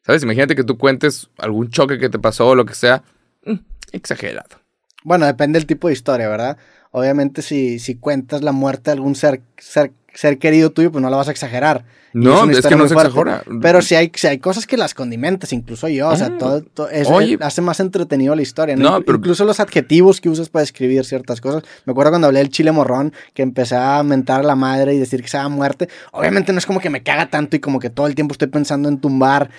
¿Sabes? 0.04 0.24
Imagínate 0.24 0.56
que 0.56 0.64
tú 0.64 0.78
cuentes 0.78 1.30
algún 1.38 1.70
choque 1.70 2.00
que 2.00 2.10
te 2.10 2.18
pasó 2.20 2.48
o 2.48 2.56
lo 2.56 2.66
que 2.66 2.74
sea. 2.74 3.04
Mm, 3.46 3.56
exagerado. 3.92 4.62
Bueno, 5.04 5.26
depende 5.26 5.60
del 5.60 5.66
tipo 5.68 5.88
de 5.88 5.94
historia, 5.94 6.28
¿verdad? 6.28 6.58
Obviamente 6.92 7.42
si, 7.42 7.80
si 7.80 7.96
cuentas 7.96 8.42
la 8.42 8.52
muerte 8.52 8.90
de 8.90 8.94
algún 8.94 9.16
ser, 9.16 9.42
ser, 9.58 9.92
ser 10.14 10.38
querido 10.40 10.72
tuyo, 10.72 10.92
pues 10.92 11.02
no 11.02 11.10
la 11.10 11.18
vas 11.18 11.28
a 11.28 11.32
exagerar. 11.32 11.86
No, 12.12 12.50
es, 12.50 12.66
que 12.66 12.76
no 12.76 12.88
se 12.88 12.96
fuerte. 12.96 13.12
exagera. 13.20 13.44
Pero 13.62 13.84
si 13.84 13.94
hay, 13.94 14.12
si 14.16 14.26
hay 14.26 14.40
cosas 14.40 14.66
que 14.66 14.78
las 14.78 14.96
condimentas, 14.96 15.54
incluso 15.54 15.88
yo, 15.88 16.10
o 16.10 16.16
sea, 16.16 16.28
Ah. 16.34 16.38
todo, 16.40 16.62
todo- 16.64 16.90
Oye. 17.14 17.38
hace 17.42 17.62
más 17.62 17.80
entretenido 17.80 18.36
la 18.36 18.42
historia, 18.42 18.76
¿no? 18.76 19.02
Pero- 19.02 19.20
Incluso 19.20 19.46
los 19.46 19.60
adjetivos 19.60 20.20
que 20.20 20.28
usas 20.30 20.50
para 20.50 20.62
describir 20.62 21.06
ciertas 21.06 21.40
cosas. 21.40 21.62
Me 21.86 21.92
acuerdo 21.92 22.10
cuando 22.12 22.26
hablé 22.26 22.40
del 22.40 22.50
chile 22.50 22.72
morrón, 22.72 23.14
que 23.36 23.44
empecé 23.44 23.76
a 23.76 24.02
mentar 24.02 24.40
a 24.40 24.44
la 24.44 24.56
madre 24.56 24.96
y 24.96 24.98
decir 24.98 25.22
que 25.22 25.28
se 25.28 25.48
muerte. 25.50 25.88
Obviamente 26.12 26.52
no 26.52 26.58
es 26.58 26.66
como 26.66 26.80
que 26.80 26.90
me 26.90 27.04
caga 27.04 27.30
tanto 27.30 27.56
y 27.56 27.60
como 27.60 27.78
que 27.80 27.92
todo 27.92 28.08
el 28.08 28.16
tiempo 28.16 28.32
estoy 28.34 28.48
pensando 28.48 28.90
en 28.90 29.00
tumbar 29.00 29.52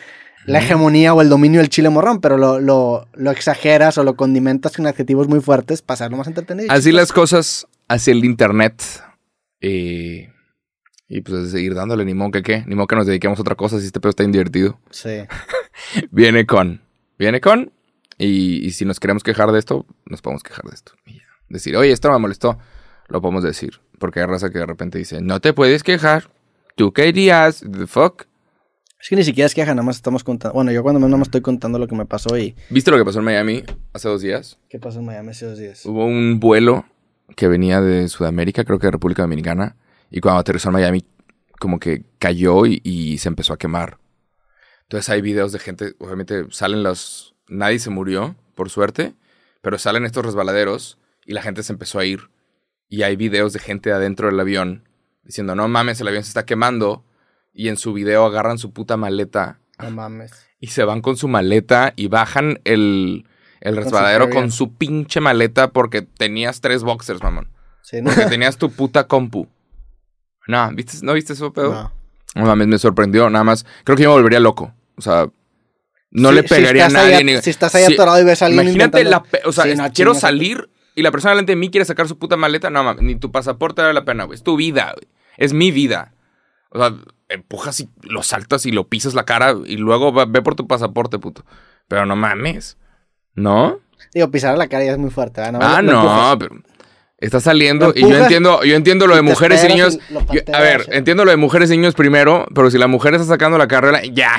la 0.47 0.59
hegemonía 0.61 1.14
o 1.14 1.20
el 1.20 1.28
dominio 1.28 1.61
del 1.61 1.68
chile 1.68 1.91
morrón, 1.91 2.20
pero 2.20 2.36
lo, 2.36 2.61
lo, 2.61 3.09
lo 3.14 3.30
exageras 3.30 3.99
o 3.99 4.05
lo 4.05 4.16
condimentas 4.16 4.76
con 4.76 4.86
adjetivos 4.86 5.28
muy 5.28 5.41
fuertes 5.41 5.82
para 5.82 5.95
hacerlo 5.95 6.16
más 6.16 6.26
entretenido. 6.26 6.72
Así 6.72 6.93
las 6.93 7.12
cosas 7.12 7.66
hacia 7.88 8.12
el 8.12 8.24
internet. 8.24 8.82
Y, 9.61 10.28
y 11.09 11.20
pues 11.22 11.51
seguir 11.51 11.74
dándole, 11.74 12.05
ni 12.05 12.14
modo 12.14 12.30
que 12.30 12.43
qué. 12.43 12.64
Ni 12.66 12.74
modo 12.74 12.86
que 12.86 12.97
nos 12.97 13.07
dediquemos 13.07 13.38
a 13.38 13.43
otra 13.43 13.55
cosa 13.55 13.78
si 13.78 13.86
este 13.86 14.01
pedo 14.01 14.11
está 14.11 14.22
bien 14.22 14.32
divertido. 14.32 14.80
Sí. 14.91 15.22
Viene 16.11 16.47
con. 16.47 16.80
Viene 17.18 17.41
con. 17.41 17.72
Y, 18.16 18.66
y 18.66 18.70
si 18.72 18.84
nos 18.84 19.01
queremos 19.01 19.22
quejar 19.22 19.53
de 19.53 19.59
esto, 19.59 19.86
nos 20.07 20.22
podemos 20.22 20.43
quejar 20.43 20.64
de 20.64 20.74
esto. 20.74 20.93
Y. 21.07 21.20
Decir, 21.51 21.76
oye, 21.76 21.91
esto 21.91 22.11
me 22.11 22.18
molestó. 22.18 22.59
Lo 23.09 23.20
podemos 23.20 23.43
decir. 23.43 23.80
Porque 23.99 24.20
hay 24.20 24.26
raza 24.26 24.51
que 24.51 24.61
de 24.61 24.66
repente 24.66 24.99
dice, 24.99 25.20
no 25.20 25.41
te 25.41 25.53
puedes 25.53 25.82
quejar. 25.82 26.30
¿Tú 26.76 26.93
qué 26.93 27.05
dirías? 27.05 27.61
¿The 27.61 27.86
fuck? 27.86 28.24
Es 29.01 29.09
que 29.09 29.16
ni 29.16 29.24
siquiera 29.24 29.46
es 29.46 29.55
queja, 29.55 29.74
nada 29.74 29.82
más 29.82 29.96
estamos 29.96 30.22
contando. 30.22 30.53
Bueno, 30.55 30.72
yo 30.72 30.82
cuando 30.82 31.01
menos 31.01 31.11
nada 31.11 31.18
más 31.20 31.28
estoy 31.28 31.40
contando 31.40 31.78
lo 31.78 31.86
que 31.86 31.94
me 31.94 32.05
pasó 32.05 32.36
y. 32.36 32.55
¿Viste 32.68 32.90
lo 32.90 32.98
que 32.98 33.05
pasó 33.05 33.20
en 33.20 33.24
Miami 33.24 33.64
hace 33.94 34.09
dos 34.09 34.20
días? 34.20 34.59
¿Qué 34.68 34.78
pasó 34.78 34.98
en 34.98 35.07
Miami 35.07 35.30
hace 35.30 35.46
dos 35.46 35.59
días? 35.59 35.86
Hubo 35.86 36.05
un 36.05 36.38
vuelo 36.38 36.84
que 37.34 37.48
venía 37.48 37.80
de 37.80 38.09
Sudamérica, 38.09 38.64
creo 38.64 38.78
que 38.78 38.88
de 38.88 38.90
República 38.90 39.22
Dominicana. 39.22 39.76
Y 40.11 40.20
cuando 40.20 40.40
aterrizó 40.40 40.68
en 40.68 40.74
Miami, 40.74 41.05
como 41.59 41.78
que 41.78 42.05
cayó 42.18 42.66
y, 42.66 42.82
y 42.84 43.16
se 43.18 43.28
empezó 43.28 43.55
a 43.55 43.59
quemar. 43.59 43.98
Entonces 44.82 45.09
hay 45.09 45.22
videos 45.22 45.53
de 45.53 45.61
gente, 45.61 45.94
obviamente 45.98 46.46
salen 46.51 46.82
los... 46.82 47.34
Nadie 47.48 47.78
se 47.78 47.90
murió, 47.90 48.36
por 48.55 48.68
suerte, 48.68 49.14
pero 49.62 49.78
salen 49.78 50.05
estos 50.05 50.26
resbaladeros 50.26 50.98
y 51.24 51.32
la 51.32 51.42
gente 51.42 51.62
se 51.62 51.72
empezó 51.72 51.98
a 52.01 52.05
ir. 52.05 52.30
Y 52.88 53.03
hay 53.03 53.16
videos 53.16 53.53
de 53.53 53.61
gente 53.61 53.92
adentro 53.92 54.26
del 54.26 54.38
avión 54.38 54.88
diciendo, 55.22 55.55
no 55.55 55.68
mames, 55.68 56.01
el 56.01 56.09
avión 56.09 56.24
se 56.24 56.28
está 56.28 56.44
quemando. 56.44 57.05
Y 57.53 57.68
en 57.68 57.76
su 57.76 57.92
video 57.92 58.24
agarran 58.24 58.59
su 58.59 58.72
puta 58.72 58.96
maleta 58.96 59.59
No 59.78 59.90
mames. 59.90 60.32
y 60.61 60.68
se 60.68 60.84
van 60.84 61.01
con 61.01 61.16
su 61.16 61.28
maleta 61.28 61.92
y 61.96 62.07
bajan 62.09 62.61
el, 62.64 63.26
el 63.61 63.76
resbaladero 63.76 64.30
con 64.30 64.51
su 64.53 64.74
pinche 64.74 65.20
maleta 65.20 65.70
porque 65.72 66.03
tenías 66.03 66.61
tres 66.61 66.82
boxers, 66.82 67.22
mamón. 67.22 67.51
Sí, 67.82 68.01
¿no? 68.03 68.11
Porque 68.11 68.26
tenías 68.26 68.57
tu 68.57 68.70
puta 68.70 69.07
compu. 69.09 69.48
No, 70.46 70.70
¿viste, 70.72 70.98
¿no 71.03 71.12
viste 71.14 71.32
eso, 71.32 71.53
pedo? 71.53 71.72
No. 71.72 71.92
No 72.36 72.44
mames, 72.46 72.68
me 72.68 72.78
sorprendió, 72.78 73.28
nada 73.30 73.44
más. 73.44 73.66
Creo 73.84 73.96
que 73.96 74.05
yo 74.05 74.11
me 74.11 74.14
volvería 74.16 74.38
loco. 74.40 74.72
O 74.96 75.03
sea, 75.03 75.28
no 76.12 76.30
le 76.32 76.42
si 76.42 76.48
pegaría 76.48 76.86
a 76.86 76.88
nadie. 76.88 77.24
ni- 77.24 77.40
si 77.42 77.51
estás 77.51 77.74
ahí 77.74 77.84
atorado 77.84 78.20
y 78.20 78.24
ves 78.24 78.42
a 78.42 78.46
alguien 78.46 78.62
Imagínate 78.64 79.03
la... 79.05 79.22
pe- 79.22 79.42
O 79.44 79.53
sea, 79.53 79.64
Sí, 79.64 79.70
es- 79.70 79.78
no, 79.78 79.90
quiero 79.92 80.12
chingas. 80.12 80.20
salir 80.20 80.70
y 80.94 81.03
la 81.03 81.11
persona 81.11 81.32
delante 81.32 81.53
de 81.53 81.57
mí 81.57 81.70
quiere 81.70 81.84
sacar 81.84 82.07
su 82.07 82.18
puta 82.18 82.36
maleta. 82.36 82.70
No 82.70 82.84
mames, 82.84 83.03
ni 83.03 83.16
tu 83.16 83.32
pasaporte 83.32 83.82
vale 83.82 83.94
la 83.94 84.05
pena, 84.05 84.24
güey. 84.24 84.36
Es 84.36 84.42
tu 84.44 84.57
vida, 84.57 84.92
güey. 84.94 85.09
Es 85.38 85.53
mi 85.53 85.70
vida. 85.72 86.14
O 86.70 86.78
sea, 86.78 86.94
empujas 87.31 87.81
y 87.81 87.89
lo 88.03 88.22
saltas 88.22 88.66
y 88.66 88.72
lo 88.72 88.89
pisas 88.89 89.14
la 89.14 89.24
cara 89.24 89.55
y 89.64 89.76
luego 89.76 90.12
va- 90.12 90.26
ve 90.26 90.43
por 90.43 90.55
tu 90.57 90.66
pasaporte, 90.66 91.18
puto. 91.18 91.45
Pero 91.89 92.05
no 92.07 92.16
mames. 92.16 92.76
¿No? 93.35 93.78
Digo, 94.12 94.31
pisar 94.31 94.59
la 94.59 94.68
cara 94.68 94.85
ya 94.85 94.93
es 94.93 94.99
muy 94.99 95.11
fuerte. 95.11 95.41
ah, 95.41 95.51
lo 95.53 95.93
no, 95.93 96.01
empujas. 96.01 96.37
pero 96.39 96.57
está 97.18 97.39
saliendo 97.39 97.93
y 97.95 98.01
yo 98.01 98.16
entiendo, 98.16 98.64
yo 98.64 98.74
entiendo 98.76 99.07
lo 99.07 99.14
de 99.14 99.22
mujeres 99.22 99.62
y 99.64 99.68
niños. 99.68 99.99
y 100.11 100.14
lo 100.14 100.20
Yo- 100.33 100.41
a 100.53 100.61
ver, 100.61 100.87
entiendo 100.91 101.24
lo 101.24 101.31
de 101.31 101.37
mujeres 101.37 101.70
y 101.70 101.76
niños 101.76 101.95
primero, 101.95 102.47
pero 102.55 102.70
si 102.70 102.78
la 102.78 102.87
mujer 102.87 103.14
está 103.14 103.26
sacando 103.26 103.59
la 103.59 103.68
carrera, 103.68 104.01
ya. 104.05 104.33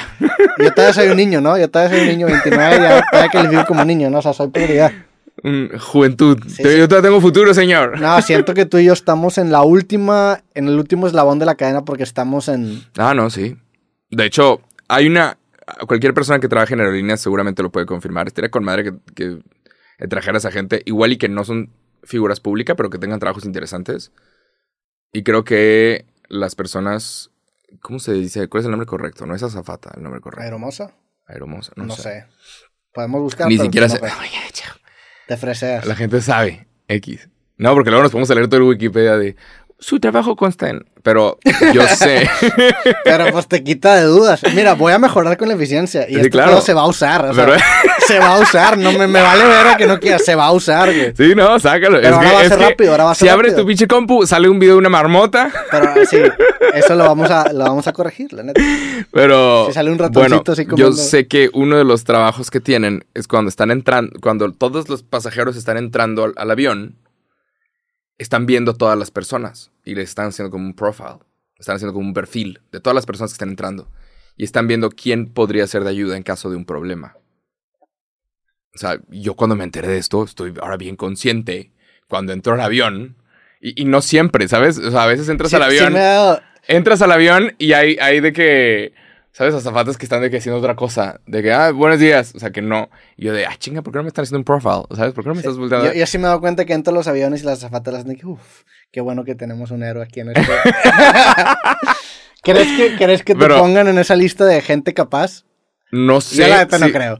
Yo 0.59 0.71
todavía 0.73 0.93
soy 0.93 1.07
un 1.09 1.17
niño, 1.17 1.41
¿no? 1.41 1.57
Yo 1.57 1.69
todavía 1.69 1.95
soy 1.97 2.01
un 2.09 2.11
niño 2.17 2.27
29 2.27 2.75
ya 2.79 3.03
todavía 3.09 3.29
que 3.31 3.37
les 3.39 3.49
vivo 3.51 3.65
como 3.67 3.85
niño, 3.85 4.09
¿no? 4.09 4.17
O 4.19 4.21
sea, 4.21 4.33
soy 4.33 4.49
prioridad. 4.49 4.91
Mm, 5.43 5.77
juventud. 5.77 6.37
Sí. 6.47 6.63
Yo 6.63 6.87
todavía 6.87 7.09
tengo 7.09 7.21
futuro, 7.21 7.53
señor. 7.53 7.99
No, 7.99 8.21
siento 8.21 8.53
que 8.53 8.65
tú 8.65 8.77
y 8.77 8.85
yo 8.85 8.93
estamos 8.93 9.37
en 9.37 9.51
la 9.51 9.63
última, 9.63 10.43
en 10.53 10.67
el 10.67 10.77
último 10.77 11.07
eslabón 11.07 11.39
de 11.39 11.45
la 11.45 11.55
cadena 11.55 11.83
porque 11.83 12.03
estamos 12.03 12.47
en... 12.47 12.83
Ah, 12.97 13.13
no, 13.13 13.29
sí. 13.29 13.57
De 14.11 14.25
hecho, 14.25 14.61
hay 14.87 15.07
una. 15.07 15.37
Cualquier 15.87 16.13
persona 16.13 16.39
que 16.39 16.49
trabaje 16.49 16.73
en 16.73 16.81
aerolíneas 16.81 17.21
seguramente 17.21 17.63
lo 17.63 17.71
puede 17.71 17.85
confirmar. 17.85 18.27
Estaría 18.27 18.51
con 18.51 18.63
madre 18.63 18.83
que, 18.83 18.93
que, 19.15 19.39
a 19.99 20.51
gente, 20.51 20.81
igual 20.85 21.13
y 21.13 21.17
que 21.17 21.29
no 21.29 21.45
son 21.45 21.71
figuras 22.03 22.41
públicas, 22.41 22.75
pero 22.75 22.89
que 22.89 22.97
tengan 22.97 23.19
trabajos 23.19 23.45
interesantes. 23.45 24.11
Y 25.13 25.23
creo 25.23 25.43
que 25.43 26.05
las 26.27 26.55
personas. 26.55 27.31
¿Cómo 27.81 27.99
se 27.99 28.11
dice? 28.13 28.49
¿Cuál 28.49 28.61
es 28.61 28.65
el 28.65 28.71
nombre 28.71 28.85
correcto? 28.85 29.25
No 29.25 29.33
es 29.33 29.43
azafata 29.43 29.91
el 29.95 30.03
nombre 30.03 30.19
correcto. 30.19 30.43
¿Aeromosa? 30.43 30.91
Aeromosa. 31.25 31.71
No, 31.77 31.85
No, 31.85 31.95
sé. 31.95 32.25
Podemos 32.93 33.21
buscar. 33.21 33.47
Ni 33.47 33.57
siquiera 33.57 33.87
no 33.87 33.93
se. 33.93 33.99
sé. 33.99 34.05
Te 35.27 35.37
freseas. 35.37 35.85
La 35.85 35.95
gente 35.95 36.21
sabe. 36.21 36.67
X. 36.87 37.29
No, 37.57 37.73
porque 37.73 37.91
luego 37.91 38.03
nos 38.03 38.11
podemos 38.11 38.29
leer 38.29 38.47
todo 38.47 38.57
el 38.61 38.67
Wikipedia 38.67 39.17
de. 39.17 39.35
Su 39.81 39.99
trabajo 39.99 40.35
consta 40.35 40.69
en. 40.69 40.85
Pero 41.01 41.39
yo 41.73 41.81
sé. 41.97 42.29
Pero 43.03 43.25
pues 43.31 43.47
te 43.47 43.63
quita 43.63 43.95
de 43.95 44.03
dudas. 44.03 44.41
Mira, 44.53 44.75
voy 44.75 44.93
a 44.93 44.99
mejorar 44.99 45.35
con 45.37 45.47
la 45.47 45.55
eficiencia. 45.55 46.05
Y 46.07 46.13
Sí, 46.13 46.19
esto 46.19 46.29
claro. 46.29 46.61
se 46.61 46.73
va 46.75 46.81
a 46.83 46.87
usar. 46.87 47.25
o 47.25 47.33
sea, 47.33 47.45
Pero- 47.45 47.57
se 48.05 48.19
va 48.19 48.35
a 48.35 48.39
usar. 48.39 48.77
No 48.77 48.91
me, 48.91 49.07
me 49.07 49.19
vale 49.23 49.43
ver 49.43 49.67
a 49.67 49.77
que 49.77 49.87
no 49.87 49.99
quiera. 49.99 50.19
Se 50.19 50.35
va 50.35 50.45
a 50.45 50.51
usar, 50.51 50.93
güey. 50.93 51.13
Sí, 51.17 51.33
no, 51.35 51.59
sácalo. 51.59 51.99
Pero 51.99 52.15
ahora 52.17 52.31
va 52.31 52.41
a 52.41 52.47
ser 52.47 52.59
rápido, 52.59 52.91
ahora 52.91 53.03
va 53.05 53.11
a 53.11 53.15
ser 53.15 53.27
Si 53.27 53.29
abres 53.33 53.55
tu 53.55 53.65
pinche 53.65 53.87
compu, 53.87 54.25
sale 54.27 54.47
un 54.49 54.59
video 54.59 54.75
de 54.75 54.79
una 54.79 54.89
marmota. 54.89 55.51
Pero 55.71 56.05
sí, 56.05 56.17
eso 56.75 56.93
lo 56.95 57.03
vamos 57.05 57.31
a, 57.31 57.51
lo 57.51 57.63
vamos 57.63 57.87
a 57.87 57.93
corregir, 57.93 58.31
la 58.33 58.43
neta. 58.43 58.61
Pero. 59.11 59.65
Si 59.67 59.73
sale 59.73 59.91
un 59.91 59.97
ratoncito 59.97 60.19
bueno, 60.19 60.43
así 60.47 60.63
Yo 60.65 60.69
comiendo. 60.69 60.93
sé 60.97 61.27
que 61.27 61.49
uno 61.53 61.77
de 61.77 61.83
los 61.85 62.03
trabajos 62.03 62.51
que 62.51 62.59
tienen 62.59 63.03
es 63.15 63.27
cuando 63.27 63.49
están 63.49 63.71
entrando. 63.71 64.11
Cuando 64.21 64.51
todos 64.51 64.87
los 64.89 65.01
pasajeros 65.01 65.55
están 65.55 65.77
entrando 65.77 66.23
al, 66.25 66.33
al 66.37 66.51
avión, 66.51 66.95
están 68.21 68.45
viendo 68.45 68.73
todas 68.75 68.97
las 68.97 69.11
personas 69.11 69.71
y 69.85 69.95
les 69.95 70.09
están 70.09 70.27
haciendo 70.27 70.51
como 70.51 70.65
un 70.65 70.73
profile. 70.75 71.19
Están 71.57 71.75
haciendo 71.75 71.93
como 71.93 72.07
un 72.07 72.13
perfil 72.13 72.59
de 72.71 72.79
todas 72.79 72.95
las 72.95 73.05
personas 73.05 73.31
que 73.31 73.35
están 73.35 73.49
entrando. 73.49 73.89
Y 74.35 74.43
están 74.45 74.67
viendo 74.67 74.89
quién 74.89 75.31
podría 75.31 75.67
ser 75.67 75.83
de 75.83 75.89
ayuda 75.91 76.17
en 76.17 76.23
caso 76.23 76.49
de 76.49 76.55
un 76.55 76.65
problema. 76.65 77.17
O 78.73 78.77
sea, 78.77 78.99
yo 79.09 79.35
cuando 79.35 79.55
me 79.55 79.63
enteré 79.63 79.87
de 79.87 79.97
esto, 79.97 80.23
estoy 80.23 80.53
ahora 80.61 80.77
bien 80.77 80.95
consciente. 80.95 81.71
Cuando 82.07 82.33
entro 82.33 82.53
al 82.53 82.61
avión, 82.61 83.17
y, 83.59 83.81
y 83.81 83.85
no 83.85 84.01
siempre, 84.01 84.47
¿sabes? 84.47 84.77
O 84.79 84.89
sea, 84.91 85.03
a 85.03 85.07
veces 85.07 85.29
entras 85.29 85.49
Sí- 85.51 85.55
al 85.57 85.63
sí 85.63 85.77
avión 85.77 85.93
me 85.93 85.99
dado- 85.99 86.41
entras 86.67 87.01
al 87.01 87.11
avión 87.11 87.53
y 87.57 87.73
hay, 87.73 87.97
hay 87.99 88.19
de 88.21 88.33
que, 88.33 88.93
¿sabes? 89.31 89.53
Azafatas 89.53 89.97
que 89.97 90.05
están 90.05 90.21
de 90.21 90.29
que 90.29 90.37
haciendo 90.37 90.59
otra 90.59 90.75
cosa. 90.75 91.19
De 91.25 91.41
que, 91.41 91.51
ah, 91.53 91.71
buenos 91.71 91.99
días. 91.99 92.33
O 92.35 92.39
sea, 92.39 92.51
que 92.51 92.61
no. 92.61 92.89
Y 93.17 93.25
yo 93.25 93.33
de, 93.33 93.45
ah, 93.45 93.55
chinga, 93.57 93.81
¿por 93.81 93.93
qué 93.93 93.97
no 93.97 94.03
me 94.03 94.07
están 94.09 94.23
haciendo 94.23 94.39
un 94.39 94.43
profile? 94.45 94.83
¿Sabes? 94.95 95.13
¿Por 95.13 95.23
qué 95.23 95.29
no 95.29 95.35
me 95.35 95.41
estás 95.41 95.57
volteando? 95.57 95.87
yo, 95.87 95.93
yo 95.93 96.05
sí 96.05 96.17
me 96.17 96.23
he 96.25 96.27
dado 96.27 96.39
cuenta 96.41 96.65
que 96.65 96.73
entro 96.73 96.91
a 96.93 96.95
los 96.95 97.07
aviones 97.07 97.41
y 97.43 97.45
las 97.45 97.59
azafatas 97.59 97.93
las 97.93 98.05
de 98.05 98.15
que, 98.15 98.25
uff, 98.25 98.63
qué 98.91 99.01
bueno 99.01 99.23
que 99.23 99.35
tenemos 99.35 99.71
un 99.71 99.83
héroe 99.83 100.03
aquí 100.03 100.19
en 100.19 100.29
este. 100.31 100.41
¿Crees 102.43 102.67
que, 102.75 102.95
¿Crees 102.97 103.23
que 103.23 103.33
te 103.33 103.39
Pero- 103.39 103.59
pongan 103.59 103.87
en 103.87 103.97
esa 103.99 104.15
lista 104.15 104.45
de 104.45 104.61
gente 104.61 104.93
capaz? 104.93 105.43
no 105.91 106.21
sé. 106.21 106.37
Yo 106.37 106.47
la 106.47 106.59
neta 106.59 106.79
no 106.79 106.89
creo. 106.91 107.17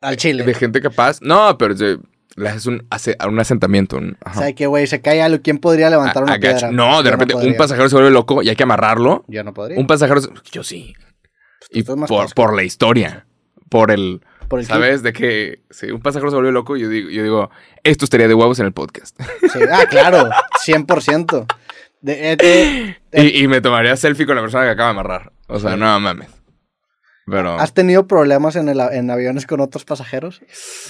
Al 0.00 0.16
chile. 0.16 0.44
De 0.44 0.54
gente 0.54 0.80
capaz. 0.80 1.20
No, 1.22 1.56
pero 1.58 1.74
le 2.36 2.48
haces 2.48 2.66
un, 2.66 2.86
hace, 2.90 3.16
un 3.26 3.38
asentamiento. 3.40 3.96
un- 3.96 4.16
O 4.24 4.34
sea, 4.38 4.52
que 4.52 4.66
güey, 4.66 4.86
se 4.86 5.00
cae 5.00 5.22
algo. 5.22 5.40
¿Quién 5.42 5.58
podría 5.58 5.88
levantar 5.90 6.22
A- 6.22 6.26
una 6.26 6.38
piedra? 6.38 6.70
No, 6.70 6.98
de 7.02 7.10
Yo 7.10 7.16
repente 7.16 7.34
un 7.34 7.56
pasajero 7.56 7.88
se 7.88 7.94
vuelve 7.96 8.10
loco 8.10 8.42
y 8.42 8.48
hay 8.48 8.56
que 8.56 8.62
amarrarlo. 8.64 9.24
Yo 9.28 9.42
no 9.42 9.54
podría. 9.54 9.78
Un 9.78 9.86
pasajero. 9.86 10.20
se- 10.20 10.28
Yo 10.52 10.62
sí. 10.62 10.94
Y 11.70 11.82
por, 11.82 12.32
por 12.34 12.54
la 12.56 12.62
historia. 12.64 13.26
Por 13.68 13.90
el. 13.90 14.22
Por 14.48 14.60
el 14.60 14.66
¿Sabes? 14.66 15.02
De 15.02 15.12
que 15.12 15.60
si 15.70 15.90
un 15.90 16.00
pasajero 16.00 16.30
se 16.30 16.36
vuelve 16.36 16.52
loco, 16.52 16.76
yo 16.76 16.88
digo, 16.88 17.10
yo 17.10 17.22
digo, 17.22 17.50
esto 17.82 18.04
estaría 18.06 18.28
de 18.28 18.34
huevos 18.34 18.58
en 18.60 18.66
el 18.66 18.72
podcast. 18.72 19.18
Sí, 19.52 19.58
Ah, 19.70 19.84
claro. 19.88 20.30
100%. 20.64 21.46
De, 22.00 22.32
eh, 22.32 22.36
de- 22.36 23.22
Y, 23.24 23.42
y 23.44 23.48
me 23.48 23.60
tomaría 23.60 23.94
selfie 23.96 24.24
con 24.24 24.36
la 24.36 24.40
persona 24.42 24.64
que 24.64 24.70
acaba 24.70 24.88
de 24.88 24.90
amarrar. 24.92 25.32
O 25.48 25.58
sea, 25.58 25.76
no 25.76 26.00
mames. 26.00 26.28
Pero. 27.26 27.58
¿Has 27.60 27.74
tenido 27.74 28.06
problemas 28.06 28.56
en, 28.56 28.70
el, 28.70 28.80
en 28.80 29.10
aviones 29.10 29.44
con 29.46 29.60
otros 29.60 29.84
pasajeros? 29.84 30.40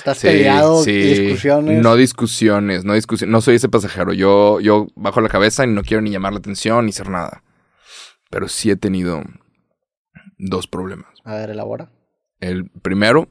¿Te 0.04 0.10
has 0.10 0.18
sí, 0.18 0.28
peleado? 0.28 0.84
sí. 0.84 0.92
¿Discusiones? 0.92 1.82
No 1.82 1.96
discusiones, 1.96 2.84
no 2.84 2.94
discusiones. 2.94 3.32
No 3.32 3.40
soy 3.40 3.56
ese 3.56 3.68
pasajero. 3.68 4.12
Yo, 4.12 4.60
yo 4.60 4.86
bajo 4.94 5.20
la 5.20 5.28
cabeza 5.28 5.64
y 5.64 5.66
no 5.68 5.82
quiero 5.82 6.00
ni 6.00 6.10
llamar 6.10 6.32
la 6.32 6.38
atención 6.38 6.84
ni 6.86 6.90
hacer 6.90 7.08
nada. 7.08 7.42
Pero 8.30 8.46
sí 8.46 8.70
he 8.70 8.76
tenido 8.76 9.24
dos 10.38 10.66
problemas. 10.66 11.10
A 11.24 11.34
ver, 11.34 11.50
elabora. 11.50 11.90
El 12.40 12.70
primero, 12.70 13.28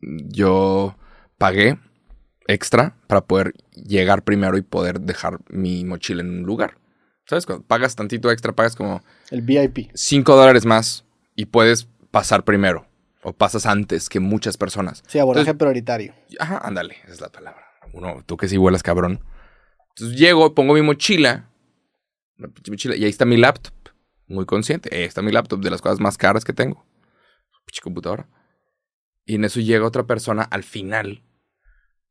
yo 0.00 0.96
pagué 1.38 1.78
extra 2.46 2.96
para 3.06 3.22
poder 3.22 3.52
llegar 3.72 4.22
primero 4.22 4.56
y 4.56 4.62
poder 4.62 5.00
dejar 5.00 5.38
mi 5.48 5.84
mochila 5.84 6.22
en 6.22 6.30
un 6.30 6.42
lugar. 6.42 6.78
¿Sabes? 7.26 7.46
Cuando 7.46 7.64
pagas 7.66 7.96
tantito 7.96 8.30
extra, 8.30 8.52
pagas 8.52 8.76
como 8.76 9.02
El 9.30 9.40
VIP. 9.42 9.90
5 9.94 10.36
dólares 10.36 10.66
más 10.66 11.06
y 11.34 11.46
puedes 11.46 11.88
pasar 12.10 12.44
primero. 12.44 12.86
O 13.22 13.32
pasas 13.32 13.64
antes 13.64 14.10
que 14.10 14.20
muchas 14.20 14.58
personas. 14.58 15.02
Sí, 15.06 15.18
abordaje 15.18 15.50
Entonces- 15.50 15.58
prioritario. 15.58 16.14
Ajá, 16.38 16.58
ándale, 16.58 16.96
esa 17.04 17.12
es 17.14 17.20
la 17.22 17.30
palabra. 17.30 17.62
Uno, 17.94 18.22
tú 18.26 18.36
que 18.36 18.48
sí 18.48 18.58
vuelas, 18.58 18.82
cabrón. 18.82 19.20
Entonces 19.90 20.18
llego, 20.18 20.54
pongo 20.54 20.74
mi 20.74 20.82
mochila, 20.82 21.48
pinche 22.36 22.70
mochila, 22.70 22.96
y 22.96 23.04
ahí 23.04 23.10
está 23.10 23.24
mi 23.24 23.38
laptop. 23.38 23.72
Muy 24.26 24.46
consciente. 24.46 24.94
Ahí 24.94 25.02
está 25.04 25.22
mi 25.22 25.32
laptop, 25.32 25.60
de 25.60 25.70
las 25.70 25.80
cosas 25.82 26.00
más 26.00 26.16
caras 26.18 26.44
que 26.44 26.52
tengo. 26.52 26.84
Pinche 27.66 27.80
computadora. 27.82 28.28
Y 29.26 29.36
en 29.36 29.44
eso 29.44 29.60
llega 29.60 29.86
otra 29.86 30.04
persona 30.06 30.42
al 30.42 30.64
final. 30.64 31.22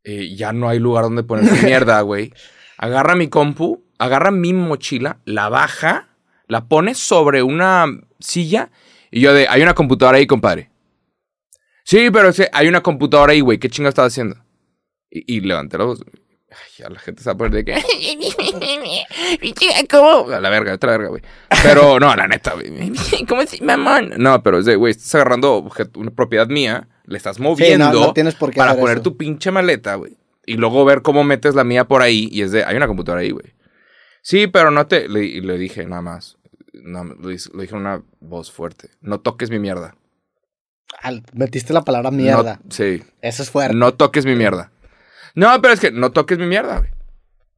eh, 0.03 0.35
ya 0.35 0.51
no 0.51 0.67
hay 0.69 0.79
lugar 0.79 1.03
donde 1.05 1.23
poner 1.23 1.45
su 1.47 1.55
mierda, 1.65 2.01
güey. 2.01 2.33
Agarra 2.77 3.15
mi 3.15 3.29
compu, 3.29 3.83
agarra 3.99 4.31
mi 4.31 4.53
mochila, 4.53 5.19
la 5.25 5.47
baja, 5.49 6.09
la 6.47 6.67
pone 6.67 6.93
sobre 6.95 7.43
una 7.43 7.85
silla. 8.19 8.69
Y 9.11 9.21
yo 9.21 9.33
de, 9.33 9.47
hay 9.47 9.61
una 9.61 9.73
computadora 9.75 10.17
ahí, 10.17 10.27
compadre. 10.27 10.71
Sí, 11.85 12.09
pero 12.11 12.29
es 12.29 12.41
hay 12.51 12.67
una 12.67 12.81
computadora 12.81 13.33
ahí, 13.33 13.41
güey. 13.41 13.59
¿Qué 13.59 13.69
chingo 13.69 13.89
estás 13.89 14.07
haciendo? 14.07 14.35
Y, 15.09 15.37
y 15.37 15.41
levanté 15.41 15.77
la 15.77 15.85
voz. 15.85 16.03
Ay, 16.53 16.71
ya 16.77 16.89
la 16.89 16.99
gente 16.99 17.23
se 17.23 17.29
va 17.29 17.33
a 17.33 17.37
poner 17.37 17.53
de 17.53 17.65
que. 17.65 17.73
¿Cómo? 19.89 20.29
A 20.31 20.39
la 20.39 20.49
verga, 20.49 20.73
otra 20.73 20.91
verga, 20.91 21.09
güey. 21.09 21.21
Pero 21.63 21.99
no, 21.99 22.15
la 22.15 22.27
neta, 22.27 22.53
güey. 22.53 22.91
¿Cómo 23.27 23.41
es, 23.41 23.61
mamón? 23.61 24.13
No, 24.17 24.41
pero 24.43 24.59
es 24.59 24.65
de, 24.65 24.75
güey, 24.75 24.91
estás 24.91 25.15
agarrando 25.15 25.67
una 25.95 26.11
propiedad 26.11 26.47
mía 26.47 26.87
le 27.05 27.17
estás 27.17 27.37
moviendo 27.37 27.91
no 27.91 28.13
tienes 28.13 28.33
por 28.35 28.51
qué 28.51 28.55
para 28.57 28.75
poner 28.75 28.95
eso. 28.97 29.03
tu 29.03 29.17
pinche 29.17 29.51
maleta, 29.51 29.95
güey. 29.95 30.15
Y 30.45 30.55
luego 30.55 30.85
ver 30.85 31.01
cómo 31.01 31.25
metes 31.25 31.53
la 31.53 31.65
mía 31.65 31.85
por 31.85 32.01
ahí 32.01 32.29
y 32.31 32.43
es 32.43 32.51
de, 32.53 32.63
hay 32.63 32.77
una 32.77 32.87
computadora 32.87 33.21
ahí, 33.21 33.31
güey. 33.31 33.53
Sí, 34.21 34.47
pero 34.47 34.71
no 34.71 34.87
te, 34.87 35.09
le, 35.09 35.23
y 35.25 35.41
le 35.41 35.57
dije 35.57 35.85
nada 35.85 36.01
más, 36.01 36.37
no, 36.73 37.03
lo, 37.03 37.29
dije- 37.29 37.49
lo 37.53 37.61
dije 37.61 37.75
en 37.75 37.81
una 37.81 38.01
voz 38.21 38.51
fuerte, 38.51 38.89
no 39.01 39.19
toques 39.19 39.49
mi 39.49 39.59
mierda. 39.59 39.95
Al- 41.01 41.23
metiste 41.33 41.73
la 41.73 41.81
palabra 41.81 42.09
mierda. 42.11 42.59
No- 42.63 42.71
sí, 42.71 43.03
Eso 43.21 43.43
es 43.43 43.49
fuerte. 43.49 43.75
no 43.75 43.93
toques 43.93 44.25
mi 44.25 44.35
mierda. 44.35 44.71
No, 45.35 45.61
pero 45.61 45.73
es 45.73 45.79
que 45.79 45.91
no 45.91 46.11
toques 46.11 46.37
mi 46.37 46.45
mierda, 46.45 46.79
güey. 46.79 46.91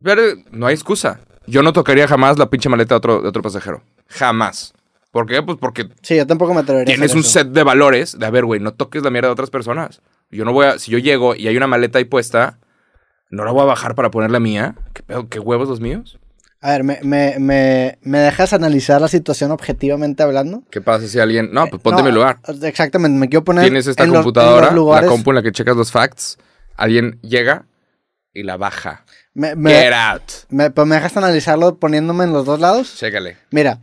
Pero 0.03 0.21
no 0.51 0.67
hay 0.67 0.73
excusa. 0.76 1.19
Yo 1.47 1.61
no 1.61 1.73
tocaría 1.73 2.07
jamás 2.07 2.38
la 2.39 2.49
pinche 2.49 2.69
maleta 2.69 2.95
de 2.95 2.97
otro, 2.97 3.21
de 3.21 3.28
otro 3.30 3.41
pasajero. 3.41 3.84
Jamás. 4.07 4.73
¿Por 5.11 5.26
qué? 5.26 5.41
Pues 5.41 5.57
porque 5.59 5.88
Sí, 6.01 6.15
yo 6.17 6.28
tampoco 6.28 6.53
me 6.53 6.61
atrevería 6.61 6.93
tienes 6.95 7.13
un 7.13 7.21
eso. 7.21 7.30
set 7.30 7.47
de 7.47 7.63
valores 7.63 8.17
de, 8.19 8.26
a 8.26 8.30
ver, 8.30 8.45
güey, 8.45 8.59
no 8.59 8.73
toques 8.73 9.03
la 9.03 9.09
mierda 9.11 9.30
de 9.30 9.34
otras 9.34 9.49
personas. 9.49 10.01
Yo 10.32 10.43
no 10.43 10.51
voy 10.53 10.65
a, 10.65 10.80
si 10.80 10.91
yo 10.91 10.97
llego 10.97 11.36
y 11.36 11.47
hay 11.47 11.55
una 11.55 11.67
maleta 11.67 11.99
ahí 11.99 12.05
puesta, 12.05 12.59
no 13.30 13.45
la 13.45 13.51
voy 13.51 13.61
a 13.61 13.65
bajar 13.65 13.95
para 13.95 14.11
poner 14.11 14.32
la 14.32 14.39
mía. 14.39 14.76
¿Qué, 14.93 15.03
pedo? 15.03 15.30
¿Qué 15.30 15.39
huevos 15.39 15.69
los 15.69 15.80
míos? 15.80 16.19
A 16.61 16.71
ver, 16.71 16.84
¿me, 16.84 16.99
me, 17.03 17.36
me, 17.39 17.97
me 18.01 18.19
dejas 18.19 18.51
analizar 18.53 18.99
la 18.99 19.07
situación 19.07 19.51
objetivamente 19.51 20.23
hablando? 20.23 20.63
¿Qué 20.71 20.82
pasa 20.82 21.07
si 21.07 21.19
alguien... 21.19 21.49
No, 21.53 21.67
pues 21.67 21.82
ponte 21.82 22.01
No, 22.01 22.07
en 22.07 22.13
mi 22.13 22.19
lugar. 22.19 22.39
Exactamente, 22.63 23.17
me 23.19 23.30
quiero 23.30 23.43
poner. 23.45 23.63
Tienes 23.63 23.86
esta 23.88 24.03
en 24.03 24.09
los- 24.09 24.15
en 24.15 24.17
los 24.17 24.26
computadora, 24.26 25.01
la 25.01 25.07
compu 25.07 25.30
en 25.32 25.36
la 25.36 25.43
que 25.43 25.51
checas 25.51 25.76
los 25.78 25.91
facts, 25.91 26.38
alguien 26.76 27.19
llega 27.21 27.65
y 28.34 28.43
la 28.43 28.57
baja. 28.57 29.05
Me, 29.34 29.55
me- 29.55 29.71
Get 29.71 29.93
out. 29.93 30.21
me- 30.49 30.71
pero 30.71 30.86
me 30.86 30.95
dejas 30.95 31.15
analizarlo 31.17 31.78
poniéndome 31.78 32.23
en 32.26 32.34
los 32.34 32.45
dos 32.45 32.59
lados. 32.59 32.95
Chécale. 32.97 33.38
Mira, 33.51 33.80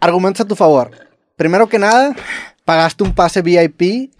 argumentos 0.00 0.42
a 0.44 0.48
tu 0.48 0.56
favor. 0.56 0.90
Primero 1.36 1.68
que 1.68 1.78
nada, 1.78 2.14
pagaste 2.64 3.02
un 3.04 3.14
pase 3.14 3.42
VIP 3.42 4.10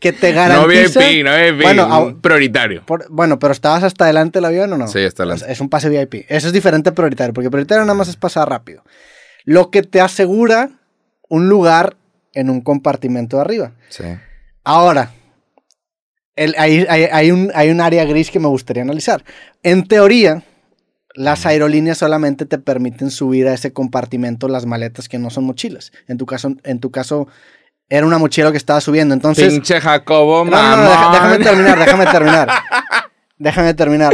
que 0.00 0.12
te 0.12 0.30
No 0.32 0.36
garantiza. 0.36 1.00
VIP, 1.00 1.24
no 1.24 1.32
VIP, 1.36 1.62
Bueno, 1.62 2.18
prioritario. 2.20 2.84
por- 2.86 3.06
bueno, 3.10 3.38
pero 3.38 3.52
¿estabas 3.52 3.82
hasta 3.84 4.04
adelante 4.04 4.38
del 4.38 4.44
avión 4.46 4.72
o 4.72 4.76
no? 4.78 4.86
Sí, 4.88 5.02
hasta 5.04 5.22
adelante. 5.24 5.44
Es, 5.46 5.50
es 5.52 5.60
un 5.60 5.68
pase 5.68 5.88
VIP. 5.88 6.26
Eso 6.28 6.46
es 6.48 6.52
diferente 6.52 6.90
a 6.90 6.94
prioritario, 6.94 7.32
porque 7.32 7.50
prioritario 7.50 7.82
nada 7.84 7.94
más 7.94 8.08
es 8.08 8.16
pasar 8.16 8.48
rápido. 8.48 8.82
Lo 9.44 9.70
que 9.70 9.82
te 9.82 10.00
asegura 10.00 10.70
un 11.28 11.48
lugar 11.48 11.96
en 12.34 12.50
un 12.50 12.60
compartimento 12.60 13.36
de 13.36 13.42
arriba. 13.42 13.72
Sí. 13.88 14.04
Ahora, 14.64 15.10
el- 16.38 16.54
hay, 16.58 16.86
hay- 16.88 17.08
hay 17.12 17.30
un, 17.30 17.50
hay 17.54 17.70
un 17.70 17.80
área 17.80 18.04
gris 18.04 18.30
que 18.30 18.40
me 18.40 18.48
gustaría 18.48 18.82
analizar. 18.82 19.22
En 19.62 19.86
teoría, 19.86 20.42
las 21.14 21.46
aerolíneas 21.46 21.98
solamente 21.98 22.46
te 22.46 22.58
permiten 22.58 23.10
subir 23.10 23.48
a 23.48 23.54
ese 23.54 23.72
compartimento 23.72 24.48
las 24.48 24.66
maletas 24.66 25.08
que 25.08 25.18
no 25.18 25.30
son 25.30 25.44
mochilas. 25.44 25.92
En 26.06 26.16
tu 26.18 26.26
caso, 26.26 26.54
en 26.64 26.78
tu 26.80 26.90
caso 26.90 27.26
era 27.90 28.06
una 28.06 28.18
mochila 28.18 28.50
que 28.52 28.56
estaba 28.58 28.80
subiendo. 28.80 29.14
Entonces, 29.14 29.52
Pinche 29.52 29.80
Jacobo, 29.80 30.44
no, 30.44 30.50
no, 30.50 30.76
no, 30.76 30.82
deja- 30.82 31.00
mamón. 31.00 31.12
déjame 31.12 31.44
terminar, 31.44 31.78
déjame 31.78 32.06
terminar. 32.12 32.48
déjame 33.38 33.74
terminar. 33.74 34.12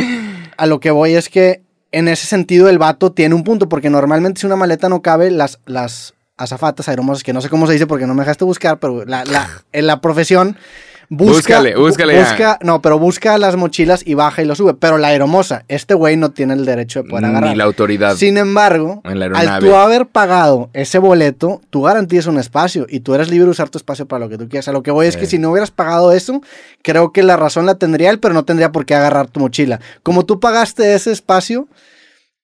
A 0.56 0.66
lo 0.66 0.80
que 0.80 0.90
voy 0.90 1.14
es 1.14 1.28
que 1.28 1.62
en 1.92 2.08
ese 2.08 2.26
sentido 2.26 2.68
el 2.68 2.78
vato 2.78 3.12
tiene 3.12 3.34
un 3.34 3.44
punto, 3.44 3.68
porque 3.68 3.90
normalmente 3.90 4.40
si 4.40 4.46
una 4.46 4.56
maleta 4.56 4.88
no 4.88 5.02
cabe, 5.02 5.30
las, 5.30 5.60
las 5.66 6.14
azafatas 6.36 6.88
aeromosas, 6.88 7.22
que 7.22 7.32
no 7.32 7.40
sé 7.40 7.48
cómo 7.48 7.66
se 7.66 7.74
dice 7.74 7.86
porque 7.86 8.06
no 8.06 8.14
me 8.14 8.22
dejaste 8.22 8.44
buscar, 8.44 8.78
pero 8.78 9.04
la, 9.04 9.24
la- 9.24 9.48
en 9.72 9.86
la 9.86 10.00
profesión 10.00 10.56
busca, 11.08 11.34
Búscale, 11.34 11.76
búscale 11.76 12.18
busca, 12.18 12.58
no, 12.62 12.82
pero 12.82 12.98
busca 12.98 13.38
las 13.38 13.56
mochilas 13.56 14.06
y 14.06 14.14
baja 14.14 14.42
y 14.42 14.44
lo 14.44 14.54
sube. 14.54 14.74
Pero 14.74 14.98
la 14.98 15.08
aeromosa, 15.08 15.64
este 15.68 15.94
güey 15.94 16.16
no 16.16 16.30
tiene 16.30 16.54
el 16.54 16.64
derecho 16.64 17.02
de 17.02 17.08
poder 17.08 17.26
agarrar. 17.26 17.50
Ni 17.50 17.56
la 17.56 17.64
autoridad. 17.64 18.16
Sin 18.16 18.36
embargo, 18.36 19.00
al 19.04 19.58
tú 19.60 19.74
haber 19.74 20.06
pagado 20.06 20.70
ese 20.72 20.98
boleto, 20.98 21.60
tú 21.70 21.82
garantías 21.82 22.26
un 22.26 22.38
espacio 22.38 22.86
y 22.88 23.00
tú 23.00 23.14
eres 23.14 23.30
libre 23.30 23.46
de 23.46 23.50
usar 23.50 23.68
tu 23.68 23.78
espacio 23.78 24.06
para 24.06 24.24
lo 24.24 24.28
que 24.28 24.38
tú 24.38 24.48
quieras. 24.48 24.68
A 24.68 24.72
lo 24.72 24.82
que 24.82 24.90
voy 24.90 25.06
es 25.06 25.16
que 25.16 25.26
si 25.26 25.38
no 25.38 25.50
hubieras 25.50 25.70
pagado 25.70 26.12
eso, 26.12 26.40
creo 26.82 27.12
que 27.12 27.22
la 27.22 27.36
razón 27.36 27.66
la 27.66 27.76
tendría 27.76 28.10
él, 28.10 28.20
pero 28.20 28.34
no 28.34 28.44
tendría 28.44 28.72
por 28.72 28.86
qué 28.86 28.94
agarrar 28.94 29.28
tu 29.28 29.40
mochila. 29.40 29.80
Como 30.02 30.24
tú 30.24 30.40
pagaste 30.40 30.94
ese 30.94 31.12
espacio, 31.12 31.68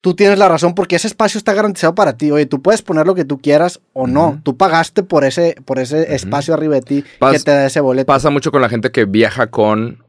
tú 0.01 0.15
tienes 0.15 0.39
la 0.39 0.49
razón 0.49 0.75
porque 0.75 0.97
ese 0.97 1.07
espacio 1.07 1.39
está 1.39 1.53
garantizado 1.55 1.95
para 1.95 2.17
ti. 2.17 2.31
Oye, 2.31 2.47
tú 2.47 2.63
puedes 2.63 2.83
poner 2.83 3.07
lo 3.07 3.15
que 3.15 3.25
tú 3.25 3.39
quieras 3.41 3.81
o 3.93 4.07
no. 4.07 4.41
Tú 4.45 4.57
pagaste 4.57 5.03
por 5.03 5.25
ese, 5.25 5.57
por 5.65 5.79
ese 5.79 6.15
espacio 6.15 6.55
arriba 6.55 6.75
de 6.77 6.83
ti 6.83 7.05
Pas- 7.19 7.33
que 7.33 7.39
te 7.41 7.51
da 7.51 7.67
ese 7.67 7.81
boleto. 7.81 8.07
Pasa 8.07 8.31
mucho 8.31 8.51
con 8.51 8.63
la 8.63 8.69
gente 8.69 8.91
que 8.91 9.05
viaja 9.05 9.49
con 9.49 10.05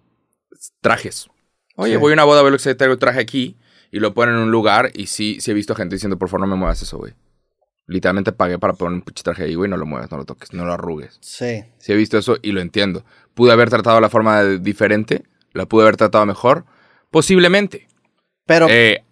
trajes. 0.81 1.27
Oye, 1.75 1.93
Sí. 1.93 1.97
voy 1.97 2.11
a 2.11 2.13
una 2.13 2.23
boda, 2.23 2.41
veo 2.41 2.51
lo 2.51 2.57
que 2.57 2.63
se 2.63 2.75
traigo 2.75 2.97
traje 2.97 3.19
aquí 3.19 3.57
y 3.91 3.99
lo 3.99 4.13
ponen 4.13 4.35
en 4.35 4.41
un 4.41 4.51
lugar 4.51 4.91
y 4.93 5.07
sí, 5.07 5.39
sí 5.41 5.51
he 5.51 5.53
visto 5.53 5.75
gente 5.75 5.95
diciendo, 5.95 6.17
por 6.17 6.29
favor, 6.29 6.47
no 6.47 6.55
me 6.55 6.59
muevas 6.59 6.81
eso, 6.81 6.97
güey. 6.97 7.13
Literalmente 7.87 8.31
pagué 8.31 8.57
para 8.59 8.73
poner 8.73 8.93
un 8.93 9.01
traje 9.03 9.43
ahí, 9.43 9.55
güey, 9.55 9.69
no 9.69 9.75
lo 9.75 9.85
muevas, 9.85 10.09
no 10.11 10.17
lo 10.17 10.25
toques, 10.25 10.53
no 10.53 10.63
lo 10.65 10.71
arrugues. 10.73 11.17
Sí. 11.21 11.63
Sí 11.77 11.91
he 11.91 11.95
visto 11.95 12.17
eso 12.17 12.37
y 12.41 12.51
lo 12.53 12.61
entiendo. 12.61 13.03
¿Pude 13.33 13.51
haber 13.51 13.69
tratado 13.69 13.99
la 13.99 14.07
forma 14.09 14.43
de- 14.43 14.59
diferente? 14.59 15.23
¿La 15.53 15.65
pude 15.65 15.83
haber 15.83 15.97
tratado 15.97 16.25
mejor? 16.25 16.63
Posiblemente. 17.09 17.87
Pero, 18.45 18.67
Eh, 18.69 19.03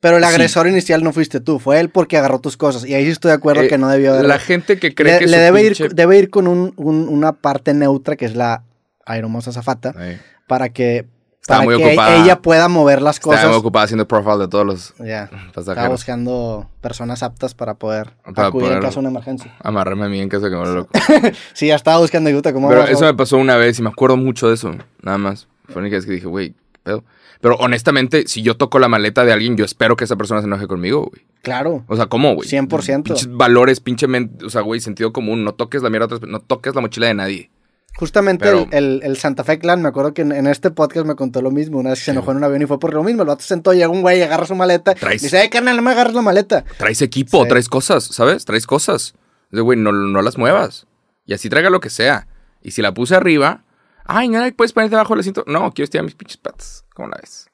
pero 0.00 0.16
el 0.16 0.24
sí. 0.24 0.28
agresor 0.30 0.66
inicial 0.66 1.04
no 1.04 1.12
fuiste 1.12 1.40
tú, 1.40 1.58
fue 1.58 1.78
él 1.80 1.90
porque 1.90 2.16
agarró 2.16 2.40
tus 2.40 2.56
cosas. 2.56 2.84
Y 2.86 2.94
ahí 2.94 3.04
sí 3.04 3.10
estoy 3.10 3.28
de 3.30 3.34
acuerdo 3.36 3.62
eh, 3.62 3.68
que 3.68 3.78
no 3.78 3.88
debió 3.88 4.14
haber. 4.14 4.24
La 4.26 4.38
gente 4.38 4.78
que 4.78 4.94
cree 4.94 5.14
le, 5.14 5.18
que 5.20 5.26
le 5.26 5.38
debe, 5.38 5.62
pinche- 5.70 5.84
ir, 5.86 5.94
debe 5.94 6.18
ir 6.18 6.30
con 6.30 6.46
un- 6.48 6.72
un- 6.76 7.08
una 7.08 7.32
parte 7.32 7.74
neutra 7.74 8.16
que 8.16 8.24
es 8.24 8.34
la 8.34 8.64
aeromosa 9.06 9.52
zafata 9.52 9.94
Eh, 9.98 10.20
para 10.46 10.68
que, 10.70 11.06
para 11.46 11.62
muy 11.62 11.76
que 11.78 11.92
ella 11.92 12.40
pueda 12.40 12.68
mover 12.68 13.02
las 13.02 13.16
Estaba 13.16 13.34
cosas. 13.36 13.48
muy 13.50 13.58
ocupada 13.58 13.84
haciendo 13.86 14.06
profile 14.06 14.38
de 14.38 14.48
todos 14.48 14.64
los 14.66 14.94
Ya. 14.98 15.24
Estaba 15.24 15.52
pasajeros. 15.52 15.90
buscando 15.90 16.70
personas 16.80 17.22
aptas 17.22 17.54
para 17.54 17.74
poder 17.74 18.10
Para 18.34 18.48
acudir 18.48 18.66
en 18.66 18.70
poder- 18.74 18.82
caso 18.82 18.94
de 18.94 19.00
una 19.00 19.08
emergencia. 19.10 19.54
Amarrarme 19.60 20.04
a 20.06 20.08
mí 20.08 20.20
en 20.20 20.28
caso 20.28 20.44
de 20.44 20.50
que 20.50 20.56
me 20.56 20.62
vuelva 20.62 20.76
loco. 20.80 20.90
Sí, 21.54 21.66
ya 21.66 21.74
estaba 21.76 21.98
buscando 21.98 22.28
ayuda. 22.30 22.52
¿Cómo 22.52 22.68
Pero 22.68 22.84
eso 22.86 23.04
me 23.04 23.14
pasó 23.14 23.36
una 23.36 23.56
vez 23.56 23.78
y 23.78 23.82
me 23.82 23.88
acuerdo 23.88 24.16
mucho 24.16 24.48
de 24.48 24.54
eso, 24.54 24.74
nada 25.02 25.18
más. 25.18 25.48
Fue 25.66 25.76
la 25.76 25.80
única 25.82 25.96
vez 25.96 26.06
que 26.06 26.12
dije, 26.12 26.26
güey, 26.26 26.50
¿qué 26.72 26.78
pedo? 26.84 27.04
Pero 27.40 27.56
honestamente, 27.56 28.24
si 28.26 28.42
yo 28.42 28.56
toco 28.56 28.78
la 28.78 28.88
maleta 28.88 29.24
de 29.24 29.32
alguien, 29.32 29.56
yo 29.56 29.64
espero 29.64 29.96
que 29.96 30.04
esa 30.04 30.16
persona 30.16 30.40
se 30.42 30.46
enoje 30.46 30.66
conmigo, 30.66 31.06
güey. 31.10 31.22
Claro. 31.42 31.84
O 31.88 31.96
sea, 31.96 32.06
¿cómo, 32.06 32.34
güey? 32.34 32.48
100%. 32.48 33.02
Pinches 33.04 33.28
valores, 33.34 33.80
pinche 33.80 34.06
mente, 34.06 34.44
o 34.44 34.50
sea, 34.50 34.60
güey, 34.60 34.80
sentido 34.80 35.12
común. 35.12 35.42
No 35.44 35.54
toques 35.54 35.82
la 35.82 35.88
mierda 35.90 36.18
no 36.28 36.40
toques 36.40 36.74
la 36.74 36.80
mochila 36.82 37.06
de 37.06 37.14
nadie. 37.14 37.50
Justamente 37.96 38.44
Pero- 38.44 38.68
el, 38.70 38.84
el- 38.94 39.00
el 39.02 39.16
Santa 39.16 39.42
Fe 39.42 39.58
Clan, 39.58 39.82
me 39.82 39.88
acuerdo 39.88 40.12
que 40.14 40.22
en, 40.22 40.32
en 40.32 40.46
este 40.46 40.70
podcast 40.70 41.06
me 41.06 41.14
contó 41.16 41.40
lo 41.42 41.50
mismo. 41.50 41.78
Una 41.78 41.90
vez 41.90 41.98
que 42.00 42.04
se 42.06 42.10
enojó 42.12 42.30
en 42.30 42.36
un 42.38 42.44
avión 42.44 42.62
y 42.62 42.66
fue 42.66 42.78
por 42.78 42.92
lo 42.94 43.02
mismo. 43.02 43.22
El 43.22 43.28
vato 43.28 43.42
se 43.42 43.48
sentó, 43.48 43.72
llega 43.72 43.88
un 43.88 44.02
güey 44.02 44.18
y 44.18 44.22
agarra 44.22 44.46
su 44.46 44.54
maleta. 44.54 44.94
Traes- 44.94 45.20
Y 45.20 45.24
dice, 45.24 45.42
eh, 45.42 45.50
carnal, 45.50 45.76
no 45.76 45.82
me 45.82 45.90
agarres 45.90 46.14
la 46.14 46.22
maleta. 46.22 46.64
Traes 46.78 47.00
equipo, 47.02 47.42
Sí. 47.44 47.48
traes 47.48 47.68
cosas, 47.68 48.04
¿sabes? 48.04 48.44
Traes 48.44 48.66
cosas. 48.66 49.14
Sea, 49.50 49.60
güey, 49.62 49.78
no, 49.78 49.92
no 49.92 50.22
las 50.22 50.38
muevas. 50.38 50.86
Y 51.26 51.32
así 51.34 51.48
traiga 51.48 51.68
lo 51.70 51.80
que 51.80 51.90
sea. 51.90 52.28
Y 52.62 52.70
si 52.72 52.80
la 52.82 52.92
puse 52.94 53.16
arriba, 53.16 53.64
ay, 54.04 54.28
no, 54.28 54.40
puedes 54.56 54.72
ponerte 54.72 54.94
debajo 54.94 55.14
del 55.14 55.20
asiento. 55.20 55.44
No, 55.46 55.72
quiero 55.72 55.84
estirar 55.84 56.04
mis 56.04 56.14
pinches 56.14 56.36
patas. 56.36 56.79
¿Cómo 56.94 57.08
la 57.08 57.18
ves? 57.20 57.46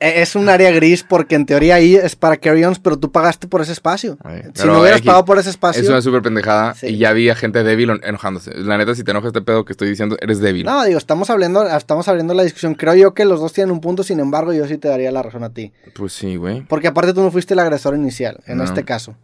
E- 0.00 0.20
Es 0.22 0.34
un 0.34 0.48
área 0.48 0.70
gris 0.72 1.04
porque 1.04 1.36
en 1.36 1.46
teoría 1.46 1.76
ahí 1.76 1.94
es 1.94 2.16
para 2.16 2.36
carry-ons, 2.36 2.80
pero 2.80 2.98
tú 2.98 3.12
pagaste 3.12 3.46
por 3.46 3.60
ese 3.60 3.70
espacio. 3.72 4.18
Ay, 4.24 4.42
si 4.54 4.66
no 4.66 4.80
hubieras 4.80 5.00
pagado 5.02 5.24
por 5.24 5.38
ese 5.38 5.50
espacio. 5.50 5.80
Es 5.80 5.88
una 5.88 6.02
súper 6.02 6.22
pendejada. 6.22 6.74
Sí. 6.74 6.88
Y 6.88 6.98
ya 6.98 7.12
vi 7.12 7.28
a 7.30 7.36
gente 7.36 7.62
débil 7.62 7.90
en- 7.90 8.00
enojándose. 8.02 8.52
La 8.56 8.76
neta, 8.78 8.96
si 8.96 9.04
te 9.04 9.12
enoja 9.12 9.28
este 9.28 9.42
pedo 9.42 9.64
que 9.64 9.72
estoy 9.72 9.88
diciendo, 9.88 10.16
eres 10.20 10.40
débil. 10.40 10.64
No, 10.66 10.84
digo, 10.84 10.98
estamos 10.98 11.30
hablando, 11.30 11.64
estamos 11.68 12.08
abriendo 12.08 12.34
la 12.34 12.42
discusión. 12.42 12.74
Creo 12.74 12.94
yo 12.96 13.14
que 13.14 13.24
los 13.24 13.38
dos 13.40 13.52
tienen 13.52 13.70
un 13.70 13.80
punto, 13.80 14.02
sin 14.02 14.18
embargo, 14.18 14.52
yo 14.52 14.66
sí 14.66 14.76
te 14.76 14.88
daría 14.88 15.12
la 15.12 15.22
razón 15.22 15.44
a 15.44 15.50
ti. 15.50 15.72
Pues 15.94 16.12
sí, 16.12 16.34
güey. 16.34 16.62
Porque 16.62 16.88
aparte 16.88 17.14
tú 17.14 17.22
no 17.22 17.30
fuiste 17.30 17.54
el 17.54 17.60
agresor 17.60 17.94
inicial, 17.94 18.40
en 18.46 18.58
No. 18.58 18.64
este 18.64 18.84
caso. 18.84 19.14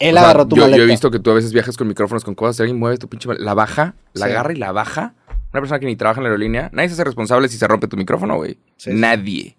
Él 0.00 0.16
O 0.16 0.18
sea, 0.18 0.24
agarró 0.30 0.48
tu 0.48 0.56
yo, 0.56 0.62
maleta. 0.62 0.78
yo 0.78 0.82
he 0.82 0.86
visto 0.88 1.12
que 1.12 1.20
tú 1.20 1.30
a 1.30 1.34
veces 1.34 1.52
viajas 1.52 1.76
con 1.76 1.86
micrófonos 1.86 2.24
con 2.24 2.34
cosas. 2.34 2.56
Si 2.56 2.62
alguien 2.62 2.80
mueve 2.80 2.98
tu 2.98 3.08
pinche 3.08 3.28
mal- 3.28 3.36
La 3.38 3.54
baja, 3.54 3.94
la 4.12 4.26
Sí. 4.26 4.32
agarra 4.32 4.52
y 4.52 4.56
la 4.56 4.72
baja. 4.72 5.14
Una 5.54 5.60
persona 5.60 5.78
que 5.78 5.86
ni 5.86 5.94
trabaja 5.94 6.18
en 6.18 6.24
la 6.24 6.30
aerolínea. 6.30 6.68
Nadie 6.72 6.88
se 6.88 6.94
hace 6.94 7.04
responsable 7.04 7.46
si 7.46 7.58
se 7.58 7.68
rompe 7.68 7.86
tu 7.86 7.96
micrófono, 7.96 8.34
güey. 8.34 8.58
Sí, 8.76 8.90
sí. 8.90 8.92
Nadie. 8.92 9.56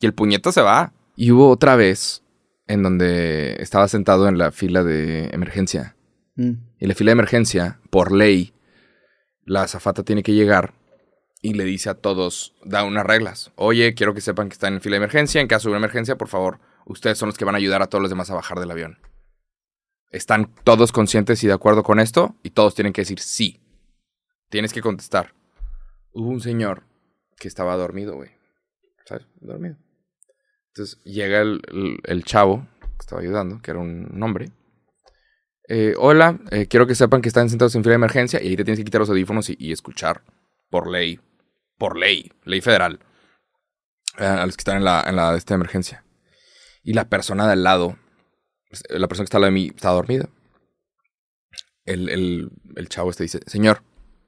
Y 0.00 0.06
el 0.06 0.12
puñeto 0.12 0.50
se 0.50 0.60
va. 0.60 0.92
Y 1.14 1.30
hubo 1.30 1.50
otra 1.50 1.76
vez 1.76 2.24
en 2.66 2.82
donde 2.82 3.54
estaba 3.60 3.86
sentado 3.86 4.26
en 4.26 4.38
la 4.38 4.50
fila 4.50 4.82
de 4.82 5.26
emergencia. 5.26 5.94
Mm. 6.34 6.54
Y 6.80 6.86
la 6.88 6.96
fila 6.96 7.10
de 7.10 7.12
emergencia, 7.12 7.78
por 7.90 8.10
ley, 8.10 8.54
la 9.44 9.62
azafata 9.62 10.02
tiene 10.02 10.24
que 10.24 10.32
llegar 10.32 10.74
y 11.40 11.54
le 11.54 11.62
dice 11.62 11.90
a 11.90 11.94
todos, 11.94 12.56
da 12.64 12.82
unas 12.82 13.06
reglas. 13.06 13.52
Oye, 13.54 13.94
quiero 13.94 14.14
que 14.14 14.20
sepan 14.22 14.48
que 14.48 14.54
están 14.54 14.74
en 14.74 14.80
fila 14.80 14.94
de 14.94 15.04
emergencia. 15.04 15.40
En 15.40 15.46
caso 15.46 15.68
de 15.68 15.74
una 15.74 15.78
emergencia, 15.78 16.16
por 16.16 16.26
favor, 16.26 16.58
ustedes 16.86 17.18
son 17.18 17.28
los 17.28 17.38
que 17.38 17.44
van 17.44 17.54
a 17.54 17.58
ayudar 17.58 17.82
a 17.82 17.86
todos 17.86 18.02
los 18.02 18.10
demás 18.10 18.30
a 18.30 18.34
bajar 18.34 18.58
del 18.58 18.72
avión. 18.72 18.98
Están 20.10 20.50
todos 20.64 20.90
conscientes 20.90 21.44
y 21.44 21.46
de 21.46 21.52
acuerdo 21.52 21.84
con 21.84 22.00
esto 22.00 22.34
y 22.42 22.50
todos 22.50 22.74
tienen 22.74 22.92
que 22.92 23.02
decir 23.02 23.20
sí. 23.20 23.60
Tienes 24.48 24.72
que 24.72 24.82
contestar. 24.82 25.34
Hubo 26.12 26.28
un 26.28 26.40
señor 26.40 26.84
que 27.38 27.48
estaba 27.48 27.76
dormido, 27.76 28.14
güey. 28.14 28.30
¿Sabes? 29.04 29.26
Dormido. 29.40 29.76
Entonces 30.68 31.02
llega 31.04 31.40
el, 31.40 31.60
el- 32.04 32.24
chavo 32.24 32.66
que 32.80 32.96
estaba 33.00 33.20
ayudando, 33.22 33.60
que 33.62 33.70
era 33.70 33.80
un 33.80 34.22
hombre. 34.22 34.50
Eh, 35.68 35.94
hola, 35.98 36.38
eh, 36.50 36.66
quiero 36.66 36.86
que 36.86 36.94
sepan 36.94 37.20
que 37.22 37.28
están 37.28 37.48
sentados 37.50 37.74
en 37.74 37.82
fila 37.82 37.92
de 37.92 37.96
emergencia 37.96 38.40
y 38.40 38.48
ahí 38.48 38.56
te 38.56 38.64
tienes 38.64 38.78
que 38.78 38.84
quitar 38.84 39.00
los 39.00 39.10
audífonos 39.10 39.50
y, 39.50 39.72
escuchar 39.72 40.22
por 40.70 40.88
ley, 40.88 41.18
por 41.76 41.96
ley, 41.98 42.30
ley 42.44 42.60
federal, 42.60 43.00
eh, 44.18 44.24
a 44.24 44.46
los 44.46 44.56
que 44.56 44.60
están 44.60 44.76
en 44.76 44.84
la, 44.84 45.02
en 45.06 45.16
la 45.16 45.32
de 45.32 45.38
esta 45.38 45.54
emergencia. 45.54 46.04
Y 46.84 46.92
la 46.92 47.08
persona 47.08 47.46
de 47.46 47.54
al 47.54 47.64
lado, 47.64 47.98
eh, 48.70 48.98
la 48.98 49.08
persona 49.08 49.24
que 49.24 49.28
está 49.28 49.38
al 49.38 49.42
lado 49.42 49.52
de 49.52 49.60
mí, 49.60 49.72
está 49.74 49.90
dormida. 49.90 50.28
El, 51.84 52.08
el, 52.10 52.50
el 52.76 52.88
chavo 52.88 53.10
este 53.10 53.24
dice, 53.24 53.40
señor, 53.46 53.82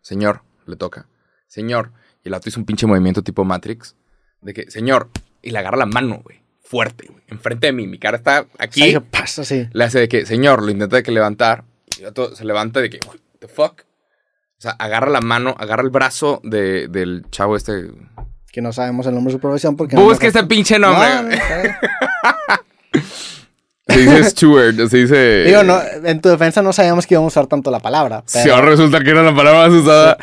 señor, 0.09 0.43
le 0.67 0.77
toca, 0.77 1.07
señor. 1.47 1.93
Y 2.25 2.29
el 2.29 2.33
vato 2.33 2.49
hizo 2.49 2.59
un 2.59 2.67
pinche 2.67 2.87
movimiento 2.87 3.23
tipo 3.23 3.45
Matrix. 3.45 3.95
De 4.41 4.55
que, 4.55 4.71
señor, 4.71 5.11
y 5.43 5.51
le 5.51 5.59
agarra 5.59 5.77
la 5.77 5.87
mano, 5.87 6.21
güey. 6.25 6.41
Fuerte, 6.63 7.07
güey. 7.09 7.23
Enfrente 7.29 7.67
de 7.69 7.73
mí. 7.73 7.87
Mi 7.87 7.99
cara 7.99 8.17
está 8.17 8.47
aquí. 8.59 8.83
Sí, 8.93 8.99
pasa 9.11 9.43
así. 9.43 9.69
Le 9.73 9.85
hace 9.85 10.01
de 10.01 10.09
que, 10.09 10.27
señor, 10.27 10.63
lo 10.63 10.71
intenta 10.71 10.97
de 10.97 11.03
que 11.03 11.11
levantar. 11.13 11.65
Y 11.97 12.01
el 12.01 12.07
vato 12.07 12.35
se 12.35 12.45
levanta 12.45 12.81
de 12.81 12.91
que, 12.91 13.01
what 13.07 13.17
the 13.39 13.49
fuck. 13.49 13.83
O 13.83 14.61
sea, 14.61 14.73
agarra 14.73 15.11
la 15.11 15.21
mano, 15.21 15.55
agarra 15.59 15.83
el 15.83 15.91
brazo 15.91 16.41
de- 16.43 16.89
del 16.89 17.25
chavo 17.31 17.57
este. 17.57 17.91
Que 18.51 18.61
no 18.63 18.73
sabemos 18.73 19.07
el 19.07 19.15
nombre 19.15 19.33
de 19.33 19.37
su 19.39 19.41
profesión 19.41 19.77
porque... 19.77 19.95
no 19.97 20.03
Busca 20.03 20.27
nos- 20.27 20.35
ese 20.35 20.47
pinche 20.47 20.79
No, 20.79 20.89
nombre. 20.93 21.09
no, 21.15 21.23
güey. 21.23 21.71
Se 23.89 23.99
dice 24.01 24.25
Stewart, 24.25 24.89
se 24.89 24.97
dice. 24.99 25.45
Digo, 25.45 25.63
no, 25.63 25.81
en 26.05 26.21
tu 26.21 26.29
defensa 26.29 26.61
no 26.63 26.73
sabíamos 26.73 27.07
que 27.07 27.15
íbamos 27.15 27.37
a 27.37 27.41
usar 27.41 27.49
tanto 27.49 27.71
la 27.71 27.81
palabra. 27.81 28.23
Si 28.27 28.39
pero- 28.43 28.57
ahora 28.57 28.69
resulta 28.71 29.01
que 29.01 29.11
era 29.11 29.23
la 29.23 29.35
palabra 29.35 29.69
más 29.69 29.73
usada. 29.81 30.17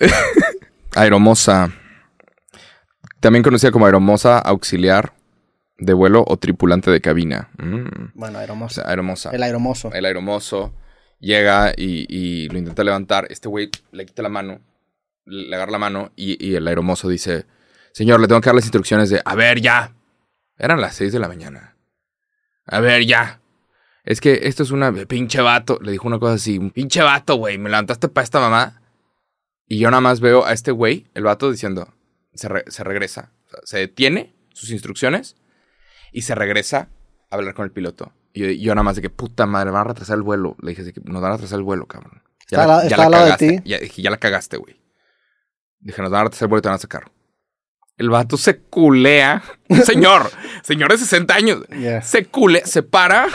aeromoza. 0.94 1.70
También 3.20 3.42
conocida 3.42 3.70
como 3.70 3.86
aeromoza 3.86 4.38
auxiliar 4.38 5.12
de 5.78 5.92
vuelo 5.92 6.24
o 6.26 6.36
tripulante 6.36 6.90
de 6.90 7.00
cabina. 7.00 7.48
Mm. 7.58 8.10
Bueno, 8.14 8.38
O 8.64 8.68
sea, 8.68 8.84
aeromoza. 8.88 9.30
El 9.30 9.42
aeromoso. 9.42 9.92
El 9.92 10.04
aeromozo 10.04 10.74
llega 11.20 11.72
y, 11.76 12.06
y 12.08 12.48
lo 12.48 12.58
intenta 12.58 12.84
levantar. 12.84 13.26
Este 13.30 13.48
güey 13.48 13.70
le 13.92 14.06
quita 14.06 14.22
la 14.22 14.28
mano, 14.28 14.60
le 15.24 15.54
agarra 15.56 15.72
la 15.72 15.78
mano 15.78 16.12
y, 16.16 16.44
y 16.44 16.54
el 16.54 16.66
aeromozo 16.68 17.08
dice: 17.08 17.46
Señor, 17.92 18.20
le 18.20 18.28
tengo 18.28 18.40
que 18.40 18.46
dar 18.50 18.54
las 18.56 18.64
instrucciones 18.64 19.08
de: 19.10 19.22
A 19.24 19.34
ver, 19.34 19.60
ya. 19.60 19.92
Eran 20.58 20.80
las 20.80 20.94
6 20.96 21.12
de 21.12 21.18
la 21.18 21.26
mañana. 21.28 21.73
A 22.66 22.80
ver, 22.80 23.04
ya. 23.06 23.40
Es 24.04 24.20
que 24.20 24.40
esto 24.48 24.62
es 24.62 24.70
una 24.70 24.92
pinche 25.06 25.40
vato. 25.40 25.78
Le 25.80 25.92
dijo 25.92 26.06
una 26.06 26.18
cosa 26.18 26.34
así: 26.34 26.58
pinche 26.70 27.02
vato, 27.02 27.36
güey. 27.36 27.58
Me 27.58 27.70
levantaste 27.70 28.08
para 28.08 28.24
esta 28.24 28.40
mamá. 28.40 28.80
Y 29.66 29.78
yo 29.78 29.90
nada 29.90 30.00
más 30.02 30.20
veo 30.20 30.44
a 30.44 30.52
este 30.52 30.70
güey, 30.72 31.06
el 31.14 31.24
vato, 31.24 31.50
diciendo: 31.50 31.94
Se, 32.34 32.48
re- 32.48 32.64
se 32.68 32.84
regresa. 32.84 33.32
O 33.46 33.50
sea, 33.50 33.60
se 33.64 33.78
detiene 33.78 34.34
sus 34.52 34.70
instrucciones 34.70 35.36
y 36.12 36.22
se 36.22 36.34
regresa 36.34 36.88
a 37.30 37.36
hablar 37.36 37.54
con 37.54 37.64
el 37.64 37.70
piloto. 37.72 38.12
Y 38.32 38.40
yo, 38.40 38.50
yo 38.50 38.74
nada 38.74 38.82
más 38.82 38.96
de 38.96 39.02
que, 39.02 39.10
puta 39.10 39.46
madre, 39.46 39.70
van 39.70 39.82
a 39.82 39.88
retrasar 39.88 40.16
el 40.16 40.22
vuelo. 40.22 40.56
Le 40.60 40.70
dije, 40.70 40.82
de 40.84 40.92
que 40.92 41.00
nos 41.04 41.22
van 41.22 41.32
a 41.32 41.34
retrasar 41.36 41.58
el 41.58 41.64
vuelo, 41.64 41.86
cabrón. 41.86 42.22
Está 42.40 42.66
lado- 42.66 42.82
está 42.82 43.04
al 43.04 43.10
lado 43.10 43.24
de 43.24 43.30
cagaste. 43.30 43.60
ti. 43.62 43.68
Ya, 43.70 43.78
ya 43.80 44.10
la 44.10 44.16
cagaste, 44.18 44.56
güey. 44.58 44.80
Dije, 45.80 46.02
nos 46.02 46.10
van 46.10 46.20
a 46.22 46.24
retrasar 46.24 46.46
el 46.46 46.50
vuelo 46.50 46.58
y 46.58 46.62
te 46.62 46.68
van 46.68 46.76
a 46.76 46.78
sacar. 46.78 47.10
El 47.96 48.10
vato 48.10 48.36
se 48.36 48.58
culea. 48.58 49.42
Señor, 49.84 50.30
señor 50.62 50.90
de 50.90 50.98
60 50.98 51.34
años. 51.34 51.62
Yeah. 51.68 52.02
Se 52.02 52.24
culea, 52.26 52.66
se 52.66 52.82
para. 52.82 53.28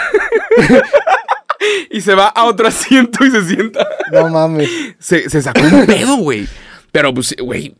y 1.91 2.01
se 2.01 2.15
va 2.15 2.27
a 2.27 2.45
otro 2.45 2.67
asiento 2.67 3.25
y 3.25 3.31
se 3.31 3.43
sienta. 3.45 3.87
No 4.11 4.29
mames. 4.29 4.69
Se, 4.99 5.29
se 5.29 5.41
sacó 5.41 5.61
un 5.61 5.85
pedo, 5.85 6.17
güey. 6.17 6.47
Pero, 6.91 7.13
pues, 7.13 7.35
güey, 7.39 7.75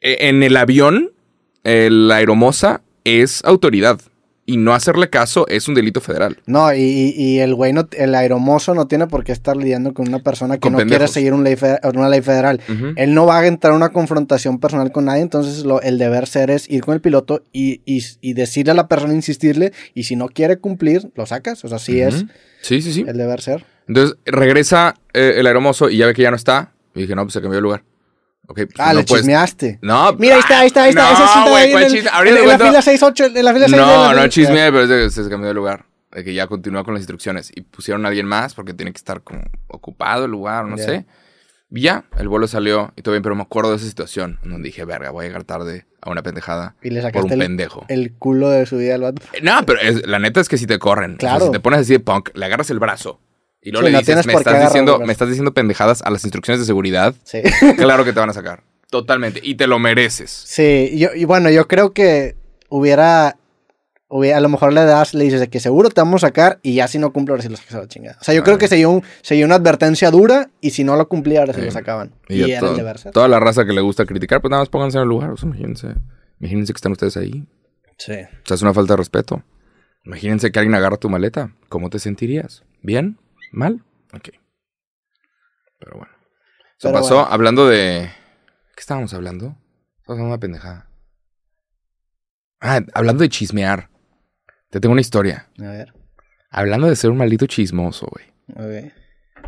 e- 0.00 0.28
en 0.28 0.42
el 0.42 0.56
avión, 0.56 1.12
el 1.64 2.10
aeromoza 2.10 2.82
es 3.04 3.44
autoridad. 3.44 4.00
Y 4.44 4.56
no 4.56 4.74
hacerle 4.74 5.08
caso 5.08 5.46
es 5.46 5.68
un 5.68 5.74
delito 5.74 6.00
federal. 6.00 6.36
No, 6.46 6.74
y, 6.74 7.14
y- 7.16 7.38
el 7.38 7.54
güey, 7.54 7.72
no, 7.72 7.88
el 7.92 8.12
aeromozo 8.14 8.74
no 8.74 8.88
tiene 8.88 9.06
por 9.06 9.22
qué 9.22 9.30
estar 9.30 9.56
lidiando 9.56 9.94
con 9.94 10.08
una 10.08 10.18
persona 10.18 10.56
que 10.56 10.60
Con 10.60 10.72
no 10.72 10.78
quiere 10.80 11.06
seguir 11.06 11.32
un 11.32 11.44
ley 11.44 11.54
fe- 11.54 11.78
una 11.94 12.08
ley 12.08 12.22
federal. 12.22 12.60
Él 12.96 13.14
no 13.14 13.24
va 13.24 13.38
a 13.38 13.46
entrar 13.46 13.72
a 13.72 13.76
una 13.76 13.90
confrontación 13.90 14.58
personal 14.58 14.90
con 14.90 15.04
nadie, 15.04 15.22
entonces 15.22 15.64
lo- 15.64 15.80
el 15.80 15.96
deber 15.96 16.26
ser 16.26 16.50
es 16.50 16.68
ir 16.68 16.82
con 16.82 16.94
el 16.94 17.00
piloto 17.00 17.44
y, 17.52 17.82
y- 17.86 18.02
y 18.20 18.32
decirle 18.34 18.72
a 18.72 18.74
la 18.74 18.88
persona, 18.88 19.14
insistirle, 19.14 19.72
y 19.94 20.02
si 20.04 20.16
no 20.16 20.26
quiere 20.28 20.56
cumplir, 20.58 21.10
lo 21.14 21.24
sacas. 21.24 21.64
O 21.64 21.68
sea, 21.68 21.76
así 21.76 22.00
es. 22.00 22.24
Sí, 22.62 22.82
sí, 22.82 22.92
sí. 22.92 23.04
el 23.06 23.16
deber 23.16 23.40
ser. 23.42 23.64
Entonces 23.86 24.16
regresa 24.24 24.94
eh, 25.12 25.34
el 25.36 25.46
aeromozo 25.46 25.88
y 25.88 25.98
ya 25.98 26.06
ve 26.06 26.14
que 26.14 26.22
ya 26.22 26.30
no 26.30 26.36
está. 26.36 26.72
Y 26.94 27.02
dije, 27.02 27.14
no, 27.14 27.22
pues 27.22 27.34
se 27.34 27.40
cambió 27.40 27.56
de 27.56 27.62
lugar. 27.62 27.84
Ok, 28.48 28.56
pues 28.56 28.68
Ah, 28.78 28.92
no 28.92 29.00
le 29.00 29.04
puedes- 29.04 29.22
chismeaste. 29.22 29.78
No, 29.82 30.12
Mira, 30.14 30.34
ahí 30.34 30.40
está, 30.40 30.58
ahí 30.60 30.66
está, 30.66 30.82
ahí 30.84 30.90
está. 30.90 31.02
No, 31.04 31.12
ese 31.12 31.32
sí 31.32 31.40
güey, 31.50 31.64
ahí 31.64 31.70
¿cuál 31.72 31.84
en, 31.84 31.96
el-? 31.96 32.08
Ahorita 32.08 32.36
en- 32.36 32.42
en 32.42 32.48
la 32.48 32.58
fila 32.58 32.82
6-8, 32.82 33.24
en 33.36 33.44
la 33.44 33.52
fila 33.54 33.68
6 33.68 33.80
No, 33.80 34.12
no 34.14 34.28
chisme, 34.28 34.72
pero 34.72 34.88
que 34.88 35.10
se 35.10 35.28
cambió 35.28 35.48
de 35.48 35.54
lugar. 35.54 35.84
De 36.10 36.24
que 36.24 36.34
ya 36.34 36.46
continúa 36.46 36.84
con 36.84 36.92
las 36.94 37.00
instrucciones. 37.00 37.50
Y 37.54 37.62
pusieron 37.62 38.04
a 38.04 38.08
alguien 38.08 38.26
más 38.26 38.54
porque 38.54 38.74
tiene 38.74 38.92
que 38.92 38.98
estar 38.98 39.22
como 39.22 39.40
ocupado 39.68 40.26
el 40.26 40.30
lugar, 40.30 40.66
no 40.66 40.76
Ya. 40.76 40.84
sé. 40.84 41.06
Y 41.74 41.80
ya, 41.80 42.04
el 42.18 42.28
vuelo 42.28 42.46
salió 42.48 42.92
y 42.96 43.00
todo 43.02 43.12
bien, 43.14 43.22
pero 43.22 43.34
me 43.34 43.40
acuerdo 43.42 43.70
de 43.70 43.76
esa 43.76 43.86
situación. 43.86 44.38
Donde 44.42 44.66
dije, 44.68 44.84
verga, 44.84 45.10
voy 45.10 45.24
a 45.24 45.28
llegar 45.28 45.44
tarde 45.44 45.86
a 46.02 46.10
una 46.10 46.22
pendejada 46.22 46.74
Y 46.82 46.90
le 46.90 47.00
por 47.00 47.06
un 47.06 47.12
sacaste 47.14 47.34
el, 47.34 47.40
pendejo. 47.40 47.86
el 47.88 48.12
culo 48.18 48.50
de 48.50 48.66
su 48.66 48.76
vida 48.76 48.96
al 48.96 49.00
vato. 49.00 49.22
No, 49.42 49.64
pero 49.64 49.80
es- 49.80 50.06
la 50.06 50.18
neta 50.18 50.40
es 50.40 50.50
que 50.50 50.58
si 50.58 50.66
te 50.66 50.78
corren. 50.78 51.12
O 51.12 51.20
sea, 51.20 51.30
Claro. 51.30 51.46
si 51.46 51.52
te 51.52 51.60
pones 51.60 51.80
así 51.80 51.94
de 51.94 52.00
punk, 52.00 52.28
le 52.34 52.44
agarras 52.44 52.68
el 52.68 52.78
brazo. 52.78 53.20
Y 53.62 53.70
luego 53.70 53.86
Sí, 53.86 53.90
le 53.90 53.92
no 53.92 53.98
dices, 54.00 54.06
tienes 54.06 54.26
me 54.26 54.32
estás, 54.34 54.60
diciendo, 54.60 54.92
el 54.92 54.98
brazo". 54.98 55.06
me 55.06 55.12
estás 55.12 55.28
diciendo 55.28 55.54
pendejadas 55.54 56.02
a 56.02 56.10
las 56.10 56.24
instrucciones 56.24 56.60
de 56.60 56.66
seguridad. 56.66 57.14
Sí. 57.24 57.40
claro 57.78 58.04
que 58.04 58.12
te 58.12 58.18
van 58.20 58.30
a 58.30 58.32
sacar. 58.32 58.64
Totalmente. 58.90 59.40
Y 59.42 59.54
te 59.54 59.66
lo 59.66 59.78
mereces. 59.78 60.30
Sí, 60.30 60.92
yo, 60.98 61.08
y 61.14 61.24
bueno, 61.24 61.48
yo 61.50 61.66
creo 61.68 61.92
que 61.92 62.34
hubiera, 62.68 63.36
hubiera- 64.08 64.38
a 64.38 64.40
lo 64.40 64.48
mejor 64.48 64.72
le 64.72 64.84
das, 64.84 65.14
le 65.14 65.24
dices 65.24 65.40
de 65.40 65.48
que 65.48 65.60
seguro 65.60 65.88
te 65.90 66.00
vamos 66.00 66.22
a 66.24 66.26
sacar 66.26 66.58
y 66.62 66.74
ya 66.74 66.88
si 66.88 66.98
no 66.98 67.12
cumple, 67.12 67.32
ahora 67.34 67.42
sí 67.42 67.48
lo 67.48 67.56
sacas 67.56 67.74
a 67.76 67.78
la 67.78 67.88
chingada. 67.88 68.18
O 68.20 68.24
sea, 68.24 68.34
yo 68.34 68.42
creo 68.42 68.58
que 68.58 68.86
un, 68.86 69.02
sería 69.22 69.46
una 69.46 69.54
advertencia 69.54 70.10
dura 70.10 70.50
y 70.60 70.70
si 70.70 70.84
no 70.84 70.96
lo 70.96 71.08
cumplía, 71.08 71.40
ahora 71.40 71.54
sí 71.54 71.60
lo 71.62 71.70
sacaban. 71.70 72.12
Y 72.28 72.34
Y, 72.34 72.38
ya 72.40 72.46
era 72.46 72.60
todo- 72.60 72.70
el 72.72 72.76
deber 72.76 72.98
ser. 72.98 73.12
toda 73.12 73.28
la 73.28 73.40
raza 73.40 73.64
que 73.64 73.72
le 73.72 73.80
gusta 73.80 74.04
criticar, 74.04 74.40
pues 74.42 74.50
nada 74.50 74.62
más 74.62 74.68
pónganse 74.68 74.98
en 74.98 75.02
el 75.02 75.08
lugar. 75.08 75.30
O 75.30 75.36
sea, 75.36 75.46
imagínense. 75.48 75.94
Imagínense 76.40 76.72
que 76.72 76.78
están 76.78 76.92
ustedes 76.92 77.16
ahí. 77.16 77.44
Sí. 77.96 78.12
O 78.12 78.46
sea, 78.46 78.54
es 78.56 78.62
una 78.62 78.74
falta 78.74 78.94
de 78.94 78.96
respeto. 78.98 79.42
Imagínense 80.04 80.50
que 80.50 80.58
alguien 80.58 80.74
agarra 80.74 80.96
tu 80.96 81.08
maleta. 81.08 81.52
¿Cómo 81.68 81.88
te 81.88 81.98
sentirías? 82.00 82.64
¿Bien? 82.82 83.16
¿Mal? 83.52 83.84
Ok. 84.12 84.30
Pero 85.78 85.96
bueno. 85.98 86.12
Eso 86.78 86.88
Pero 86.88 86.94
pasó 86.94 87.14
bueno. 87.16 87.28
hablando 87.30 87.66
de... 87.68 88.10
¿Qué 88.74 88.80
estábamos 88.80 89.12
hablando? 89.14 89.56
Estábamos 89.98 90.08
hablando 90.08 90.24
de 90.24 90.28
una 90.30 90.38
pendejada. 90.40 90.88
Ah, 92.60 92.80
hablando 92.94 93.22
de 93.22 93.28
chismear. 93.28 93.90
Te 94.70 94.80
tengo 94.80 94.92
una 94.92 95.00
historia. 95.00 95.48
A 95.58 95.62
ver. 95.68 95.92
Hablando 96.50 96.86
de 96.88 96.96
ser 96.96 97.10
un 97.10 97.16
maldito 97.18 97.46
chismoso, 97.46 98.06
güey. 98.10 98.26
ok. 98.54 98.92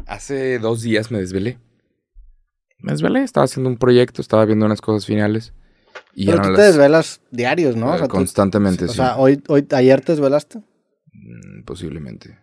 Hace 0.07 0.59
dos 0.59 0.83
días 0.83 1.11
me 1.11 1.19
desvelé. 1.19 1.59
Me 2.79 2.93
desvelé, 2.93 3.23
estaba 3.23 3.45
haciendo 3.45 3.71
un 3.71 3.79
proyecto, 3.79 4.21
estaba 4.21 4.45
viendo 4.45 4.67
unas 4.67 4.81
cosas 4.81 5.07
finales. 5.07 5.55
Y 6.15 6.27
Pero 6.27 6.39
tú 6.43 6.49
te 6.49 6.59
las- 6.59 6.67
desvelas 6.67 7.21
diarios, 7.31 7.77
¿no? 7.77 7.93
O 7.93 7.97
eh, 7.97 8.01
tú- 8.03 8.09
constantemente, 8.09 8.85
o 8.85 8.89
sí. 8.89 8.97
sea, 8.97 9.17
hoy, 9.17 9.43
hoy, 9.49 9.67
ayer 9.71 10.01
te 10.01 10.13
desvelaste. 10.13 10.59
Mm, 11.13 11.65
Posiblemente. 11.65 12.39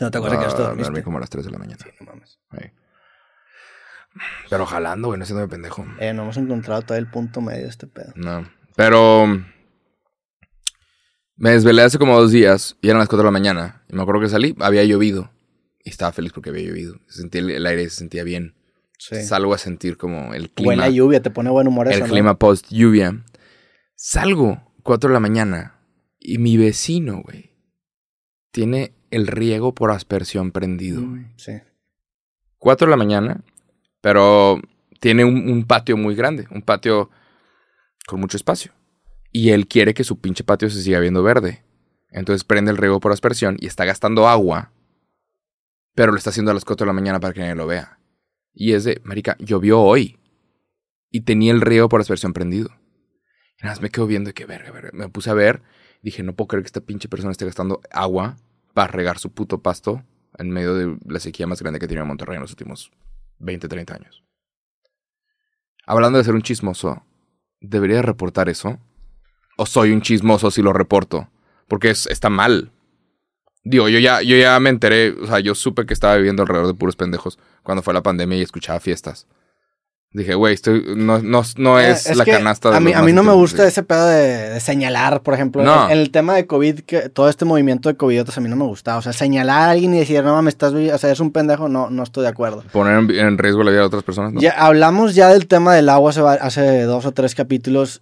No 0.00 0.10
te 0.10 0.18
acuerdas 0.18 0.38
que 0.44 0.50
ya 0.50 0.56
te 0.56 0.62
Ah, 0.62 0.64
me 0.64 0.68
dormí 0.68 0.82
dormiste. 0.82 1.02
como 1.04 1.16
a 1.18 1.20
las 1.20 1.30
3 1.30 1.44
de 1.46 1.50
la 1.50 1.58
mañana. 1.58 1.78
Sí, 1.82 1.90
no 2.00 2.06
mames. 2.06 2.38
Sí. 2.52 2.70
Pero 4.48 4.66
jalando, 4.66 5.08
güey, 5.08 5.18
no 5.18 5.26
siendo 5.26 5.42
de 5.42 5.48
pendejo. 5.48 5.84
Eh, 6.00 6.12
no 6.14 6.22
hemos 6.22 6.36
encontrado 6.36 6.82
todo 6.82 6.96
el 6.98 7.10
punto 7.10 7.40
medio 7.40 7.62
de 7.64 7.68
este 7.68 7.86
pedo. 7.86 8.12
No. 8.14 8.48
Pero 8.76 9.26
me 11.36 11.50
desvelé 11.50 11.82
hace 11.82 11.98
como 11.98 12.18
dos 12.18 12.32
días 12.32 12.76
y 12.80 12.88
eran 12.88 12.98
las 12.98 13.08
4 13.08 13.18
de 13.22 13.24
la 13.26 13.30
mañana. 13.30 13.84
Y 13.88 13.94
me 13.96 14.02
acuerdo 14.02 14.20
que 14.22 14.28
salí, 14.28 14.54
había 14.60 14.84
llovido. 14.84 15.30
Y 15.84 15.90
estaba 15.90 16.12
feliz 16.12 16.32
porque 16.32 16.50
había 16.50 16.66
llovido. 16.68 16.96
Sentí 17.08 17.38
el, 17.38 17.50
el 17.50 17.66
aire 17.66 17.84
se 17.88 17.96
sentía 17.96 18.24
bien. 18.24 18.54
Sí. 18.98 19.22
Salgo 19.22 19.52
a 19.54 19.58
sentir 19.58 19.96
como 19.98 20.32
el 20.34 20.50
clima. 20.50 20.70
Huele 20.70 20.84
a 20.84 20.88
lluvia, 20.88 21.20
te 21.22 21.30
pone 21.30 21.50
buen 21.50 21.68
humor 21.68 21.86
el 21.88 21.92
eso, 21.94 22.06
¿no? 22.06 22.10
clima 22.12 22.38
post 22.38 22.66
lluvia. 22.70 23.22
Salgo 23.94 24.72
4 24.82 25.08
de 25.10 25.14
la 25.14 25.20
mañana 25.20 25.78
y 26.18 26.38
mi 26.38 26.56
vecino, 26.56 27.20
güey, 27.22 27.54
tiene 28.56 28.94
el 29.10 29.26
riego 29.26 29.74
por 29.74 29.90
aspersión 29.90 30.50
prendido. 30.50 31.02
Mm, 31.02 31.34
Sí. 31.36 31.52
4 32.56 32.86
de 32.86 32.90
la 32.90 32.96
mañana, 32.96 33.44
pero 34.00 34.62
tiene 34.98 35.26
un, 35.26 35.50
un 35.50 35.66
patio 35.66 35.98
muy 35.98 36.14
grande, 36.14 36.46
un 36.50 36.62
patio 36.62 37.10
con 38.06 38.18
mucho 38.18 38.38
espacio. 38.38 38.72
Y 39.30 39.50
él 39.50 39.68
quiere 39.68 39.92
que 39.92 40.04
su 40.04 40.22
pinche 40.22 40.42
patio 40.42 40.70
se 40.70 40.80
siga 40.82 41.00
viendo 41.00 41.22
verde. 41.22 41.64
Entonces 42.08 42.44
prende 42.44 42.70
el 42.70 42.78
riego 42.78 42.98
por 42.98 43.12
aspersión 43.12 43.58
y 43.60 43.66
está 43.66 43.84
gastando 43.84 44.26
agua, 44.26 44.72
pero 45.94 46.12
lo 46.12 46.16
está 46.16 46.30
haciendo 46.30 46.50
a 46.50 46.54
las 46.54 46.64
4 46.64 46.86
de 46.86 46.88
la 46.88 46.94
mañana 46.94 47.20
para 47.20 47.34
que 47.34 47.40
nadie 47.40 47.56
lo 47.56 47.66
vea. 47.66 47.98
Y 48.54 48.72
es 48.72 48.84
de, 48.84 49.02
marica, 49.04 49.36
llovió 49.38 49.82
hoy 49.82 50.18
y 51.10 51.20
tenía 51.20 51.52
el 51.52 51.60
riego 51.60 51.90
por 51.90 52.00
aspersión 52.00 52.32
prendido. 52.32 52.70
Y 53.58 53.64
nada 53.64 53.72
más 53.74 53.82
me 53.82 53.90
quedo 53.90 54.06
viendo 54.06 54.30
y 54.30 54.32
que 54.32 54.46
verga, 54.46 54.70
verga. 54.70 54.92
Me 54.94 55.10
puse 55.10 55.28
a 55.28 55.34
ver, 55.34 55.60
dije, 56.00 56.22
no 56.22 56.34
puedo 56.34 56.48
creer 56.48 56.62
que 56.62 56.68
esta 56.68 56.80
pinche 56.80 57.06
persona 57.06 57.32
esté 57.32 57.44
gastando 57.44 57.82
agua 57.90 58.38
para 58.76 58.88
regar 58.92 59.18
su 59.18 59.30
puto 59.32 59.62
pasto 59.62 60.02
en 60.36 60.50
medio 60.50 60.74
de 60.74 60.98
la 61.06 61.18
sequía 61.18 61.46
más 61.46 61.62
grande 61.62 61.80
que 61.80 61.88
tiene 61.88 62.04
Monterrey 62.04 62.36
en 62.36 62.42
los 62.42 62.50
últimos 62.50 62.92
20, 63.38 63.68
30 63.68 63.94
años. 63.94 64.22
Hablando 65.86 66.18
de 66.18 66.24
ser 66.24 66.34
un 66.34 66.42
chismoso, 66.42 67.02
¿debería 67.62 68.02
reportar 68.02 68.50
eso? 68.50 68.78
¿O 69.56 69.64
soy 69.64 69.92
un 69.92 70.02
chismoso 70.02 70.50
si 70.50 70.60
lo 70.60 70.74
reporto? 70.74 71.30
Porque 71.68 71.88
es- 71.88 72.06
está 72.08 72.28
mal. 72.28 72.70
Digo, 73.64 73.88
yo 73.88 73.98
ya, 73.98 74.20
yo 74.20 74.36
ya 74.36 74.60
me 74.60 74.68
enteré, 74.68 75.12
o 75.12 75.26
sea, 75.26 75.40
yo 75.40 75.54
supe 75.54 75.86
que 75.86 75.94
estaba 75.94 76.16
viviendo 76.16 76.42
alrededor 76.42 76.66
de 76.66 76.74
puros 76.74 76.96
pendejos 76.96 77.38
cuando 77.62 77.82
fue 77.82 77.94
la 77.94 78.02
pandemia 78.02 78.36
y 78.36 78.42
escuchaba 78.42 78.78
fiestas. 78.78 79.26
Dije, 80.16 80.34
güey, 80.34 80.54
estoy, 80.54 80.82
no, 80.96 81.18
no, 81.18 81.42
no 81.58 81.78
Eh, 81.78 81.90
es, 81.90 82.16
la 82.16 82.24
canasta 82.24 82.70
de 82.70 82.78
a 82.78 82.80
mí, 82.80 82.90
a 82.94 83.02
mí 83.02 83.12
no 83.12 83.22
me 83.22 83.34
gusta 83.34 83.66
ese 83.66 83.82
pedo 83.82 84.06
de, 84.06 84.48
de 84.48 84.60
señalar, 84.60 85.20
por 85.20 85.34
ejemplo. 85.34 85.62
No. 85.62 85.90
En, 85.90 85.98
el 85.98 86.10
tema 86.10 86.34
de 86.34 86.46
COVID, 86.46 86.80
que 86.80 87.10
todo 87.10 87.28
este 87.28 87.44
movimiento 87.44 87.90
de 87.90 87.96
covidiotas 87.96 88.38
a 88.38 88.40
mí 88.40 88.48
no 88.48 88.56
me 88.56 88.64
gusta. 88.64 88.96
O 88.96 89.02
sea, 89.02 89.12
señalar 89.12 89.60
a 89.60 89.70
alguien 89.72 89.94
y 89.94 89.98
decir, 89.98 90.24
no 90.24 90.32
mames, 90.32 90.54
estás, 90.54 90.72
o 90.72 90.98
sea, 90.98 91.12
es 91.12 91.20
un 91.20 91.32
pendejo, 91.32 91.68
no, 91.68 91.90
no 91.90 92.02
estoy 92.02 92.22
de 92.22 92.30
acuerdo. 92.30 92.64
Poner 92.72 92.96
en, 92.96 93.10
en 93.10 93.36
riesgo 93.36 93.62
la 93.62 93.72
vida 93.72 93.80
de 93.80 93.86
otras 93.88 94.04
personas, 94.04 94.32
¿no? 94.32 94.40
Ya 94.40 94.52
hablamos 94.52 95.14
ya 95.14 95.28
del 95.28 95.46
tema 95.46 95.74
del 95.74 95.90
agua 95.90 96.08
hace, 96.08 96.22
hace 96.22 96.82
dos 96.84 97.04
o 97.04 97.12
tres 97.12 97.34
capítulos 97.34 98.00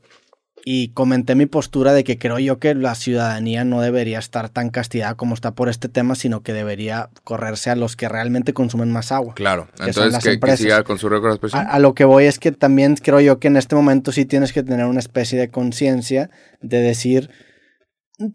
y 0.65 0.89
comenté 0.89 1.35
mi 1.35 1.45
postura 1.45 1.93
de 1.93 2.05
que 2.05 2.19
creo 2.19 2.39
yo 2.39 2.59
que 2.59 2.75
la 2.75 2.95
ciudadanía 2.95 3.65
no 3.65 3.83
debería 3.83 4.19
estar 4.19 4.49
tan 4.49 4.71
castigada 4.71 5.15
como 5.15 5.35
está 5.35 5.55
por 5.55 5.69
este 5.69 5.91
tema, 5.91 6.15
sino 6.15 6.43
que 6.43 6.55
debería 6.55 7.11
correrse 7.23 7.69
a 7.69 7.77
los 7.77 7.97
que 7.97 8.09
realmente 8.09 8.55
consumen 8.55 8.91
más 8.91 9.13
agua. 9.13 9.35
Claro. 9.35 9.69
Entonces, 9.79 10.13
las 10.13 10.25
que, 10.25 10.57
siga 10.57 10.83
con 10.83 10.99
su 10.99 11.11
récord. 11.11 11.39
A, 11.53 11.61
a 11.61 11.79
lo 11.79 11.95
que 11.95 12.05
voy 12.05 12.25
es 12.25 12.39
que 12.39 12.51
también 12.51 12.97
creo 12.97 13.21
yo 13.21 13.39
que 13.39 13.49
en 13.49 13.59
este 13.59 13.77
momento 13.77 14.11
sí 14.11 14.25
tienes 14.25 14.55
que 14.55 14.63
tener 14.63 14.87
una 14.87 15.01
especie 15.01 15.39
de 15.39 15.51
conciencia 15.51 16.31
de 16.63 16.81
decir, 16.81 17.29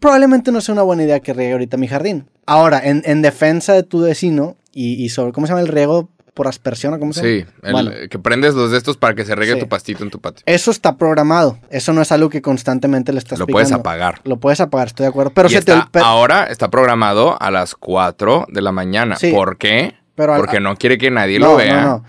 probablemente 0.00 0.52
no 0.52 0.60
sea 0.60 0.74
una 0.74 0.82
buena 0.82 1.02
idea 1.02 1.18
que 1.18 1.32
riegue 1.32 1.52
ahorita 1.52 1.76
mi 1.78 1.88
jardín. 1.88 2.30
Ahora, 2.46 2.80
en, 2.82 3.02
en 3.06 3.22
defensa 3.22 3.72
de 3.72 3.82
tu 3.82 4.02
vecino 4.02 4.56
y, 4.72 5.02
y 5.02 5.08
sobre, 5.08 5.32
¿cómo 5.32 5.48
se 5.48 5.52
llama 5.52 5.62
el 5.62 5.68
riego 5.68 6.10
por 6.34 6.48
aspersión? 6.48 6.94
o 6.94 6.98
¿Cómo 6.98 7.12
se 7.12 7.20
Sí, 7.20 7.46
llama? 7.62 7.80
el- 7.80 7.86
Bueno. 7.88 8.08
que 8.10 8.18
prendes 8.18 8.54
los 8.54 8.70
de 8.70 8.78
estos 8.78 8.96
para 8.96 9.14
que 9.14 9.24
se 9.24 9.34
regue 9.34 9.54
Sí. 9.54 9.60
tu 9.60 9.68
pastito 9.68 10.04
en 10.04 10.10
tu 10.10 10.20
patio. 10.20 10.42
Eso 10.46 10.70
está 10.70 10.96
programado. 10.96 11.58
Eso 11.70 11.92
no 11.92 12.02
es 12.02 12.12
algo 12.12 12.28
que 12.30 12.40
constantemente 12.42 13.12
le 13.12 13.18
estás 13.18 13.38
Lo 13.38 13.46
puedes 13.46 13.72
apagar. 13.72 14.20
Lo 14.24 14.38
puedes 14.38 14.60
apagar, 14.60 14.88
estoy 14.88 15.04
de 15.04 15.08
acuerdo. 15.10 15.32
Pero 15.34 15.48
Y 15.48 15.52
se 15.52 15.62
te 15.62 15.72
está- 15.72 15.88
pero- 15.90 16.04
ahora 16.04 16.44
está 16.44 16.68
programado 16.70 17.36
a 17.40 17.50
las 17.50 17.74
4 17.74 18.46
de 18.48 18.62
la 18.62 18.72
mañana. 18.72 19.16
Sí. 19.16 19.30
¿Por 19.32 19.58
qué? 19.58 19.94
Pero 20.14 20.34
al- 20.34 20.40
Porque 20.40 20.60
no 20.60 20.76
quiere 20.76 20.98
que 20.98 21.10
nadie 21.10 21.38
no, 21.38 21.52
lo 21.52 21.56
vea. 21.56 21.82
No, 21.82 21.88
no. 21.88 22.04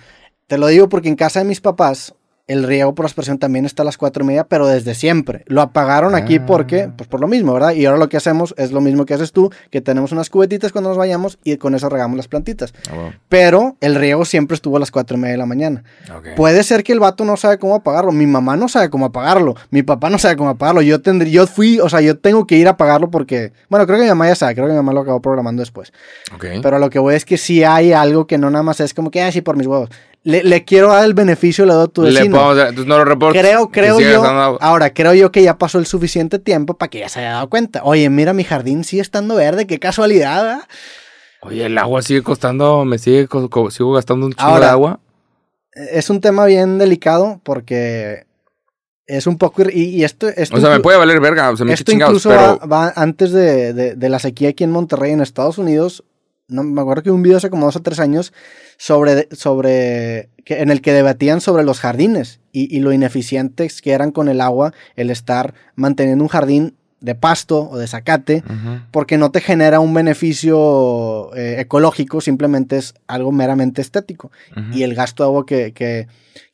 Te 0.47 0.57
lo 0.57 0.67
digo 0.67 0.89
porque 0.89 1.07
en 1.07 1.15
casa 1.15 1.39
de 1.39 1.45
mis 1.45 1.61
papás 1.61 2.13
el 2.51 2.63
riego 2.63 2.93
por 2.95 3.05
aspersión 3.05 3.37
también 3.37 3.65
está 3.65 3.83
a 3.83 3.85
las 3.85 3.97
cuatro 3.97 4.23
y 4.23 4.27
media, 4.27 4.43
pero 4.43 4.67
desde 4.67 4.93
siempre. 4.95 5.43
Lo 5.47 5.61
apagaron 5.61 6.15
aquí 6.15 6.37
Ah. 6.37 6.45
porque, 6.45 6.89
pues 6.95 7.07
por 7.07 7.19
lo 7.21 7.27
mismo, 7.27 7.53
¿verdad? 7.53 7.71
Y 7.73 7.85
ahora 7.85 7.97
lo 7.99 8.09
que 8.09 8.17
hacemos 8.17 8.53
es 8.57 8.71
lo 8.71 8.81
mismo 8.81 9.05
que 9.05 9.13
haces 9.13 9.31
tú, 9.31 9.51
que 9.69 9.81
tenemos 9.81 10.11
unas 10.11 10.29
cubetitas 10.29 10.71
cuando 10.71 10.89
nos 10.89 10.97
vayamos 10.97 11.37
y 11.43 11.57
con 11.57 11.75
eso 11.75 11.89
regamos 11.89 12.17
las 12.17 12.27
plantitas. 12.27 12.73
Ah. 12.91 13.11
Pero 13.29 13.75
el 13.81 13.95
riego 13.95 14.25
siempre 14.25 14.55
estuvo 14.55 14.77
a 14.77 14.79
las 14.79 14.91
cuatro 14.91 15.17
y 15.17 15.19
media 15.19 15.33
de 15.33 15.37
la 15.37 15.45
mañana. 15.45 15.83
Puede 16.35 16.63
ser 16.63 16.83
que 16.83 16.93
el 16.93 16.99
vato 16.99 17.25
no 17.25 17.37
sabe 17.37 17.57
cómo 17.57 17.75
apagarlo. 17.75 18.11
Mi 18.11 18.25
mamá 18.27 18.55
no 18.57 18.67
sabe 18.67 18.89
cómo 18.89 19.05
apagarlo. 19.05 19.55
Mi 19.69 19.83
papá 19.83 20.09
no 20.09 20.17
sabe 20.19 20.35
cómo 20.35 20.49
apagarlo. 20.49 20.81
Yo 20.81 21.01
tendría, 21.01 21.31
yo 21.31 21.47
fui, 21.47 21.79
o 21.79 21.89
sea, 21.89 22.01
yo 22.01 22.17
tengo 22.17 22.45
que 22.47 22.57
ir 22.57 22.67
a 22.67 22.71
apagarlo 22.71 23.09
porque, 23.09 23.53
bueno, 23.69 23.85
creo 23.85 23.97
que 23.97 24.03
mi 24.03 24.09
mamá 24.09 24.27
ya 24.27 24.35
sabe, 24.35 24.55
creo 24.55 24.67
que 24.67 24.73
mi 24.73 24.77
mamá 24.77 24.93
lo 24.93 25.01
acabó 25.01 25.21
programando 25.21 25.61
después. 25.61 25.91
Pero 26.61 26.79
lo 26.79 26.89
que 26.89 26.99
voy 26.99 27.15
es 27.15 27.25
que 27.25 27.37
sí 27.37 27.63
hay 27.63 27.93
algo 27.93 28.27
que 28.27 28.37
no 28.37 28.49
nada 28.49 28.63
más 28.63 28.79
es 28.79 28.93
como 28.93 29.11
que, 29.11 29.21
ah, 29.21 29.31
sí, 29.31 29.41
por 29.41 29.55
mis 29.57 29.67
huevos. 29.67 29.89
Le, 30.23 30.43
le 30.43 30.63
quiero 30.65 30.89
dar 30.89 31.03
el 31.05 31.15
beneficio, 31.15 31.65
le 31.65 31.73
doy 31.73 31.85
a 31.85 31.87
tu 31.87 32.03
Le 32.03 32.11
vecino. 32.11 32.53
dar- 32.55 32.67
entonces 32.69 32.85
no 32.87 32.97
lo 32.97 33.05
reportes. 33.05 33.41
Creo, 33.41 33.69
creo 33.71 33.99
yo. 33.99 34.23
Ahora, 34.61 34.93
creo 34.93 35.13
yo 35.15 35.31
que 35.31 35.41
ya 35.41 35.57
pasó 35.57 35.79
el 35.79 35.87
suficiente 35.87 36.37
tiempo 36.37 36.75
para 36.75 36.89
que 36.91 36.99
ya 36.99 37.09
se 37.09 37.21
haya 37.21 37.31
dado 37.31 37.49
cuenta. 37.49 37.81
Oye, 37.83 38.07
mira, 38.09 38.31
mi 38.33 38.43
jardín 38.43 38.83
sigue 38.83 39.01
estando 39.01 39.35
verde, 39.35 39.65
qué 39.65 39.79
casualidad. 39.79 40.43
¿verdad? 40.43 40.63
Oye, 41.41 41.65
el 41.65 41.77
agua 41.77 42.03
sigue 42.03 42.21
costando, 42.21 42.85
me 42.85 42.99
sigue, 42.99 43.27
sigo 43.71 43.93
gastando 43.93 44.27
un 44.27 44.33
chingo 44.33 44.47
Ahora, 44.51 44.65
de 44.67 44.71
agua. 44.71 44.99
Es 45.73 46.09
un 46.11 46.21
tema 46.21 46.45
bien 46.45 46.77
delicado 46.77 47.39
porque 47.43 48.27
es 49.07 49.25
un 49.25 49.39
poco. 49.39 49.63
Y, 49.71 49.85
y 49.85 50.03
esto, 50.03 50.27
esto 50.27 50.55
O 50.55 50.59
sea, 50.59 50.69
me 50.69 50.81
puede 50.81 50.99
valer 50.99 51.19
verga, 51.19 51.49
o 51.49 51.57
sea, 51.57 51.65
me 51.65 51.73
Esto 51.73 51.91
chingados, 51.91 52.11
incluso 52.11 52.29
pero 52.29 52.59
va, 52.59 52.85
va 52.87 52.93
antes 52.95 53.31
de, 53.31 53.73
de- 53.73 53.95
de 53.95 54.09
la 54.09 54.19
sequía 54.19 54.49
aquí 54.49 54.63
en 54.63 54.69
Monterrey, 54.71 55.13
en 55.13 55.21
Estados 55.21 55.57
Unidos. 55.57 56.03
No, 56.51 56.63
me 56.63 56.81
acuerdo 56.81 57.03
que 57.03 57.11
un 57.11 57.23
video 57.23 57.37
hace 57.37 57.49
como 57.49 57.65
dos 57.65 57.77
o 57.77 57.81
tres 57.81 57.99
años 57.99 58.33
sobre, 58.77 59.27
sobre 59.31 60.29
que, 60.45 60.61
en 60.61 60.69
el 60.69 60.81
que 60.81 60.93
debatían 60.93 61.41
sobre 61.41 61.63
los 61.63 61.79
jardines 61.79 62.39
y, 62.51 62.75
y 62.75 62.81
lo 62.81 62.93
ineficientes 62.93 63.81
que 63.81 63.91
eran 63.91 64.11
con 64.11 64.29
el 64.29 64.41
agua 64.41 64.73
el 64.95 65.09
estar 65.09 65.53
manteniendo 65.75 66.23
un 66.23 66.29
jardín 66.29 66.75
de 67.01 67.15
pasto 67.15 67.67
o 67.69 67.77
de 67.77 67.87
zacate 67.87 68.43
porque 68.91 69.17
no 69.17 69.31
te 69.31 69.41
genera 69.41 69.79
un 69.79 69.93
beneficio 69.93 71.35
eh, 71.35 71.55
ecológico, 71.59 72.21
simplemente 72.21 72.77
es 72.77 72.93
algo 73.07 73.31
meramente 73.31 73.81
estético. 73.81 74.31
Y 74.71 74.83
el 74.83 74.93
gasto 74.93 75.23
de 75.23 75.27
agua 75.27 75.45
que, 75.45 75.73
que, 75.73 76.07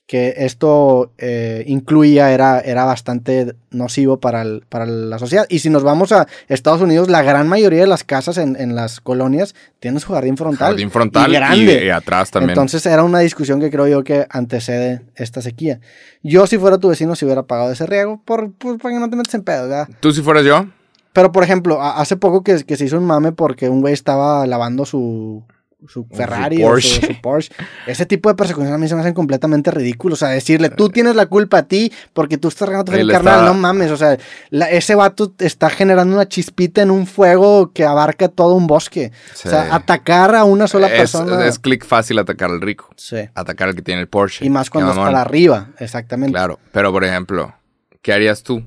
que 0.08 0.36
esto 0.38 1.12
eh, 1.18 1.66
incluía 1.68 2.32
era, 2.32 2.62
era 2.62 2.86
bastante 2.86 3.56
nocivo 3.72 4.22
para, 4.22 4.42
el- 4.42 4.64
para 4.70 4.86
la 4.86 5.20
sociedad. 5.20 5.46
Y 5.50 5.60
si 5.60 5.70
nos 5.70 5.84
vamos 5.84 6.14
a 6.14 6.28
Estados 6.48 6.80
Unidos, 6.82 7.10
la 7.10 7.22
gran 7.24 7.50
mayoría 7.50 7.82
de 7.82 7.88
las 7.88 8.06
casas 8.06 8.38
en, 8.38 8.56
en 8.58 8.74
las 8.74 9.02
colonias 9.02 9.54
tienen 9.82 10.00
su 10.00 10.14
jardín 10.14 10.38
frontal. 10.38 10.70
Jardín 10.70 10.92
frontal 10.92 11.30
y 11.30 11.34
grande. 11.36 11.86
y 11.86 11.90
atrás 11.90 12.32
también. 12.32 12.52
Entonces 12.52 12.86
era 12.86 13.04
una 13.04 13.20
discusión 13.20 13.60
que 13.60 13.70
creo 13.70 13.88
yo 13.88 14.04
que 14.06 14.26
antecede 14.30 15.02
esta 15.16 15.42
sequía. 15.42 15.82
Yo 16.24 16.48
si 16.48 16.58
fuera 16.58 16.78
tu 16.78 16.88
vecino 16.88 17.14
si 17.16 17.26
hubiera 17.26 17.44
pagado 17.44 17.72
ese 17.74 17.86
riego 17.86 18.22
por, 18.24 18.54
pues, 18.54 18.80
para 18.82 18.94
que 18.96 19.00
no 19.02 19.10
te 19.10 19.18
metas 19.18 19.34
en 19.36 19.44
pedo, 19.44 19.64
¿verdad? 19.64 19.90
Tú 20.00 20.14
si 20.14 20.22
fueras 20.22 20.46
yo, 20.46 20.68
Pero 21.12 21.34
por 21.34 21.44
ejemplo, 21.44 21.82
a- 21.82 22.00
hace 22.00 22.16
poco 22.16 22.44
que, 22.44 22.64
que 22.64 22.78
se 22.78 22.86
hizo 22.86 22.98
un 22.98 23.04
mame 23.06 23.34
porque 23.34 23.68
un 23.68 23.82
güey 23.82 23.94
estaba 23.94 24.48
lavando 24.48 24.86
su, 24.86 25.44
su 25.88 26.06
Ferrari 26.06 26.58
o 26.58 26.60
su, 26.60 26.64
Porsche. 26.72 27.08
su 27.16 27.22
Porsche. 27.22 27.52
Ese 27.86 28.06
tipo 28.08 28.30
de 28.30 28.36
persecuciones 28.36 28.74
a 28.74 28.78
mí 28.80 28.88
se 28.88 28.96
me 28.96 29.02
hacen 29.02 29.14
completamente 29.14 29.70
ridículos. 29.70 30.22
O 30.22 30.26
sea, 30.26 30.30
decirle, 30.30 30.70
tú 30.70 30.90
tienes 30.90 31.16
la 31.16 31.28
culpa 31.28 31.60
a 31.60 31.64
ti 31.68 31.92
porque 32.14 32.38
tú 32.38 32.48
estás 32.48 32.68
regando 32.68 32.92
tu 32.92 32.98
Él 32.98 33.10
carnal. 33.12 33.46
No 33.46 33.54
mames, 33.54 33.92
o 33.92 33.98
sea, 33.98 34.18
la- 34.50 34.70
ese 34.72 34.96
vato 34.96 35.34
está 35.38 35.70
generando 35.70 36.16
una 36.16 36.28
chispita 36.28 36.82
en 36.82 36.90
un 36.90 37.06
fuego 37.06 37.72
que 37.74 37.86
abarca 37.86 38.28
todo 38.28 38.56
un 38.56 38.66
bosque. 38.66 39.12
Sí. 39.36 39.48
O 39.48 39.52
sea, 39.52 39.76
atacar 39.76 40.34
a 40.36 40.44
una 40.46 40.68
sola 40.68 40.88
es, 40.88 40.94
persona. 40.98 41.46
es 41.46 41.60
clic 41.60 41.86
fácil 41.86 42.18
atacar 42.18 42.50
al 42.50 42.60
rico. 42.62 42.90
Sí. 42.96 43.18
Atacar 43.36 43.70
al 43.70 43.76
que 43.76 43.82
tiene 43.84 44.02
el 44.02 44.08
Porsche. 44.08 44.46
Y 44.46 44.50
más 44.50 44.70
cuando 44.72 44.92
es 44.92 44.98
para 44.98 45.22
arriba, 45.22 45.70
exactamente. 45.78 46.34
Claro, 46.34 46.60
pero 46.72 46.92
por 46.92 47.04
ejemplo, 47.04 47.54
¿qué 48.02 48.14
harías 48.14 48.42
tú? 48.42 48.64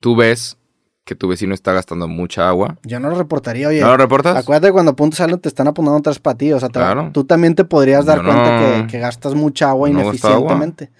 Tú 0.00 0.16
ves 0.16 0.56
que 1.04 1.14
tu 1.14 1.28
vecino 1.28 1.52
está 1.54 1.72
gastando 1.72 2.08
mucha 2.08 2.48
agua. 2.48 2.78
Yo 2.82 2.98
no 2.98 3.10
lo 3.10 3.16
reportaría, 3.16 3.68
oye. 3.68 3.80
¿No 3.80 3.88
lo 3.88 3.96
reportas? 3.98 4.36
Acuérdate 4.36 4.72
cuando 4.72 4.92
apuntes 4.92 5.20
algo 5.20 5.38
te 5.38 5.48
están 5.48 5.68
apuntando 5.68 6.00
tres 6.00 6.18
para 6.18 6.36
ti. 6.38 6.52
O 6.52 6.58
sea, 6.58 6.70
Claro. 6.70 7.10
tú 7.12 7.24
también 7.24 7.54
te 7.54 7.64
podrías 7.64 8.06
dar 8.06 8.24
cuenta 8.24 8.58
que, 8.58 8.86
que 8.90 8.98
gastas 8.98 9.34
mucha 9.34 9.68
agua 9.68 9.88
no 9.90 9.98
gasto 9.98 10.28
agua. 10.28 10.38
ineficientemente. 10.54 10.90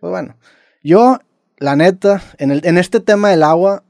Pues 0.00 0.10
bueno, 0.10 0.36
yo, 0.82 1.18
la 1.58 1.76
neta, 1.76 2.20
en, 2.38 2.50
el, 2.50 2.62
en 2.64 2.78
este 2.78 2.98
tema 2.98 3.30
del 3.30 3.44
agua, 3.44 3.84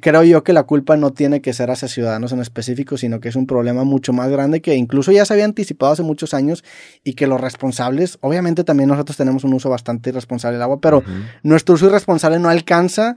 creo 0.00 0.22
yo 0.22 0.44
que 0.44 0.52
la 0.52 0.62
culpa 0.64 0.96
no 0.96 1.10
tiene 1.12 1.40
que 1.40 1.52
ser 1.52 1.70
hacia 1.72 1.88
ciudadanos 1.88 2.30
en 2.32 2.40
específico, 2.40 2.96
sino 2.96 3.18
que 3.18 3.28
es 3.28 3.34
un 3.36 3.46
problema 3.48 3.82
mucho 3.82 4.12
más 4.12 4.28
grande 4.28 4.60
que 4.60 4.76
incluso 4.76 5.10
ya 5.10 5.24
se 5.24 5.32
había 5.32 5.46
anticipado 5.46 5.92
hace 5.92 6.02
muchos 6.04 6.32
años 6.34 6.62
y 7.02 7.14
que 7.14 7.26
los 7.26 7.40
responsables, 7.40 8.18
obviamente 8.20 8.62
también 8.62 8.88
nosotros 8.88 9.16
tenemos 9.16 9.42
un 9.42 9.54
uso 9.54 9.68
bastante 9.70 10.10
irresponsable 10.10 10.56
del 10.58 10.62
agua, 10.62 10.80
pero 10.80 10.98
Ujú. 10.98 11.10
nuestro 11.42 11.74
uso 11.74 11.86
irresponsable 11.86 12.38
no 12.38 12.48
alcanza 12.50 13.16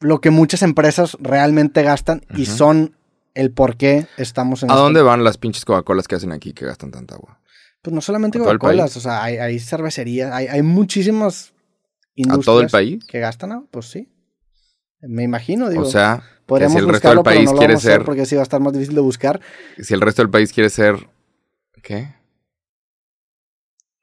lo 0.00 0.20
que 0.20 0.30
muchas 0.30 0.62
empresas 0.62 1.16
realmente 1.20 1.82
gastan 1.82 2.22
y 2.34 2.46
son 2.46 2.96
el 3.34 3.50
por 3.52 3.76
qué 3.76 4.06
estamos 4.16 4.62
en 4.62 4.70
¿A 4.70 4.74
este- 4.74 4.82
dónde 4.82 5.02
van 5.02 5.24
las 5.24 5.38
pinches 5.38 5.64
Coca-Colas 5.64 6.08
que 6.08 6.14
hacen 6.16 6.32
aquí 6.32 6.52
que 6.52 6.64
gastan 6.66 6.90
tanta 6.90 7.14
agua? 7.14 7.40
Pues 7.82 7.94
no 7.94 8.00
solamente 8.00 8.38
¿A 8.38 8.42
Coca-Colas, 8.42 8.96
o 8.96 9.00
sea, 9.00 9.22
hay, 9.22 9.36
hay 9.36 9.58
cervecerías, 9.58 10.32
hay, 10.32 10.46
hay 10.48 10.62
muchísimas 10.62 11.52
¿A 11.52 11.52
industrias 12.16 12.44
todo 12.44 12.60
el 12.60 12.68
país? 12.68 13.04
que 13.06 13.20
gastan 13.20 13.52
agua, 13.52 13.66
pues 13.70 13.86
sí. 13.86 14.08
Me 15.00 15.22
imagino, 15.22 15.68
digo. 15.68 15.82
O 15.82 15.90
sea, 15.90 16.22
podríamos 16.46 16.72
si 16.72 16.78
el 16.78 16.88
resto 16.88 17.08
del 17.08 17.18
buscarlo, 17.18 17.22
pero 17.22 17.36
país 17.36 17.50
lo 17.52 17.56
vamos 17.60 17.84
a 17.84 17.88
ser, 17.88 18.04
porque 18.04 18.26
sí 18.26 18.34
va 18.34 18.40
a 18.40 18.44
estar 18.44 18.60
más 18.60 18.72
difícil 18.72 18.94
de 18.94 19.00
buscar. 19.02 19.40
si 19.78 19.94
el 19.94 20.00
resto 20.00 20.22
del 20.22 20.30
país 20.30 20.52
quiere 20.52 20.70
ser, 20.70 21.08
¿qué? 21.82 22.14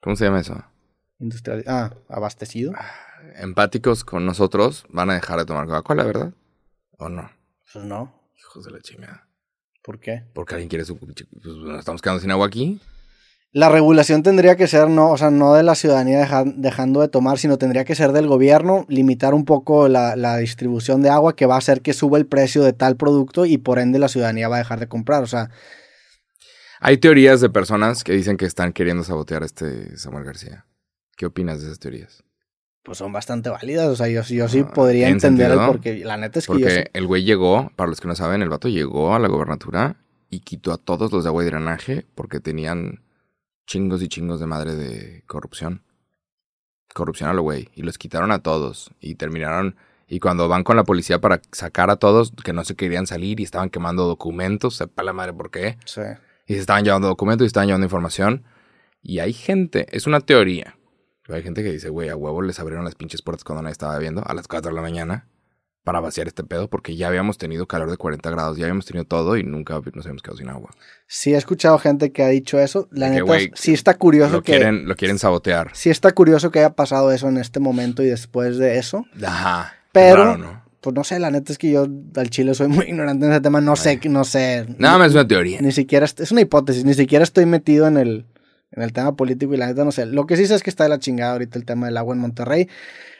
¿Cómo 0.00 0.16
se 0.16 0.24
llama 0.26 0.40
eso? 0.40 0.62
Industrial, 1.18 1.64
ah, 1.66 1.90
abastecido. 2.08 2.72
Empáticos 3.36 4.04
con 4.04 4.24
nosotros, 4.26 4.84
van 4.88 5.10
a 5.10 5.14
dejar 5.14 5.38
de 5.38 5.44
tomar 5.46 5.66
Coca-Cola, 5.66 6.04
¿verdad? 6.04 6.32
¿O 6.98 7.08
no? 7.08 7.30
Pues 7.72 7.84
no, 7.84 8.22
Hijos 8.38 8.64
de 8.64 8.70
la 8.70 8.80
chingada. 8.80 9.28
¿por 9.82 10.00
qué? 10.00 10.22
Porque 10.32 10.54
alguien 10.54 10.68
quiere 10.70 10.84
su... 10.86 10.96
Pues 10.98 11.16
nos 11.44 11.78
estamos 11.78 12.00
quedando 12.00 12.20
sin 12.20 12.30
agua 12.30 12.46
aquí. 12.46 12.80
La 13.52 13.68
regulación 13.68 14.22
tendría 14.22 14.56
que 14.56 14.66
ser, 14.66 14.88
no, 14.88 15.10
o 15.10 15.16
sea, 15.18 15.30
no 15.30 15.52
de 15.54 15.62
la 15.62 15.74
ciudadanía 15.74 16.18
deja- 16.20 16.44
dejando 16.44 17.00
de 17.02 17.08
tomar, 17.08 17.38
sino 17.38 17.58
tendría 17.58 17.84
que 17.84 17.94
ser 17.94 18.12
del 18.12 18.26
gobierno, 18.26 18.86
limitar 18.88 19.34
un 19.34 19.44
poco 19.44 19.88
la, 19.88 20.16
la 20.16 20.38
distribución 20.38 21.02
de 21.02 21.10
agua 21.10 21.36
que 21.36 21.44
va 21.46 21.56
a 21.56 21.58
hacer 21.58 21.82
que 21.82 21.92
suba 21.92 22.16
el 22.18 22.26
precio 22.26 22.62
de 22.64 22.72
tal 22.72 22.96
producto 22.96 23.44
y 23.44 23.58
por 23.58 23.78
ende 23.78 23.98
la 23.98 24.08
ciudadanía 24.08 24.48
va 24.48 24.56
a 24.56 24.60
dejar 24.60 24.80
de 24.80 24.88
comprar. 24.88 25.22
O 25.22 25.26
sea, 25.26 25.50
Hay 26.80 26.96
teorías 26.98 27.40
de 27.40 27.50
personas 27.50 28.02
que 28.04 28.12
dicen 28.12 28.36
que 28.36 28.46
están 28.46 28.72
queriendo 28.72 29.04
sabotear 29.04 29.42
a 29.42 29.46
este 29.46 29.96
Samuel 29.98 30.24
García. 30.24 30.66
¿Qué 31.16 31.26
opinas 31.26 31.60
de 31.60 31.66
esas 31.66 31.78
teorías? 31.78 32.23
Pues 32.84 32.98
son 32.98 33.12
bastante 33.12 33.50
válidas. 33.50 33.88
O 33.88 33.96
sea, 33.96 34.08
yo, 34.08 34.22
yo 34.22 34.48
sí 34.48 34.60
Ah, 34.60 34.72
podría 34.72 35.06
¿tienen 35.06 35.14
entender 35.14 35.46
el 35.46 35.52
sentido? 35.58 35.72
porqué. 35.72 36.04
La 36.04 36.16
neta 36.16 36.38
es 36.38 36.46
que 36.46 36.52
yo 36.52 36.58
Porque 36.60 36.74
sí- 36.76 36.90
el 36.92 37.06
güey 37.06 37.24
llegó, 37.24 37.72
para 37.76 37.88
los 37.90 38.00
que 38.00 38.06
no 38.08 38.14
saben, 38.14 38.42
el 38.42 38.48
vato 38.48 38.68
llegó 38.68 39.14
a 39.14 39.18
la 39.18 39.28
gobernatura 39.28 39.96
y 40.30 40.40
quitó 40.40 40.72
a 40.72 40.76
todos 40.78 41.10
los 41.12 41.24
de 41.24 41.28
agua 41.28 41.42
y 41.42 41.46
drenaje 41.46 42.06
porque 42.14 42.40
tenían 42.40 43.00
chingos 43.66 44.02
y 44.02 44.08
chingos 44.08 44.38
de 44.40 44.46
madre 44.46 44.74
de 44.76 45.22
corrupción. 45.26 45.82
Corrupción 46.94 47.30
a 47.30 47.34
lo 47.34 47.42
güey. 47.42 47.68
Y 47.74 47.82
los 47.82 47.98
quitaron 47.98 48.30
a 48.30 48.40
todos. 48.40 48.90
Y 49.00 49.16
terminaron. 49.16 49.76
Y 50.06 50.20
cuando 50.20 50.48
van 50.48 50.62
con 50.64 50.76
la 50.76 50.84
policía 50.84 51.20
para 51.20 51.40
sacar 51.50 51.90
a 51.90 51.96
todos 51.96 52.32
que 52.44 52.52
no 52.52 52.64
se 52.64 52.76
querían 52.76 53.06
salir 53.06 53.40
y 53.40 53.42
estaban 53.42 53.70
quemando 53.70 54.06
documentos, 54.06 54.76
sepa 54.76 55.02
la 55.02 55.12
madre 55.12 55.32
por 55.32 55.50
qué. 55.50 55.78
sí. 55.86 56.02
Y 56.46 56.52
se 56.52 56.60
estaban 56.60 56.84
llevando 56.84 57.08
documentos 57.08 57.46
y 57.46 57.48
estaban 57.48 57.68
llevando 57.68 57.86
información. 57.86 58.44
Y 59.02 59.20
hay 59.20 59.32
gente, 59.32 59.86
es 59.96 60.06
una 60.06 60.20
teoría. 60.20 60.76
Pero 61.26 61.36
hay 61.36 61.42
gente 61.42 61.62
que 61.62 61.72
dice, 61.72 61.88
güey, 61.88 62.08
a 62.08 62.16
huevo 62.16 62.42
les 62.42 62.58
abrieron 62.60 62.84
las 62.84 62.94
pinches 62.94 63.22
puertas 63.22 63.44
cuando 63.44 63.62
nadie 63.62 63.72
estaba 63.72 63.98
viendo 63.98 64.22
a 64.26 64.34
las 64.34 64.46
4 64.46 64.70
de 64.70 64.74
la 64.74 64.82
mañana 64.82 65.26
para 65.82 66.00
vaciar 66.00 66.26
este 66.26 66.44
pedo 66.44 66.68
porque 66.68 66.96
ya 66.96 67.08
habíamos 67.08 67.36
tenido 67.38 67.66
calor 67.66 67.90
de 67.90 67.96
40 67.98 68.30
grados, 68.30 68.56
ya 68.56 68.64
habíamos 68.64 68.86
tenido 68.86 69.04
todo 69.04 69.36
y 69.36 69.42
nunca 69.42 69.74
nos 69.94 70.06
habíamos 70.06 70.22
quedado 70.22 70.38
sin 70.38 70.48
agua. 70.48 70.70
Sí, 71.06 71.34
he 71.34 71.36
escuchado 71.36 71.78
gente 71.78 72.10
que 72.12 72.22
ha 72.22 72.28
dicho 72.28 72.58
eso. 72.58 72.88
La 72.90 73.06
De 73.06 73.12
que, 73.12 73.20
neta, 73.20 73.24
güey, 73.26 73.50
sí 73.54 73.72
está 73.72 73.94
curioso 73.94 74.32
Lo 74.32 74.42
que... 74.42 74.52
quieren, 74.52 74.88
lo 74.88 74.96
quieren 74.96 75.18
sabotear. 75.18 75.70
Sí 75.74 75.90
está 75.90 76.12
curioso 76.12 76.50
que 76.50 76.60
haya 76.60 76.74
pasado 76.74 77.12
eso 77.12 77.28
en 77.28 77.36
este 77.38 77.60
momento 77.60 78.02
y 78.02 78.06
después 78.06 78.56
de 78.58 78.78
eso. 78.78 79.04
Ajá. 79.24 79.74
Pero- 79.92 80.24
raro, 80.24 80.38
¿no? 80.38 80.64
Pues 80.80 80.94
no 80.94 81.02
sé, 81.02 81.18
la 81.18 81.30
neta 81.30 81.50
es 81.50 81.56
que 81.56 81.70
yo 81.70 81.86
al 82.16 82.28
chile 82.28 82.54
soy 82.54 82.68
muy 82.68 82.84
ignorante 82.84 83.24
en 83.24 83.32
ese 83.32 83.40
tema. 83.40 83.62
No 83.62 83.74
sé, 83.74 83.98
no 84.10 84.22
sé. 84.24 84.66
Nada 84.76 84.98
más 84.98 85.08
es 85.08 85.14
una 85.14 85.26
teoría. 85.26 85.58
Ni 85.62 85.72
siquiera, 85.72 86.04
es 86.04 86.30
una 86.30 86.42
hipótesis, 86.42 86.84
ni 86.84 86.92
siquiera 86.92 87.22
estoy 87.22 87.46
metido 87.46 87.86
en 87.86 87.96
el, 87.96 88.26
en 88.74 88.82
el 88.82 88.92
tema 88.92 89.14
político 89.16 89.54
y 89.54 89.56
la 89.56 89.66
neta 89.66 89.84
no 89.84 89.92
sé. 89.92 90.06
Lo 90.06 90.26
que 90.26 90.36
sí 90.36 90.46
sé 90.46 90.54
es 90.54 90.62
que 90.62 90.70
está 90.70 90.84
de 90.84 90.90
la 90.90 90.98
chingada 90.98 91.32
ahorita 91.32 91.58
el 91.58 91.64
tema 91.64 91.86
del 91.86 91.96
agua 91.96 92.14
en 92.14 92.20
Monterrey. 92.20 92.68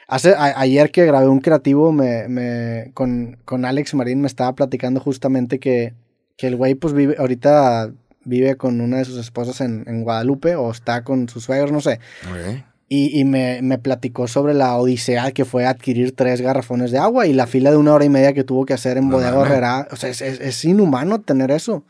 Hace, 0.07 0.35
a- 0.35 0.59
ayer 0.59 0.91
que 0.91 1.05
grabé 1.05 1.27
un 1.27 1.39
creativo 1.39 1.91
me, 1.91 2.27
me, 2.27 2.91
con, 2.93 3.37
con 3.45 3.65
Alex 3.65 3.93
Marín 3.95 4.21
me 4.21 4.27
estaba 4.27 4.53
platicando 4.53 4.99
justamente 4.99 5.59
que, 5.59 5.93
que 6.37 6.47
el 6.47 6.55
güey 6.55 6.75
pues 6.75 6.93
vive, 6.93 7.15
ahorita 7.17 7.91
vive 8.23 8.55
con 8.55 8.81
una 8.81 8.97
de 8.97 9.05
sus 9.05 9.17
esposas 9.17 9.61
en, 9.61 9.83
en 9.87 10.03
Guadalupe 10.03 10.55
o 10.55 10.69
está 10.71 11.03
con 11.03 11.27
sus 11.29 11.43
suegros, 11.45 11.71
no 11.71 11.81
sé. 11.81 11.99
Ok. 12.29 12.63
Y, 12.87 13.19
y 13.19 13.25
me, 13.25 13.61
me 13.63 13.79
platicó 13.79 14.27
sobre 14.27 14.53
la 14.53 14.75
odisea 14.77 15.31
que 15.31 15.43
fue 15.43 15.65
adquirir 15.65 16.15
tres 16.15 16.39
garrafones 16.41 16.91
de 16.91 16.99
agua 16.99 17.25
y 17.25 17.33
la 17.33 17.47
fila 17.47 17.71
de 17.71 17.77
una 17.77 17.93
hora 17.95 18.05
y 18.05 18.09
media 18.09 18.33
que 18.33 18.43
tuvo 18.43 18.63
que 18.65 18.73
hacer 18.75 18.97
en 18.97 19.09
No 19.09 19.15
Bodega 19.15 19.31
mames. 19.31 19.49
Herrera. 19.51 19.87
O 19.91 19.95
sea, 19.95 20.09
es, 20.11 20.21
es- 20.21 20.39
es 20.39 20.65
inhumano 20.65 21.19
tener 21.21 21.49
eso. 21.49 21.83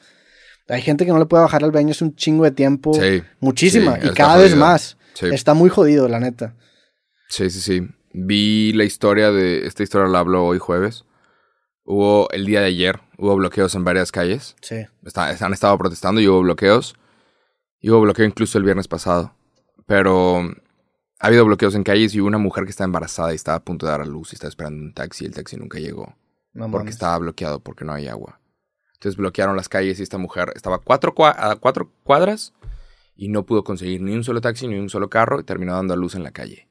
Hay 0.67 0.81
gente 0.81 1.05
que 1.05 1.11
no 1.11 1.19
le 1.19 1.25
puede 1.25 1.43
bajar 1.43 1.63
al 1.63 1.71
baño, 1.71 1.91
es 1.91 2.01
un 2.01 2.15
chingo 2.15 2.43
de 2.43 2.51
tiempo. 2.51 2.93
Sí. 2.93 3.21
Muchísima. 3.39 3.93
sí, 3.95 3.99
y 4.03 4.07
está 4.07 4.13
cada 4.15 4.37
vez 4.37 4.51
jodido. 4.51 4.65
más. 4.65 4.97
Sí. 5.13 5.27
Está 5.27 5.53
muy 5.53 5.69
jodido, 5.69 6.07
la 6.07 6.19
neta. 6.19 6.55
Sí, 7.29 7.49
sí, 7.49 7.61
sí. 7.61 7.87
Vi 8.13 8.73
la 8.73 8.83
historia 8.83 9.31
de. 9.31 9.65
Esta 9.67 9.83
historia 9.83 10.07
la 10.07 10.19
hablo 10.19 10.45
hoy 10.45 10.57
jueves. 10.59 11.05
Hubo 11.83 12.29
el 12.31 12.45
día 12.45 12.61
de 12.61 12.67
ayer, 12.67 12.99
hubo 13.17 13.35
bloqueos 13.35 13.75
en 13.75 13.83
varias 13.83 14.11
calles. 14.11 14.55
Sí. 14.61 14.85
Está- 15.03 15.29
han 15.29 15.53
estado 15.53 15.77
protestando 15.77 16.19
y 16.19 16.27
hubo 16.27 16.41
bloqueos. 16.41 16.95
Y 17.79 17.89
hubo 17.91 18.01
bloqueo 18.01 18.25
incluso 18.25 18.57
el 18.57 18.63
viernes 18.63 18.87
pasado. 18.87 19.35
Pero 19.85 20.39
ha 21.19 21.27
habido 21.27 21.45
bloqueos 21.45 21.75
en 21.75 21.83
calles 21.83 22.15
y 22.15 22.21
hubo 22.21 22.27
una 22.27 22.39
mujer 22.39 22.63
que 22.63 22.71
está 22.71 22.83
embarazada 22.85 23.33
y 23.33 23.35
estaba 23.35 23.57
a 23.57 23.63
punto 23.63 23.85
de 23.85 23.91
dar 23.91 24.01
a 24.01 24.05
luz 24.05 24.33
y 24.33 24.35
estaba 24.35 24.49
esperando 24.49 24.81
un 24.83 24.93
taxi 24.93 25.25
y 25.25 25.27
el 25.27 25.33
taxi 25.35 25.57
nunca 25.57 25.77
llegó. 25.77 26.15
No 26.53 26.65
porque 26.71 26.85
mames. 26.85 26.95
estaba 26.95 27.17
bloqueado, 27.19 27.59
porque 27.59 27.85
no 27.85 27.93
hay 27.93 28.07
agua. 28.07 28.39
Entonces 29.05 29.17
bloquearon 29.19 29.55
las 29.55 29.69
calles 29.69 29.99
y 29.99 30.03
esta 30.03 30.17
mujer 30.17 30.51
estaba 30.55 30.77
a 30.77 30.79
cuatro, 30.79 31.13
cua- 31.13 31.35
a 31.37 31.55
cuatro 31.57 31.91
cuadras 32.03 32.53
y 33.15 33.29
no 33.29 33.45
pudo 33.45 33.63
conseguir 33.63 34.01
ni 34.01 34.13
un 34.15 34.23
solo 34.23 34.41
taxi 34.41 34.67
ni 34.67 34.79
un 34.79 34.89
solo 34.89 35.11
carro 35.11 35.39
y 35.39 35.43
terminó 35.43 35.73
dando 35.75 35.93
a 35.93 35.97
luz 35.97 36.15
en 36.15 36.23
la 36.23 36.31
calle. 36.31 36.67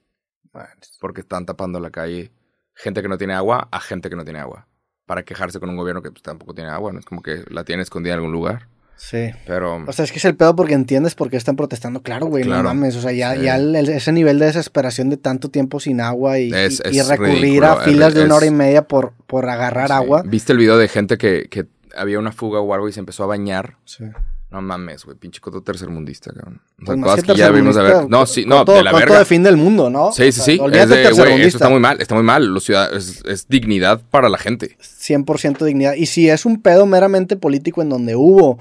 Porque 1.01 1.21
están 1.21 1.47
tapando 1.47 1.79
la 1.79 1.91
calle 1.91 2.33
gente 2.75 3.03
que 3.03 3.09
no 3.09 3.19
tiene 3.19 3.35
agua 3.35 3.69
a 3.71 3.79
gente 3.79 4.11
que 4.11 4.17
no 4.17 4.25
tiene 4.25 4.41
agua. 4.41 4.67
Para 5.07 5.23
quejarse 5.23 5.61
con 5.61 5.71
un 5.71 5.77
gobierno 5.77 6.03
que 6.03 6.11
pues, 6.11 6.23
tampoco 6.25 6.55
tiene 6.55 6.71
agua. 6.71 6.93
No 6.93 6.99
es 6.99 7.05
como 7.05 7.23
que 7.23 7.45
la 7.51 7.63
tiene 7.63 7.85
escondida 7.85 8.15
en 8.15 8.19
algún 8.19 8.33
lugar. 8.33 8.67
Sí. 8.97 9.31
Pero 9.47 9.85
O 9.87 9.93
sea, 9.93 10.05
es 10.05 10.11
que 10.11 10.19
es 10.19 10.25
el 10.25 10.35
pedo 10.37 10.57
porque 10.57 10.75
entiendes 10.75 11.15
por 11.15 11.31
qué 11.31 11.37
están 11.37 11.55
protestando. 11.55 12.03
Claro, 12.03 12.27
güey, 12.27 12.43
Claro. 12.43 12.65
no 12.65 12.69
mames. 12.71 12.97
O 12.97 13.01
sea, 13.01 13.13
ya, 13.13 13.37
Sí. 13.37 13.43
ya 13.43 13.55
el- 13.59 13.77
el- 13.77 13.89
ese 13.91 14.11
nivel 14.11 14.41
de 14.41 14.47
desesperación 14.47 15.09
de 15.09 15.19
tanto 15.19 15.51
tiempo 15.51 15.79
sin 15.79 16.01
agua 16.01 16.41
y, 16.41 16.53
Es- 16.53 16.83
y- 16.91 16.97
y 16.97 16.99
es 16.99 17.07
recurrir 17.09 17.41
ridículo, 17.43 17.67
a 17.69 17.75
es- 17.79 17.85
filas 17.85 18.13
de 18.15 18.25
una 18.25 18.35
hora 18.35 18.47
y 18.47 18.51
media 18.51 18.89
por, 18.89 19.13
por 19.29 19.49
agarrar 19.49 19.87
sí. 19.87 19.93
agua. 19.95 20.25
¿Viste 20.27 20.51
el 20.53 20.59
video 20.59 20.77
de 20.79 20.89
gente 20.89 21.17
que, 21.17 21.47
que 21.49 21.67
había 21.97 22.19
una 22.19 22.33
fuga 22.33 22.61
o 22.61 22.75
algo 22.75 22.89
y 22.89 22.93
se 22.93 23.01
empezó 23.01 23.25
a 23.25 23.27
bañar? 23.27 23.77
Sí. 23.85 24.05
No 24.51 24.63
mames, 24.63 25.05
güey. 25.05 25.17
Pinche 25.17 25.41
coto 25.41 25.63
tercermundista, 25.63 26.33
cabrón. 26.33 26.61
O 26.81 26.87
sea, 26.87 26.95
Pues 26.95 27.01
cosas 27.03 27.25
que 27.25 27.33
que 27.33 27.39
ya 27.39 27.51
vimos 27.51 27.75
de 27.75 27.83
ver. 27.83 28.09
No, 28.09 28.25
sí, 28.25 28.45
no, 28.47 28.65
todo- 28.65 28.77
de 28.77 28.85
la 28.85 28.93
verga. 28.93 29.07
todo 29.09 29.19
de 29.19 29.25
fin 29.25 29.43
del 29.43 29.57
mundo, 29.57 29.91
¿no? 29.91 30.13
Sí, 30.13 30.31
sí, 30.31 30.41
O 30.41 30.45
sea, 30.45 30.45
sí. 30.45 30.61
Es 30.79 30.89
de, 30.89 31.03
eso 31.03 31.57
está 31.57 31.69
muy 31.69 31.81
mal, 31.81 32.01
está 32.01 32.15
muy 32.15 32.23
mal. 32.23 32.47
Los 32.47 32.63
ciudadanos, 32.65 33.09
es, 33.09 33.25
es 33.25 33.49
dignidad 33.49 34.01
para 34.11 34.29
la 34.29 34.39
gente. 34.39 34.77
100% 34.81 35.65
dignidad. 35.65 35.95
Y 35.95 36.07
si 36.07 36.29
es 36.29 36.47
un 36.47 36.63
pedo 36.63 36.87
meramente 36.87 37.37
político 37.37 37.83
en 37.83 37.89
donde 37.89 38.15
hubo 38.15 38.59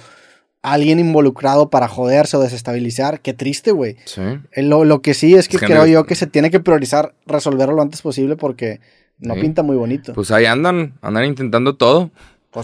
alguien 0.63 0.97
involucrado 0.99 1.69
para 1.69 1.87
joderse 1.87 2.37
o 2.37 2.39
desestabilizar, 2.39 3.19
qué 3.21 3.33
triste, 3.33 3.71
güey. 3.71 3.97
Sí. 4.05 4.21
Eh, 4.53 4.63
Lo, 4.63 4.85
lo 4.85 5.01
que 5.01 5.13
sí 5.13 5.35
es 5.35 5.47
que 5.47 5.57
Es 5.57 5.63
creo 5.63 5.85
yo 5.85 6.05
que 6.05 6.15
se 6.15 6.25
tiene 6.25 6.49
que 6.49 6.59
priorizar 6.59 7.13
resolverlo 7.27 7.75
lo 7.75 7.81
antes 7.83 8.01
posible 8.01 8.35
porque 8.35 8.79
no 9.19 9.35
Sí. 9.35 9.41
pinta 9.41 9.61
muy 9.61 9.75
bonito. 9.75 10.13
Pues 10.13 10.31
ahí 10.31 10.45
andan, 10.45 10.93
andan 11.01 11.25
intentando 11.25 11.75
todo. 11.75 12.11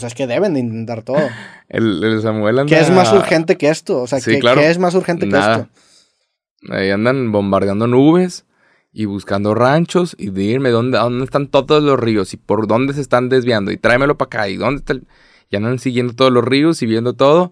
Es 0.03 0.14
que 0.16 0.28
deben 0.28 0.53
de 0.53 0.60
intentar 0.61 1.03
todo. 1.03 1.18
El, 1.70 2.03
el 2.03 2.22
Samuel 2.22 2.60
anda... 2.60 2.76
¿Qué 2.76 2.82
es 2.82 2.90
más 2.91 3.11
urgente 3.14 3.57
que 3.57 3.70
esto? 3.70 4.02
O 4.02 4.07
sea, 4.07 4.20
Sí, 4.20 4.32
¿qué, 4.32 4.40
claro. 4.40 4.60
qué 4.61 4.70
es 4.70 4.78
más 4.80 4.95
urgente 4.95 5.26
Nada. 5.28 5.56
que 5.56 5.61
esto? 5.61 6.74
Ahí 6.74 6.90
andan 6.90 7.32
bombardeando 7.32 7.86
nubes 7.88 8.45
y 8.91 9.06
buscando 9.06 9.53
ranchos 9.53 10.16
y 10.18 10.32
dime 10.32 10.70
dónde, 10.72 10.98
dónde 10.98 11.24
están 11.26 11.48
todos 11.48 11.84
los 11.84 11.99
ríos 11.99 12.34
y 12.34 12.38
por 12.38 12.68
dónde 12.68 12.94
se 12.94 13.02
están 13.02 13.30
desviando 13.30 13.72
y 13.72 13.78
tráemelo 13.78 14.18
para 14.18 14.26
acá 14.28 14.49
y 14.49 14.57
dónde 14.57 14.80
está 14.80 14.94
el- 14.94 15.07
Y 15.52 15.56
andan 15.57 15.78
siguiendo 15.80 16.14
todos 16.14 16.32
los 16.32 16.44
ríos 16.44 16.82
y 16.82 16.86
viendo 16.88 17.14
todo. 17.14 17.52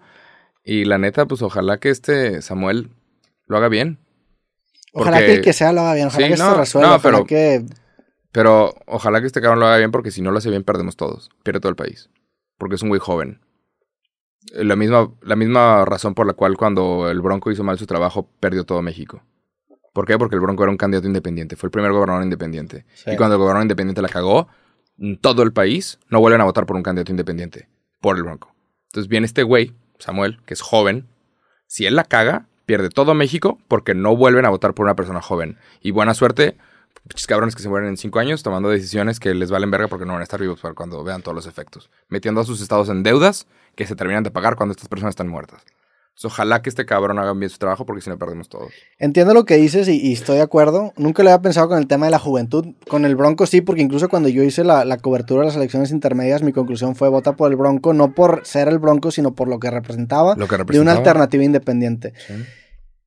Y 0.64 0.84
la 0.84 0.98
neta, 0.98 1.26
pues 1.26 1.40
ojalá 1.42 1.78
que 1.78 1.90
este 1.90 2.42
Samuel 2.42 2.90
lo 3.46 3.56
haga 3.56 3.68
bien. 3.68 3.98
Ojalá 4.92 5.18
que 5.20 5.34
el 5.34 5.40
que 5.42 5.52
sea 5.52 5.72
lo 5.72 5.82
haga 5.82 5.94
bien, 5.94 6.08
ojalá 6.08 6.26
Sí, 6.26 6.28
que 6.28 6.34
esto 6.34 6.44
no, 6.46 6.52
se 6.54 6.58
resuelva, 6.60 6.88
no, 6.90 6.96
ojalá 6.96 7.16
pero- 7.18 7.26
que... 7.26 7.64
Pero 8.32 8.74
ojalá 8.86 9.20
que 9.20 9.26
este 9.26 9.40
cabrón 9.40 9.60
lo 9.60 9.66
haga 9.66 9.78
bien 9.78 9.90
porque 9.90 10.10
si 10.10 10.20
no 10.22 10.30
lo 10.32 10.38
hace 10.38 10.50
bien 10.50 10.62
perdemos 10.64 10.96
todos. 10.96 11.30
Pierde 11.44 11.60
todo 11.60 11.70
el 11.70 11.76
país. 11.76 12.10
Porque 12.58 12.74
es 12.74 12.82
un 12.82 12.88
güey 12.88 13.00
joven. 13.00 13.40
Eh, 14.54 14.64
La 14.64 14.76
misma, 14.76 15.10
la 15.22 15.36
misma 15.36 15.84
razón 15.84 16.14
por 16.14 16.26
la 16.26 16.34
cual 16.34 16.56
cuando 16.56 17.08
el 17.10 17.20
Bronco 17.20 17.50
hizo 17.50 17.64
mal 17.64 17.78
su 17.78 17.86
trabajo 17.86 18.28
perdió 18.40 18.64
todo 18.64 18.82
México. 18.82 19.22
¿Por 19.94 20.06
qué? 20.06 20.18
Porque 20.18 20.34
el 20.34 20.40
Bronco 20.40 20.62
era 20.62 20.70
un 20.70 20.76
candidato 20.76 21.06
independiente. 21.06 21.56
Fue 21.56 21.68
el 21.68 21.72
primer 21.72 21.92
gobernador 21.92 22.22
independiente. 22.22 22.84
Sí. 22.94 23.10
Y 23.12 23.16
cuando 23.16 23.34
el 23.36 23.40
gobernador 23.40 23.64
independiente 23.64 24.02
la 24.02 24.08
cagó, 24.08 24.48
en 24.98 25.18
todo 25.18 25.42
el 25.42 25.52
país 25.52 25.98
no 26.08 26.20
vuelven 26.20 26.40
a 26.40 26.44
votar 26.44 26.66
por 26.66 26.76
un 26.76 26.82
candidato 26.82 27.10
independiente. 27.10 27.68
Por 28.00 28.16
el 28.16 28.22
Bronco. 28.22 28.54
Entonces 28.88 29.08
viene 29.08 29.26
este 29.26 29.42
güey, 29.42 29.74
Samuel, 29.98 30.40
que 30.46 30.54
es 30.54 30.60
joven. 30.60 31.08
Si 31.66 31.86
él 31.86 31.96
la 31.96 32.04
caga, 32.04 32.46
pierde 32.64 32.90
todo 32.90 33.14
México 33.14 33.58
porque 33.66 33.94
no 33.94 34.14
vuelven 34.16 34.44
a 34.44 34.50
votar 34.50 34.74
por 34.74 34.84
una 34.84 34.94
persona 34.94 35.20
joven. 35.20 35.58
Y 35.80 35.90
buena 35.90 36.14
suerte, 36.14 36.56
pinches 37.08 37.26
cabrones 37.26 37.56
que 37.56 37.62
se 37.62 37.68
mueren 37.68 37.88
en 37.88 37.96
cinco 37.96 38.18
años 38.18 38.42
tomando 38.42 38.68
decisiones 38.68 39.18
que 39.18 39.34
les 39.34 39.50
valen 39.50 39.70
verga 39.70 39.88
porque 39.88 40.04
no 40.06 40.12
van 40.12 40.20
a 40.20 40.24
estar 40.24 40.40
vivos 40.40 40.60
para 40.60 40.74
cuando 40.74 41.02
vean 41.02 41.22
todos 41.22 41.34
los 41.34 41.46
efectos. 41.46 41.90
Metiendo 42.08 42.40
a 42.40 42.44
sus 42.44 42.60
estados 42.60 42.88
en 42.88 43.02
deudas 43.02 43.46
que 43.74 43.86
se 43.86 43.96
terminan 43.96 44.22
de 44.24 44.30
pagar 44.30 44.56
cuando 44.56 44.72
estas 44.72 44.88
personas 44.88 45.12
están 45.12 45.28
muertas. 45.28 45.62
Entonces, 46.10 46.32
ojalá 46.34 46.62
que 46.62 46.68
este 46.68 46.84
cabrón 46.84 47.20
haga 47.20 47.32
bien 47.32 47.48
su 47.48 47.58
trabajo 47.58 47.86
porque 47.86 48.02
si 48.02 48.10
no 48.10 48.18
perdemos 48.18 48.48
todos. 48.48 48.72
Entiendo 48.98 49.34
lo 49.34 49.44
que 49.44 49.56
dices 49.56 49.86
y, 49.86 50.00
y 50.04 50.14
estoy 50.14 50.38
de 50.38 50.42
acuerdo. 50.42 50.92
Nunca 50.96 51.22
lo 51.22 51.30
había 51.30 51.40
pensado 51.40 51.68
con 51.68 51.78
el 51.78 51.86
tema 51.86 52.06
de 52.06 52.10
la 52.10 52.18
juventud. 52.18 52.66
Con 52.88 53.04
el 53.04 53.14
Bronco 53.14 53.46
sí, 53.46 53.60
porque 53.60 53.82
incluso 53.82 54.08
cuando 54.08 54.28
yo 54.28 54.42
hice 54.42 54.64
la, 54.64 54.84
la 54.84 54.96
cobertura 54.96 55.42
de 55.42 55.46
las 55.46 55.54
elecciones 55.56 55.92
intermedias, 55.92 56.42
mi 56.42 56.52
conclusión 56.52 56.96
fue 56.96 57.08
vota 57.08 57.36
por 57.36 57.48
el 57.52 57.56
Bronco, 57.56 57.92
no 57.92 58.14
por 58.14 58.40
ser 58.44 58.66
el 58.66 58.80
Bronco, 58.80 59.12
sino 59.12 59.32
por 59.36 59.46
lo 59.46 59.60
que 59.60 59.70
representaba 59.70 60.34
Lo 60.34 60.48
que 60.48 60.56
de 60.56 60.62
una 60.62 60.64
representaba. 60.64 60.98
alternativa 60.98 61.44
independiente. 61.44 62.12
Sí. 62.26 62.34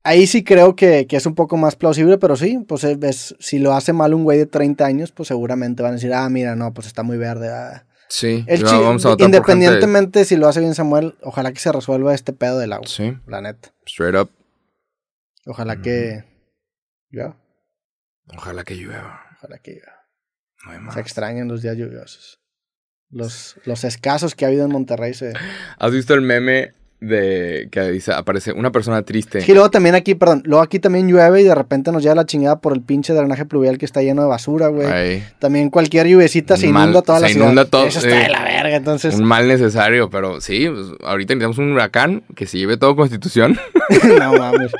Ahí 0.04 0.26
sí 0.26 0.42
creo 0.42 0.74
que, 0.74 1.06
que 1.06 1.16
es 1.16 1.26
un 1.26 1.34
poco 1.36 1.56
más 1.56 1.76
plausible, 1.76 2.18
pero 2.18 2.34
sí, 2.36 2.58
pues 2.66 2.82
es- 2.84 2.98
es- 3.02 3.36
si 3.38 3.58
lo 3.60 3.72
hace 3.72 3.92
mal 3.92 4.14
un 4.14 4.24
güey 4.24 4.38
de 4.38 4.46
30 4.46 4.84
años, 4.84 5.12
pues 5.12 5.28
seguramente 5.28 5.82
van 5.82 5.92
a 5.92 5.94
decir, 5.94 6.12
ah, 6.12 6.28
mira, 6.28 6.56
no, 6.56 6.74
pues 6.74 6.86
está 6.88 7.02
muy 7.02 7.18
verde. 7.18 7.50
ah". 7.50 7.86
Sí, 8.08 8.44
El 8.46 8.60
ya 8.62 8.66
chi- 8.66 8.74
vamos 8.74 9.06
a 9.06 9.10
votar 9.10 9.16
por 9.16 9.18
gente- 9.18 9.36
independientemente 9.36 10.24
si 10.24 10.36
lo 10.36 10.48
hace 10.48 10.60
bien 10.60 10.74
Samuel, 10.74 11.14
ojalá 11.22 11.52
que 11.52 11.60
se 11.60 11.72
resuelva 11.72 12.14
este 12.14 12.32
pedo 12.32 12.58
del 12.58 12.72
agua, 12.74 12.86
Sí, 12.86 13.16
la 13.26 13.40
neta. 13.40 13.72
straight 13.86 14.16
up. 14.16 14.30
Ojalá 15.46 15.80
que... 15.80 16.24
Ya, 17.10 17.36
Ojalá 18.36 18.64
que 18.64 18.74
llueva. 18.76 19.20
ojalá 19.38 19.58
que 19.58 19.74
ya. 19.76 19.92
No 20.64 20.72
hay 20.72 20.78
más. 20.80 20.94
Se 20.94 21.00
extrañan 21.00 21.48
los 21.48 21.62
días 21.62 21.76
lluviosos. 21.76 22.40
Los, 23.10 23.56
los 23.64 23.84
escasos 23.84 24.34
que 24.34 24.44
ha 24.44 24.48
habido 24.48 24.64
en 24.64 24.72
Monterrey 24.72 25.12
se... 25.14 25.32
¿Has 25.78 25.92
visto 25.92 26.14
el 26.14 26.22
meme 26.22 26.72
de 27.02 27.68
que 27.70 27.80
dice, 27.90 28.12
aparece 28.12 28.52
una 28.52 28.70
persona 28.70 29.02
triste? 29.02 29.38
Es 29.40 29.44
que 29.44 29.52
luego 29.54 29.70
también 29.70 29.94
aquí, 29.94 30.14
perdón, 30.14 30.42
luego 30.46 30.62
aquí 30.62 30.78
también 30.78 31.08
llueve 31.08 31.40
y 31.40 31.44
de 31.44 31.54
repente 31.54 31.90
nos 31.92 32.02
lleva 32.02 32.14
la 32.14 32.26
chingada 32.26 32.60
por 32.60 32.72
el 32.72 32.80
pinche 32.80 33.12
drenaje 33.12 33.44
pluvial 33.44 33.76
que 33.78 33.84
está 33.84 34.02
lleno 34.02 34.22
de 34.22 34.28
basura, 34.28 34.68
güey. 34.68 34.86
Ahí. 34.86 35.22
También 35.38 35.68
cualquier 35.70 36.06
lluvecita 36.06 36.56
se 36.56 36.68
Mal- 36.68 36.84
inunda 36.84 37.02
toda 37.02 37.20
la 37.20 37.26
se 37.26 37.32
ciudad. 37.34 37.46
inunda 37.46 37.64
todo, 37.66 37.86
Eso 37.86 37.98
está 37.98 38.16
de 38.16 38.28
la 38.28 38.44
verga, 38.44 38.76
entonces... 38.76 39.14
Un 39.16 39.24
mal 39.24 39.48
necesario, 39.48 40.08
pero 40.10 40.40
sí, 40.40 40.68
pues, 40.68 40.86
ahorita 41.04 41.34
necesitamos 41.34 41.58
un 41.58 41.72
huracán 41.72 42.22
que 42.36 42.46
se 42.46 42.58
lleve 42.58 42.76
todo 42.76 42.94
Constitución 42.96 43.58
no 44.18 44.32
mames. 44.38 44.72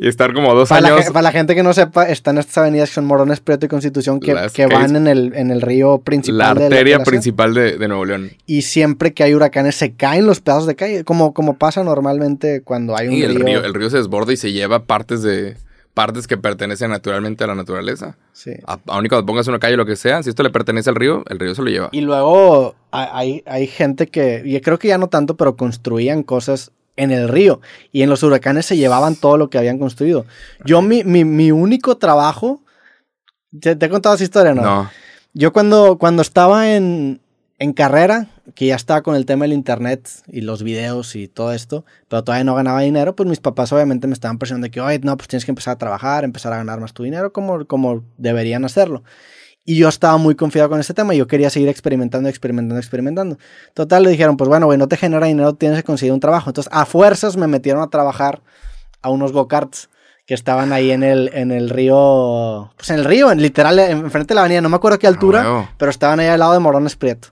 Y 0.00 0.08
estar 0.08 0.32
como 0.32 0.54
dos 0.54 0.68
Para 0.68 0.80
la, 0.80 0.88
años. 0.94 1.06
ge- 1.06 1.12
para 1.12 1.22
la 1.22 1.32
gente 1.32 1.54
que 1.54 1.62
no 1.62 1.72
sepa, 1.72 2.08
están 2.08 2.38
estas 2.38 2.58
avenidas 2.58 2.88
que 2.90 2.94
son 2.96 3.06
Morones, 3.06 3.40
Prieto 3.40 3.66
y 3.66 3.68
Constitución 3.68 4.20
que, 4.20 4.34
que 4.54 4.66
van 4.66 4.96
en 4.96 5.06
el, 5.06 5.32
en 5.34 5.50
el 5.50 5.60
río 5.60 5.98
principal. 5.98 6.38
La 6.38 6.54
de 6.54 6.64
arteria 6.66 6.98
la 6.98 7.04
principal 7.04 7.54
de, 7.54 7.76
de 7.78 7.88
Nuevo 7.88 8.04
León. 8.04 8.30
Y 8.46 8.62
siempre 8.62 9.12
que 9.12 9.22
hay 9.24 9.34
huracanes 9.34 9.74
se 9.76 9.92
caen 9.94 10.26
los 10.26 10.40
pedazos 10.40 10.66
de 10.66 10.76
calle, 10.76 11.04
como, 11.04 11.34
como 11.34 11.56
pasa 11.58 11.82
normalmente 11.84 12.62
cuando 12.62 12.96
hay 12.96 13.08
un 13.08 13.14
Y 13.14 13.22
el 13.22 13.34
río. 13.34 13.44
río, 13.46 13.64
el 13.64 13.74
río 13.74 13.90
se 13.90 13.98
desborda 13.98 14.32
y 14.32 14.36
se 14.36 14.52
lleva 14.52 14.84
partes 14.84 15.22
de 15.22 15.56
partes 15.92 16.28
que 16.28 16.36
pertenecen 16.38 16.88
naturalmente 16.90 17.42
a 17.44 17.48
la 17.48 17.54
naturaleza. 17.56 18.16
Sí. 18.32 18.52
A- 18.66 18.78
Aun 18.86 19.06
cuando 19.08 19.26
pongas 19.26 19.48
una 19.48 19.58
calle 19.58 19.74
o 19.74 19.76
lo 19.76 19.84
que 19.86 19.96
sea, 19.96 20.22
si 20.22 20.30
esto 20.30 20.42
le 20.44 20.50
pertenece 20.50 20.88
al 20.88 20.94
río, 20.96 21.24
el 21.28 21.38
río 21.38 21.54
se 21.54 21.62
lo 21.62 21.68
lleva. 21.68 21.88
Y 21.92 22.00
luego 22.00 22.76
hay, 22.92 23.42
hay, 23.44 23.66
gente 23.66 24.06
que, 24.06 24.40
y 24.44 24.58
creo 24.60 24.78
que 24.78 24.88
ya 24.88 24.98
no 24.98 25.08
tanto, 25.08 25.36
pero 25.36 25.56
construían 25.56 26.22
cosas 26.22 26.70
en 27.00 27.10
el 27.10 27.28
río. 27.28 27.60
Y 27.92 28.02
en 28.02 28.10
los 28.10 28.22
huracanes 28.22 28.66
se 28.66 28.76
llevaban 28.76 29.16
todo 29.16 29.36
lo 29.36 29.50
que 29.50 29.58
habían 29.58 29.78
construido. 29.78 30.26
Yo, 30.64 30.82
mi, 30.82 31.02
mi, 31.04 31.24
mi 31.24 31.50
único 31.50 31.96
trabajo. 31.96 32.62
¿Te, 33.58 33.74
te 33.74 33.86
he 33.86 33.88
contado 33.88 34.14
esa 34.14 34.24
historia 34.24 34.54
no? 34.54 34.62
No. 34.62 34.90
Yo 35.32 35.52
cuando, 35.52 35.96
cuando 35.98 36.22
estaba 36.22 36.74
en, 36.74 37.20
en 37.58 37.72
carrera, 37.72 38.26
que 38.54 38.66
ya 38.66 38.74
estaba 38.74 39.02
con 39.02 39.14
el 39.14 39.26
tema 39.26 39.44
del 39.44 39.52
internet 39.52 40.08
y 40.26 40.40
los 40.40 40.62
videos 40.62 41.14
y 41.14 41.28
todo 41.28 41.52
esto, 41.52 41.84
pero 42.08 42.24
todavía 42.24 42.44
no 42.44 42.54
ganaba 42.54 42.80
dinero, 42.80 43.14
pues 43.14 43.28
mis 43.28 43.40
papás 43.40 43.72
obviamente 43.72 44.06
me 44.06 44.12
estaban 44.12 44.38
presionando 44.38 44.66
de 44.66 44.70
que, 44.70 44.80
oye, 44.80 44.98
no, 45.00 45.16
pues 45.16 45.28
tienes 45.28 45.44
que 45.44 45.52
empezar 45.52 45.72
a 45.72 45.78
trabajar, 45.78 46.24
empezar 46.24 46.52
a 46.52 46.56
ganar 46.56 46.80
más 46.80 46.92
tu 46.92 47.02
dinero 47.02 47.32
como, 47.32 47.64
como 47.66 48.04
deberían 48.18 48.64
hacerlo. 48.64 49.02
Y 49.64 49.76
yo 49.76 49.88
estaba 49.88 50.16
muy 50.16 50.34
confiado 50.34 50.68
con 50.68 50.80
este 50.80 50.94
tema 50.94 51.14
y 51.14 51.18
yo 51.18 51.26
quería 51.26 51.50
seguir 51.50 51.68
experimentando, 51.68 52.28
experimentando, 52.28 52.78
experimentando. 52.78 53.38
Total, 53.74 54.02
le 54.02 54.10
dijeron, 54.10 54.36
pues 54.36 54.48
bueno, 54.48 54.66
güey, 54.66 54.78
no 54.78 54.88
te 54.88 54.96
genera 54.96 55.26
dinero, 55.26 55.54
tienes 55.54 55.78
que 55.78 55.84
conseguir 55.84 56.12
un 56.12 56.20
trabajo. 56.20 56.50
Entonces, 56.50 56.72
a 56.72 56.86
fuerzas 56.86 57.36
me 57.36 57.46
metieron 57.46 57.82
a 57.82 57.88
trabajar 57.88 58.42
a 59.02 59.10
unos 59.10 59.32
go-karts 59.32 59.90
que 60.26 60.34
estaban 60.34 60.72
ahí 60.72 60.92
en 60.92 61.02
el, 61.02 61.30
en 61.34 61.50
el 61.50 61.70
río, 61.70 62.72
pues 62.76 62.90
en 62.90 62.96
el 63.00 63.04
río, 63.04 63.32
en, 63.32 63.42
literal, 63.42 63.78
enfrente 63.78 64.28
de 64.28 64.36
la 64.36 64.42
avenida, 64.42 64.60
no 64.60 64.68
me 64.68 64.76
acuerdo 64.76 64.98
qué 64.98 65.06
altura, 65.06 65.42
huevo. 65.42 65.68
pero 65.76 65.90
estaban 65.90 66.20
ahí 66.20 66.28
al 66.28 66.38
lado 66.38 66.52
de 66.52 66.60
Morones 66.60 66.96
Prieto. 66.96 67.28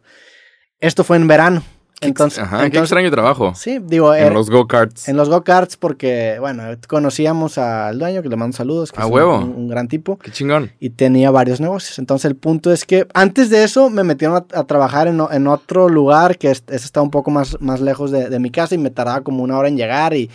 Esto 0.80 1.04
fue 1.04 1.16
en 1.16 1.28
verano. 1.28 1.62
Entonces, 2.00 2.38
Ajá, 2.38 2.70
qué 2.70 2.78
extraño 2.78 3.10
trabajo. 3.10 3.54
sí, 3.56 3.80
digo, 3.82 4.14
En 4.14 4.28
er- 4.28 4.32
los 4.32 4.50
go-karts. 4.50 5.08
en 5.08 5.16
los 5.16 5.28
go-karts 5.28 5.76
porque, 5.76 6.36
bueno, 6.38 6.62
conocíamos 6.88 7.58
al 7.58 7.98
dueño, 7.98 8.22
que 8.22 8.28
le 8.28 8.36
mando 8.36 8.56
saludos, 8.56 8.92
que 8.92 9.00
A 9.00 9.04
es 9.04 9.10
huevo. 9.10 9.38
un- 9.38 9.54
un 9.56 9.68
gran 9.68 9.88
tipo 9.88 10.16
Qué 10.18 10.30
chingón. 10.30 10.70
y 10.78 10.90
tenía 10.90 11.30
varios 11.30 11.60
negocios. 11.60 11.98
Entonces 11.98 12.26
el 12.26 12.36
punto 12.36 12.72
es 12.72 12.84
que 12.84 13.06
antes 13.14 13.50
de 13.50 13.64
eso 13.64 13.90
me 13.90 14.04
metieron 14.04 14.36
a, 14.36 14.58
a 14.58 14.64
trabajar 14.64 15.08
en, 15.08 15.46
otro 15.48 15.88
lugar 15.88 16.38
que 16.38 16.50
es, 16.50 16.62
ese 16.68 16.84
estaba 16.84 17.02
un 17.04 17.10
poco 17.10 17.30
más, 17.30 17.56
más 17.60 17.80
lejos 17.80 18.10
de, 18.10 18.28
de 18.28 18.38
mi 18.38 18.50
casa 18.50 18.74
y 18.74 18.78
me 18.78 18.90
tardaba 18.90 19.22
como 19.22 19.42
una 19.42 19.58
hora 19.58 19.68
en 19.68 19.76
llegar 19.76 20.14
y, 20.14 20.30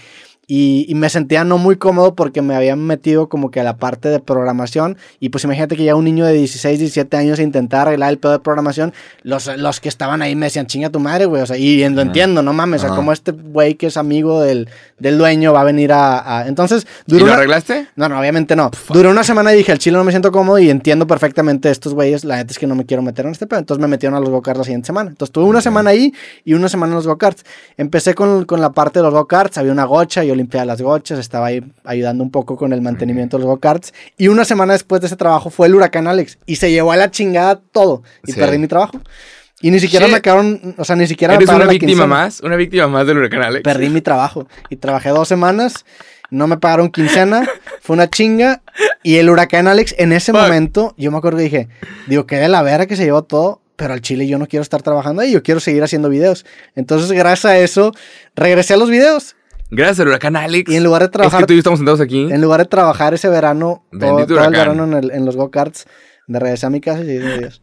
y, 0.47 0.85
y 0.89 0.95
me 0.95 1.09
sentía 1.09 1.43
no 1.43 1.57
muy 1.57 1.77
cómodo 1.77 2.15
porque 2.15 2.41
me 2.41 2.55
habían 2.55 2.79
metido 2.85 3.29
como 3.29 3.49
que 3.49 3.59
a 3.61 3.63
la 3.63 3.77
parte 3.77 4.09
de 4.09 4.19
programación 4.19 4.97
y 5.19 5.29
pues 5.29 5.43
imagínate 5.45 5.75
que 5.77 5.83
ya 5.85 5.95
un 5.95 6.03
niño 6.03 6.25
de 6.25 6.33
16, 6.33 6.79
17 6.79 7.15
años 7.17 7.39
intentara 7.39 7.83
arreglar 7.83 8.09
el 8.11 8.17
pedo 8.17 8.33
de 8.33 8.39
programación, 8.39 8.93
los, 9.23 9.47
los 9.57 9.79
que 9.79 9.87
estaban 9.89 10.21
ahí 10.21 10.35
me 10.35 10.47
decían, 10.47 10.67
chinga 10.67 10.89
tu 10.89 10.99
madre, 10.99 11.25
güey, 11.25 11.41
o 11.41 11.45
sea, 11.45 11.57
y 11.57 11.87
lo 11.89 12.01
entiendo, 12.01 12.43
no 12.43 12.51
mames, 12.53 12.83
o 12.83 12.87
sea, 12.87 12.95
como 12.95 13.13
este 13.13 13.31
güey 13.31 13.75
que 13.75 13.87
es 13.87 13.97
amigo 13.97 14.41
del, 14.41 14.67
del 14.99 15.17
dueño 15.17 15.53
va 15.53 15.61
a 15.61 15.63
venir 15.63 15.93
a... 15.93 16.39
a- 16.39 16.47
Entonces, 16.47 16.85
¿Y 17.07 17.11
duró 17.13 17.19
lo 17.19 17.31
una- 17.31 17.33
arreglaste? 17.35 17.87
no, 17.95 18.09
no, 18.09 18.19
obviamente 18.19 18.55
no. 18.55 18.69
Duró 18.89 19.11
una 19.11 19.23
semana 19.23 19.53
y 19.53 19.57
dije, 19.57 19.71
al 19.71 19.79
chile 19.79 19.97
no 19.97 20.03
me 20.03 20.11
siento 20.11 20.31
cómodo 20.31 20.59
y 20.59 20.69
entiendo 20.69 21.07
perfectamente 21.07 21.69
estos 21.69 21.93
güeyes. 21.93 22.25
La 22.25 22.35
neta 22.35 22.51
es 22.51 22.59
que 22.59 22.67
no 22.67 22.75
me 22.75 22.85
quiero 22.85 23.01
meter 23.01 23.25
en 23.25 23.31
este 23.31 23.47
pedo. 23.47 23.59
Entonces 23.59 23.81
me 23.81 23.87
metieron 23.87 24.15
a 24.17 24.19
los 24.19 24.29
go-karts 24.29 24.57
la 24.59 24.63
siguiente 24.65 24.87
semana. 24.87 25.09
Entonces 25.09 25.31
tuve 25.31 25.45
una 25.45 25.61
semana 25.61 25.91
ahí 25.91 26.13
y 26.43 26.53
una 26.53 26.67
semana 26.69 26.91
en 26.91 26.95
los 26.97 27.07
go-karts. 27.07 27.43
Empecé 27.77 28.13
con, 28.13 28.45
con 28.45 28.59
la 28.61 28.71
parte 28.71 28.99
de 28.99 29.03
los 29.03 29.13
go-karts. 29.13 29.57
Había 29.57 29.71
una 29.71 29.85
gocha, 29.85 30.23
yo 30.33 30.37
limpiaba 30.37 30.65
las 30.65 30.81
gochas, 30.81 31.19
estaba 31.19 31.47
ahí 31.47 31.63
ayudando 31.83 32.23
un 32.23 32.31
poco 32.31 32.55
con 32.57 32.73
el 32.73 32.81
mantenimiento 32.81 33.37
de 33.37 33.43
los 33.43 33.49
go-karts. 33.51 33.93
Y 34.17 34.27
una 34.27 34.43
semana 34.45 34.73
después 34.73 35.01
de 35.01 35.07
ese 35.07 35.15
trabajo 35.15 35.49
fue 35.49 35.67
el 35.67 35.75
huracán 35.75 36.07
Alex 36.07 36.37
y 36.45 36.55
se 36.57 36.71
llevó 36.71 36.91
a 36.91 36.97
la 36.97 37.11
chingada 37.11 37.61
todo 37.71 38.03
y 38.25 38.31
Sí. 38.31 38.39
perdí 38.39 38.57
mi 38.57 38.67
trabajo. 38.67 38.99
Y 39.61 39.71
ni 39.71 39.79
siquiera 39.79 40.07
me 40.09 40.21
quedaron, 40.21 40.75
o 40.77 40.83
sea, 40.83 40.95
ni 40.97 41.07
siquiera 41.07 41.33
me 41.33 41.37
¿Eres 41.37 41.47
pagaron 41.47 41.67
una 41.67 41.71
víctima 41.71 42.05
más? 42.05 42.41
¿Una 42.41 42.57
víctima 42.57 42.87
más 42.87 43.07
del 43.07 43.17
huracán 43.19 43.43
Alex? 43.43 43.63
Perdí 43.63 43.87
mi 43.89 44.01
trabajo 44.01 44.45
y 44.69 44.75
trabajé 44.75 45.09
dos 45.09 45.27
semanas, 45.29 45.85
no 46.29 46.47
me 46.47 46.57
pagaron 46.57 46.89
quincena, 46.89 47.47
fue 47.81 47.93
una 47.93 48.09
chinga 48.09 48.61
y 49.03 49.15
el 49.17 49.29
huracán 49.29 49.67
Alex 49.69 49.95
en 49.97 50.11
ese 50.11 50.33
Fuck. 50.33 50.41
momento, 50.41 50.93
yo 50.97 51.11
me 51.11 51.17
acuerdo 51.17 51.37
que 51.37 51.43
dije, 51.45 51.69
digo, 52.07 52.25
que 52.25 52.35
de 52.37 52.49
la 52.49 52.61
vera 52.61 52.87
que 52.87 52.97
se 52.97 53.05
llevó 53.05 53.23
todo, 53.23 53.61
pero 53.77 53.93
al 53.93 54.01
chile 54.01 54.27
yo 54.27 54.37
no 54.37 54.47
quiero 54.47 54.63
estar 54.63 54.81
trabajando 54.81 55.21
ahí, 55.21 55.31
yo 55.31 55.43
quiero 55.43 55.61
seguir 55.61 55.81
haciendo 55.81 56.09
videos. 56.09 56.45
Entonces, 56.75 57.11
gracias 57.13 57.45
a 57.45 57.57
eso, 57.57 57.93
regresé 58.35 58.73
a 58.73 58.77
los 58.77 58.89
videos 58.89 59.35
Gracias 59.75 59.99
al 60.01 60.07
huracán 60.07 60.35
Alex. 60.35 60.71
y 60.71 60.75
en 60.75 60.83
lugar 60.83 61.01
de 61.01 61.05
Es 61.05 61.11
trabajar, 61.11 61.39
que 61.41 61.45
tú 61.47 61.53
y 61.53 61.55
yo 61.57 61.59
estamos 61.59 61.79
sentados 61.79 62.01
aquí. 62.01 62.31
en 62.31 62.41
lugar 62.41 62.59
de 62.61 62.65
trabajar 62.65 63.13
ese 63.13 63.29
verano, 63.29 63.85
todo, 63.91 64.25
todo 64.25 64.43
el 64.45 64.51
verano 64.51 64.83
en, 64.85 64.93
el- 64.93 65.11
en 65.11 65.25
los 65.25 65.35
go-karts, 65.35 65.85
de 66.27 66.39
regresé 66.39 66.65
a 66.65 66.69
mi 66.69 66.79
casa 66.81 66.99
y 66.99 67.03
haciendo 67.03 67.37
videos. 67.37 67.61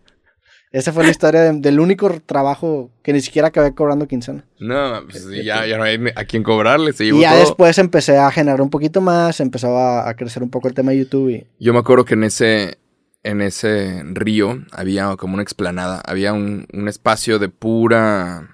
Esa 0.72 0.92
fue 0.92 1.02
la 1.02 1.10
historia 1.10 1.40
de- 1.40 1.58
del 1.60 1.80
único 1.80 2.08
trabajo 2.26 2.92
que 3.02 3.12
ni 3.12 3.20
siquiera 3.20 3.48
acabé 3.48 3.74
cobrando 3.74 4.06
quincena. 4.06 4.44
No, 4.60 5.00
pues 5.10 5.24
sí, 5.28 5.42
ya, 5.44 5.66
ya 5.66 5.76
no 5.76 5.82
hay 5.82 5.98
a 6.14 6.24
quién 6.24 6.44
cobrarle. 6.44 6.92
Se 6.92 7.04
llevó 7.06 7.18
Y 7.18 7.22
ya 7.22 7.30
todo. 7.32 7.40
después 7.40 7.78
empecé 7.78 8.18
a 8.18 8.30
generar 8.30 8.60
un 8.60 8.70
poquito 8.70 9.00
más, 9.00 9.40
empezó 9.40 9.76
a, 9.76 10.08
a 10.08 10.14
crecer 10.14 10.42
un 10.44 10.50
poco 10.50 10.68
el 10.68 10.74
tema 10.74 10.92
de 10.92 10.98
YouTube 10.98 11.30
y 11.30 11.46
Yo 11.58 11.72
me 11.72 11.80
acuerdo 11.80 12.04
que 12.04 12.14
en 12.14 12.22
ese, 12.22 12.78
en 13.24 13.40
ese 13.40 14.02
río 14.12 14.60
había 14.70 15.16
como 15.16 15.34
una 15.34 15.42
explanada. 15.42 16.02
Había 16.06 16.32
un, 16.32 16.66
un 16.72 16.86
espacio 16.88 17.40
de 17.40 17.48
pura. 17.48 18.48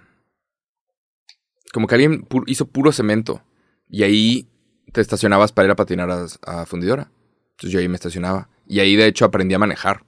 Como 1.77 1.86
que 1.89 1.94
alguien 1.94 2.24
pu- 2.27 2.44
hizo 2.47 2.65
puro 2.65 2.90
cemento. 2.90 3.43
Y 3.90 4.03
ahí 4.03 4.48
te 4.93 5.03
estacionabas 5.03 5.53
para 5.53 5.66
ir 5.66 5.73
a 5.73 5.77
patinar 5.77 6.11
a, 6.11 6.24
a 6.47 6.65
fundidora. 6.65 7.11
Entonces 7.51 7.70
yo 7.70 7.81
ahí 7.81 7.86
me 7.89 7.97
estacionaba. 7.97 8.48
Y 8.66 8.81
ahí 8.81 8.97
de 8.97 9.05
hecho 9.07 9.27
aprendí 9.27 9.55
a 9.55 9.59
manejar. 9.59 10.03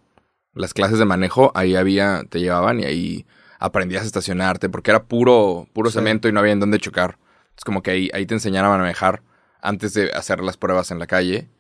Las 0.55 0.73
clases 0.73 0.99
de 0.99 1.05
manejo 1.05 1.53
ahí 1.55 1.77
había, 1.77 2.25
te 2.31 2.41
llevaban 2.41 2.81
y 2.81 2.85
ahí 2.87 3.27
aprendías 3.59 4.05
a 4.05 4.07
estacionarte 4.07 4.71
porque 4.71 4.93
era 4.93 5.05
puro, 5.05 5.69
puro 5.75 5.91
Sí. 5.91 5.99
cemento 5.99 6.27
y 6.27 6.33
no 6.33 6.41
había 6.41 6.53
en 6.55 6.61
dónde 6.61 6.79
chocar. 6.79 7.19
Es 7.55 7.65
como 7.65 7.83
que 7.83 7.91
ahí, 7.91 8.11
ahí 8.15 8.25
te 8.25 8.33
enseñaban 8.33 8.73
a 8.73 8.79
manejar 8.79 9.23
antes 9.61 9.93
de 9.93 10.11
hacer 10.13 10.41
las 10.41 10.57
pruebas 10.57 10.91
en 10.91 10.99
la 10.99 11.07
calle. 11.07 11.51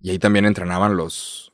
Y 0.00 0.10
ahí 0.10 0.18
también 0.18 0.46
entrenaban 0.46 0.96
los, 0.96 1.52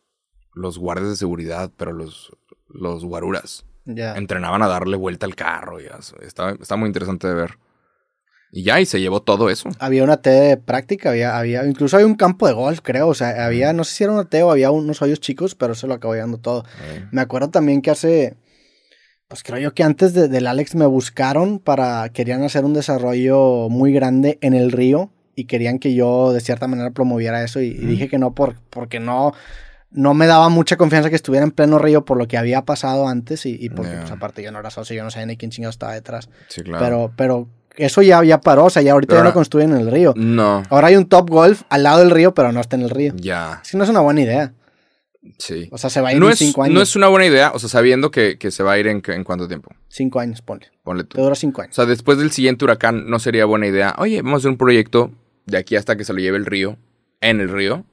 los 0.54 0.78
guardias 0.78 1.10
de 1.10 1.16
seguridad, 1.16 1.70
pero 1.76 1.92
los, 1.92 2.32
los 2.68 3.04
guaruras. 3.04 3.66
ya. 3.84 4.16
Entrenaban 4.16 4.62
a 4.62 4.68
darle 4.68 4.96
vuelta 4.96 5.26
al 5.26 5.34
carro. 5.34 5.82
Y 5.82 5.84
eso. 5.84 6.16
Estaba 6.22 6.56
muy 6.78 6.86
interesante 6.86 7.28
de 7.28 7.34
ver. 7.34 7.58
Y 8.50 8.62
ya, 8.62 8.80
y 8.80 8.86
se 8.86 9.00
llevó 9.00 9.20
todo 9.20 9.50
eso. 9.50 9.68
Había 9.80 10.04
una 10.04 10.18
T 10.18 10.30
de 10.30 10.56
práctica, 10.56 11.10
había, 11.10 11.36
había, 11.36 11.66
incluso 11.66 11.96
había 11.96 12.06
un 12.06 12.14
campo 12.14 12.46
de 12.46 12.52
golf, 12.52 12.80
creo, 12.82 13.08
o 13.08 13.14
sea, 13.14 13.44
había, 13.46 13.72
no 13.72 13.82
sé 13.82 13.94
si 13.96 14.04
era 14.04 14.12
una 14.12 14.28
T 14.28 14.42
o 14.44 14.50
había 14.52 14.70
unos 14.70 15.02
hoyos 15.02 15.18
chicos, 15.20 15.54
pero 15.56 15.72
eso 15.72 15.86
lo 15.88 15.94
acabó 15.94 16.14
llegando 16.14 16.38
todo. 16.38 16.64
Eh, 16.84 17.04
Me 17.10 17.20
acuerdo 17.20 17.50
también 17.50 17.82
que 17.82 17.90
hace, 17.90 18.36
pues 19.26 19.42
creo 19.42 19.58
yo 19.58 19.74
que 19.74 19.82
antes 19.82 20.12
de- 20.14 20.28
del 20.28 20.46
Alex 20.46 20.76
me 20.76 20.86
buscaron 20.86 21.58
para, 21.58 22.08
querían 22.10 22.42
hacer 22.44 22.64
un 22.64 22.74
desarrollo 22.74 23.68
muy 23.70 23.92
grande 23.92 24.38
en 24.40 24.54
el 24.54 24.70
río 24.70 25.10
y 25.34 25.46
querían 25.46 25.80
que 25.80 25.94
yo 25.94 26.32
de 26.32 26.40
cierta 26.40 26.68
manera 26.68 26.92
promoviera 26.92 27.42
eso 27.42 27.60
y, 27.60 27.70
dije 27.70 28.08
que 28.08 28.18
no 28.18 28.34
por, 28.34 28.54
porque 28.70 29.00
no, 29.00 29.32
no 29.90 30.14
me 30.14 30.28
daba 30.28 30.48
mucha 30.48 30.76
confianza 30.76 31.10
que 31.10 31.16
estuviera 31.16 31.44
en 31.44 31.50
pleno 31.50 31.78
río 31.78 32.04
por 32.04 32.18
lo 32.18 32.28
que 32.28 32.36
había 32.36 32.62
pasado 32.64 33.08
antes 33.08 33.44
y, 33.46 33.56
y 33.60 33.70
porque 33.70 33.94
Ya. 33.94 34.00
pues, 34.00 34.12
aparte 34.12 34.44
yo 34.44 34.52
no 34.52 34.60
era 34.60 34.70
socio, 34.70 34.94
yo 34.94 35.02
no 35.02 35.10
sabía 35.10 35.26
ni 35.26 35.36
quién 35.36 35.50
chingado 35.50 35.70
estaba 35.70 35.94
detrás. 35.94 36.28
sí, 36.46 36.62
claro. 36.62 36.84
Pero, 36.84 37.12
pero 37.16 37.48
eso 37.76 38.02
ya, 38.02 38.22
ya 38.24 38.40
paró, 38.40 38.64
o 38.66 38.70
sea, 38.70 38.82
ya 38.82 38.92
ahorita 38.92 39.10
Pero 39.14 39.20
ya 39.24 39.28
no 39.28 39.34
construyen 39.34 39.72
en 39.72 39.78
el 39.80 39.90
río. 39.90 40.12
No, 40.16 40.62
Ahora 40.70 40.88
hay 40.88 40.96
un 40.96 41.06
Top 41.06 41.28
Golf 41.30 41.62
al 41.68 41.82
lado 41.82 42.00
del 42.00 42.10
río, 42.10 42.34
pero 42.34 42.52
no 42.52 42.60
está 42.60 42.76
en 42.76 42.82
el 42.82 42.90
río. 42.90 43.12
ya, 43.16 43.60
Es 43.64 43.70
que 43.72 43.76
no 43.78 43.84
es 43.84 43.90
una 43.90 44.00
buena 44.00 44.20
idea. 44.22 44.52
sí. 45.38 45.68
O 45.72 45.78
sea, 45.78 45.90
se 45.90 46.00
va 46.00 46.08
a 46.08 46.12
ir 46.12 46.20
No 46.20 46.26
en 46.26 46.32
es, 46.32 46.38
cinco 46.38 46.62
años. 46.62 46.74
no 46.74 46.82
es 46.82 46.96
una 46.96 47.08
buena 47.08 47.26
idea, 47.26 47.50
o 47.54 47.58
sea, 47.58 47.68
sabiendo 47.68 48.10
que, 48.10 48.38
que 48.38 48.50
se 48.50 48.62
va 48.62 48.72
a 48.72 48.78
ir 48.78 48.86
en, 48.86 49.02
en 49.06 49.24
cuánto 49.24 49.48
tiempo. 49.48 49.70
Cinco 49.88 50.20
años, 50.20 50.42
ponle. 50.42 50.70
Ponle 50.82 51.04
Te 51.04 51.16
tú. 51.16 51.22
dura 51.22 51.34
cinco 51.34 51.60
O 51.60 51.64
años. 51.64 51.74
sea, 51.74 51.86
después 51.86 52.18
del 52.18 52.30
siguiente 52.30 52.64
huracán 52.64 53.08
no 53.08 53.18
sería 53.18 53.44
buena 53.46 53.66
idea. 53.66 53.94
Oye, 53.98 54.22
vamos 54.22 54.34
a 54.34 54.40
hacer 54.42 54.50
un 54.50 54.58
proyecto 54.58 55.10
de 55.46 55.56
aquí 55.58 55.76
hasta 55.76 55.96
que 55.96 56.04
se 56.04 56.12
lo 56.12 56.18
lleve 56.20 56.36
el 56.38 56.46
río, 56.46 56.76
en 57.20 57.40
el 57.40 57.48
río. 57.48 57.84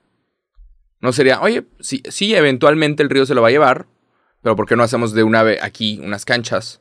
No 1.00 1.14
sería, 1.14 1.42
oye, 1.42 1.64
sí, 1.80 2.04
sí, 2.10 2.36
eventualmente 2.36 3.02
el 3.02 3.10
río 3.10 3.26
se 3.26 3.34
lo 3.34 3.42
va 3.42 3.48
a 3.48 3.52
llevar, 3.52 3.88
pero 4.44 4.56
¿por 4.56 4.68
qué 4.68 4.76
no 4.76 4.84
hacemos 4.84 5.14
de 5.14 5.24
una 5.24 5.42
vez 5.42 5.62
aquí 5.64 6.00
unas 6.04 6.26
canchas? 6.26 6.80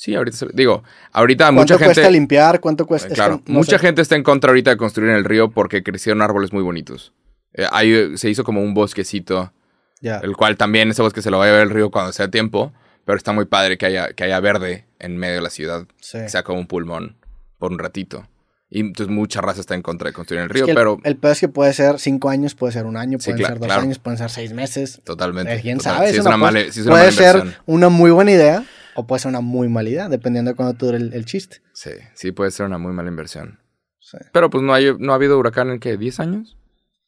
Sí, 0.00 0.14
ahorita, 0.14 0.36
se- 0.36 0.46
digo, 0.54 0.84
ahorita 1.12 1.46
¿Cuánto 1.46 1.60
mucha 1.60 1.76
cuesta 1.76 1.94
gente... 2.02 2.12
limpiar? 2.12 2.60
¿Cuánto 2.60 2.86
cuesta? 2.86 3.08
Eh, 3.08 3.12
es 3.12 3.14
Claro, 3.16 3.42
que 3.44 3.52
no 3.52 3.58
mucha 3.58 3.72
sé. 3.72 3.78
gente 3.80 4.00
está 4.00 4.14
en 4.14 4.22
contra 4.22 4.50
ahorita 4.50 4.70
de 4.70 4.76
construir 4.76 5.10
en 5.10 5.16
el 5.16 5.24
río 5.24 5.50
porque 5.50 5.82
crecieron 5.82 6.22
árboles 6.22 6.52
muy 6.52 6.62
bonitos. 6.62 7.12
Eh, 7.52 7.66
ahí 7.72 8.16
se 8.16 8.30
hizo 8.30 8.44
como 8.44 8.62
un 8.62 8.74
bosquecito, 8.74 9.52
Ya. 10.00 10.18
el 10.18 10.36
cual 10.36 10.56
también 10.56 10.88
ese 10.90 11.02
bosque 11.02 11.20
se 11.20 11.30
lo 11.32 11.38
va 11.38 11.44
a 11.44 11.46
llevar 11.48 11.62
el 11.62 11.70
río 11.70 11.90
cuando 11.90 12.12
sea 12.12 12.30
tiempo, 12.30 12.72
pero 13.04 13.16
está 13.18 13.32
muy 13.32 13.46
padre 13.46 13.76
que 13.76 13.86
haya, 13.86 14.12
que 14.12 14.22
haya 14.22 14.38
verde 14.38 14.86
en 15.00 15.16
medio 15.16 15.34
de 15.34 15.42
la 15.42 15.50
ciudad, 15.50 15.84
Sí. 16.00 16.18
que 16.18 16.28
sea 16.28 16.44
como 16.44 16.60
un 16.60 16.68
pulmón 16.68 17.16
por 17.58 17.72
un 17.72 17.80
ratito. 17.80 18.28
Y 18.70 18.80
entonces 18.80 19.12
mucha 19.12 19.40
raza 19.40 19.60
está 19.60 19.74
en 19.74 19.82
contra 19.82 20.08
de 20.08 20.12
construir 20.12 20.40
en 20.40 20.44
el 20.44 20.50
Es 20.50 20.54
río, 20.54 20.64
que 20.66 20.70
el, 20.72 20.76
pero 20.76 20.98
el 21.02 21.16
peor 21.16 21.32
es 21.32 21.40
que 21.40 21.48
puede 21.48 21.72
ser 21.72 21.98
cinco 21.98 22.28
años, 22.28 22.54
puede 22.54 22.72
ser 22.74 22.84
un 22.86 22.96
año, 22.98 23.18
Sí, 23.18 23.30
pueden 23.30 23.40
cla- 23.42 23.48
ser 23.48 23.58
dos 23.58 23.66
claro. 23.66 23.82
años, 23.82 23.98
pueden 23.98 24.18
ser 24.18 24.30
seis 24.30 24.52
meses. 24.52 25.00
totalmente. 25.04 25.54
Eh, 25.54 25.60
¿Quién 25.60 25.78
total- 25.78 25.94
sabe? 25.96 26.06
sí 26.08 26.12
Es 26.12 26.18
es 26.20 26.26
una 26.26 26.36
una 26.36 26.44
mala, 26.44 26.60
sí 26.60 26.66
es 26.68 26.76
una 26.86 26.90
puede 26.90 27.04
mala 27.06 27.16
ser 27.16 27.58
una 27.66 27.88
muy 27.88 28.10
buena 28.12 28.30
idea 28.30 28.64
o 28.98 29.06
puede 29.06 29.20
ser 29.20 29.28
una 29.28 29.40
muy 29.40 29.68
mala 29.68 29.88
idea, 29.88 30.08
dependiendo 30.08 30.50
de 30.50 30.56
cuándo 30.56 30.74
dure 30.74 30.96
el, 30.98 31.12
el 31.14 31.24
chiste. 31.24 31.58
Sí, 31.72 31.92
sí 32.14 32.32
puede 32.32 32.50
ser 32.50 32.66
una 32.66 32.78
muy 32.78 32.92
mala 32.92 33.08
inversión. 33.08 33.60
Sí. 34.00 34.18
Pero 34.32 34.50
pues 34.50 34.64
no, 34.64 34.74
hay, 34.74 34.92
no 34.98 35.12
ha 35.12 35.14
habido 35.14 35.38
huracán 35.38 35.70
en, 35.70 35.78
¿qué? 35.78 35.96
¿10 35.96 36.18
años? 36.18 36.56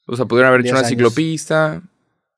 O 0.06 0.14
sea, 0.14 0.26
pudieron 0.26 0.50
haber 0.50 0.60
hecho 0.60 0.66
10 0.66 0.72
una 0.72 0.78
años. 0.80 0.88
ciclopista 0.88 1.82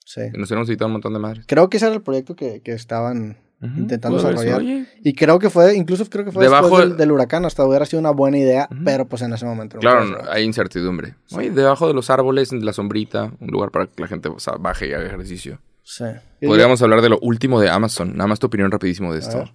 Sí. 0.07 0.23
y 0.33 0.39
nos 0.39 0.49
hubiéramos 0.49 0.69
evitado 0.71 0.87
un 0.87 0.93
montón 0.93 1.13
de 1.13 1.19
madres. 1.19 1.45
Creo 1.47 1.69
que 1.69 1.77
ese 1.77 1.87
era 1.87 1.95
el 1.95 2.01
proyecto 2.03 2.35
que, 2.35 2.63
que 2.63 2.73
estaban 2.73 3.37
intentando 3.61 4.19
sido, 4.19 4.31
desarrollar. 4.31 4.61
oye, 4.61 4.87
Y 5.05 5.13
creo 5.15 5.39
que 5.39 5.51
fue, 5.51 5.77
incluso 5.77 6.05
creo 6.07 6.25
que 6.25 6.33
fue 6.33 6.45
Debajo 6.45 6.79
después 6.79 6.97
del, 6.97 7.13
huracán, 7.13 7.45
hasta 7.45 7.65
hubiera 7.67 7.85
sido 7.85 8.01
una 8.01 8.11
buena 8.11 8.39
idea, 8.39 8.69
pero 8.85 9.07
pues 9.07 9.21
en 9.23 9.35
ese 9.35 9.45
momento 9.45 9.77
no 9.77 9.81
Claro, 9.81 10.07
no, 10.07 10.19
hay 10.31 10.45
incertidumbre. 10.45 11.15
Oye, 11.33 11.51
debajo 11.51 11.87
de 11.89 11.95
los 11.95 12.09
árboles, 12.09 12.53
en 12.53 12.65
la 12.65 12.73
sombrita, 12.73 13.33
un 13.39 13.49
lugar 13.49 13.71
para 13.71 13.87
que 13.87 14.01
la 14.01 14.09
gente 14.09 14.31
o 14.31 14.39
sea, 14.39 14.55
baje 14.55 14.89
y 14.89 14.93
haga 14.95 15.07
ejercicio. 15.07 15.61
Sí. 15.85 16.05
Podríamos 16.41 16.81
hablar 16.83 17.01
de 17.03 17.09
lo 17.09 17.19
último 17.21 17.61
de 17.61 17.69
Amazon. 17.71 18.17
Nada 18.17 18.27
más 18.29 18.39
tu 18.39 18.47
opinión 18.47 18.71
rapidísimo 18.71 19.13
de 19.13 19.19
esto. 19.21 19.51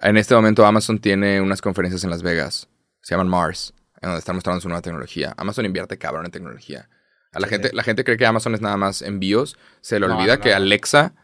En 0.00 0.16
este 0.16 0.34
momento 0.34 0.66
Amazon 0.66 0.98
tiene 0.98 1.40
unas 1.40 1.60
conferencias 1.62 2.04
en 2.04 2.10
Las 2.10 2.22
Vegas. 2.22 2.68
Se 3.00 3.14
llaman 3.14 3.28
Mars. 3.28 3.72
en 4.00 4.08
donde 4.08 4.18
están 4.18 4.34
mostrando 4.34 4.60
su 4.60 4.68
nueva 4.68 4.82
tecnología. 4.82 5.32
Amazon 5.36 5.64
invierte 5.64 5.96
cabrón 5.96 6.24
en 6.26 6.32
tecnología. 6.32 6.88
A 7.32 7.38
la, 7.38 7.46
gente, 7.46 7.70
la 7.72 7.84
gente 7.84 8.02
cree 8.02 8.16
que 8.16 8.26
Amazon 8.26 8.52
es 8.54 8.60
nada 8.60 8.76
más 8.76 9.00
envíos. 9.00 9.56
Se 9.80 10.00
le 10.00 10.08
No, 10.08 10.16
olvida 10.18 10.36
no. 10.36 10.40
que 10.42 10.52
Alexa, 10.52 11.14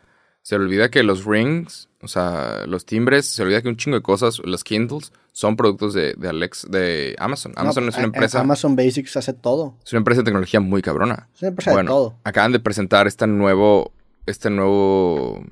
se 0.42 0.56
le 0.56 0.64
olvida 0.64 0.88
que 0.88 1.02
los 1.02 1.24
rings, 1.24 1.88
o 2.00 2.06
sea, 2.08 2.62
los 2.66 2.86
timbres, 2.86 3.26
se 3.26 3.42
le 3.42 3.46
olvida 3.46 3.62
que 3.62 3.68
un 3.68 3.76
chingo 3.76 3.96
de 3.96 4.02
cosas, 4.02 4.38
los 4.44 4.62
Kindles, 4.62 5.12
son 5.32 5.56
productos 5.56 5.92
de, 5.92 6.14
de 6.16 6.28
Alex, 6.28 6.66
de 6.70 7.16
Amazon. 7.18 7.52
Amazon 7.56 7.82
No, 7.84 7.90
es 7.90 7.96
una 7.96 8.04
a- 8.04 8.06
empresa, 8.06 8.40
Amazon 8.40 8.76
Basics 8.76 9.16
hace 9.16 9.32
todo. 9.32 9.76
es 9.84 9.92
una 9.92 9.98
empresa 9.98 10.20
de 10.20 10.24
tecnología 10.26 10.60
muy 10.60 10.80
cabrona. 10.80 11.28
Es 11.34 11.42
una 11.42 11.48
empresa 11.48 11.72
Bueno, 11.72 11.90
de 11.90 11.94
todo. 11.94 12.18
acaban 12.22 12.52
de 12.52 12.60
presentar 12.60 13.08
este 13.08 13.26
nuevo, 13.26 13.92
este 14.28 14.50
nuevo 14.50 15.44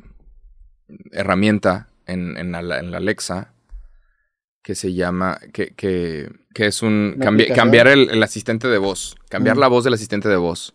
herramienta 1.12 1.88
en, 2.06 2.36
en, 2.36 2.52
la, 2.52 2.78
en 2.78 2.90
la 2.90 2.98
Alexa 2.98 3.52
que 4.62 4.74
se 4.74 4.94
llama, 4.94 5.38
que, 5.52 5.74
que, 5.74 6.28
que 6.52 6.66
es 6.66 6.82
un, 6.82 7.14
¿Una 7.16 7.26
cambi- 7.26 7.54
cambiar 7.54 7.86
el, 7.88 8.10
el 8.10 8.22
asistente 8.22 8.66
de 8.68 8.78
voz, 8.78 9.16
cambiar 9.28 9.56
la 9.56 9.68
voz 9.68 9.84
del 9.84 9.94
asistente 9.94 10.28
de 10.28 10.36
voz, 10.36 10.74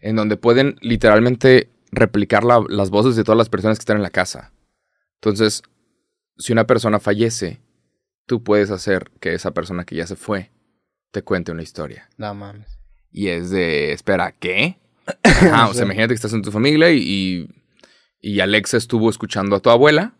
en 0.00 0.16
donde 0.16 0.36
pueden 0.36 0.76
literalmente 0.82 1.70
replicar 1.90 2.44
la- 2.44 2.64
las 2.68 2.90
voces 2.90 3.16
de 3.16 3.24
todas 3.24 3.38
las 3.38 3.48
personas 3.48 3.78
que 3.78 3.82
están 3.82 3.96
en 3.96 4.02
la 4.02 4.10
casa. 4.10 4.52
Entonces, 5.14 5.62
si 6.36 6.52
una 6.52 6.66
persona 6.66 7.00
fallece, 7.00 7.60
tú 8.26 8.42
puedes 8.42 8.70
hacer 8.70 9.10
que 9.20 9.34
esa 9.34 9.52
persona 9.52 9.84
que 9.84 9.96
ya 9.96 10.06
se 10.06 10.16
fue 10.16 10.50
te 11.10 11.22
cuente 11.22 11.50
una 11.52 11.62
historia. 11.62 12.08
No 12.18 12.34
mames. 12.34 12.78
Y 13.10 13.28
es 13.28 13.50
de, 13.50 13.92
espera, 13.92 14.32
¿qué? 14.32 14.79
Ajá, 15.22 15.68
o 15.70 15.74
sea, 15.74 15.84
imagínate 15.84 16.08
que 16.08 16.16
estás 16.16 16.32
en 16.32 16.42
tu 16.42 16.50
familia 16.50 16.90
y, 16.90 17.48
y, 18.20 18.40
Alexa 18.40 18.76
estuvo 18.76 19.10
escuchando 19.10 19.56
a 19.56 19.60
tu 19.60 19.70
abuela, 19.70 20.14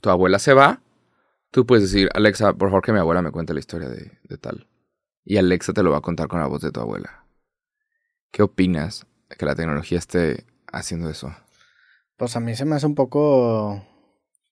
tu 0.00 0.10
abuela 0.10 0.38
se 0.38 0.54
va, 0.54 0.80
tú 1.50 1.66
puedes 1.66 1.90
decir, 1.90 2.08
Alexa, 2.14 2.52
por 2.52 2.68
favor 2.68 2.82
que 2.82 2.92
mi 2.92 2.98
abuela 2.98 3.22
me 3.22 3.30
cuente 3.30 3.54
la 3.54 3.60
historia 3.60 3.88
de, 3.88 4.18
de 4.22 4.38
tal. 4.38 4.66
Y 5.24 5.38
Alexa 5.38 5.72
te 5.72 5.82
lo 5.82 5.90
va 5.90 5.98
a 5.98 6.02
contar 6.02 6.28
con 6.28 6.40
la 6.40 6.46
voz 6.46 6.60
de 6.60 6.70
tu 6.70 6.80
abuela. 6.80 7.24
¿Qué 8.30 8.42
opinas 8.42 9.06
de 9.30 9.36
que 9.36 9.46
la 9.46 9.54
tecnología 9.54 9.98
esté 9.98 10.44
haciendo 10.72 11.08
eso? 11.08 11.34
Pues 12.16 12.36
a 12.36 12.40
mí 12.40 12.54
se 12.54 12.64
me 12.64 12.76
hace 12.76 12.86
un 12.86 12.94
poco. 12.94 13.86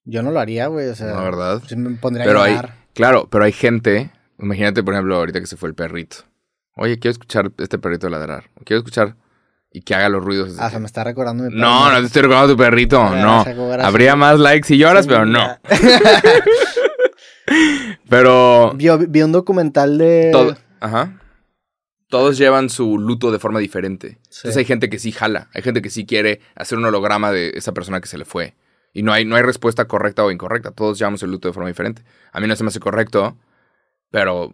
Yo 0.04 0.22
no 0.22 0.30
lo 0.30 0.40
haría, 0.40 0.66
güey. 0.68 0.88
O 0.88 0.94
sea, 0.94 1.14
¿No, 1.14 1.22
verdad? 1.22 1.62
sí 1.66 1.76
me 1.76 1.96
pondría 1.96 2.24
Pero 2.24 2.40
a 2.40 2.44
hay, 2.44 2.60
claro, 2.94 3.28
pero 3.30 3.44
hay 3.44 3.52
gente, 3.52 4.10
imagínate 4.38 4.82
por 4.82 4.94
ejemplo 4.94 5.16
ahorita 5.16 5.40
que 5.40 5.46
se 5.46 5.56
fue 5.56 5.68
el 5.68 5.74
perrito. 5.74 6.18
Oye, 6.74 6.98
quiero 6.98 7.12
escuchar 7.12 7.52
este 7.58 7.78
perrito 7.78 8.08
ladrar. 8.08 8.50
Quiero 8.64 8.78
escuchar 8.78 9.16
y 9.72 9.82
que 9.82 9.94
haga 9.94 10.08
los 10.08 10.24
ruidos. 10.24 10.56
Ah, 10.58 10.70
se 10.70 10.78
me 10.78 10.86
está 10.86 11.02
recordando 11.04 11.44
mi 11.44 11.50
perro 11.50 11.60
No, 11.60 11.90
no 11.92 12.00
te 12.00 12.06
estoy 12.06 12.22
recordando 12.22 12.52
tu 12.54 12.58
perrito, 12.58 13.02
Ya, 13.12 13.22
no. 13.22 13.44
Habría 13.82 14.16
más 14.16 14.38
likes 14.38 14.68
si 14.68 14.76
lloras, 14.78 15.06
pero 15.06 15.24
no. 15.26 15.58
Pero 18.08 18.72
Vi, 18.74 18.88
vi 19.08 19.22
un 19.22 19.32
documental 19.32 19.98
de. 19.98 20.30
todo, 20.32 20.56
ajá. 20.80 21.18
Todos 22.08 22.36
llevan 22.36 22.68
su 22.68 22.98
luto 22.98 23.32
de 23.32 23.38
forma 23.38 23.58
diferente. 23.58 24.18
Sí. 24.28 24.40
Entonces 24.40 24.56
hay 24.58 24.64
gente 24.64 24.90
que 24.90 24.98
sí 24.98 25.12
jala, 25.12 25.48
hay 25.54 25.62
gente 25.62 25.80
que 25.80 25.90
sí 25.90 26.04
quiere 26.04 26.40
hacer 26.54 26.76
un 26.78 26.84
holograma 26.84 27.32
de 27.32 27.52
esa 27.54 27.72
persona 27.72 28.00
que 28.00 28.08
se 28.08 28.18
le 28.18 28.24
fue. 28.24 28.54
Y 28.92 29.02
no 29.02 29.12
hay, 29.12 29.24
no 29.24 29.36
hay 29.36 29.42
respuesta 29.42 29.86
correcta 29.86 30.22
o 30.24 30.30
incorrecta. 30.30 30.70
Todos 30.72 30.98
llevamos 30.98 31.22
el 31.22 31.30
luto 31.30 31.48
de 31.48 31.54
forma 31.54 31.68
diferente. 31.68 32.02
A 32.32 32.40
mí 32.40 32.46
no 32.46 32.54
se 32.54 32.62
me 32.64 32.68
hace 32.68 32.80
correcto, 32.80 33.38
pero 34.10 34.52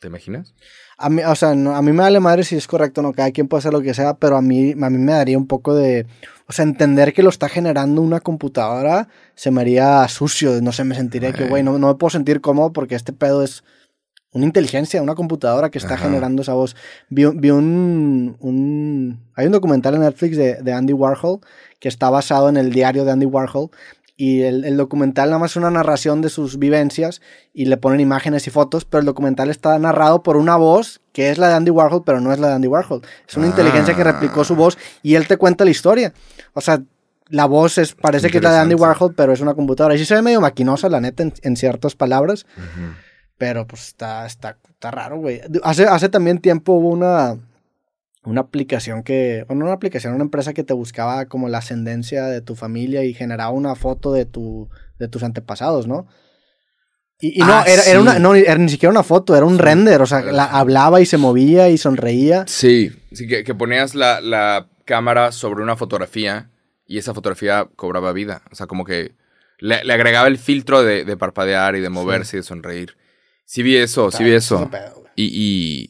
¿te 0.00 0.08
imaginas? 0.08 0.54
A 0.96 1.08
mí, 1.10 1.22
o 1.22 1.34
sea, 1.34 1.54
no- 1.54 1.74
a 1.76 1.82
mí 1.82 1.92
me 1.92 2.02
vale 2.02 2.20
madre 2.20 2.44
si 2.44 2.56
es 2.56 2.66
correcto 2.66 3.00
o 3.00 3.04
no. 3.04 3.12
Cada 3.12 3.30
quien 3.30 3.48
puede 3.48 3.60
hacer 3.60 3.72
lo 3.72 3.80
que 3.82 3.94
sea, 3.94 4.14
pero 4.14 4.36
a 4.36 4.42
mí, 4.42 4.72
a 4.72 4.90
mí 4.90 4.98
me 4.98 5.12
daría 5.12 5.38
un 5.38 5.46
poco 5.46 5.74
de. 5.74 6.06
O 6.46 6.52
sea, 6.52 6.64
entender 6.64 7.12
que 7.12 7.22
lo 7.22 7.28
está 7.30 7.48
generando 7.48 8.00
una 8.02 8.20
computadora 8.20 9.08
se 9.34 9.50
me 9.50 9.60
haría 9.60 10.06
sucio. 10.08 10.60
No 10.62 10.72
sé, 10.72 10.84
me 10.84 10.94
sentiría 10.94 11.32
que, 11.32 11.46
güey, 11.48 11.62
no, 11.62 11.78
no 11.78 11.88
me 11.88 11.94
puedo 11.94 12.10
sentir 12.10 12.40
cómodo 12.40 12.72
porque 12.72 12.94
este 12.94 13.12
pedo 13.12 13.42
es 13.42 13.64
una 14.32 14.44
inteligencia, 14.44 15.02
una 15.02 15.14
computadora 15.14 15.70
que 15.70 15.78
está 15.78 15.94
Ajá. 15.94 16.04
generando 16.04 16.42
esa 16.42 16.52
voz. 16.54 16.74
Vi, 17.10 17.24
un- 17.24 17.40
vi 17.40 17.50
un, 17.50 18.36
un- 18.40 19.20
Hay 19.34 19.46
un 19.46 19.52
documental 19.52 19.94
en 19.94 20.00
Netflix 20.00 20.36
de, 20.36 20.54
de 20.62 20.72
Andy 20.72 20.92
Warhol 20.92 21.40
que 21.80 21.88
está 21.88 22.10
basado 22.10 22.48
en 22.48 22.56
el 22.56 22.70
diario 22.72 23.04
de 23.04 23.12
Andy 23.12 23.26
Warhol. 23.26 23.70
Y 24.20 24.42
el, 24.42 24.64
el 24.64 24.76
documental 24.76 25.28
nada 25.28 25.38
más 25.38 25.52
es 25.52 25.56
una 25.58 25.70
narración 25.70 26.22
de 26.22 26.28
sus 26.28 26.58
vivencias 26.58 27.22
y 27.54 27.66
le 27.66 27.76
ponen 27.76 28.00
imágenes 28.00 28.48
y 28.48 28.50
fotos, 28.50 28.84
pero 28.84 28.98
el 28.98 29.06
documental 29.06 29.48
está 29.48 29.78
narrado 29.78 30.24
por 30.24 30.36
una 30.36 30.56
voz 30.56 31.00
que 31.12 31.30
es 31.30 31.38
la 31.38 31.46
de 31.48 31.54
Andy 31.54 31.70
Warhol, 31.70 32.02
pero 32.04 32.20
no 32.20 32.32
es 32.32 32.40
la 32.40 32.48
de 32.48 32.54
Andy 32.54 32.66
Warhol. 32.66 33.00
Es 33.28 33.36
una 33.36 33.46
Ah. 33.46 33.50
inteligencia 33.50 33.94
que 33.94 34.02
replicó 34.02 34.42
su 34.42 34.56
voz 34.56 34.76
y 35.04 35.14
él 35.14 35.28
te 35.28 35.36
cuenta 35.36 35.64
la 35.64 35.70
historia. 35.70 36.12
O 36.52 36.60
sea, 36.60 36.82
la 37.28 37.46
voz 37.46 37.78
es, 37.78 37.94
parece 37.94 38.28
que 38.28 38.38
es 38.38 38.42
la 38.42 38.52
de 38.54 38.58
Andy. 38.58 38.74
Warhol, 38.74 39.14
pero 39.14 39.32
es 39.32 39.40
una 39.40 39.54
computadora. 39.54 39.94
Y 39.94 39.98
sí 39.98 40.04
se 40.04 40.16
ve 40.16 40.22
medio 40.22 40.40
maquinosa, 40.40 40.88
la 40.88 41.00
neta, 41.00 41.22
en, 41.22 41.32
en 41.42 41.56
ciertas 41.56 41.94
palabras. 41.94 42.44
Pero 43.36 43.68
pues 43.68 43.86
está, 43.88 44.26
está, 44.26 44.56
está 44.68 44.90
raro, 44.90 45.18
güey. 45.18 45.40
Hace, 45.62 45.84
hace 45.86 46.08
también 46.08 46.38
tiempo 46.40 46.72
hubo 46.72 46.88
una, 46.88 47.36
una 48.28 48.42
aplicación 48.42 49.02
que, 49.02 49.44
bueno, 49.48 49.60
no 49.60 49.66
una 49.66 49.74
aplicación, 49.74 50.14
una 50.14 50.24
empresa 50.24 50.52
que 50.54 50.64
te 50.64 50.72
buscaba 50.74 51.26
como 51.26 51.48
la 51.48 51.58
ascendencia 51.58 52.26
de 52.26 52.40
tu 52.40 52.54
familia 52.54 53.04
y 53.04 53.14
generaba 53.14 53.50
una 53.50 53.74
foto 53.74 54.12
de 54.12 54.26
tu, 54.26 54.68
de 54.98 55.08
tus 55.08 55.22
antepasados, 55.22 55.86
¿no? 55.86 56.06
Y, 57.20 57.36
y 57.42 57.44
no, 57.44 57.52
Ah, 57.52 57.64
era, 57.66 57.82
era 57.82 57.92
sí. 57.92 57.96
una, 57.98 58.18
no, 58.18 58.34
era 58.34 58.56
ni 58.56 58.68
siquiera 58.68 58.90
una 58.92 59.02
foto, 59.02 59.34
era 59.36 59.44
un 59.44 59.58
render, 59.58 60.00
o 60.02 60.06
sea, 60.06 60.20
la, 60.20 60.44
hablaba 60.44 61.00
y 61.00 61.06
se 61.06 61.16
movía 61.16 61.68
y 61.68 61.76
sonreía. 61.78 62.44
Sí, 62.46 62.92
sí 63.12 63.26
que, 63.26 63.42
que 63.42 63.54
ponías 63.54 63.94
la, 63.96 64.20
la 64.20 64.68
cámara 64.84 65.32
sobre 65.32 65.62
una 65.62 65.76
fotografía 65.76 66.50
y 66.86 66.98
esa 66.98 67.14
fotografía 67.14 67.68
cobraba 67.76 68.12
vida. 68.12 68.42
O 68.52 68.54
sea, 68.54 68.66
como 68.68 68.84
que 68.84 69.16
le, 69.58 69.82
le 69.84 69.92
agregaba 69.92 70.28
el 70.28 70.38
filtro 70.38 70.84
de, 70.84 71.04
de 71.04 71.16
parpadear 71.16 71.74
y 71.74 71.80
de 71.80 71.88
moverse 71.88 72.36
y 72.36 72.40
de 72.40 72.44
sonreír. 72.44 72.96
Sí 73.44 73.62
vi 73.62 73.76
eso, 73.76 74.10
sí 74.12 74.22
vi 74.22 74.30
Ese 74.30 74.54
eso. 74.54 74.70
Y, 75.20 75.30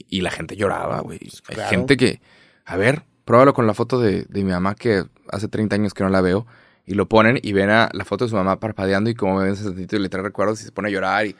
y, 0.09 0.19
y 0.19 0.21
la 0.23 0.31
gente 0.31 0.57
lloraba, 0.57 1.01
güey. 1.01 1.19
Hay 1.23 1.29
Pues 1.29 1.43
claro. 1.57 1.71
gente 1.71 1.97
que, 1.99 2.21
a 2.65 2.77
ver, 2.79 3.03
pruébalo 3.27 3.53
con 3.53 3.67
la 3.67 3.75
foto 3.75 4.01
de, 4.01 4.23
de 4.23 4.43
mi 4.45 4.51
mamá 4.53 4.75
que 4.75 5.05
hace 5.31 5.49
30 5.49 5.75
años 5.77 5.93
que 5.93 6.03
no 6.03 6.09
la 6.09 6.21
veo. 6.23 6.47
Y 6.87 6.95
lo 6.95 7.07
ponen 7.11 7.39
y 7.43 7.53
ven 7.53 7.69
a 7.69 7.91
la 7.93 8.07
foto 8.07 8.25
de 8.25 8.31
su 8.31 8.37
mamá 8.37 8.59
parpadeando 8.61 9.11
y 9.11 9.15
como 9.15 9.37
me 9.37 9.45
ven 9.45 9.53
ese 9.53 9.65
tantito 9.65 9.97
y 9.97 9.99
le 9.99 10.09
trae 10.09 10.23
recuerdos 10.23 10.63
y 10.63 10.65
se 10.65 10.73
pone 10.73 10.89
a 10.89 10.91
llorar 10.93 11.27
y... 11.27 11.37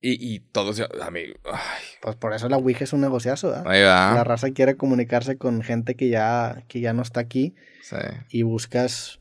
Y, 0.00 0.34
y 0.34 0.40
todos, 0.40 0.78
a 0.80 1.10
mí, 1.10 1.20
ay, 1.44 1.82
Pues 2.02 2.16
por 2.16 2.32
eso 2.34 2.48
la 2.50 2.58
Ouija 2.58 2.84
es 2.84 2.92
un 2.92 3.00
negociazo, 3.00 3.54
¿eh? 3.56 3.62
ahí 3.64 3.82
va. 3.82 4.12
La 4.14 4.24
raza 4.24 4.50
quiere 4.50 4.76
comunicarse 4.76 5.36
con 5.38 5.62
gente 5.62 5.96
que 5.96 6.10
ya, 6.10 6.64
que 6.68 6.80
ya 6.80 6.92
no 6.92 7.02
está 7.02 7.20
aquí 7.20 7.54
Sí. 7.82 7.96
y 8.30 8.42
buscas... 8.42 9.20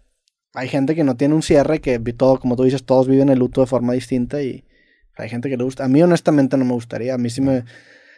Hay 0.53 0.67
gente 0.69 0.93
que 0.93 1.03
no 1.05 1.15
tiene 1.17 1.33
un 1.33 1.41
cierre, 1.43 1.79
que 1.81 1.97
todo, 1.99 2.39
como 2.39 2.55
tú 2.55 2.63
dices, 2.63 2.85
todos 2.85 3.07
viven 3.07 3.29
el 3.29 3.39
luto 3.39 3.61
de 3.61 3.67
forma 3.67 3.93
distinta 3.93 4.41
y 4.41 4.64
hay 5.17 5.29
gente 5.29 5.49
que 5.49 5.57
le 5.57 5.63
gusta. 5.63 5.85
A 5.85 5.87
mí 5.87 6.01
honestamente 6.01 6.57
no 6.57 6.65
me 6.65 6.73
gustaría. 6.73 7.13
A 7.13 7.17
mí 7.17 7.29
sí 7.29 7.41
me, 7.41 7.63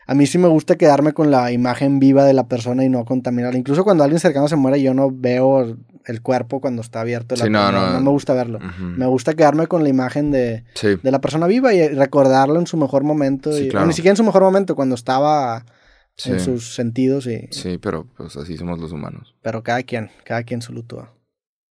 a 0.06 0.14
mí 0.14 0.26
sí 0.26 0.38
me 0.38 0.48
gusta 0.48 0.76
quedarme 0.76 1.14
con 1.14 1.32
la 1.32 1.52
imagen 1.52 2.00
viva 2.00 2.24
de 2.26 2.34
la 2.34 2.48
persona 2.48 2.84
y 2.86 2.90
no 2.90 3.06
contaminarla. 3.06 3.58
Incluso 3.60 3.84
cuando 3.84 4.04
alguien 4.04 4.20
cercano 4.20 4.48
se 4.48 4.56
muere, 4.56 4.82
yo 4.82 4.94
no 4.94 5.10
veo 5.12 5.78
el 6.06 6.22
cuerpo 6.22 6.62
cuando 6.62 6.82
está 6.82 7.02
abierto. 7.02 7.36
la 7.36 7.44
Sí, 7.44 7.50
no, 7.50 7.66
tumba. 7.66 7.94
no. 7.94 8.00
me 8.02 8.10
gusta 8.12 8.34
verlo. 8.34 8.60
Me 8.80 9.06
gusta 9.08 9.34
quedarme 9.34 9.68
con 9.68 9.84
la 9.84 9.90
imagen 9.90 10.32
de, 10.32 10.64
Sí. 10.76 10.96
de 11.04 11.12
la 11.12 11.20
persona 11.20 11.48
viva 11.48 11.74
y 11.74 11.88
recordarlo 11.90 12.60
en 12.60 12.68
su 12.68 12.78
mejor 12.78 13.04
momento. 13.04 13.52
Sí, 13.52 13.66
y- 13.66 13.70
claro. 13.70 13.86
ni 13.88 13.94
siquiera 13.94 14.14
en 14.14 14.18
su 14.18 14.24
mejor 14.24 14.42
momento, 14.44 14.74
cuando 14.76 14.96
estaba 14.96 15.66
en 16.26 16.40
sus 16.40 16.74
sentidos. 16.74 17.28
Y, 17.28 17.48
Sí, 17.52 17.78
pero 17.78 18.08
pues 18.16 18.38
así 18.38 18.56
somos 18.58 18.80
los 18.80 18.92
humanos. 18.94 19.36
Pero 19.42 19.62
cada 19.64 19.84
quien, 19.84 20.10
cada 20.24 20.44
quien 20.44 20.62
su 20.62 20.72
luto. 20.74 21.10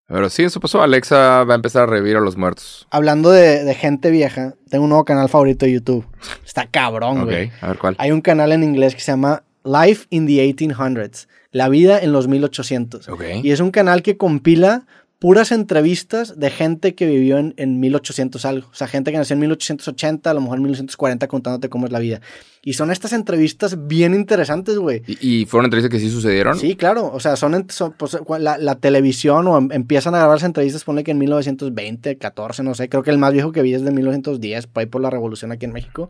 Pero 0.07 0.29
sí, 0.29 0.43
eso 0.43 0.59
pasó. 0.59 0.81
Alexa 0.81 1.43
va 1.43 1.53
a 1.53 1.55
empezar 1.55 1.83
a 1.83 1.85
revivir 1.85 2.15
a 2.15 2.21
los 2.21 2.37
muertos. 2.37 2.87
Hablando 2.91 3.29
de, 3.29 3.63
de 3.65 3.75
gente 3.75 4.09
vieja, 4.09 4.55
tengo 4.69 4.85
un 4.85 4.89
nuevo 4.89 5.03
canal 5.05 5.27
favorito 5.27 5.65
de 5.65 5.73
YouTube. 5.73 6.05
Está 6.45 6.65
cabrón, 6.67 7.19
Ok, 7.19 7.25
güey. 7.25 7.51
a 7.61 7.67
ver 7.67 7.77
cuál. 7.77 7.95
Hay 7.99 8.11
un 8.11 8.21
canal 8.21 8.51
en 8.53 8.63
inglés 8.63 8.95
que 8.95 9.01
se 9.01 9.11
llama 9.11 9.43
Life 9.65 10.07
in 10.09 10.25
the 10.25 10.41
1800. 10.41 11.27
La 11.51 11.67
vida 11.69 11.99
en 11.99 12.13
los 12.13 12.27
1800. 12.29 13.09
Ok. 13.09 13.21
Y 13.43 13.51
es 13.51 13.59
un 13.59 13.71
canal 13.71 14.01
que 14.01 14.15
compila 14.15 14.85
puras 15.19 15.51
entrevistas 15.51 16.39
de 16.39 16.51
gente 16.51 16.93
que 16.95 17.05
vivió 17.07 17.37
en, 17.39 17.53
en 17.57 17.79
1800 17.79 18.45
algo. 18.45 18.69
O 18.71 18.75
sea, 18.75 18.87
gente 18.87 19.11
que 19.11 19.17
nació 19.17 19.33
en 19.33 19.39
1880, 19.41 20.29
a 20.29 20.33
lo 20.33 20.41
mejor 20.41 20.57
en 20.57 20.63
1940 20.63 21.27
contándote 21.27 21.69
cómo 21.69 21.85
es 21.87 21.91
la 21.91 21.99
vida. 21.99 22.21
Y 22.67 22.73
son 22.73 22.91
estas 22.91 23.13
entrevistas 23.13 23.87
bien 23.87 24.13
interesantes, 24.13 24.77
güey. 24.77 25.01
¿Y, 25.07 25.43
y 25.43 25.45
fueron 25.45 25.67
entrevistas 25.67 25.89
que 25.89 26.01
sí 26.05 26.11
sucedieron? 26.11 26.59
Sí, 26.59 26.75
claro. 26.75 27.09
O 27.13 27.21
sea, 27.21 27.37
son, 27.37 27.65
son, 27.69 27.93
pues, 27.93 28.17
la, 28.41 28.57
la 28.57 28.75
televisión 28.75 29.47
o 29.47 29.57
em- 29.57 29.69
empiezan 29.71 30.15
a 30.15 30.17
grabar 30.17 30.35
las 30.35 30.43
entrevistas, 30.43 30.83
ponle 30.83 31.05
que 31.05 31.11
en 31.11 31.17
1920, 31.17 32.17
14, 32.17 32.63
no 32.63 32.75
sé. 32.75 32.89
Creo 32.89 33.03
que 33.03 33.11
el 33.11 33.19
más 33.19 33.31
viejo 33.31 33.53
que 33.53 33.61
vi 33.61 33.73
es 33.73 33.83
de 33.83 33.91
1910, 33.91 34.67
por 34.67 34.81
ahí 34.81 34.85
por 34.85 35.01
la 35.01 35.09
revolución 35.09 35.53
aquí 35.53 35.63
en 35.63 35.71
México. 35.71 36.09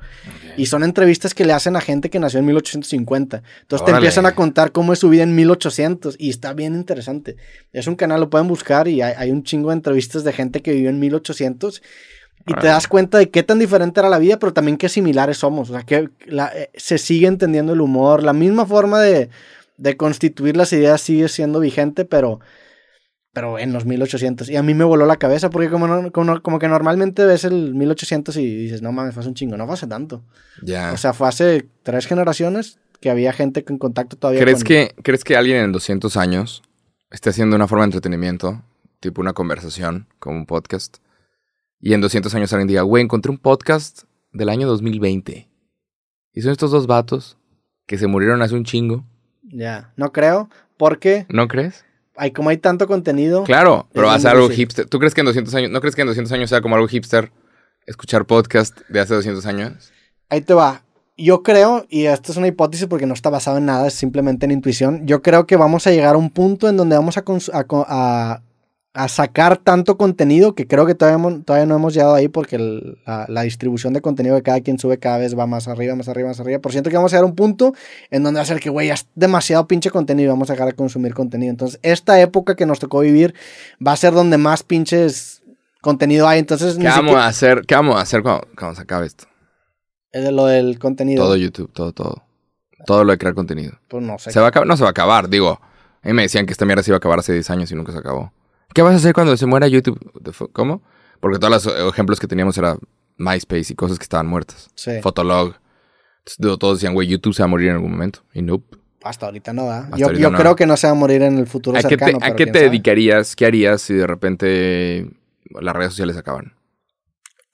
Y 0.58 0.66
son 0.66 0.84
entrevistas 0.84 1.36
que 1.36 1.46
le 1.46 1.54
hacen 1.54 1.76
a 1.76 1.80
gente 1.82 2.10
que 2.10 2.20
nació 2.20 2.40
en 2.40 2.48
1850. 2.48 3.44
Entonces 3.62 3.86
te 3.86 3.92
Órale. 3.92 3.98
empiezan 3.98 4.26
a 4.26 4.34
contar 4.34 4.72
cómo 4.72 4.94
es 4.94 4.98
su 4.98 5.10
vida 5.10 5.22
en 5.22 5.36
1800 5.36 6.16
y 6.18 6.32
está 6.32 6.54
bien 6.54 6.74
interesante. 6.74 7.36
Es 7.72 7.86
un 7.86 7.94
canal, 7.94 8.20
lo 8.20 8.32
pueden 8.32 8.48
buscar 8.48 8.88
y 8.88 9.04
hay, 9.04 9.14
hay 9.16 9.30
un 9.30 9.44
chingo 9.44 9.70
de 9.70 9.76
entrevistas 9.76 10.24
de 10.24 10.34
gente 10.34 10.64
que 10.64 10.72
vivió 10.74 10.90
en 10.90 11.00
1800 11.00 11.84
y 12.48 12.54
te 12.62 12.68
das 12.68 12.88
cuenta 12.88 13.18
de 13.18 13.30
qué 13.30 13.44
tan 13.44 13.60
diferente 13.60 14.00
era 14.00 14.10
la 14.10 14.20
vida, 14.20 14.40
pero 14.40 14.54
también 14.54 14.78
qué 14.78 14.90
similares 14.90 15.38
somos. 15.38 15.70
O 15.70 15.74
sea, 15.74 15.84
que 15.84 16.10
la- 16.26 16.52
eh, 16.56 16.70
se 16.76 16.98
sigue 16.98 17.28
entendiendo 17.28 17.74
el 17.74 17.82
humor, 17.82 18.24
la 18.24 18.34
misma 18.34 18.66
forma 18.66 19.02
de, 19.02 19.30
de 19.78 19.98
constituir 19.98 20.56
las 20.58 20.72
ideas 20.74 21.02
sigue 21.02 21.28
siendo 21.30 21.60
vigente, 21.60 22.06
pero... 22.06 22.40
pero 23.34 23.60
en 23.60 23.72
los 23.74 23.86
1800. 23.86 24.50
Y 24.50 24.56
a 24.56 24.64
mí 24.64 24.74
me 24.74 24.84
voló 24.84 25.06
la 25.06 25.18
cabeza 25.18 25.50
porque 25.52 25.70
como, 25.70 25.88
no- 25.88 26.12
como, 26.12 26.42
como 26.42 26.58
que 26.60 26.68
normalmente 26.68 27.24
ves 27.26 27.44
el 27.44 27.76
1800 27.76 28.36
y 28.38 28.56
dices, 28.64 28.82
no 28.82 28.92
mames, 28.92 29.14
fue 29.14 29.22
hace 29.22 29.30
un 29.30 29.36
chingo. 29.36 29.58
No 29.58 29.66
fue 29.66 29.76
hace 29.76 29.86
tanto. 29.88 30.24
Ya. 30.64 30.92
O 30.94 30.98
sea, 30.98 31.14
fue 31.14 31.28
hace 31.28 31.68
tres 31.84 32.08
generaciones 32.08 32.80
que 33.00 33.12
había 33.12 33.32
gente 33.34 33.64
en 33.68 33.78
contacto 33.78 34.16
todavía 34.18 34.42
¿Crees 34.42 34.60
con- 34.60 34.68
que, 34.68 34.96
¿Crees 35.04 35.24
que 35.24 35.36
alguien 35.36 35.58
en 35.58 35.72
200 35.72 36.18
años 36.18 36.64
esté 37.12 37.30
haciendo 37.30 37.56
una 37.56 37.68
forma 37.68 37.84
de 37.84 37.90
entretenimiento, 37.90 38.64
tipo 39.00 39.22
una 39.22 39.34
conversación, 39.34 40.08
como 40.18 40.38
un 40.38 40.46
podcast, 40.48 40.98
y 41.80 41.94
en 41.94 42.02
200 42.02 42.34
años 42.36 42.52
alguien 42.54 42.68
diga, 42.68 42.82
güey, 42.84 43.04
encontré 43.04 43.32
un 43.32 43.38
podcast 43.38 44.04
del 44.32 44.50
año 44.50 44.68
2020, 44.68 45.50
y 46.34 46.42
son 46.42 46.52
estos 46.52 46.72
dos 46.72 46.88
vatos 46.88 47.38
que 47.86 47.98
se 47.98 48.08
murieron 48.08 48.42
hace 48.42 48.56
un 48.56 48.64
chingo, 48.66 49.06
Ya, 49.44 49.94
no 49.96 50.12
creo, 50.12 50.50
porque 50.78 51.26
¿no 51.30 51.48
crees? 51.48 51.86
hay, 52.16 52.32
como 52.32 52.50
hay 52.50 52.58
tanto 52.58 52.88
contenido... 52.88 53.44
Claro, 53.44 53.88
pero 53.94 54.08
va 54.08 54.16
a 54.16 54.20
ser 54.20 54.32
algo 54.32 54.44
difícil. 54.50 54.64
hipster. 54.66 54.86
¿Tú 54.90 55.00
crees 55.00 55.14
que 55.14 55.22
en 55.22 55.26
200 55.28 55.54
años, 55.56 55.72
no 55.72 55.80
crees 55.82 55.96
que 55.96 56.02
en 56.02 56.08
200 56.08 56.32
años 56.34 56.50
sea 56.50 56.62
como 56.62 56.76
algo 56.76 56.88
hipster 56.88 57.32
escuchar 57.86 58.26
podcast 58.26 58.78
de 58.90 59.00
hace 59.00 59.14
200 59.14 59.46
años? 59.46 59.92
Ahí 60.30 60.42
te 60.42 60.54
va. 60.54 60.84
Yo 61.16 61.42
creo, 61.44 61.86
y 61.90 62.06
esto 62.06 62.32
es 62.32 62.38
una 62.38 62.48
hipótesis 62.48 62.86
porque 62.88 63.06
no 63.06 63.14
está 63.14 63.30
basado 63.30 63.58
en 63.58 63.66
nada, 63.66 63.88
es 63.88 63.94
simplemente 63.94 64.46
en 64.46 64.52
intuición, 64.52 65.08
yo 65.08 65.22
creo 65.22 65.48
que 65.48 65.56
vamos 65.56 65.88
a 65.88 65.92
llegar 65.92 66.16
a 66.16 66.18
un 66.18 66.30
punto 66.30 66.68
en 66.70 66.76
donde 66.78 66.96
vamos 66.96 67.18
a- 67.18 68.42
a 68.98 69.08
sacar 69.10 69.58
tanto 69.58 69.96
contenido 69.98 70.56
que 70.56 70.66
creo 70.68 70.86
que 70.86 70.96
todavía, 70.96 71.16
hemos- 71.20 71.46
todavía 71.46 71.66
no 71.68 71.76
hemos 71.76 71.94
llegado 71.94 72.16
ahí 72.16 72.28
porque 72.28 72.56
el- 72.56 72.98
la, 73.06 73.26
la 73.30 73.42
distribución 73.44 73.94
de 73.94 74.02
contenido 74.02 74.36
de 74.36 74.42
cada 74.42 74.60
quien 74.62 74.80
sube 74.80 74.98
cada 74.98 75.18
vez 75.20 75.38
va 75.38 75.46
más 75.48 75.68
arriba, 75.68 75.96
más 75.96 76.08
arriba, 76.10 76.30
más 76.30 76.40
arriba. 76.40 76.60
Por 76.60 76.72
siento 76.72 76.90
que 76.90 76.96
vamos 76.96 77.14
a 77.14 77.16
llegar 77.18 77.24
a 77.26 77.28
un 77.28 77.36
punto 77.36 77.74
en 78.10 78.24
donde 78.24 78.40
va 78.40 78.42
a 78.44 78.46
ser 78.46 78.60
que, 78.60 78.70
güey, 78.70 78.88
ya 78.88 78.96
es 78.96 79.08
demasiado 79.16 79.68
pinche 79.68 79.92
contenido 79.92 80.28
y 80.28 80.30
vamos 80.30 80.50
a 80.50 80.54
dejar 80.54 80.68
de 80.70 80.74
consumir 80.74 81.14
contenido. 81.14 81.52
Entonces, 81.52 81.80
esta 81.84 82.20
época 82.20 82.56
que 82.56 82.66
nos 82.66 82.80
tocó 82.80 83.00
vivir 83.02 83.36
va 83.86 83.92
a 83.92 83.98
ser 83.98 84.14
donde 84.14 84.38
más 84.38 84.64
pinches 84.64 85.44
contenido 85.82 86.28
hay. 86.28 86.40
Entonces, 86.40 86.76
¿Qué 86.78 86.84
vamos 86.84 86.98
siquiera- 87.02 87.24
a 87.26 87.28
hacer? 87.28 87.62
¿Qué 87.68 87.76
vamos 87.76 87.96
a 87.98 88.02
hacer 88.02 88.24
cuando, 88.24 88.48
cuando 88.58 88.76
se 88.76 88.82
acabe 88.82 89.06
esto? 89.08 89.26
es 90.12 90.24
de 90.24 90.32
lo 90.32 90.46
del 90.48 90.80
contenido. 90.80 91.24
Todo 91.24 91.36
YouTube, 91.36 91.72
todo, 91.72 91.92
todo. 91.92 92.24
Todo 92.88 93.04
lo 93.04 93.12
de 93.12 93.20
crear 93.20 93.36
contenido. 93.36 93.74
Pues 93.88 94.02
no 94.04 94.18
sé. 94.18 94.32
Se 94.32 94.40
va 94.40 94.48
a 94.48 94.50
acabar, 94.50 94.68
no 94.68 94.76
se 94.76 94.82
va 94.84 94.90
a 94.90 94.92
acabar, 94.92 95.30
digo. 95.30 95.60
A 96.02 96.08
mí 96.08 96.14
me 96.14 96.24
decían 96.24 96.46
que 96.48 96.54
esta 96.54 96.66
mierda 96.66 96.82
se 96.82 96.90
iba 96.90 96.96
a 96.96 96.98
acabar 96.98 97.20
hace 97.20 97.34
10 97.34 97.50
años 97.52 97.72
y 97.72 97.76
nunca 97.76 97.92
se 97.92 98.00
acabó. 98.00 98.32
¿Qué 98.74 98.82
vas 98.82 98.94
a 98.94 98.98
hacer 98.98 99.14
cuando 99.14 99.36
se 99.38 99.46
muera 99.46 99.68
YouTube? 99.68 100.00
¿Cómo? 100.54 100.84
Porque 101.20 101.40
todos 101.40 101.66
los 101.66 101.90
ejemplos 101.94 102.20
que 102.20 102.28
teníamos 102.28 102.58
era 102.58 102.78
MySpace 103.18 103.74
y 103.74 103.76
cosas 103.76 103.98
que 103.98 104.04
estaban 104.04 104.28
muertas. 104.28 104.70
Sí. 104.76 104.92
Fotolog. 105.02 105.56
Entonces, 106.26 106.60
todos 106.60 106.78
decían, 106.80 106.94
güey, 106.94 107.08
YouTube 107.08 107.34
se 107.34 107.42
va 107.42 107.46
a 107.46 107.50
morir 107.50 107.70
en 107.70 107.76
algún 107.76 107.92
momento. 107.92 108.20
Y 108.34 108.42
nope. 108.42 108.78
Hasta 109.04 109.26
ahorita 109.28 109.54
no 109.54 109.66
da. 109.66 109.86
Hasta 109.86 109.98
Yo, 109.98 110.06
ahorita 110.08 110.22
yo 110.22 110.32
no. 110.32 110.38
creo 110.38 110.56
que 110.56 110.66
no 110.66 110.76
se 110.78 110.88
va 110.88 110.92
a 110.92 110.96
morir 110.96 111.22
en 111.22 111.38
el 111.38 111.48
futuro 111.48 111.78
¿A 111.78 111.82
qué 111.82 111.90
cercano. 111.90 112.20
te, 112.20 112.26
a 112.26 112.36
qué 112.36 112.46
te 112.46 112.54
sabe. 112.54 112.66
dedicarías? 112.66 113.36
¿Qué 113.36 113.46
harías 113.46 113.82
si 113.82 113.94
de 113.94 114.06
repente 114.06 115.10
las 115.62 115.76
redes 115.76 115.92
sociales 115.94 116.18
acaban? 116.18 116.54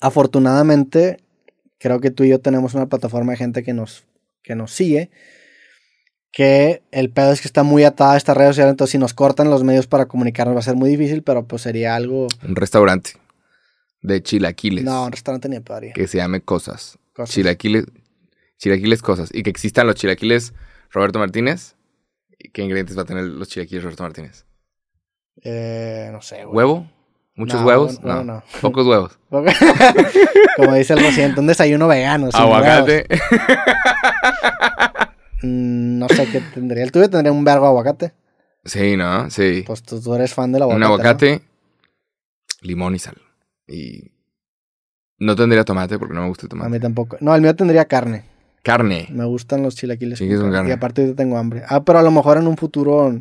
Afortunadamente, 0.02 1.24
creo 1.80 2.00
que 2.02 2.12
tú 2.12 2.24
y 2.24 2.30
yo 2.30 2.40
tenemos 2.40 2.74
una 2.74 2.88
plataforma 2.88 3.32
de 3.34 3.38
gente 3.38 3.64
que 3.64 3.74
nos, 3.74 4.04
que 4.42 4.56
nos 4.56 4.72
sigue. 4.72 5.12
Que 6.34 6.82
el 6.92 7.12
pedo 7.12 7.32
es 7.32 7.40
que 7.42 7.48
está 7.48 7.62
muy 7.64 7.84
atada 7.84 8.14
a 8.14 8.18
esta 8.18 8.34
red 8.34 8.48
social. 8.48 8.68
Entonces, 8.68 8.92
si 8.94 8.98
nos 8.98 9.14
cortan 9.14 9.50
los 9.52 9.64
medios 9.64 9.86
para 9.88 10.08
comunicarnos, 10.08 10.56
va 10.56 10.60
a 10.60 10.64
ser 10.64 10.76
muy 10.76 10.90
difícil. 10.90 11.22
Pero 11.24 11.46
pues 11.48 11.62
sería 11.62 11.96
algo. 11.96 12.28
Un 12.46 12.56
restaurante 12.56 13.12
de 14.02 14.22
chilaquiles 14.22 14.84
No, 14.84 15.06
un 15.06 15.12
restaurante 15.12 15.48
ni 15.48 15.60
pedaría. 15.60 15.94
que 15.94 16.08
se 16.08 16.18
llame 16.18 16.42
Cosas. 16.42 16.98
Cosas. 17.14 17.34
Chilaquiles, 17.36 17.86
chilaquiles 18.58 19.02
Cosas. 19.04 19.30
Y 19.32 19.44
que 19.44 19.52
existan 19.52 19.86
los 19.86 19.96
chilaquiles 19.96 20.54
Roberto 20.90 21.20
Martínez. 21.20 21.76
¿Y 22.40 22.50
¿Qué 22.50 22.64
ingredientes 22.64 22.98
va 22.98 23.04
a 23.04 23.06
tener 23.06 23.26
los 23.26 23.48
chilaquiles 23.48 23.84
Roberto 23.84 24.02
Martínez? 24.04 24.46
Eh, 25.44 26.10
no 26.12 26.22
sé, 26.24 26.46
güey. 26.46 26.56
¿Huevo? 26.58 26.90
¿Muchos 27.36 27.62
No, 27.62 27.68
huevos? 27.68 28.00
huevo 28.04 28.24
no. 28.24 28.34
no. 28.36 28.44
Pocos 28.60 28.86
huevos. 28.88 29.20
Como 30.58 30.74
dice 30.74 30.94
el 30.94 31.00
reciente, 31.00 31.40
un 31.40 31.48
desayuno 31.48 31.88
vegano. 31.88 32.30
Aguacate. 32.34 33.06
Mm, 35.44 36.00
No 36.00 36.10
sé 36.10 36.28
qué 36.32 36.42
tendría. 36.54 36.84
El 36.84 36.92
tuyo 36.92 37.10
tendría 37.10 37.32
un 37.32 37.44
vergo 37.44 37.68
aguacate. 37.68 38.14
sí, 38.66 38.96
¿no? 38.98 39.30
Sí. 39.30 39.64
Pues 39.68 39.84
tú, 39.84 40.02
tú 40.02 40.16
eres 40.16 40.34
fan 40.34 40.52
del 40.52 40.64
aguacate. 40.64 40.76
Un 40.76 40.80
¿no? 40.82 40.86
aguacate, 40.88 41.42
limón 42.62 42.96
y 42.96 43.00
sal. 43.00 43.16
Y 43.68 44.12
no 45.20 45.36
tendría 45.36 45.64
tomate 45.64 46.00
porque 46.00 46.14
no 46.14 46.22
me 46.22 46.28
gusta 46.30 46.46
el 46.46 46.48
A 46.48 46.50
tomate. 46.50 46.70
mí 46.72 46.80
tampoco. 46.80 47.18
No, 47.22 47.36
el 47.36 47.42
mío 47.42 47.56
tendría 47.56 47.86
carne. 47.86 48.24
Carne. 48.64 49.08
Me 49.12 49.26
gustan 49.26 49.62
los 49.62 49.76
chilaquiles. 49.76 50.18
Sí, 50.20 50.28
que 50.28 50.38
son 50.38 50.52
carne. 50.52 50.70
Y 50.70 50.72
aparte 50.74 51.02
ahorita 51.02 51.18
tengo 51.18 51.38
hambre. 51.38 51.64
Ah, 51.68 51.84
pero 51.84 52.00
a 52.00 52.04
lo 52.04 52.12
mejor 52.12 52.38
en 52.38 52.48
un 52.48 52.56
futuro, 52.58 53.14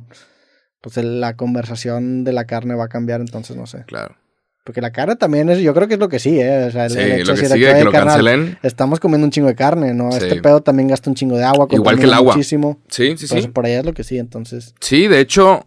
pues 0.81 0.97
la 0.99 1.37
conversación 1.37 2.23
de 2.25 2.33
la 2.33 2.45
carne 2.45 2.75
va 2.77 2.85
a 2.85 2.89
cambiar, 2.89 3.21
entonces 3.21 3.57
no 3.57 3.67
sé. 3.67 3.85
Claro. 3.87 4.17
Porque 4.65 4.81
la 4.81 4.93
carne 4.93 5.17
también 5.17 5.49
es, 5.49 5.59
yo 5.59 5.75
creo 5.75 5.89
que 5.89 5.95
es 5.95 6.01
lo 6.01 6.09
que 6.09 6.19
sigue, 6.21 6.43
¿eh? 6.43 6.65
O 6.67 6.71
sea, 6.71 6.85
el- 6.87 6.91
Sí, 6.93 6.99
el 7.01 7.13
hecho 7.13 7.33
lo 7.33 7.33
de 7.33 7.35
que 7.35 7.49
decir, 7.49 7.49
sigue 7.57 7.69
"Oye, 7.69 7.79
que 7.79 7.85
lo 7.85 7.91
carnal, 7.93 8.15
cancelen. 8.25 8.59
Estamos 8.63 9.01
comiendo 9.01 9.25
un 9.27 9.31
chingo 9.33 9.49
de 9.49 9.57
carne, 9.57 9.93
¿no? 9.93 10.13
Sí. 10.13 10.19
Este 10.23 10.41
pedo 10.41 10.61
también 10.63 10.89
gasta 10.89 11.11
un 11.11 11.17
chingo 11.17 11.37
de 11.37 11.43
agua. 11.45 11.67
Igual 11.71 11.99
que 11.99 12.05
el 12.05 12.13
agua. 12.15 12.35
Muchísimo. 12.37 12.79
Sí, 12.89 13.17
sí, 13.17 13.27
Pues 13.29 13.43
sí. 13.45 13.49
por 13.51 13.67
ahí 13.67 13.73
es 13.73 13.85
lo 13.85 13.93
que 13.93 14.05
sí, 14.05 14.19
entonces 14.19 14.75
Sí, 14.81 15.09
de 15.09 15.19
hecho, 15.21 15.65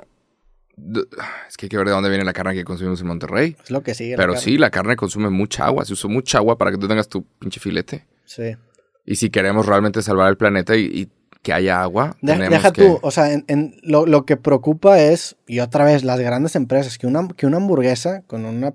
es 1.49 1.57
que 1.57 1.65
hay 1.65 1.69
que 1.69 1.77
ver 1.77 1.87
de 1.87 1.91
dónde 1.93 2.09
viene 2.09 2.23
la 2.25 2.33
carne 2.33 2.53
que 2.53 2.63
consumimos 2.63 3.01
en 3.01 3.07
Monterrey. 3.07 3.55
es 3.63 3.71
lo 3.71 3.81
que 3.83 3.93
sigue. 3.93 4.11
la 4.11 4.17
Pero 4.17 4.33
carne. 4.33 4.43
sí, 4.45 4.57
la 4.57 4.69
carne 4.69 4.95
consume 4.95 5.29
mucha 5.29 5.65
agua. 5.65 5.85
Se 5.85 5.93
usó 5.93 6.09
mucha 6.09 6.37
agua 6.37 6.57
para 6.57 6.71
que 6.71 6.77
tú 6.77 6.87
tengas 6.87 7.07
tu 7.07 7.23
pinche 7.39 7.59
filete. 7.59 8.05
Sí. 8.25 8.55
Y 9.05 9.15
si 9.15 9.29
queremos 9.29 9.65
realmente 9.65 10.01
salvar 10.01 10.29
el 10.29 10.37
planeta 10.37 10.75
y, 10.75 10.83
y 10.85 11.09
que 11.41 11.53
haya 11.53 11.81
agua, 11.81 12.15
De- 12.21 12.33
tenemos 12.33 12.49
deja 12.57 12.71
que... 12.73 12.81
tú, 12.81 12.99
o 13.01 13.11
sea, 13.11 13.31
en, 13.31 13.45
en- 13.47 13.75
lo, 13.83 14.05
lo 14.07 14.25
que 14.25 14.35
preocupa 14.35 14.99
es, 14.99 15.35
y 15.47 15.59
otra 15.59 15.85
vez, 15.85 16.03
las 16.03 16.19
grandes 16.19 16.55
empresas, 16.55 16.97
que 16.97 17.05
una, 17.07 17.27
que 17.27 17.45
una 17.45 17.57
hamburguesa 17.57 18.23
con 18.25 18.45
una, 18.45 18.73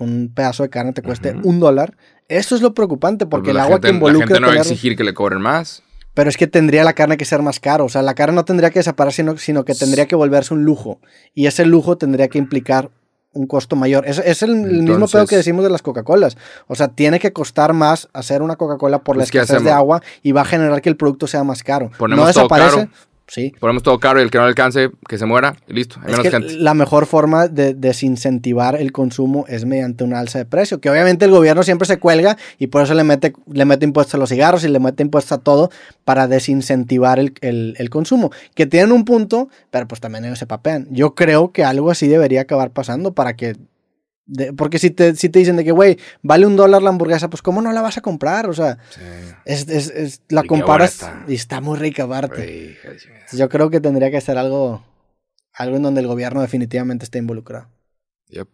un 0.00 0.32
pedazo 0.34 0.62
de 0.62 0.70
carne 0.70 0.92
te 0.92 1.02
cueste 1.02 1.34
un 1.42 1.60
dólar. 1.60 1.96
Eso 2.28 2.54
es 2.54 2.62
lo 2.62 2.74
preocupante, 2.74 3.26
porque 3.26 3.50
el 3.50 3.58
agua 3.58 3.76
gente- 3.76 3.88
que 3.88 3.94
involucra. 3.94 4.26
La 4.26 4.26
gente 4.26 4.40
no 4.40 4.46
va 4.46 4.52
a 4.52 4.56
tener- 4.56 4.72
exigir 4.72 4.96
que 4.96 5.04
le 5.04 5.14
cobren 5.14 5.40
más. 5.40 5.82
Pero 6.14 6.28
es 6.28 6.36
que 6.36 6.46
tendría 6.46 6.84
la 6.84 6.92
carne 6.92 7.16
que 7.16 7.24
ser 7.24 7.40
más 7.42 7.58
caro. 7.58 7.86
O 7.86 7.88
sea, 7.88 8.02
la 8.02 8.14
carne 8.14 8.34
no 8.34 8.44
tendría 8.44 8.70
que 8.70 8.78
desaparecer, 8.78 9.24
sino, 9.24 9.38
sino 9.38 9.64
que 9.64 9.74
tendría 9.74 10.06
que 10.06 10.14
volverse 10.14 10.52
un 10.52 10.62
lujo. 10.64 11.00
Y 11.34 11.46
ese 11.46 11.64
lujo 11.64 11.96
tendría 11.96 12.28
que 12.28 12.38
implicar 12.38 12.90
un 13.32 13.46
costo 13.46 13.76
mayor. 13.76 14.06
Es, 14.06 14.18
es 14.18 14.42
el, 14.42 14.54
mismo 14.56 15.08
pedo 15.08 15.26
que 15.26 15.36
decimos 15.36 15.64
de 15.64 15.70
las 15.70 15.80
Coca-Colas. 15.80 16.36
O 16.66 16.74
sea, 16.74 16.88
tiene 16.88 17.18
que 17.18 17.32
costar 17.32 17.72
más 17.72 18.08
hacer 18.12 18.42
una 18.42 18.56
Coca-Cola 18.56 19.02
por 19.02 19.16
la 19.16 19.20
Pues, 19.22 19.30
¿qué 19.30 19.38
escasez 19.38 19.64
de 19.64 19.70
agua 19.70 20.02
y 20.22 20.32
va 20.32 20.42
a 20.42 20.44
generar 20.44 20.82
que 20.82 20.90
el 20.90 20.96
producto 20.96 21.26
sea 21.26 21.44
más 21.44 21.62
caro. 21.62 21.90
Ponemos 21.96 22.26
no 22.26 22.32
todo 22.32 22.42
desaparece. 22.42 22.76
caro. 22.76 22.90
Sí. 23.32 23.54
Ponemos 23.58 23.82
todo 23.82 23.98
caro 23.98 24.20
y 24.20 24.24
el 24.24 24.30
que 24.30 24.36
no 24.36 24.44
le 24.44 24.48
alcance, 24.50 24.90
que 25.08 25.16
se 25.16 25.24
muera 25.24 25.56
y 25.66 25.72
listo. 25.72 25.96
Hay 26.00 26.12
Es 26.12 26.18
menos 26.18 26.22
que 26.22 26.30
gente. 26.30 26.54
la 26.58 26.74
mejor 26.74 27.06
forma 27.06 27.48
de 27.48 27.72
desincentivar 27.72 28.76
el 28.76 28.92
consumo 28.92 29.46
es 29.48 29.64
mediante 29.64 30.04
una 30.04 30.18
alza 30.20 30.38
de 30.38 30.44
precio, 30.44 30.80
que 30.82 30.90
obviamente 30.90 31.24
el 31.24 31.30
gobierno 31.30 31.62
siempre 31.62 31.86
se 31.86 31.98
cuelga 31.98 32.36
y 32.58 32.66
por 32.66 32.82
eso 32.82 32.92
le 32.92 33.04
mete, 33.04 33.32
le 33.50 33.64
mete 33.64 33.86
impuestos 33.86 34.16
a 34.16 34.18
los 34.18 34.28
cigarros 34.28 34.64
y 34.64 34.68
le 34.68 34.78
mete 34.80 35.02
impuestos 35.02 35.32
a 35.32 35.38
todo 35.40 35.70
para 36.04 36.28
desincentivar 36.28 37.18
el, 37.18 37.32
el- 37.40 37.74
el 37.78 37.88
consumo, 37.88 38.30
que 38.54 38.66
tienen 38.66 38.92
un 38.92 39.06
punto, 39.06 39.48
pero 39.70 39.88
pues 39.88 40.02
también 40.02 40.26
ellos 40.26 40.38
se 40.38 40.46
papean. 40.46 40.86
Yo 40.90 41.14
creo 41.14 41.52
que 41.52 41.64
algo 41.64 41.90
así 41.90 42.08
debería 42.08 42.42
acabar 42.42 42.70
pasando 42.70 43.14
para 43.14 43.34
que... 43.34 43.56
de- 44.26 44.52
porque 44.52 44.78
si 44.78 44.90
te, 44.90 45.14
si 45.16 45.28
te 45.28 45.38
dicen 45.40 45.56
de 45.56 45.64
que, 45.64 45.72
güey, 45.72 45.98
vale 46.22 46.46
un 46.46 46.56
dólar 46.56 46.82
la 46.82 46.90
hamburguesa, 46.90 47.28
pues 47.28 47.42
¿cómo 47.42 47.60
no 47.62 47.72
la 47.72 47.82
vas 47.82 47.98
a 47.98 48.00
comprar? 48.00 48.48
O 48.48 48.52
sea, 48.52 48.78
Sí. 48.90 49.00
es, 49.44 49.68
es- 49.68 49.90
es- 49.90 50.22
la 50.28 50.42
Y 50.44 50.48
comparas 50.48 50.92
está. 50.92 51.24
y 51.28 51.34
está 51.34 51.60
muy 51.60 51.78
rica 51.78 52.04
aparte. 52.04 52.76
Yo 53.32 53.48
creo 53.48 53.70
que 53.70 53.80
tendría 53.80 54.10
que 54.10 54.20
ser 54.20 54.38
algo, 54.38 54.84
algo 55.54 55.76
en 55.76 55.82
donde 55.82 56.00
el 56.00 56.06
gobierno 56.06 56.40
definitivamente 56.40 57.04
esté 57.04 57.18
involucrado. 57.18 57.68
Yep. 58.28 58.48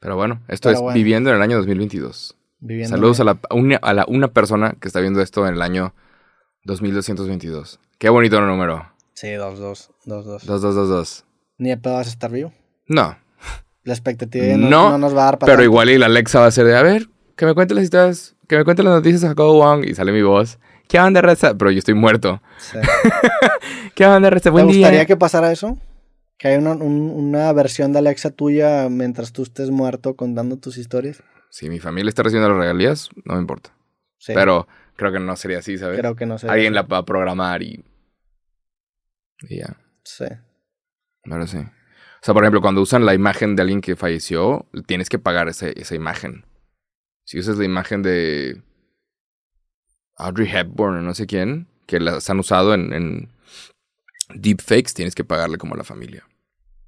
Pero 0.00 0.16
bueno, 0.16 0.42
esto 0.48 0.68
Pero 0.68 0.76
es 0.78 0.82
bueno. 0.82 0.94
viviendo 0.94 1.30
en 1.30 1.36
el 1.36 1.42
año 1.42 1.56
2022. 1.58 2.36
Viviendo 2.58 2.96
Saludos 2.96 3.20
a 3.20 3.24
la, 3.24 3.38
a 3.50 3.54
una, 3.54 3.76
a 3.76 3.94
la 3.94 4.04
una 4.08 4.28
persona 4.28 4.76
que 4.80 4.88
está 4.88 5.00
viendo 5.00 5.20
esto 5.20 5.46
en 5.46 5.54
el 5.54 5.62
año 5.62 5.94
2222. 6.64 7.78
Qué 7.98 8.08
bonito 8.08 8.40
número. 8.40 8.92
Sí, 9.14 9.32
dos, 9.32 9.58
dos, 9.58 9.90
dos, 10.04 10.24
dos. 10.26 10.46
2222. 10.46 11.24
Ni 11.58 11.70
de 11.70 11.76
pedo 11.78 11.94
vas 11.94 12.06
a 12.08 12.10
estar 12.10 12.30
vivo. 12.30 12.52
No, 12.88 13.16
La 13.86 13.94
expectativa 13.94 14.44
ya 14.46 14.56
no, 14.58 14.68
No, 14.68 14.90
no 14.90 14.98
nos 14.98 15.16
va 15.16 15.22
a 15.22 15.24
dar 15.26 15.38
para 15.38 15.46
pero 15.50 15.56
tanto. 15.58 15.64
igual 15.64 15.88
y 15.90 15.96
la 15.98 16.06
Alexa 16.06 16.40
va 16.40 16.46
a 16.46 16.50
ser 16.50 16.66
de, 16.66 16.76
a 16.76 16.82
ver, 16.82 17.06
que 17.36 17.46
me 17.46 17.54
cuente 17.54 17.72
las 17.74 17.84
historias, 17.84 18.36
que 18.48 18.56
me 18.58 18.64
cuente 18.64 18.82
las 18.82 18.92
noticias 18.92 19.22
de 19.22 19.28
Jacobo 19.28 19.54
Wong 19.54 19.84
y 19.86 19.94
sale 19.94 20.12
mi 20.12 20.22
voz. 20.22 20.58
¿Qué 20.88 21.00
onda, 21.00 21.20
Reza? 21.22 21.54
Pero 21.56 21.70
yo 21.70 21.78
estoy 21.78 21.94
muerto. 21.94 22.40
Sí. 22.58 22.78
¿Qué 23.94 24.06
onda, 24.06 24.28
Reza? 24.30 24.44
¿Te 24.44 24.50
Buen 24.50 24.66
gustaría 24.66 24.90
día. 25.00 25.06
que 25.06 25.16
pasara 25.16 25.50
eso? 25.50 25.78
Que 26.38 26.48
haya 26.48 26.58
una, 26.58 26.72
un- 26.72 27.10
una 27.10 27.52
versión 27.52 27.92
de 27.92 28.00
Alexa 28.00 28.30
tuya 28.30 28.88
mientras 28.90 29.32
tú 29.32 29.42
estés 29.42 29.70
muerto 29.70 30.16
contando 30.16 30.58
tus 30.58 30.76
historias. 30.78 31.22
Si 31.50 31.68
mi 31.70 31.78
familia 31.80 32.08
está 32.10 32.22
recibiendo 32.22 32.50
las 32.50 32.58
regalías, 32.58 33.08
no 33.24 33.34
me 33.34 33.40
importa. 33.40 33.70
Sí, 34.18 34.32
Pero 34.34 34.66
creo 34.96 35.12
que 35.12 35.18
no 35.20 35.34
sería 35.36 35.58
así, 35.60 35.78
¿sabes? 35.78 35.98
creo 35.98 36.14
que 36.14 36.26
no 36.26 36.38
sé. 36.38 36.48
Alguien 36.48 36.74
la 36.74 36.82
va 36.82 36.98
a 36.98 37.04
programar 37.04 37.62
y... 37.62 37.82
y 39.48 39.58
ya. 39.58 39.76
Sí. 40.04 40.26
Pero 41.22 41.46
sí. 41.46 41.58
O 42.26 42.28
sea, 42.28 42.34
por 42.34 42.42
ejemplo, 42.42 42.60
cuando 42.60 42.80
usan 42.80 43.06
la 43.06 43.14
imagen 43.14 43.54
de 43.54 43.62
alguien 43.62 43.80
que 43.80 43.94
falleció, 43.94 44.66
tienes 44.86 45.08
que 45.08 45.20
pagar 45.20 45.48
ese- 45.48 45.80
esa 45.80 45.94
imagen. 45.94 46.44
Si 47.24 47.38
usas 47.38 47.56
la 47.56 47.64
imagen 47.64 48.02
de 48.02 48.62
Audrey 50.16 50.48
Hepburn 50.50 50.96
o 50.96 51.02
no 51.02 51.14
sé 51.14 51.28
quién, 51.28 51.68
que 51.86 52.00
las 52.00 52.28
han 52.28 52.40
usado 52.40 52.74
en, 52.74 52.92
en 52.92 53.28
deepfakes, 54.34 54.92
tienes 54.92 55.14
que 55.14 55.22
pagarle 55.22 55.56
como 55.56 55.74
a 55.74 55.76
la 55.76 55.84
familia. 55.84 56.26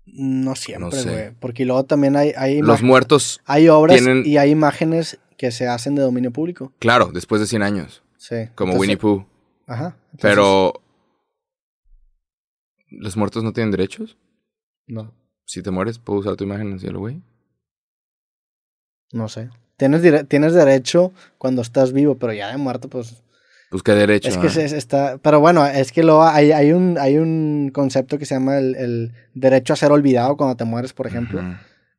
No 0.07 0.57
siempre, 0.57 0.87
No 0.87 0.91
sé. 0.91 1.09
güey. 1.13 1.31
Porque 1.39 1.65
luego 1.65 1.85
también 1.85 2.17
hay, 2.17 2.33
hay, 2.37 2.61
Los 2.61 2.83
muertos, 2.83 3.41
hay 3.45 3.69
obras 3.69 3.97
tienen- 3.97 4.27
y 4.27 4.39
hay 4.39 4.51
imágenes 4.51 5.21
que 5.37 5.53
se 5.53 5.69
hacen 5.69 5.95
de 5.95 6.03
dominio 6.03 6.33
público. 6.33 6.73
claro, 6.81 7.11
después 7.13 7.41
de 7.41 7.47
100 7.47 7.63
años, 7.63 8.03
Sí. 8.17 8.49
como 8.57 8.73
Entonces- 8.73 8.81
Winnie 8.81 8.97
Pooh. 8.97 9.25
Ajá. 9.69 9.97
Entonces, 10.07 10.21
Pero... 10.21 10.73
¿Los 12.91 13.17
muertos 13.17 13.45
no 13.45 13.53
tienen 13.53 13.71
derechos? 13.71 14.17
No, 14.89 15.15
Si 15.49 15.63
te 15.63 15.71
mueres, 15.71 15.99
¿puedo 15.99 16.21
usar 16.21 16.37
tu 16.37 16.45
imagen 16.45 16.67
en 16.67 16.73
el 16.75 16.81
cielo, 16.81 16.99
güey? 17.01 17.23
no 19.13 19.29
sé. 19.29 19.49
Tienes, 19.79 20.03
tienes 20.29 20.53
derecho 20.53 21.13
cuando 21.39 21.63
estás 21.63 21.93
vivo, 21.93 22.19
pero 22.19 22.35
ya 22.35 22.51
de 22.51 22.59
muerto, 22.59 22.89
pues. 22.91 23.23
Pues 23.71 23.83
qué 23.83 23.93
derecho. 23.93 24.29
Es 24.29 24.37
que 24.37 24.51
se- 24.51 24.69
se 24.69 24.77
está. 24.77 25.17
Pero 25.19 25.41
bueno, 25.41 25.65
es 25.67 25.93
que 25.93 26.03
luego 26.03 26.25
hay, 26.25 26.53
hay, 26.53 26.73
un, 26.73 26.99
hay 26.99 27.17
un 27.17 27.71
concepto 27.73 28.19
que 28.19 28.27
se 28.27 28.35
llama 28.35 28.59
el, 28.59 28.75
el 28.77 29.13
derecho 29.35 29.73
a 29.73 29.77
ser 29.77 29.91
olvidado 29.93 30.37
cuando 30.37 30.57
te 30.57 30.65
mueres, 30.65 30.93
por 30.93 31.07
ejemplo. 31.07 31.41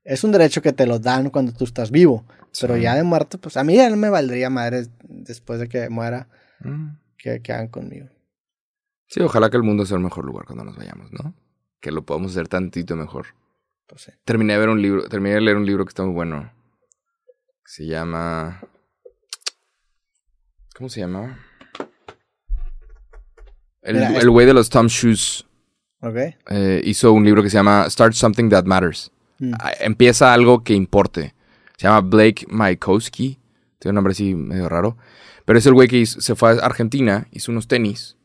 Es 0.03 0.23
un 0.23 0.31
derecho 0.31 0.61
que 0.61 0.71
te 0.73 0.85
lo 0.85 0.99
dan 0.99 1.29
cuando 1.31 1.51
tú 1.51 1.63
estás 1.63 1.89
vivo. 1.89 2.25
Pero 2.61 2.77
ya 2.77 2.95
de 2.95 3.03
muerto, 3.03 3.39
pues 3.39 3.57
a 3.57 3.63
mí 3.63 3.75
ya 3.75 3.89
no 3.89 3.95
me 3.95 4.09
valdría 4.09 4.49
madre 4.51 4.85
después 5.07 5.59
de 5.59 5.67
que 5.67 5.89
muera 5.89 6.27
Mm. 6.61 6.97
que, 7.17 7.41
que 7.41 7.53
hagan 7.53 7.69
conmigo. 7.69 8.07
Sí, 9.07 9.21
ojalá 9.21 9.49
que 9.49 9.57
el 9.57 9.63
mundo 9.63 9.85
sea 9.85 9.97
un 9.97 10.03
mejor 10.03 10.25
lugar 10.25 10.45
cuando 10.45 10.63
nos 10.65 10.75
vayamos, 10.75 11.11
¿no? 11.13 11.33
Que 11.79 11.91
lo 11.91 12.03
podamos 12.05 12.31
hacer 12.31 12.47
tantito 12.49 12.95
mejor. 12.97 13.27
Pues 13.89 14.03
sí. 14.03 14.11
Terminé 14.23 14.53
de 14.53 14.59
ver 14.59 14.69
un 14.69 14.81
libro, 14.81 15.09
terminé 15.09 15.35
de 15.35 15.41
leer 15.41 15.57
un 15.57 15.65
libro 15.65 15.83
que 15.83 15.89
está 15.89 16.03
muy 16.03 16.13
bueno. 16.13 16.51
Que 17.65 17.71
se 17.71 17.85
llama. 17.87 18.61
¿Cómo 20.75 20.89
se 20.89 21.01
llama? 21.01 21.39
El 23.81 23.95
Mira, 23.95 24.19
el 24.19 24.29
güey 24.29 24.45
de 24.45 24.53
los 24.53 24.69
Tom 24.69 24.87
Shoes 24.87 25.45
¿Ok? 26.01 26.15
eh, 26.49 26.81
hizo 26.83 27.11
un 27.13 27.23
libro 27.25 27.41
que 27.41 27.49
se 27.49 27.57
llama 27.57 27.89
Start 27.89 28.13
Something 28.13 28.49
That 28.49 28.65
Matters. 28.65 29.11
Mm. 29.39 29.53
Ah, 29.59 29.71
Empieza 29.79 30.33
algo 30.33 30.63
que 30.63 30.73
importe. 30.73 31.33
Se 31.77 31.87
llama 31.87 32.01
Blake 32.01 32.45
Mykowski. 32.49 33.39
Tiene 33.79 33.91
un 33.91 33.95
nombre 33.95 34.11
así 34.11 34.35
medio 34.35 34.69
raro. 34.69 34.97
Pero 35.45 35.57
es 35.57 35.65
el 35.65 35.73
güey 35.73 35.87
que 35.87 35.97
hizo- 35.97 36.21
se 36.21 36.35
fue 36.35 36.51
a 36.51 36.65
Argentina, 36.65 37.27
hizo 37.31 37.51
unos 37.51 37.67
tenis. 37.67 38.17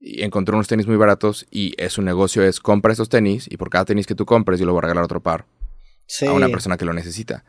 Y 0.00 0.22
encontró 0.22 0.54
unos 0.56 0.68
tenis 0.68 0.86
muy 0.86 0.96
baratos. 0.96 1.46
Y 1.50 1.74
es 1.76 1.92
su 1.94 2.02
negocio 2.02 2.42
es 2.42 2.60
compra 2.60 2.92
esos 2.92 3.08
tenis. 3.08 3.46
Y 3.50 3.56
por 3.56 3.70
cada 3.70 3.84
tenis 3.84 4.06
que 4.06 4.14
tú 4.14 4.24
compres, 4.26 4.60
yo 4.60 4.66
le 4.66 4.72
voy 4.72 4.78
a 4.78 4.82
regalar 4.82 5.04
otro 5.04 5.20
par 5.20 5.44
Sí. 6.06 6.26
a 6.26 6.32
una 6.32 6.48
persona 6.48 6.76
que 6.76 6.84
lo 6.84 6.92
necesita. 6.92 7.44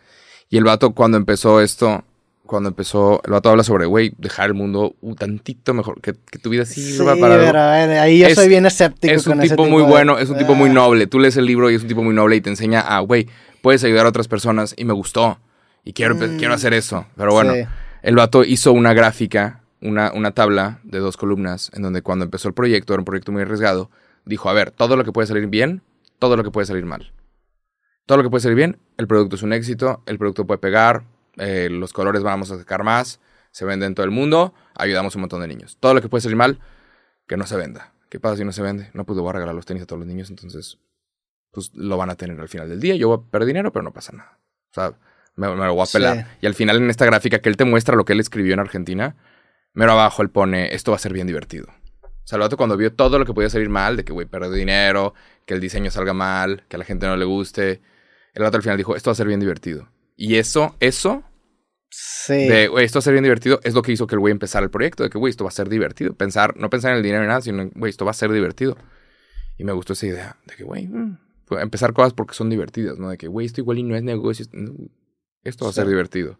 Y 0.50 0.58
el 0.58 0.64
vato, 0.64 0.92
cuando 0.92 1.18
empezó 1.18 1.62
esto, 1.62 2.04
cuando 2.46 2.70
empezó, 2.70 3.22
el 3.24 3.32
vato 3.32 3.50
habla 3.52 3.64
sobre, 3.64 3.86
güey, 3.86 4.12
dejar 4.18 4.48
el 4.48 4.56
mundo 4.56 4.96
un 5.02 5.16
tantito 5.16 5.74
mejor, 5.76 6.02
que, 6.02 6.16
que 6.32 6.40
tu 6.40 6.50
vida 6.50 6.66
sí, 6.66 6.82
Sí, 6.82 6.94
sirva 6.94 7.16
para 7.16 7.38
pero 7.38 7.60
ahí 8.02 8.18
yo 8.20 8.28
Es- 8.28 8.34
soy 8.36 8.50
bien 8.50 8.66
escéptico. 8.66 9.14
Es 9.14 9.28
un 9.28 9.34
con 9.34 9.42
ese 9.44 9.50
tipo 9.56 9.68
muy 9.68 9.84
de- 9.84 9.90
bueno, 9.90 10.18
es 10.18 10.30
un 10.30 10.38
tipo 10.40 10.56
muy 10.56 10.72
Ah, 10.72 10.74
noble. 10.74 11.06
Tú 11.06 11.20
lees 11.20 11.38
el 11.38 11.46
libro 11.46 11.70
y 11.70 11.76
es 11.76 11.84
un 11.84 11.88
tipo 11.88 12.02
muy 12.04 12.16
noble 12.16 12.36
y 12.38 12.42
te 12.42 12.50
enseña 12.50 12.80
a, 12.82 13.00
güey, 13.02 13.28
puedes 13.62 13.84
ayudar 13.84 14.08
a 14.08 14.10
otras 14.10 14.28
personas 14.28 14.74
y 14.76 14.86
me 14.86 14.94
gustó. 14.94 15.38
Y 15.86 15.94
quiero, 15.94 16.16
Mm. 16.16 16.38
quiero 16.40 16.54
hacer 16.56 16.74
eso. 16.74 17.06
Pero 17.16 17.32
bueno, 17.32 17.54
sí. 17.54 17.62
el 18.02 18.16
vato 18.16 18.44
hizo 18.44 18.72
una 18.74 18.94
gráfica, 18.94 19.62
una, 19.82 20.12
una 20.14 20.32
tabla 20.32 20.80
de 20.84 21.00
dos 21.00 21.18
columnas, 21.18 21.72
en 21.74 21.82
donde 21.84 22.02
cuando 22.02 22.26
empezó 22.26 22.48
el 22.48 22.54
proyecto, 22.54 22.94
era 22.94 23.02
un 23.02 23.06
proyecto 23.06 23.32
muy 23.32 23.42
arriesgado, 23.42 23.90
dijo, 24.26 24.50
a 24.50 24.54
ver, 24.54 24.72
todo 24.72 24.96
lo 24.96 25.04
que 25.04 25.12
puede 25.12 25.28
salir 25.28 25.48
bien, 25.48 25.82
todo 26.20 26.36
lo 26.36 26.44
que 26.44 26.52
puede 26.52 26.66
salir 26.66 26.86
mal. 26.86 27.14
Todo 28.06 28.18
lo 28.18 28.24
que 28.24 28.30
puede 28.30 28.42
salir 28.42 28.56
bien, 28.58 28.80
el 28.98 29.08
producto 29.08 29.36
es 29.36 29.44
un 29.44 29.54
éxito, 29.54 30.04
el 30.06 30.18
producto 30.18 30.46
puede 30.46 30.58
pegar, 30.58 31.04
eh, 31.38 31.70
los 31.72 31.94
colores 31.94 32.24
vamos 32.24 32.52
a 32.52 32.58
sacar 32.58 32.84
más, 32.84 33.20
se 33.52 33.66
vende 33.66 33.86
en 33.86 33.96
todo 33.96 34.04
el 34.06 34.12
mundo, 34.12 34.54
ayudamos 34.76 35.16
a 35.16 35.18
un 35.18 35.22
montón 35.22 35.42
de 35.42 35.48
niños. 35.48 35.78
Todo 35.80 35.94
lo 35.94 36.02
que 36.02 36.10
puede 36.10 36.22
salir 36.22 36.36
mal, 36.36 36.60
que 37.28 37.38
no 37.38 37.46
se 37.46 37.56
venda. 37.56 37.94
¿Qué 38.10 38.20
pasa 38.20 38.38
si 38.38 38.44
no 38.44 38.52
se 38.52 38.62
vende? 38.64 38.90
No, 38.94 39.06
pues 39.06 39.16
le 39.16 39.22
voy 39.22 39.30
a 39.30 39.34
regalar 39.34 39.54
los 39.56 39.66
tenis 39.66 39.84
a 39.84 39.86
todos 39.86 40.00
los 40.00 40.08
niños, 40.08 40.30
entonces, 40.32 40.80
pues 41.52 41.72
lo 41.76 41.96
van 41.98 42.10
a 42.10 42.16
tener 42.16 42.40
al 42.40 42.50
final 42.50 42.68
del 42.68 42.80
día. 42.80 42.96
Yo 42.96 43.08
voy 43.08 43.18
a 43.20 43.32
perder 43.32 43.48
dinero, 43.48 43.72
pero 43.72 43.84
no 43.84 43.94
pasa 43.94 44.12
nada. 44.14 44.40
O 44.72 44.74
sea, 44.74 44.94
me, 45.36 45.48
me 45.50 45.66
lo 45.66 45.74
voy 45.76 45.84
a 45.84 45.86
Sí. 45.86 45.94
pelar. 46.00 46.28
Y 46.42 46.48
al 46.48 46.56
final 46.56 46.78
en 46.78 46.90
esta 46.90 47.06
gráfica 47.06 47.40
que 47.40 47.50
él 47.50 47.58
te 47.58 47.66
muestra 47.66 47.96
lo 47.96 48.06
que 48.06 48.14
él 48.14 48.20
escribió 48.20 48.54
en 48.56 48.60
Argentina, 48.60 49.16
mero 49.74 49.92
abajo 49.94 50.22
él 50.22 50.30
pone, 50.30 50.74
esto 50.74 50.92
va 50.92 50.98
a 50.98 51.00
ser 51.00 51.14
bien 51.14 51.28
divertido. 51.28 51.68
O 52.04 52.28
sea, 52.30 52.36
el 52.38 52.42
vato 52.42 52.58
cuando 52.58 52.78
vio 52.78 52.94
todo 52.94 53.18
lo 53.18 53.26
que 53.26 53.34
podía 53.34 53.50
salir 53.50 53.70
mal, 53.70 53.98
de 53.98 54.04
que, 54.04 54.14
güey, 54.14 54.28
perder 54.28 54.52
dinero, 54.52 55.14
que 55.46 55.54
el 55.56 55.60
diseño 55.62 55.90
salga 55.90 56.14
mal, 56.14 56.64
que 56.70 56.76
a 56.76 56.80
la 56.80 56.86
gente 56.86 57.08
no 57.08 57.18
le 57.18 57.26
guste, 57.26 57.82
el 58.34 58.44
vato 58.44 58.58
al 58.58 58.64
final 58.64 58.78
dijo, 58.78 58.96
esto 58.96 59.10
va 59.10 59.14
a 59.14 59.16
ser 59.16 59.28
bien 59.28 59.40
divertido. 59.40 59.90
Y 60.16 60.36
eso, 60.36 60.76
eso, 60.80 61.24
Sí. 61.92 62.48
de, 62.48 62.68
güey, 62.68 62.86
esto 62.86 62.98
va 62.98 63.00
a 63.00 63.04
ser 63.04 63.14
bien 63.14 63.24
divertido, 63.24 63.60
es 63.64 63.74
lo 63.74 63.82
que 63.82 63.92
hizo 63.92 64.06
que 64.06 64.14
el 64.16 64.20
güey 64.20 64.32
empezara 64.32 64.64
el 64.64 64.70
proyecto, 64.70 65.04
de 65.04 65.10
que, 65.10 65.18
güey, 65.18 65.32
esto 65.32 65.44
va 65.44 65.48
a 65.48 65.52
ser 65.54 65.70
divertido. 65.70 66.14
Pensar, 66.14 66.56
no 66.56 66.70
pensar 66.70 66.92
en 66.92 66.98
el 66.98 67.04
dinero 67.04 67.22
ni 67.24 67.28
nada, 67.28 67.42
sino, 67.42 67.68
güey, 67.74 67.90
esto 67.90 68.06
va 68.06 68.12
a 68.12 68.14
ser 68.14 68.32
divertido. 68.32 68.78
Y 69.58 69.64
me 69.64 69.72
gustó 69.72 69.94
esa 69.94 70.06
idea, 70.06 70.38
de 70.46 70.56
que, 70.56 70.64
güey, 70.64 70.88
mm, 70.88 71.18
empezar 71.62 71.94
cosas 71.94 72.14
porque 72.14 72.36
son 72.36 72.50
divertidas, 72.52 73.00
¿no? 73.00 73.10
De 73.10 73.18
que, 73.18 73.28
güey, 73.28 73.48
esto 73.48 73.60
igual 73.62 73.80
y 73.80 73.84
no 73.84 73.96
es 73.96 74.04
negocio, 74.04 74.46
esto- 75.44 75.66
va 75.66 75.70
a 75.70 75.74
Sí. 75.74 75.80
ser 75.82 75.88
divertido. 75.88 76.40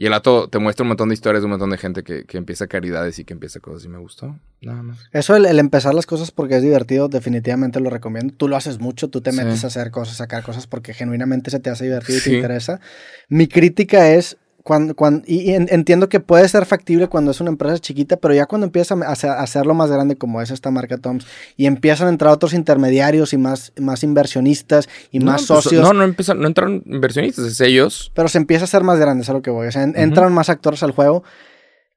Y 0.00 0.06
el 0.06 0.12
vato 0.12 0.48
te 0.48 0.58
muestra 0.58 0.82
un 0.84 0.88
montón 0.88 1.10
de 1.10 1.14
historias 1.14 1.42
de 1.42 1.44
un 1.44 1.50
montón 1.50 1.68
de 1.68 1.76
gente 1.76 2.02
que, 2.02 2.24
que 2.24 2.38
empieza 2.38 2.66
caridades 2.66 3.18
y 3.18 3.24
que 3.26 3.34
empieza 3.34 3.60
cosas 3.60 3.84
y 3.84 3.88
me 3.90 3.98
gustó. 3.98 4.34
Nada 4.62 4.82
más. 4.82 4.98
Eso, 5.12 5.36
el, 5.36 5.44
el 5.44 5.58
empezar 5.58 5.92
las 5.92 6.06
cosas 6.06 6.30
porque 6.30 6.56
es 6.56 6.62
divertido, 6.62 7.08
definitivamente 7.10 7.80
lo 7.80 7.90
recomiendo. 7.90 8.32
Tú 8.34 8.48
lo 8.48 8.56
haces 8.56 8.78
mucho, 8.80 9.10
tú 9.10 9.20
te 9.20 9.30
Sí. 9.30 9.36
metes 9.36 9.62
a 9.62 9.66
hacer 9.66 9.90
cosas, 9.90 10.16
sacar 10.16 10.42
cosas 10.42 10.66
porque 10.66 10.94
genuinamente 10.94 11.50
se 11.50 11.60
te 11.60 11.68
hace 11.68 11.84
divertido 11.84 12.16
y 12.16 12.20
Sí. 12.22 12.30
te 12.30 12.36
interesa. 12.36 12.80
Mi 13.28 13.46
crítica 13.46 14.10
es, 14.10 14.38
cuando, 14.62 14.94
cuando, 14.94 15.22
y 15.26 15.50
y 15.50 15.54
en- 15.54 15.68
entiendo 15.70 16.08
que 16.08 16.20
puede 16.20 16.48
ser 16.48 16.66
factible 16.66 17.08
cuando 17.08 17.30
es 17.30 17.40
una 17.40 17.50
empresa 17.50 17.78
chiquita, 17.78 18.16
pero 18.18 18.34
ya 18.34 18.46
cuando 18.46 18.66
empieza 18.66 18.94
a 18.94 18.98
hacer- 19.12 19.30
a 19.30 19.40
hacerlo 19.42 19.74
más 19.74 19.90
grande 19.90 20.16
como 20.16 20.40
es 20.42 20.50
esta 20.50 20.70
marca 20.70 20.98
Toms 20.98 21.26
y 21.56 21.66
empiezan 21.66 22.06
a 22.08 22.10
entrar 22.10 22.32
otros 22.32 22.52
intermediarios 22.52 23.32
y 23.32 23.38
más, 23.38 23.72
más 23.78 24.02
inversionistas 24.02 24.88
y 25.10 25.18
No, 25.18 25.26
más 25.32 25.42
socios. 25.46 25.82
no, 25.82 25.92
no, 25.92 26.04
empiezan, 26.04 26.40
no 26.40 26.46
entraron 26.46 26.82
inversionistas, 26.86 27.44
es 27.46 27.60
ellos. 27.60 28.12
Pero 28.14 28.28
se 28.28 28.38
empieza 28.38 28.64
a 28.64 28.66
hacer 28.66 28.82
más 28.84 28.98
grande, 28.98 29.22
es 29.22 29.30
a 29.30 29.32
lo 29.32 29.42
que 29.42 29.50
voy. 29.50 29.66
O 29.68 29.72
sea, 29.72 29.82
en- 29.82 29.94
entran 29.96 30.32
más 30.32 30.48
actores 30.50 30.82
al 30.82 30.90
juego. 30.92 31.24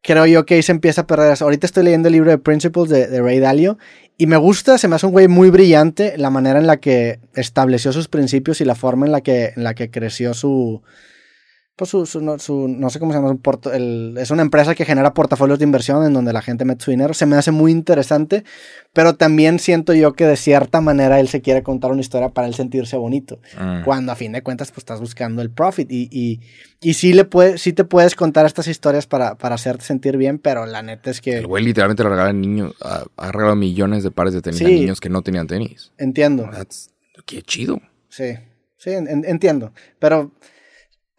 Creo 0.05 0.25
yo 0.25 0.45
que 0.45 0.55
ahí 0.55 0.61
se 0.63 0.73
empieza 0.73 1.01
a 1.01 1.07
perder 1.07 1.31
eso. 1.31 1.45
Ahorita 1.45 1.65
estoy 1.65 1.83
leyendo 1.85 2.09
el 2.09 2.13
libro 2.13 2.29
de 2.29 2.37
Principles 2.37 2.89
de, 2.89 3.07
de 3.07 3.21
Ray 3.21 3.39
Dalio. 3.39 3.77
Y 4.17 4.27
me 4.27 4.35
gusta, 4.35 4.77
se 4.77 4.87
me 4.89 4.95
hace 4.97 5.05
un 5.05 5.13
güey 5.13 5.29
muy 5.29 5.49
brillante 5.49 6.17
la 6.17 6.29
manera 6.29 6.59
en 6.59 6.67
la 6.67 6.77
que 6.77 7.19
estableció 7.35 7.93
sus 7.93 8.09
principios 8.09 8.59
y 8.59 8.65
la 8.65 8.75
forma 8.75 9.05
en 9.05 9.11
la 9.13 9.21
que, 9.21 9.53
en 9.55 9.63
la 9.63 9.73
que 9.75 9.89
creció 9.89 10.33
su. 10.33 10.81
Pues 11.75 11.89
su, 11.89 12.05
su- 12.05 12.21
no, 12.21 12.37
su- 12.37 12.67
no 12.67 12.91
sé 12.91 12.99
cómo 12.99 13.11
se 13.13 13.17
llama, 13.17 13.31
un 13.31 13.39
porto- 13.39 13.73
el- 13.73 14.15
es 14.19 14.29
una 14.29 14.43
empresa 14.43 14.75
que 14.75 14.85
genera 14.85 15.15
portafolios 15.15 15.57
de 15.57 15.65
inversión 15.65 16.05
en 16.05 16.13
donde 16.13 16.31
la 16.31 16.43
gente 16.43 16.65
mete 16.65 16.85
su 16.85 16.91
dinero. 16.91 17.15
Se 17.15 17.25
me 17.25 17.35
hace 17.35 17.49
muy 17.49 17.71
interesante, 17.71 18.43
pero 18.93 19.15
también 19.15 19.57
siento 19.57 19.91
yo 19.95 20.13
que 20.13 20.27
de 20.27 20.35
cierta 20.37 20.81
manera 20.81 21.19
él 21.19 21.29
se 21.29 21.41
quiere 21.41 21.63
contar 21.63 21.91
una 21.91 22.01
historia 22.01 22.29
para 22.29 22.45
él 22.45 22.53
sentirse 22.53 22.95
bonito 22.95 23.39
Mm. 23.59 23.83
cuando 23.85 24.11
a 24.11 24.15
fin 24.15 24.33
de 24.33 24.43
cuentas 24.43 24.69
pues 24.69 24.79
estás 24.83 24.99
buscando 24.99 25.41
el 25.41 25.49
profit 25.49 25.91
y, 25.91 26.07
y, 26.11 26.41
y 26.79 26.93
sí, 26.93 27.11
le 27.11 27.25
puede, 27.25 27.57
sí 27.57 27.73
te 27.73 27.83
puedes 27.85 28.13
contar 28.13 28.45
estas 28.45 28.67
historias 28.67 29.07
para, 29.07 29.33
para 29.35 29.55
hacerte 29.55 29.83
sentir 29.83 30.15
bien, 30.17 30.37
pero 30.37 30.67
la 30.67 30.83
neta 30.83 31.09
es 31.09 31.21
que 31.21 31.37
El 31.39 31.47
güey 31.47 31.63
literalmente 31.65 32.03
le 32.03 32.09
regala 32.09 32.29
a 32.29 32.33
niños, 32.33 32.75
ha, 32.83 33.03
ha 33.17 33.31
regalado 33.31 33.55
millones 33.55 34.03
de 34.03 34.11
pares 34.11 34.35
de 34.35 34.43
tenis 34.43 34.61
a 34.61 34.65
Sí. 34.65 34.79
niños 34.79 35.01
que 35.01 35.09
no 35.09 35.23
tenían 35.23 35.47
tenis. 35.47 35.91
entiendo, 35.97 36.43
That's- 36.51 36.91
qué 37.25 37.41
chido. 37.41 37.81
sí, 38.09 38.35
sí, 38.77 38.91
en- 38.91 39.25
entiendo, 39.25 39.73
pero 39.97 40.31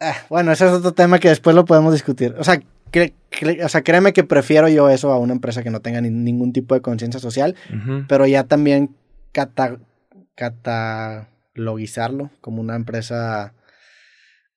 ah, 0.00 0.16
bueno, 0.28 0.52
ese 0.52 0.66
es 0.66 0.72
otro 0.72 0.92
tema 0.92 1.18
que 1.18 1.28
después 1.28 1.54
lo 1.56 1.64
podemos 1.64 1.92
discutir, 1.92 2.34
o 2.38 2.44
sea, 2.44 2.60
cre- 2.92 3.12
cre- 3.30 3.64
o 3.64 3.68
sea, 3.68 3.82
créeme 3.82 4.12
que 4.12 4.24
prefiero 4.24 4.68
yo 4.68 4.88
eso 4.90 5.12
a 5.12 5.18
una 5.18 5.32
empresa 5.32 5.62
que 5.62 5.70
no 5.70 5.80
tenga 5.80 6.00
ni- 6.00 6.10
ningún 6.10 6.52
tipo 6.52 6.74
de 6.74 6.80
conciencia 6.80 7.20
social, 7.20 7.54
pero 8.08 8.26
ya 8.26 8.44
también 8.44 8.94
cata- 9.32 9.78
catalogizarlo 10.34 12.30
como 12.40 12.60
una 12.60 12.76
empresa 12.76 13.54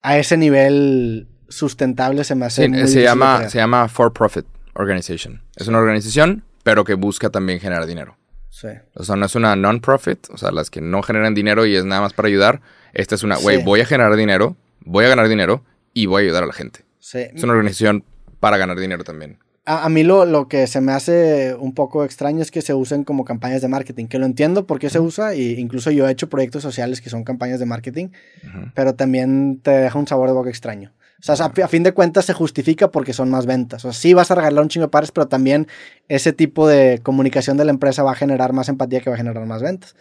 a 0.02 0.18
ese 0.18 0.36
nivel 0.36 1.28
sustentable 1.48 2.24
se 2.24 2.34
me 2.34 2.46
hace 2.46 2.64
Sí, 2.64 2.68
muy 2.68 2.88
se, 2.88 3.02
llama, 3.02 3.48
se 3.48 3.58
llama 3.58 3.88
For 3.88 4.12
Profit 4.12 4.44
Organization. 4.74 5.42
Es 5.56 5.66
una 5.66 5.78
organización, 5.78 6.44
pero 6.62 6.84
que 6.84 6.94
busca 6.94 7.30
también 7.30 7.58
generar 7.58 7.86
dinero. 7.86 8.16
Sí. 8.50 8.68
O 8.94 9.02
sea, 9.04 9.16
no 9.16 9.26
es 9.26 9.34
una 9.34 9.56
non-profit, 9.56 10.28
o 10.30 10.36
sea, 10.36 10.50
las 10.50 10.70
que 10.70 10.80
no 10.80 11.02
generan 11.02 11.34
dinero 11.34 11.64
y 11.66 11.74
es 11.76 11.84
nada 11.84 12.00
más 12.00 12.12
para 12.12 12.28
ayudar. 12.28 12.60
Esta 12.92 13.14
es 13.14 13.22
una, 13.22 13.36
güey, 13.36 13.58
Sí. 13.58 13.62
voy 13.64 13.80
a 13.80 13.86
generar 13.86 14.14
dinero, 14.16 14.56
voy 14.88 15.04
a 15.04 15.08
ganar 15.08 15.28
dinero 15.28 15.64
y 15.94 16.06
voy 16.06 16.22
a 16.22 16.24
ayudar 16.24 16.42
a 16.42 16.46
la 16.46 16.52
gente. 16.52 16.80
Sí. 16.98 17.18
Es 17.34 17.42
una 17.42 17.52
organización 17.52 18.04
para 18.40 18.56
ganar 18.56 18.78
dinero 18.78 19.04
también. 19.04 19.38
A, 19.64 19.84
a 19.84 19.88
mí 19.90 20.02
lo, 20.02 20.24
lo 20.24 20.48
que 20.48 20.66
se 20.66 20.80
me 20.80 20.92
hace 20.92 21.54
un 21.54 21.74
poco 21.74 22.04
extraño 22.04 22.40
es 22.40 22.50
que 22.50 22.62
se 22.62 22.72
usen 22.72 23.04
como 23.04 23.24
campañas 23.24 23.60
de 23.60 23.68
marketing, 23.68 24.06
que 24.06 24.18
lo 24.18 24.24
entiendo 24.26 24.66
por 24.66 24.78
qué 24.78 24.88
se 24.88 24.98
usa, 24.98 25.34
y 25.34 25.58
incluso 25.60 25.90
yo 25.90 26.08
he 26.08 26.10
hecho 26.10 26.28
proyectos 26.30 26.62
sociales 26.62 27.00
que 27.02 27.10
son 27.10 27.22
campañas 27.24 27.60
de 27.60 27.66
marketing, 27.66 28.06
Ujú. 28.46 28.70
pero 28.74 28.94
también 28.94 29.60
te 29.62 29.70
deja 29.70 29.98
un 29.98 30.06
sabor 30.06 30.28
de 30.28 30.34
boca 30.34 30.48
extraño. 30.48 30.92
O 31.20 31.22
sea, 31.22 31.34
a, 31.44 31.64
a 31.64 31.68
fin 31.68 31.82
de 31.82 31.92
cuentas 31.92 32.24
se 32.26 32.32
justifica 32.32 32.90
porque 32.92 33.12
son 33.12 33.28
más 33.28 33.44
ventas. 33.44 33.84
O 33.84 33.92
sea, 33.92 34.00
sí 34.00 34.14
vas 34.14 34.30
a 34.30 34.36
regalar 34.36 34.62
un 34.62 34.68
chingo 34.68 34.86
de 34.86 34.90
pares, 34.90 35.10
pero 35.10 35.26
también 35.26 35.66
ese 36.08 36.32
tipo 36.32 36.68
de 36.68 37.00
comunicación 37.02 37.56
de 37.56 37.64
la 37.64 37.72
empresa 37.72 38.04
va 38.04 38.12
a 38.12 38.14
generar 38.14 38.52
más 38.52 38.68
empatía 38.68 39.00
que 39.00 39.10
va 39.10 39.14
a 39.14 39.18
generar 39.18 39.44
más 39.44 39.60
ventas. 39.60 39.96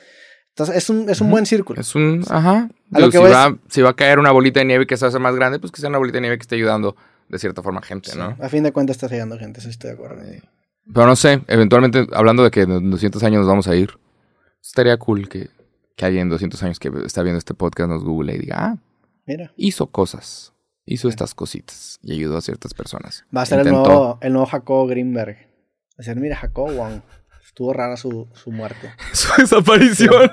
Entonces, 0.58 0.76
es 0.76 0.90
un, 0.90 1.08
es 1.08 1.22
un 1.22 1.30
buen 1.30 1.46
círculo. 1.46 1.80
Es 1.80 1.94
un, 1.94 2.24
ajá. 2.28 2.68
A 2.92 3.00
lo 3.00 3.12
que 3.12 3.20
si, 3.20 3.24
va, 3.24 3.56
si 3.70 3.82
va 3.84 3.92
a 3.92 3.96
caer 3.96 4.18
una 4.18 4.32
bolita 4.32 4.60
de 4.60 4.66
nieve 4.66 4.88
que 4.88 4.98
se 4.98 5.06
hace 5.06 5.20
más 5.20 5.36
grande, 5.36 5.60
pues 5.60 5.72
que 5.72 5.80
sea 5.80 5.90
una 5.90 6.00
bolita 6.00 6.18
de 6.18 6.22
nieve 6.22 6.38
que 6.40 6.42
esté 6.42 6.56
ayudando 6.56 6.96
de 7.30 7.38
cierta 7.38 7.62
forma 7.62 7.80
a 7.80 7.84
gente, 7.84 8.10
Sí, 8.10 8.18
¿no? 8.18 8.36
A 8.42 8.50
fin 8.50 8.64
de 8.64 8.72
cuentas 8.72 8.96
estás 8.96 9.12
ayudando 9.12 9.38
gente, 9.38 9.60
eso 9.60 9.70
estoy 9.70 9.92
de 9.92 9.94
acuerdo. 9.94 10.24
Pero 10.92 11.06
no 11.06 11.16
sé, 11.16 11.44
eventualmente, 11.46 12.08
hablando 12.12 12.44
de 12.44 12.50
que 12.50 12.62
en 12.62 12.90
200 12.90 13.22
años 13.22 13.42
nos 13.42 13.48
vamos 13.48 13.68
a 13.68 13.76
ir, 13.76 14.00
estaría 14.60 14.98
cool 14.98 15.30
que, 15.30 15.52
que 15.96 16.06
alguien 16.06 16.24
en 16.24 16.30
200 16.30 16.64
años 16.64 16.80
que 16.80 16.92
está 17.06 17.22
viendo 17.22 17.38
este 17.38 17.54
podcast 17.54 17.92
nos 17.92 18.04
google 18.04 18.34
y 18.34 18.40
diga, 18.40 18.56
ah, 18.58 18.78
Mira. 19.28 19.54
hizo 19.58 19.92
cosas, 19.92 20.54
hizo 20.88 21.08
estas 21.08 21.36
cositas 21.36 22.00
y 22.02 22.14
ayudó 22.14 22.36
a 22.36 22.42
ciertas 22.42 22.74
personas. 22.74 23.26
Va 23.36 23.44
a 23.44 23.46
ser 23.46 23.60
el 23.60 23.72
nuevo, 23.72 24.18
el 24.22 24.34
nuevo 24.34 24.48
Jacob 24.48 24.90
Greenberg. 24.90 25.38
Va 25.38 26.00
a 26.00 26.04
ser, 26.04 26.16
mira, 26.16 26.36
Jacob 26.36 26.72
Wong. 26.76 27.02
Estuvo 27.58 27.74
rara 27.74 27.98
su, 27.98 28.28
su 28.36 28.52
muerte. 28.52 28.92
Su 29.14 29.30
desaparición. 29.42 30.30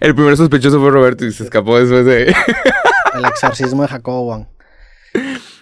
El 0.00 0.14
primer 0.14 0.38
sospechoso 0.38 0.80
fue 0.80 0.88
Roberto 0.90 1.26
y 1.26 1.30
se 1.30 1.44
escapó 1.44 1.78
después 1.78 2.06
de... 2.06 2.34
El 3.14 3.24
exorcismo 3.26 3.82
de 3.82 3.88
Jacob 3.88 4.24
Wong. 4.24 4.46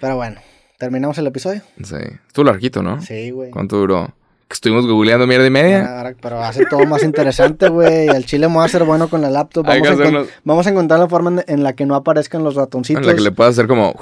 Pero 0.01 0.15
bueno, 0.15 0.41
terminamos 0.79 1.19
el 1.19 1.27
episodio. 1.27 1.63
Sí. 1.83 1.97
Estuvo 2.29 2.45
larguito, 2.45 2.81
¿no? 2.85 3.03
Sí, 3.03 3.33
güey. 3.33 3.51
¿Cuánto 3.51 3.79
duró? 3.79 4.15
Que 4.47 4.55
estuvimos 4.55 4.87
googleando 4.87 5.27
mierda 5.27 5.49
y 5.49 5.51
media. 5.51 5.97
Ahora- 5.99 6.15
Pero 6.23 6.45
hace 6.45 6.65
todo 6.67 6.87
más 6.87 7.03
interesante, 7.03 7.69
güey. 7.69 8.09
Al 8.09 8.25
chile 8.25 8.47
me 8.49 8.59
va 8.59 8.65
a 8.67 8.69
ser 8.69 8.85
bueno 8.85 9.09
con 9.11 9.21
la 9.21 9.31
laptop. 9.31 9.67
Vamos, 9.67 9.89
a, 9.89 9.93
hacernos- 9.95 10.29
vamos 10.45 10.67
a 10.69 10.71
encontrar 10.71 11.01
la 11.01 11.09
forma 11.09 11.43
en, 11.49 11.55
en 11.55 11.65
la 11.65 11.73
que 11.73 11.87
no 11.87 11.97
aparezcan 11.97 12.45
los 12.45 12.55
ratoncitos. 12.55 13.03
En 13.03 13.09
la 13.09 13.17
que 13.17 13.21
le 13.23 13.33
puedas 13.33 13.55
hacer 13.55 13.67
como... 13.67 13.97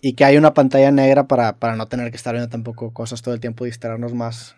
Y 0.00 0.12
que 0.12 0.24
haya 0.24 0.38
una 0.38 0.54
pantalla 0.54 0.92
negra 0.92 1.26
para, 1.26 1.56
para 1.56 1.74
no 1.74 1.88
tener 1.88 2.12
que 2.12 2.16
estar 2.16 2.32
viendo 2.34 2.48
tampoco 2.48 2.92
cosas 2.92 3.20
todo 3.20 3.34
el 3.34 3.40
tiempo 3.40 3.64
y 3.66 3.70
distraernos 3.70 4.14
más 4.14 4.54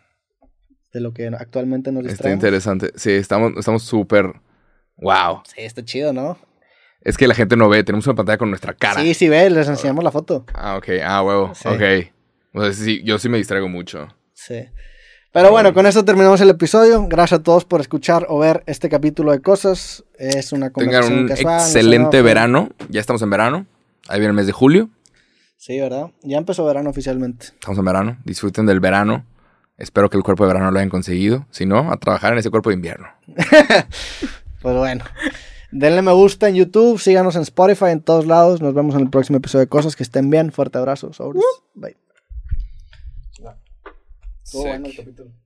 de 0.94 1.00
lo 1.00 1.12
que 1.12 1.26
actualmente 1.26 1.92
nos 1.92 2.00
Está 2.04 2.12
distraemos. 2.12 2.36
interesante. 2.36 2.92
Sí, 2.94 3.10
estamos 3.10 3.52
estamos 3.58 3.82
súper... 3.82 4.32
Wow. 4.96 5.42
Sí, 5.44 5.56
está 5.62 5.84
chido, 5.84 6.12
¿no? 6.12 6.38
Es 7.02 7.18
que 7.18 7.26
la 7.26 7.34
gente 7.34 7.56
no 7.56 7.68
ve. 7.68 7.82
Tenemos 7.84 8.06
una 8.06 8.14
pantalla 8.16 8.38
con 8.38 8.48
nuestra 8.48 8.72
cara. 8.72 9.02
Sí, 9.02 9.12
sí, 9.12 9.28
ve, 9.28 9.50
les 9.50 9.68
enseñamos 9.68 10.02
la 10.04 10.12
foto. 10.12 10.46
Ah, 10.54 10.76
ok. 10.76 10.88
Ah, 11.04 11.22
huevo. 11.22 11.52
Sí. 11.54 11.68
Ok. 11.68 11.82
O 12.54 12.62
sea, 12.62 12.72
sí, 12.72 13.02
yo 13.04 13.18
sí 13.18 13.28
me 13.28 13.36
distraigo 13.38 13.68
mucho. 13.68 14.08
Sí. 14.32 14.64
Pero 15.32 15.50
bueno, 15.50 15.74
con 15.74 15.84
esto 15.86 16.04
terminamos 16.04 16.40
el 16.40 16.50
episodio. 16.50 17.04
Gracias 17.08 17.40
a 17.40 17.42
todos 17.42 17.64
por 17.64 17.80
escuchar 17.80 18.24
o 18.28 18.38
ver 18.38 18.62
este 18.66 18.88
capítulo 18.88 19.32
de 19.32 19.40
cosas. 19.40 20.04
Es 20.16 20.52
una 20.52 20.70
Tengan 20.70 21.02
conversación 21.02 21.18
un 21.18 21.28
casual. 21.28 21.54
no 21.54 21.60
se 21.60 21.66
excelente 21.66 22.22
verano. 22.22 22.68
Ya 22.88 23.00
estamos 23.00 23.20
en 23.22 23.30
verano. 23.30 23.66
Ahí 24.08 24.20
viene 24.20 24.30
el 24.30 24.36
mes 24.36 24.46
de 24.46 24.52
julio. 24.52 24.90
Sí, 25.56 25.80
¿verdad? 25.80 26.10
Ya 26.22 26.38
empezó 26.38 26.64
verano 26.64 26.88
oficialmente. 26.90 27.46
Estamos 27.46 27.78
en 27.78 27.84
verano. 27.84 28.18
Disfruten 28.24 28.64
del 28.64 28.78
verano. 28.78 29.26
Espero 29.76 30.08
que 30.08 30.16
el 30.16 30.22
cuerpo 30.22 30.44
de 30.44 30.52
verano 30.52 30.70
lo 30.70 30.78
hayan 30.78 30.88
conseguido. 30.88 31.46
Si 31.50 31.66
no, 31.66 31.90
a 31.90 31.96
trabajar 31.96 32.32
en 32.32 32.38
ese 32.38 32.50
cuerpo 32.50 32.70
de 32.70 32.76
invierno. 32.76 33.08
Pues 34.62 34.78
bueno. 34.78 35.04
Denle 35.72 36.00
me 36.00 36.12
gusta 36.12 36.48
en 36.48 36.54
YouTube, 36.54 36.98
síganos 36.98 37.36
en 37.36 37.42
Spotify, 37.42 37.90
en 37.90 38.00
todos 38.00 38.26
lados. 38.26 38.62
Nos 38.62 38.72
vemos 38.72 38.94
en 38.94 39.02
el 39.02 39.10
próximo 39.10 39.36
episodio 39.36 39.66
de 39.66 39.68
Cosas. 39.68 39.94
Que 39.94 40.02
estén 40.02 40.30
bien. 40.30 40.52
Fuerte 40.52 40.78
abrazo. 40.78 41.12
Sobres. 41.12 41.42
Bye. 41.74 41.98
Estuvo 44.42 44.62
bueno 44.62 44.86
el 44.86 44.96
capítulo. 44.96 45.43